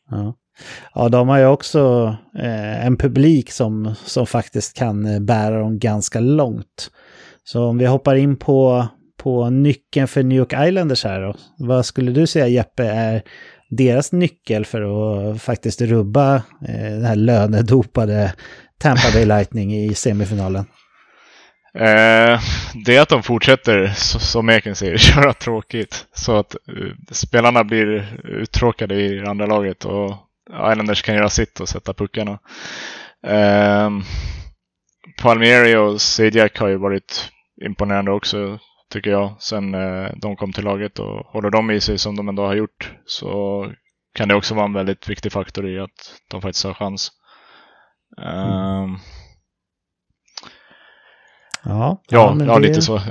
Ja. 0.10 0.36
Ja, 0.94 1.10
de 1.10 1.30
har 1.30 1.38
ju 1.38 1.46
också 1.46 2.16
eh, 2.40 2.86
en 2.86 2.98
publik 2.98 3.52
som, 3.52 3.96
som 4.06 4.28
faktiskt 4.28 4.78
kan 4.78 5.06
eh, 5.06 5.20
bära 5.20 5.60
dem 5.60 5.80
ganska 5.80 6.20
långt. 6.20 6.92
Så 7.44 7.64
om 7.64 7.78
vi 7.78 7.86
hoppar 7.86 8.16
in 8.16 8.38
på, 8.38 8.88
på 9.18 9.50
nyckeln 9.50 10.08
för 10.08 10.24
New 10.24 10.38
York 10.38 10.54
Islanders 10.68 11.04
här 11.04 11.22
då. 11.22 11.36
Vad 11.58 11.86
skulle 11.86 12.12
du 12.12 12.28
säga 12.28 12.48
Jeppe 12.48 12.84
är 12.84 13.22
deras 13.70 14.12
nyckel 14.12 14.66
för 14.66 14.82
att 14.82 15.42
faktiskt 15.42 15.82
rubba 15.82 16.36
eh, 16.36 16.92
den 16.92 17.06
här 17.06 17.16
lönedopade 17.16 18.34
Tampa 18.80 19.12
Bay 19.14 19.26
Lightning 19.26 19.76
i 19.76 19.94
semifinalen? 19.94 20.66
Eh, 21.74 22.40
det 22.86 22.96
är 22.96 23.02
att 23.02 23.10
de 23.10 23.24
fortsätter, 23.24 23.88
som 24.20 24.50
Eken 24.50 24.76
säger, 24.76 24.98
köra 25.14 25.34
tråkigt. 25.34 26.06
Så 26.14 26.38
att 26.38 26.56
uh, 26.78 26.94
spelarna 27.12 27.64
blir 27.64 28.20
uttråkade 28.24 28.96
i 28.96 29.24
andra 29.26 29.46
laget 29.46 29.86
och 29.86 30.16
Islanders 30.52 31.02
kan 31.02 31.16
göra 31.16 31.30
sitt 31.30 31.60
och 31.60 31.70
sätta 31.70 31.94
puckarna. 31.94 32.40
Um, 33.28 34.04
Palmieri 35.22 35.76
och 35.76 36.02
Sejak 36.02 36.60
har 36.60 36.68
ju 36.68 36.78
varit 36.78 37.32
imponerande 37.66 38.12
också, 38.12 38.60
tycker 38.90 39.12
jag, 39.12 39.36
sen 39.40 39.76
uh, 39.76 40.10
de 40.16 40.36
kom 40.36 40.54
till 40.54 40.64
laget. 40.64 41.00
Och 41.00 41.26
håller 41.26 41.50
de 41.50 41.72
i 41.72 41.82
sig 41.82 41.98
som 41.98 42.16
de 42.16 42.30
ändå 42.30 42.46
har 42.46 42.56
gjort 42.56 42.92
så 43.06 43.66
kan 44.14 44.28
det 44.28 44.36
också 44.36 44.56
vara 44.56 44.66
en 44.66 44.74
väldigt 44.74 45.10
viktig 45.10 45.32
faktor 45.32 45.68
i 45.68 45.80
att 45.80 46.16
de 46.32 46.42
faktiskt 46.42 46.66
har 46.66 46.74
chans. 46.74 47.12
Um, 48.18 48.28
mm. 48.28 48.98
Ja, 51.64 52.02
ja, 52.10 52.36
ja, 52.40 52.46
ja 52.46 52.54
det, 52.54 52.68
lite 52.68 52.82
så. 52.82 53.02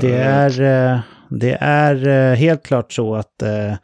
Det 0.00 0.14
är, 0.14 0.60
eh, 0.60 1.00
det 1.30 1.58
är 1.60 2.08
eh, 2.08 2.36
helt 2.36 2.66
klart 2.66 2.92
så 2.92 3.14
att 3.14 3.42
Eh, 3.42 3.74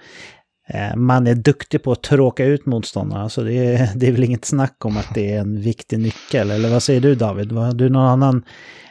Eh, 0.69 0.97
man 0.97 1.27
är 1.27 1.35
duktig 1.35 1.83
på 1.83 1.93
att 1.93 2.03
tråka 2.03 2.45
ut 2.45 2.67
motståndarna, 2.67 3.29
så 3.29 3.43
det 3.43 3.55
är, 3.55 3.89
det 3.97 4.09
är 4.09 4.13
väl 4.13 4.25
inget 4.25 4.45
snack 4.45 4.85
om 4.85 4.97
att 4.97 5.15
det 5.15 5.33
är 5.33 5.41
en 5.41 5.61
viktig 5.61 5.99
nyckel. 5.99 6.51
Eller 6.51 6.71
vad 6.71 6.83
säger 6.83 7.01
du 7.01 7.15
David? 7.15 7.53
Har 7.53 7.73
du 7.73 7.89
någon 7.89 8.07
annan 8.07 8.45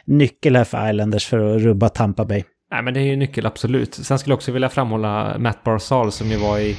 nyckel 0.04 0.56
här 0.56 0.64
för 0.64 0.90
Islanders 0.90 1.26
för 1.26 1.56
att 1.56 1.62
rubba 1.62 1.88
Tampa 1.88 2.24
Bay? 2.24 2.44
Nej, 2.70 2.82
men 2.82 2.94
det 2.94 3.00
är 3.00 3.04
ju 3.04 3.16
nyckel, 3.16 3.46
absolut. 3.46 3.94
Sen 3.94 4.18
skulle 4.18 4.32
jag 4.32 4.36
också 4.36 4.52
vilja 4.52 4.68
framhålla 4.68 5.36
Matt 5.38 5.64
Barzal 5.64 6.12
som 6.12 6.30
ju 6.30 6.36
var 6.36 6.58
i 6.58 6.76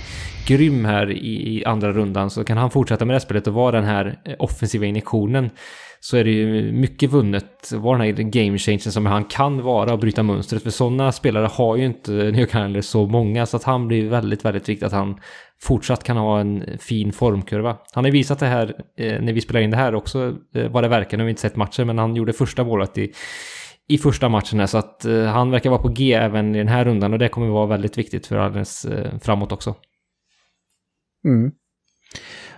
grym 0.48 0.86
här 0.86 1.12
i, 1.12 1.58
i 1.58 1.66
andra 1.66 1.92
rundan. 1.92 2.30
Så 2.30 2.44
kan 2.44 2.58
han 2.58 2.72
fortsätta 2.72 3.06
med 3.06 3.16
det 3.16 3.20
spelet 3.20 3.48
och 3.48 3.54
vara 3.54 3.72
den 3.72 3.84
här 3.84 4.20
eh, 4.26 4.36
offensiva 4.40 4.86
injektionen 4.86 5.50
så 6.00 6.18
är 6.18 6.24
det 6.24 6.32
ju 6.32 6.72
mycket 6.72 7.12
vunnet. 7.12 7.72
Var 7.74 7.98
den 7.98 8.06
här 8.06 8.24
game 8.24 8.58
changen 8.58 8.80
som 8.80 9.06
han 9.06 9.24
kan 9.24 9.62
vara 9.62 9.94
och 9.94 10.00
bryta 10.00 10.24
mönstret. 10.24 10.64
För 10.64 10.70
sådana 10.70 11.12
spelare 11.12 11.46
har 11.46 11.76
ju 11.76 11.86
inte 11.86 12.12
New 12.12 12.40
York 12.40 12.86
så 12.86 13.06
många. 13.06 13.46
Så 13.46 13.58
att 13.58 13.64
han 13.64 13.88
blir 13.88 14.10
väldigt, 14.10 14.46
väldigt 14.46 14.70
viktigt 14.70 14.86
att 14.86 14.94
han 14.94 15.20
fortsatt 15.62 16.04
kan 16.04 16.18
ha 16.18 16.40
en 16.40 16.78
fin 16.80 17.12
formkurva. 17.12 17.78
Han 17.94 18.04
har 18.04 18.12
visat 18.12 18.40
det 18.40 18.46
här 18.46 18.74
eh, 18.98 19.22
när 19.22 19.34
vi 19.34 19.42
spelar 19.42 19.62
in 19.62 19.72
det 19.72 19.78
här 19.78 19.96
också, 19.96 20.36
eh, 20.56 20.72
vad 20.72 20.84
det 20.84 20.88
verkar. 20.88 21.18
Nu 21.18 21.24
har 21.24 21.26
vi 21.26 21.30
inte 21.30 21.42
sett 21.42 21.56
matchen, 21.56 21.88
men 21.88 21.98
han 21.98 22.16
gjorde 22.16 22.34
första 22.34 22.64
målet 22.64 22.98
i 22.98 23.14
i 23.90 23.98
första 23.98 24.30
matchen 24.30 24.60
här, 24.60 24.68
så 24.68 24.78
att 24.78 25.06
eh, 25.06 25.24
han 25.24 25.52
verkar 25.52 25.70
vara 25.70 25.82
på 25.82 25.88
G 25.88 26.14
även 26.14 26.56
i 26.56 26.58
den 26.58 26.68
här 26.68 26.86
rundan 26.86 27.14
och 27.14 27.20
det 27.20 27.30
kommer 27.30 27.48
vara 27.48 27.66
väldigt 27.66 27.98
viktigt 27.98 28.28
för 28.28 28.38
alldeles 28.38 28.86
eh, 28.86 29.20
framåt 29.20 29.52
också. 29.52 29.76
Mm. 31.26 31.52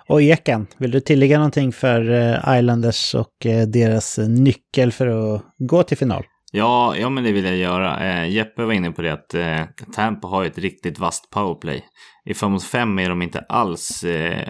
Och 0.07 0.21
Eken, 0.21 0.67
vill 0.77 0.91
du 0.91 0.99
tillägga 0.99 1.37
någonting 1.37 1.71
för 1.71 2.11
eh, 2.11 2.57
Islanders 2.57 3.15
och 3.15 3.45
eh, 3.45 3.67
deras 3.67 4.17
nyckel 4.17 4.91
för 4.91 5.07
att 5.07 5.43
gå 5.57 5.83
till 5.83 5.97
final? 5.97 6.23
Ja, 6.53 6.95
ja 6.97 7.09
men 7.09 7.23
det 7.23 7.31
vill 7.31 7.45
jag 7.45 7.57
göra. 7.57 7.99
Eh, 7.99 8.29
Jeppe 8.29 8.63
var 8.63 8.73
inne 8.73 8.91
på 8.91 9.01
det 9.01 9.13
att 9.13 9.33
eh, 9.33 9.61
Tampa 9.93 10.27
har 10.27 10.45
ett 10.45 10.57
riktigt 10.57 10.99
vasst 10.99 11.29
powerplay. 11.29 11.85
I 12.25 12.33
5 12.33 12.51
mot 12.51 12.63
5 12.63 12.99
är 12.99 13.09
de 13.09 13.21
inte 13.21 13.39
alls... 13.39 14.03
Eh, 14.03 14.47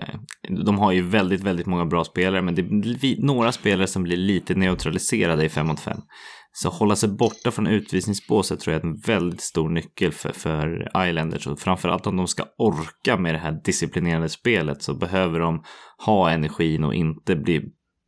de 0.49 0.79
har 0.79 0.91
ju 0.91 1.01
väldigt, 1.01 1.41
väldigt 1.41 1.65
många 1.65 1.85
bra 1.85 2.03
spelare, 2.03 2.41
men 2.41 2.55
det 2.55 2.63
blir 2.63 3.21
några 3.21 3.51
spelare 3.51 3.87
som 3.87 4.03
blir 4.03 4.17
lite 4.17 4.55
neutraliserade 4.55 5.45
i 5.45 5.49
5 5.49 5.67
mot 5.67 5.79
5. 5.79 5.97
Så 6.53 6.69
hålla 6.69 6.95
sig 6.95 7.09
borta 7.09 7.51
från 7.51 7.67
utvisningsbåset 7.67 8.59
tror 8.59 8.73
jag 8.73 8.83
är 8.83 8.87
en 8.87 8.97
väldigt 8.97 9.41
stor 9.41 9.69
nyckel 9.69 10.11
för, 10.11 10.31
för 10.31 10.91
Islanders. 11.07 11.47
Och 11.47 11.59
framförallt 11.59 12.07
om 12.07 12.17
de 12.17 12.27
ska 12.27 12.45
orka 12.57 13.17
med 13.17 13.33
det 13.35 13.39
här 13.39 13.61
disciplinerade 13.63 14.29
spelet 14.29 14.81
så 14.81 14.93
behöver 14.93 15.39
de 15.39 15.63
ha 16.05 16.29
energin 16.31 16.83
och 16.83 16.93
inte 16.93 17.35
bli 17.35 17.61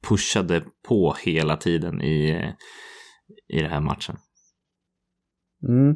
pushade 0.08 0.64
på 0.88 1.16
hela 1.24 1.58
tiden 1.58 2.02
i, 2.02 2.30
i 3.54 3.62
den 3.62 3.72
här 3.72 3.82
matchen. 3.82 4.18
Mm. 5.68 5.96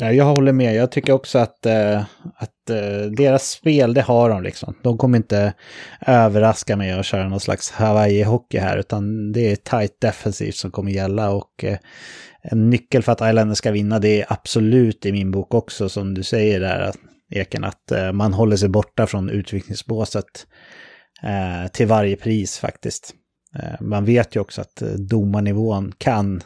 Ja, 0.00 0.12
jag 0.12 0.24
håller 0.24 0.52
med. 0.52 0.74
Jag 0.74 0.92
tycker 0.92 1.12
också 1.12 1.38
att, 1.38 1.66
eh, 1.66 2.02
att 2.36 2.70
eh, 2.70 3.10
deras 3.16 3.50
spel, 3.50 3.94
det 3.94 4.02
har 4.02 4.30
de 4.30 4.42
liksom. 4.42 4.74
De 4.82 4.98
kommer 4.98 5.18
inte 5.18 5.54
överraska 6.06 6.76
med 6.76 6.98
att 7.00 7.06
köra 7.06 7.28
någon 7.28 7.40
slags 7.40 7.72
Hawaii-hockey 7.72 8.60
här, 8.60 8.78
utan 8.78 9.32
det 9.32 9.52
är 9.52 9.56
tight 9.56 10.00
defensivt 10.00 10.54
som 10.54 10.70
kommer 10.70 10.90
gälla. 10.90 11.30
Och 11.30 11.64
eh, 11.64 11.78
en 12.42 12.70
nyckel 12.70 13.02
för 13.02 13.12
att 13.12 13.20
Islanders 13.20 13.58
ska 13.58 13.70
vinna, 13.70 13.98
det 13.98 14.20
är 14.20 14.26
absolut 14.28 15.06
i 15.06 15.12
min 15.12 15.30
bok 15.30 15.54
också, 15.54 15.88
som 15.88 16.14
du 16.14 16.22
säger 16.22 16.60
där, 16.60 16.92
Eken, 17.30 17.64
att 17.64 17.92
eh, 17.92 18.12
man 18.12 18.34
håller 18.34 18.56
sig 18.56 18.68
borta 18.68 19.06
från 19.06 19.30
utvikningsbåset 19.30 20.46
eh, 21.22 21.70
till 21.72 21.86
varje 21.86 22.16
pris 22.16 22.58
faktiskt. 22.58 23.14
Eh, 23.58 23.80
man 23.80 24.04
vet 24.04 24.36
ju 24.36 24.40
också 24.40 24.60
att 24.60 24.82
domarnivån 24.98 25.92
kan 25.98 26.40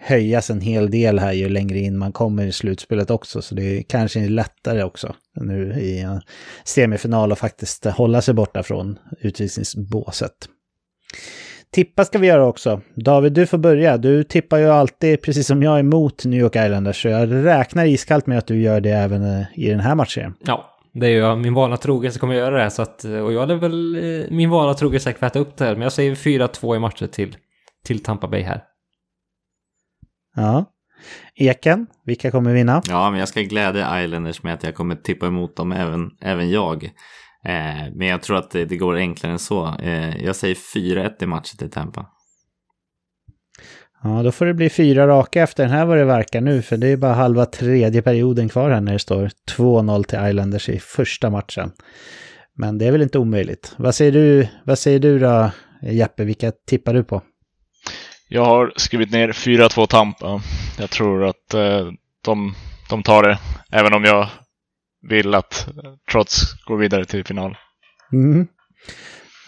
höjas 0.00 0.50
en 0.50 0.60
hel 0.60 0.90
del 0.90 1.18
här 1.18 1.32
ju 1.32 1.48
längre 1.48 1.78
in 1.78 1.98
man 1.98 2.12
kommer 2.12 2.46
i 2.46 2.52
slutspelet 2.52 3.10
också. 3.10 3.42
Så 3.42 3.54
det 3.54 3.78
är 3.78 3.82
kanske 3.82 4.28
lättare 4.28 4.82
också 4.82 5.14
nu 5.40 5.72
i 5.80 6.00
en 6.00 6.20
semifinal 6.64 7.32
att 7.32 7.38
faktiskt 7.38 7.84
hålla 7.84 8.22
sig 8.22 8.34
borta 8.34 8.62
från 8.62 8.98
utvisningsbåset. 9.20 10.48
Tippa 11.72 12.04
ska 12.04 12.18
vi 12.18 12.26
göra 12.26 12.46
också. 12.46 12.80
David, 12.94 13.32
du 13.32 13.46
får 13.46 13.58
börja. 13.58 13.96
Du 13.96 14.24
tippar 14.24 14.58
ju 14.58 14.68
alltid, 14.68 15.22
precis 15.22 15.46
som 15.46 15.62
jag, 15.62 15.80
emot 15.80 16.24
New 16.24 16.40
York 16.40 16.56
Islanders. 16.56 17.02
Så 17.02 17.08
jag 17.08 17.44
räknar 17.44 17.84
iskallt 17.84 18.26
med 18.26 18.38
att 18.38 18.46
du 18.46 18.62
gör 18.62 18.80
det 18.80 18.90
även 18.90 19.22
eh, 19.22 19.46
i 19.54 19.70
den 19.70 19.80
här 19.80 19.94
matchen. 19.94 20.34
Ja, 20.46 20.64
det 20.92 21.06
är 21.06 21.10
ju 21.10 21.36
min 21.36 21.54
vana 21.54 21.76
trogen 21.76 22.12
så 22.12 22.18
kommer 22.18 22.34
jag 22.34 22.40
göra 22.40 22.64
det. 22.64 22.70
Så 22.70 22.82
att, 22.82 23.04
eh, 23.04 23.18
och 23.18 23.32
jag 23.32 23.40
hade 23.40 23.56
väl 23.56 23.94
eh, 23.94 24.30
min 24.30 24.50
vana 24.50 24.74
trogen 24.74 25.00
säkert 25.00 25.22
äta 25.22 25.38
upp 25.38 25.56
det 25.56 25.64
här. 25.64 25.72
Men 25.72 25.82
jag 25.82 25.92
säger 25.92 26.14
4-2 26.14 26.76
i 26.76 26.78
matcher 26.78 27.06
till, 27.06 27.36
till 27.84 28.02
Tampa 28.02 28.28
Bay 28.28 28.42
här. 28.42 28.62
Ja. 30.34 30.64
Eken, 31.34 31.86
vilka 32.04 32.30
kommer 32.30 32.52
vinna? 32.52 32.82
Ja, 32.88 33.10
men 33.10 33.20
jag 33.20 33.28
ska 33.28 33.40
glädja 33.40 34.04
Islanders 34.04 34.42
med 34.42 34.54
att 34.54 34.64
jag 34.64 34.74
kommer 34.74 34.94
tippa 34.96 35.26
emot 35.26 35.56
dem, 35.56 35.72
även, 35.72 36.10
även 36.20 36.50
jag. 36.50 36.84
Eh, 37.44 37.92
men 37.94 38.06
jag 38.06 38.22
tror 38.22 38.36
att 38.36 38.50
det, 38.50 38.64
det, 38.64 38.76
går 38.76 38.96
enklare 38.96 39.32
än 39.32 39.38
så. 39.38 39.74
Eh, 39.82 40.24
jag 40.24 40.36
säger 40.36 40.54
4-1 40.54 41.22
i 41.22 41.26
matchen 41.26 41.58
till 41.58 41.70
Tampa. 41.70 42.06
Ja, 44.02 44.22
då 44.22 44.32
får 44.32 44.46
det 44.46 44.54
bli 44.54 44.70
fyra 44.70 45.06
raka 45.06 45.42
efter 45.42 45.62
den 45.62 45.72
här 45.72 45.84
vad 45.86 45.96
det 45.96 46.04
verkar 46.04 46.40
nu, 46.40 46.62
för 46.62 46.76
det 46.76 46.88
är 46.88 46.96
bara 46.96 47.12
halva 47.12 47.46
tredje 47.46 48.02
perioden 48.02 48.48
kvar 48.48 48.70
här 48.70 48.80
när 48.80 48.92
det 48.92 48.98
står 48.98 49.30
2-0 49.56 50.04
till 50.04 50.18
Islanders 50.28 50.68
i 50.68 50.78
första 50.78 51.30
matchen. 51.30 51.72
Men 52.56 52.78
det 52.78 52.86
är 52.86 52.92
väl 52.92 53.02
inte 53.02 53.18
omöjligt. 53.18 53.74
Vad 53.76 53.94
säger 53.94 54.12
du, 54.12 54.48
vad 54.64 54.78
säger 54.78 54.98
du 54.98 55.18
då, 55.18 55.50
Jeppe? 55.82 56.24
Vilka 56.24 56.52
tippar 56.66 56.94
du 56.94 57.04
på? 57.04 57.22
Jag 58.28 58.44
har 58.44 58.72
skrivit 58.76 59.10
ner 59.10 59.28
4-2 59.28 59.86
Tampa. 59.86 60.42
Jag 60.78 60.90
tror 60.90 61.24
att 61.24 61.54
eh, 61.54 61.88
de, 62.24 62.54
de 62.90 63.02
tar 63.02 63.22
det, 63.22 63.38
även 63.72 63.94
om 63.94 64.04
jag 64.04 64.28
vill 65.08 65.34
att 65.34 65.68
Trots 66.12 66.64
går 66.64 66.76
vidare 66.76 67.04
till 67.04 67.24
final. 67.24 67.56
Mm. 68.12 68.46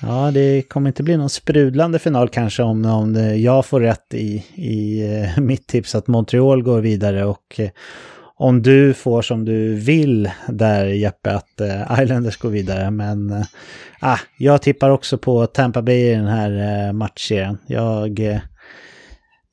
Ja, 0.03 0.31
det 0.31 0.62
kommer 0.62 0.90
inte 0.90 1.03
bli 1.03 1.16
någon 1.16 1.31
sprudlande 1.31 1.98
final 1.98 2.28
kanske 2.28 2.62
om, 2.62 2.85
om 2.85 3.16
eh, 3.16 3.35
jag 3.35 3.66
får 3.66 3.81
rätt 3.81 4.15
i, 4.15 4.44
i 4.55 5.03
eh, 5.15 5.40
mitt 5.43 5.66
tips 5.66 5.94
att 5.94 6.07
Montreal 6.07 6.62
går 6.62 6.81
vidare 6.81 7.24
och 7.24 7.55
eh, 7.61 7.70
om 8.39 8.62
du 8.62 8.94
får 8.94 9.23
som 9.23 9.44
du 9.44 9.74
vill 9.74 10.31
där 10.48 10.86
Jeppe 10.86 11.35
att 11.35 11.61
Islanders 12.03 12.36
går 12.36 12.51
vidare. 12.51 12.90
Men 12.90 13.44
ah, 14.01 14.19
jag 14.39 14.62
tippar 14.62 14.90
också 14.90 15.19
på 15.19 15.47
Tampa 15.47 15.82
Bay 15.82 16.11
i 16.11 16.15
den 16.15 16.27
här 16.27 16.93
matchserien. 16.93 17.59
Jag 17.66 18.40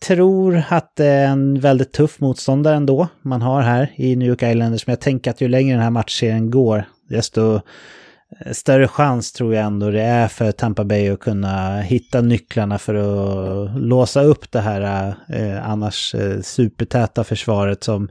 tror 0.03 0.63
att 0.69 0.95
det 0.95 1.05
är 1.05 1.27
en 1.27 1.59
väldigt 1.59 1.93
tuff 1.93 2.19
motståndare 2.19 2.75
ändå 2.75 3.07
man 3.21 3.41
har 3.41 3.61
här 3.61 3.91
i 3.95 4.15
New 4.15 4.27
York 4.27 4.43
Islanders. 4.43 4.87
Men 4.87 4.91
jag 4.91 4.99
tänker 4.99 5.31
att 5.31 5.41
ju 5.41 5.47
längre 5.47 5.73
den 5.73 5.83
här 5.83 5.89
matchserien 5.89 6.51
går, 6.51 6.85
desto 7.09 7.55
eh, 7.55 8.51
större 8.51 8.87
chans 8.87 9.31
tror 9.31 9.55
jag 9.55 9.65
ändå 9.65 9.91
det 9.91 10.01
är 10.01 10.27
för 10.27 10.51
Tampa 10.51 10.83
Bay 10.83 11.09
att 11.09 11.19
kunna 11.19 11.81
hitta 11.81 12.21
nycklarna 12.21 12.77
för 12.77 12.95
att 12.95 13.81
låsa 13.81 14.23
upp 14.23 14.51
det 14.51 14.59
här 14.59 15.13
eh, 15.29 15.69
annars 15.69 16.15
eh, 16.15 16.41
supertäta 16.41 17.23
försvaret 17.23 17.83
som 17.83 18.09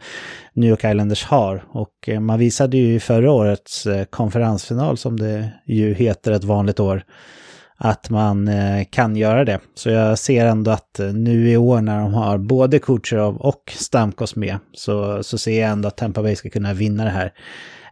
New 0.53 0.71
York 0.71 0.85
Islanders 0.85 1.25
har. 1.25 1.65
Och 1.69 2.09
eh, 2.09 2.21
man 2.21 2.39
visade 2.39 2.77
ju 2.77 2.95
i 2.95 3.01
förra 3.01 3.33
årets 3.33 3.87
eh, 3.87 4.05
konferensfinal 4.05 4.97
som 4.97 5.21
det 5.21 5.51
ju 5.67 5.95
heter 5.95 6.33
ett 6.33 6.45
vanligt 6.45 6.81
år 6.81 7.03
att 7.85 8.11
man 8.11 8.49
eh, 8.49 8.85
kan 8.91 9.17
göra 9.17 9.45
det. 9.45 9.61
Så 9.75 9.91
jag 9.91 10.19
ser 10.19 10.47
ändå 10.47 10.71
att 10.71 11.01
eh, 11.01 11.13
nu 11.13 11.51
i 11.51 11.57
år 11.57 11.81
när 11.81 12.01
de 12.01 12.15
har 12.15 12.39
både 12.39 12.79
Kucherov 12.79 13.37
och 13.37 13.73
Stamkos 13.77 14.37
med 14.37 14.59
så, 14.73 15.23
så 15.23 15.39
ser 15.39 15.61
jag 15.61 15.71
ändå 15.71 15.89
att 15.89 15.97
Tampa 15.97 16.23
Bay 16.23 16.37
ska 16.37 16.51
kunna 16.51 16.73
vinna 16.73 17.05
det 17.05 17.11
här. 17.11 17.33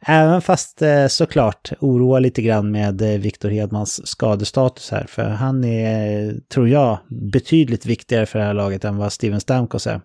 Även 0.07 0.43
fast 0.43 0.83
eh, 0.83 1.07
såklart 1.07 1.73
oroar 1.81 2.21
lite 2.21 2.43
grann 2.43 2.71
med 2.71 3.03
Victor 3.03 3.51
Hedmans 3.51 4.07
skadestatus 4.07 4.91
här. 4.91 5.07
För 5.09 5.25
han 5.25 5.65
är, 5.65 6.35
tror 6.55 6.69
jag, 6.69 6.99
betydligt 7.33 7.87
viktigare 7.87 8.27
för 8.27 8.39
det 8.39 8.45
här 8.45 8.55
laget 8.55 8.85
än 8.85 8.97
vad 8.97 9.13
Steven 9.13 9.41
Stamkos 9.41 9.87
är. 9.87 10.01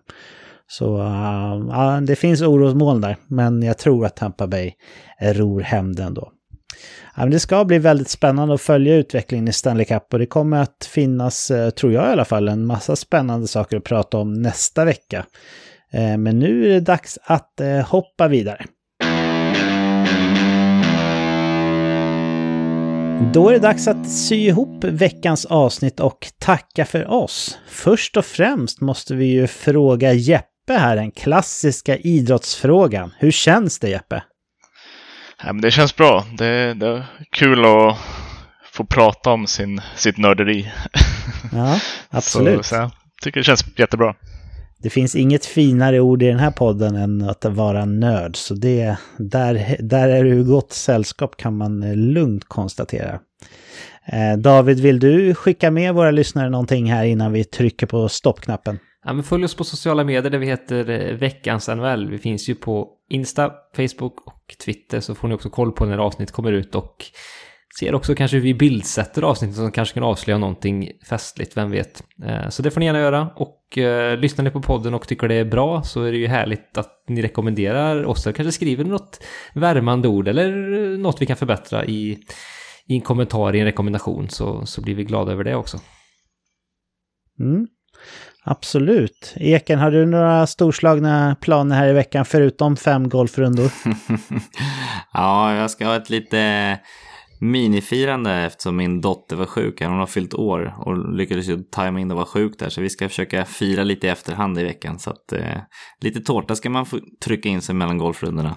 Så 0.68 0.84
ja, 1.70 2.00
det 2.06 2.16
finns 2.16 2.42
orosmoln 2.42 3.00
där, 3.00 3.16
men 3.26 3.62
jag 3.62 3.78
tror 3.78 4.06
att 4.06 4.16
Tampa 4.16 4.46
Bay 4.46 4.72
ror 5.20 5.60
hem 5.60 5.94
den 5.94 6.14
då. 6.14 6.32
Ja, 7.16 7.22
men 7.22 7.30
det 7.30 7.40
ska 7.40 7.64
bli 7.64 7.78
väldigt 7.78 8.08
spännande 8.08 8.54
att 8.54 8.60
följa 8.60 8.94
utvecklingen 8.94 9.48
i 9.48 9.52
Stanley 9.52 9.84
Cup 9.84 10.12
och 10.12 10.18
det 10.18 10.26
kommer 10.26 10.62
att 10.62 10.88
finnas, 10.90 11.50
eh, 11.50 11.70
tror 11.70 11.92
jag 11.92 12.08
i 12.08 12.12
alla 12.12 12.24
fall, 12.24 12.48
en 12.48 12.66
massa 12.66 12.96
spännande 12.96 13.46
saker 13.46 13.76
att 13.76 13.84
prata 13.84 14.18
om 14.18 14.32
nästa 14.32 14.84
vecka. 14.84 15.26
Eh, 15.92 16.16
men 16.16 16.38
nu 16.38 16.64
är 16.64 16.68
det 16.68 16.80
dags 16.80 17.18
att 17.24 17.60
eh, 17.60 17.80
hoppa 17.80 18.28
vidare. 18.28 18.64
Då 23.32 23.48
är 23.48 23.52
det 23.52 23.58
dags 23.58 23.88
att 23.88 24.10
sy 24.10 24.36
ihop 24.36 24.84
veckans 24.84 25.44
avsnitt 25.44 26.00
och 26.00 26.26
tacka 26.38 26.84
för 26.84 27.10
oss. 27.10 27.58
Först 27.68 28.16
och 28.16 28.24
främst 28.24 28.80
måste 28.80 29.14
vi 29.14 29.26
ju 29.26 29.46
fråga 29.46 30.12
Jeppe 30.12 30.72
här 30.72 30.96
den 30.96 31.10
klassiska 31.10 31.96
idrottsfrågan. 31.96 33.12
Hur 33.18 33.30
känns 33.30 33.78
det 33.78 33.88
Jeppe? 33.88 34.22
Ja, 35.42 35.52
men 35.52 35.60
det 35.60 35.70
känns 35.70 35.96
bra. 35.96 36.24
Det, 36.38 36.74
det 36.74 36.86
är 36.86 37.06
kul 37.30 37.64
att 37.64 37.96
få 38.72 38.84
prata 38.84 39.30
om 39.30 39.46
sin, 39.46 39.80
sitt 39.96 40.18
nörderi. 40.18 40.72
Ja, 41.52 41.80
absolut. 42.10 42.56
så, 42.56 42.62
så 42.62 42.74
jag 42.74 42.90
tycker 43.22 43.40
det 43.40 43.44
känns 43.44 43.78
jättebra. 43.78 44.14
Det 44.78 44.90
finns 44.90 45.16
inget 45.16 45.46
finare 45.46 46.00
ord 46.00 46.22
i 46.22 46.26
den 46.26 46.38
här 46.38 46.50
podden 46.50 46.96
än 46.96 47.22
att 47.22 47.44
vara 47.44 47.84
nörd. 47.84 48.36
Så 48.36 48.54
det, 48.54 48.96
där, 49.18 49.76
där 49.78 50.08
är 50.08 50.24
du 50.24 50.44
gott 50.44 50.72
sällskap 50.72 51.36
kan 51.36 51.56
man 51.56 51.92
lugnt 52.12 52.44
konstatera. 52.48 53.20
Eh, 54.06 54.38
David, 54.38 54.80
vill 54.80 55.00
du 55.00 55.34
skicka 55.34 55.70
med 55.70 55.94
våra 55.94 56.10
lyssnare 56.10 56.50
någonting 56.50 56.92
här 56.92 57.04
innan 57.04 57.32
vi 57.32 57.44
trycker 57.44 57.86
på 57.86 58.08
stoppknappen? 58.08 58.78
Ja, 59.06 59.12
men 59.12 59.24
följ 59.24 59.44
oss 59.44 59.54
på 59.54 59.64
sociala 59.64 60.04
medier 60.04 60.30
där 60.30 60.38
vi 60.38 60.46
heter 60.46 60.90
eh, 60.90 61.16
Veckans 61.16 61.68
NHL. 61.68 62.10
Vi 62.10 62.18
finns 62.18 62.48
ju 62.48 62.54
på 62.54 62.88
Insta, 63.08 63.52
Facebook 63.76 64.26
och 64.26 64.56
Twitter 64.64 65.00
så 65.00 65.14
får 65.14 65.28
ni 65.28 65.34
också 65.34 65.50
koll 65.50 65.72
på 65.72 65.84
när 65.84 65.98
avsnitt 65.98 66.32
kommer 66.32 66.52
ut 66.52 66.74
och 66.74 67.04
ser 67.78 67.94
också 67.94 68.14
kanske 68.14 68.36
hur 68.36 68.44
vi 68.44 68.54
bildsätter 68.54 69.22
avsnittet 69.22 69.56
som 69.56 69.72
kanske 69.72 69.94
kan 69.94 70.02
avslöja 70.02 70.38
någonting 70.38 70.90
festligt, 71.08 71.56
vem 71.56 71.70
vet. 71.70 72.02
Eh, 72.24 72.48
så 72.48 72.62
det 72.62 72.70
får 72.70 72.80
ni 72.80 72.86
gärna 72.86 72.98
göra 72.98 73.28
och 73.36 73.78
eh, 73.78 74.18
lyssnar 74.18 74.44
ni 74.44 74.50
på 74.50 74.62
podden 74.62 74.94
och 74.94 75.08
tycker 75.08 75.28
det 75.28 75.34
är 75.34 75.44
bra 75.44 75.82
så 75.82 76.02
är 76.02 76.12
det 76.12 76.18
ju 76.18 76.26
härligt 76.26 76.78
att 76.78 77.04
ni 77.08 77.22
rekommenderar 77.22 78.04
oss 78.04 78.26
eller 78.26 78.34
kanske 78.34 78.52
skriver 78.52 78.84
något 78.84 79.22
värmande 79.54 80.08
ord 80.08 80.28
eller 80.28 80.72
eh, 80.72 80.98
något 80.98 81.22
vi 81.22 81.26
kan 81.26 81.36
förbättra 81.36 81.84
i, 81.84 82.18
i 82.86 82.94
en 82.94 83.00
kommentar, 83.00 83.56
i 83.56 83.60
en 83.60 83.66
rekommendation 83.66 84.28
så, 84.28 84.66
så 84.66 84.80
blir 84.80 84.94
vi 84.94 85.04
glada 85.04 85.32
över 85.32 85.44
det 85.44 85.56
också. 85.56 85.78
Mm. 87.40 87.66
Absolut. 88.48 89.34
Eken, 89.36 89.78
har 89.78 89.90
du 89.90 90.06
några 90.06 90.46
storslagna 90.46 91.36
planer 91.40 91.76
här 91.76 91.88
i 91.88 91.92
veckan 91.92 92.24
förutom 92.24 92.76
fem 92.76 93.08
golfrundor? 93.08 93.70
ja, 95.12 95.54
jag 95.54 95.70
ska 95.70 95.86
ha 95.86 95.96
ett 95.96 96.10
lite 96.10 96.78
minifirande 97.40 98.32
eftersom 98.32 98.76
min 98.76 99.00
dotter 99.00 99.36
var 99.36 99.46
sjuk. 99.46 99.82
Hon 99.82 99.98
har 99.98 100.06
fyllt 100.06 100.34
år 100.34 100.74
och 100.78 101.14
lyckades 101.14 101.48
ju 101.48 101.58
tajma 101.58 102.00
in 102.00 102.10
och 102.10 102.16
vara 102.16 102.26
sjuk 102.26 102.58
där. 102.58 102.68
Så 102.68 102.80
vi 102.80 102.90
ska 102.90 103.08
försöka 103.08 103.44
fira 103.44 103.84
lite 103.84 104.06
i 104.06 104.10
efterhand 104.10 104.58
i 104.58 104.62
veckan. 104.62 104.98
Så 104.98 105.10
att 105.10 105.32
eh, 105.32 105.58
lite 106.00 106.20
tårta 106.20 106.54
ska 106.54 106.70
man 106.70 106.86
få 106.86 106.98
trycka 107.24 107.48
in 107.48 107.62
sig 107.62 107.74
mellan 107.74 107.98
golfrundorna. 107.98 108.56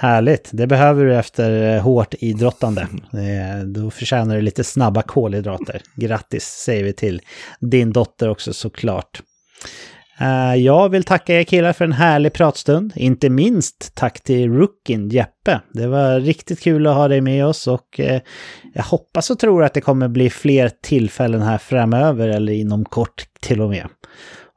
Härligt, 0.00 0.50
det 0.52 0.66
behöver 0.66 1.04
du 1.04 1.16
efter 1.16 1.74
eh, 1.76 1.82
hårt 1.82 2.14
idrottande. 2.18 2.80
Eh, 3.12 3.64
Då 3.66 3.90
förtjänar 3.90 4.36
du 4.36 4.40
lite 4.42 4.64
snabba 4.64 5.02
kolhydrater. 5.02 5.82
Grattis 5.94 6.44
säger 6.44 6.84
vi 6.84 6.92
till 6.92 7.20
din 7.60 7.92
dotter 7.92 8.28
också 8.28 8.52
såklart. 8.52 9.20
Eh, 10.20 10.54
Jag 10.54 10.88
vill 10.88 11.04
tacka 11.04 11.34
er 11.40 11.44
killar 11.44 11.72
för 11.72 11.84
en 11.84 11.92
härlig 11.92 12.32
pratstund. 12.32 12.92
Inte 12.96 13.30
minst 13.30 13.92
tack 13.94 14.20
till 14.20 14.52
rookien 14.52 15.08
Jeppe. 15.08 15.60
Det 15.72 15.86
var 15.86 16.20
riktigt 16.20 16.60
kul 16.60 16.86
att 16.86 16.94
ha 16.94 17.08
dig 17.08 17.20
med 17.20 17.46
oss 17.46 17.66
och 17.66 18.00
eh, 18.00 18.20
jag 18.74 18.82
hoppas 18.82 19.30
och 19.30 19.38
tror 19.38 19.64
att 19.64 19.74
det 19.74 19.80
kommer 19.80 20.08
bli 20.08 20.30
fler 20.30 20.70
tillfällen 20.82 21.42
här 21.42 21.58
framöver 21.58 22.28
eller 22.28 22.52
inom 22.52 22.84
kort 22.84 23.24
till 23.40 23.60
och 23.60 23.70
med. 23.70 23.86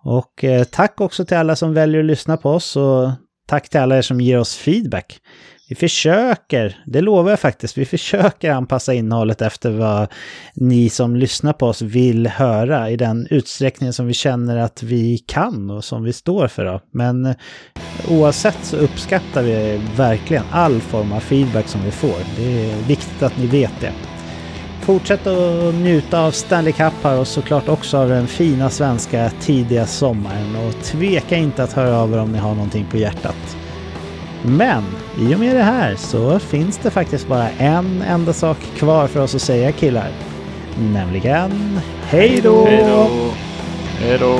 Och 0.03 0.45
tack 0.71 1.01
också 1.01 1.25
till 1.25 1.37
alla 1.37 1.55
som 1.55 1.73
väljer 1.73 1.99
att 1.99 2.05
lyssna 2.05 2.37
på 2.37 2.49
oss 2.49 2.75
och 2.75 3.09
tack 3.47 3.69
till 3.69 3.79
alla 3.79 3.97
er 3.97 4.01
som 4.01 4.21
ger 4.21 4.39
oss 4.39 4.55
feedback. 4.55 5.19
Vi 5.71 5.75
försöker, 5.75 6.77
det 6.85 7.01
lovar 7.01 7.29
jag 7.29 7.39
faktiskt, 7.39 7.77
vi 7.77 7.85
försöker 7.85 8.51
anpassa 8.51 8.93
innehållet 8.93 9.41
efter 9.41 9.69
vad 9.69 10.07
ni 10.53 10.89
som 10.89 11.15
lyssnar 11.15 11.53
på 11.53 11.67
oss 11.67 11.81
vill 11.81 12.27
höra 12.27 12.89
i 12.89 12.95
den 12.95 13.27
utsträckning 13.29 13.93
som 13.93 14.07
vi 14.07 14.13
känner 14.13 14.57
att 14.57 14.83
vi 14.83 15.17
kan 15.17 15.69
och 15.71 15.83
som 15.83 16.03
vi 16.03 16.13
står 16.13 16.47
för. 16.47 16.65
Då. 16.65 16.81
Men 16.91 17.25
eh, 17.25 17.35
oavsett 18.09 18.57
så 18.63 18.77
uppskattar 18.77 19.43
vi 19.43 19.81
verkligen 19.95 20.43
all 20.51 20.81
form 20.81 21.11
av 21.11 21.19
feedback 21.19 21.67
som 21.67 21.83
vi 21.83 21.91
får. 21.91 22.17
Det 22.37 22.71
är 22.71 22.87
viktigt 22.87 23.23
att 23.23 23.37
ni 23.37 23.47
vet 23.47 23.81
det. 23.81 23.93
Fortsätt 24.91 25.27
att 25.27 25.73
njuta 25.73 26.21
av 26.21 26.31
Stanley 26.31 26.73
Cup 26.73 26.93
här 27.03 27.19
och 27.19 27.27
såklart 27.27 27.69
också 27.69 27.97
av 27.97 28.09
den 28.09 28.27
fina 28.27 28.69
svenska 28.69 29.31
tidiga 29.41 29.85
sommaren. 29.85 30.55
Och 30.55 30.83
tveka 30.83 31.37
inte 31.37 31.63
att 31.63 31.73
höra 31.73 31.97
av 31.97 32.13
er 32.13 32.19
om 32.19 32.31
ni 32.31 32.37
har 32.37 32.55
någonting 32.55 32.85
på 32.91 32.97
hjärtat. 32.97 33.57
Men 34.43 34.83
i 35.19 35.35
och 35.35 35.39
med 35.39 35.55
det 35.55 35.63
här 35.63 35.95
så 35.95 36.39
finns 36.39 36.77
det 36.77 36.89
faktiskt 36.89 37.27
bara 37.27 37.49
en 37.49 38.01
enda 38.01 38.33
sak 38.33 38.57
kvar 38.77 39.07
för 39.07 39.19
oss 39.19 39.35
att 39.35 39.41
säga 39.41 39.71
killar. 39.71 40.11
Nämligen 40.79 41.79
hej 42.03 42.41
då! 42.43 42.65
Hej 42.65 42.83
då! 42.87 43.31
Hej 43.99 44.17
då! 44.17 44.39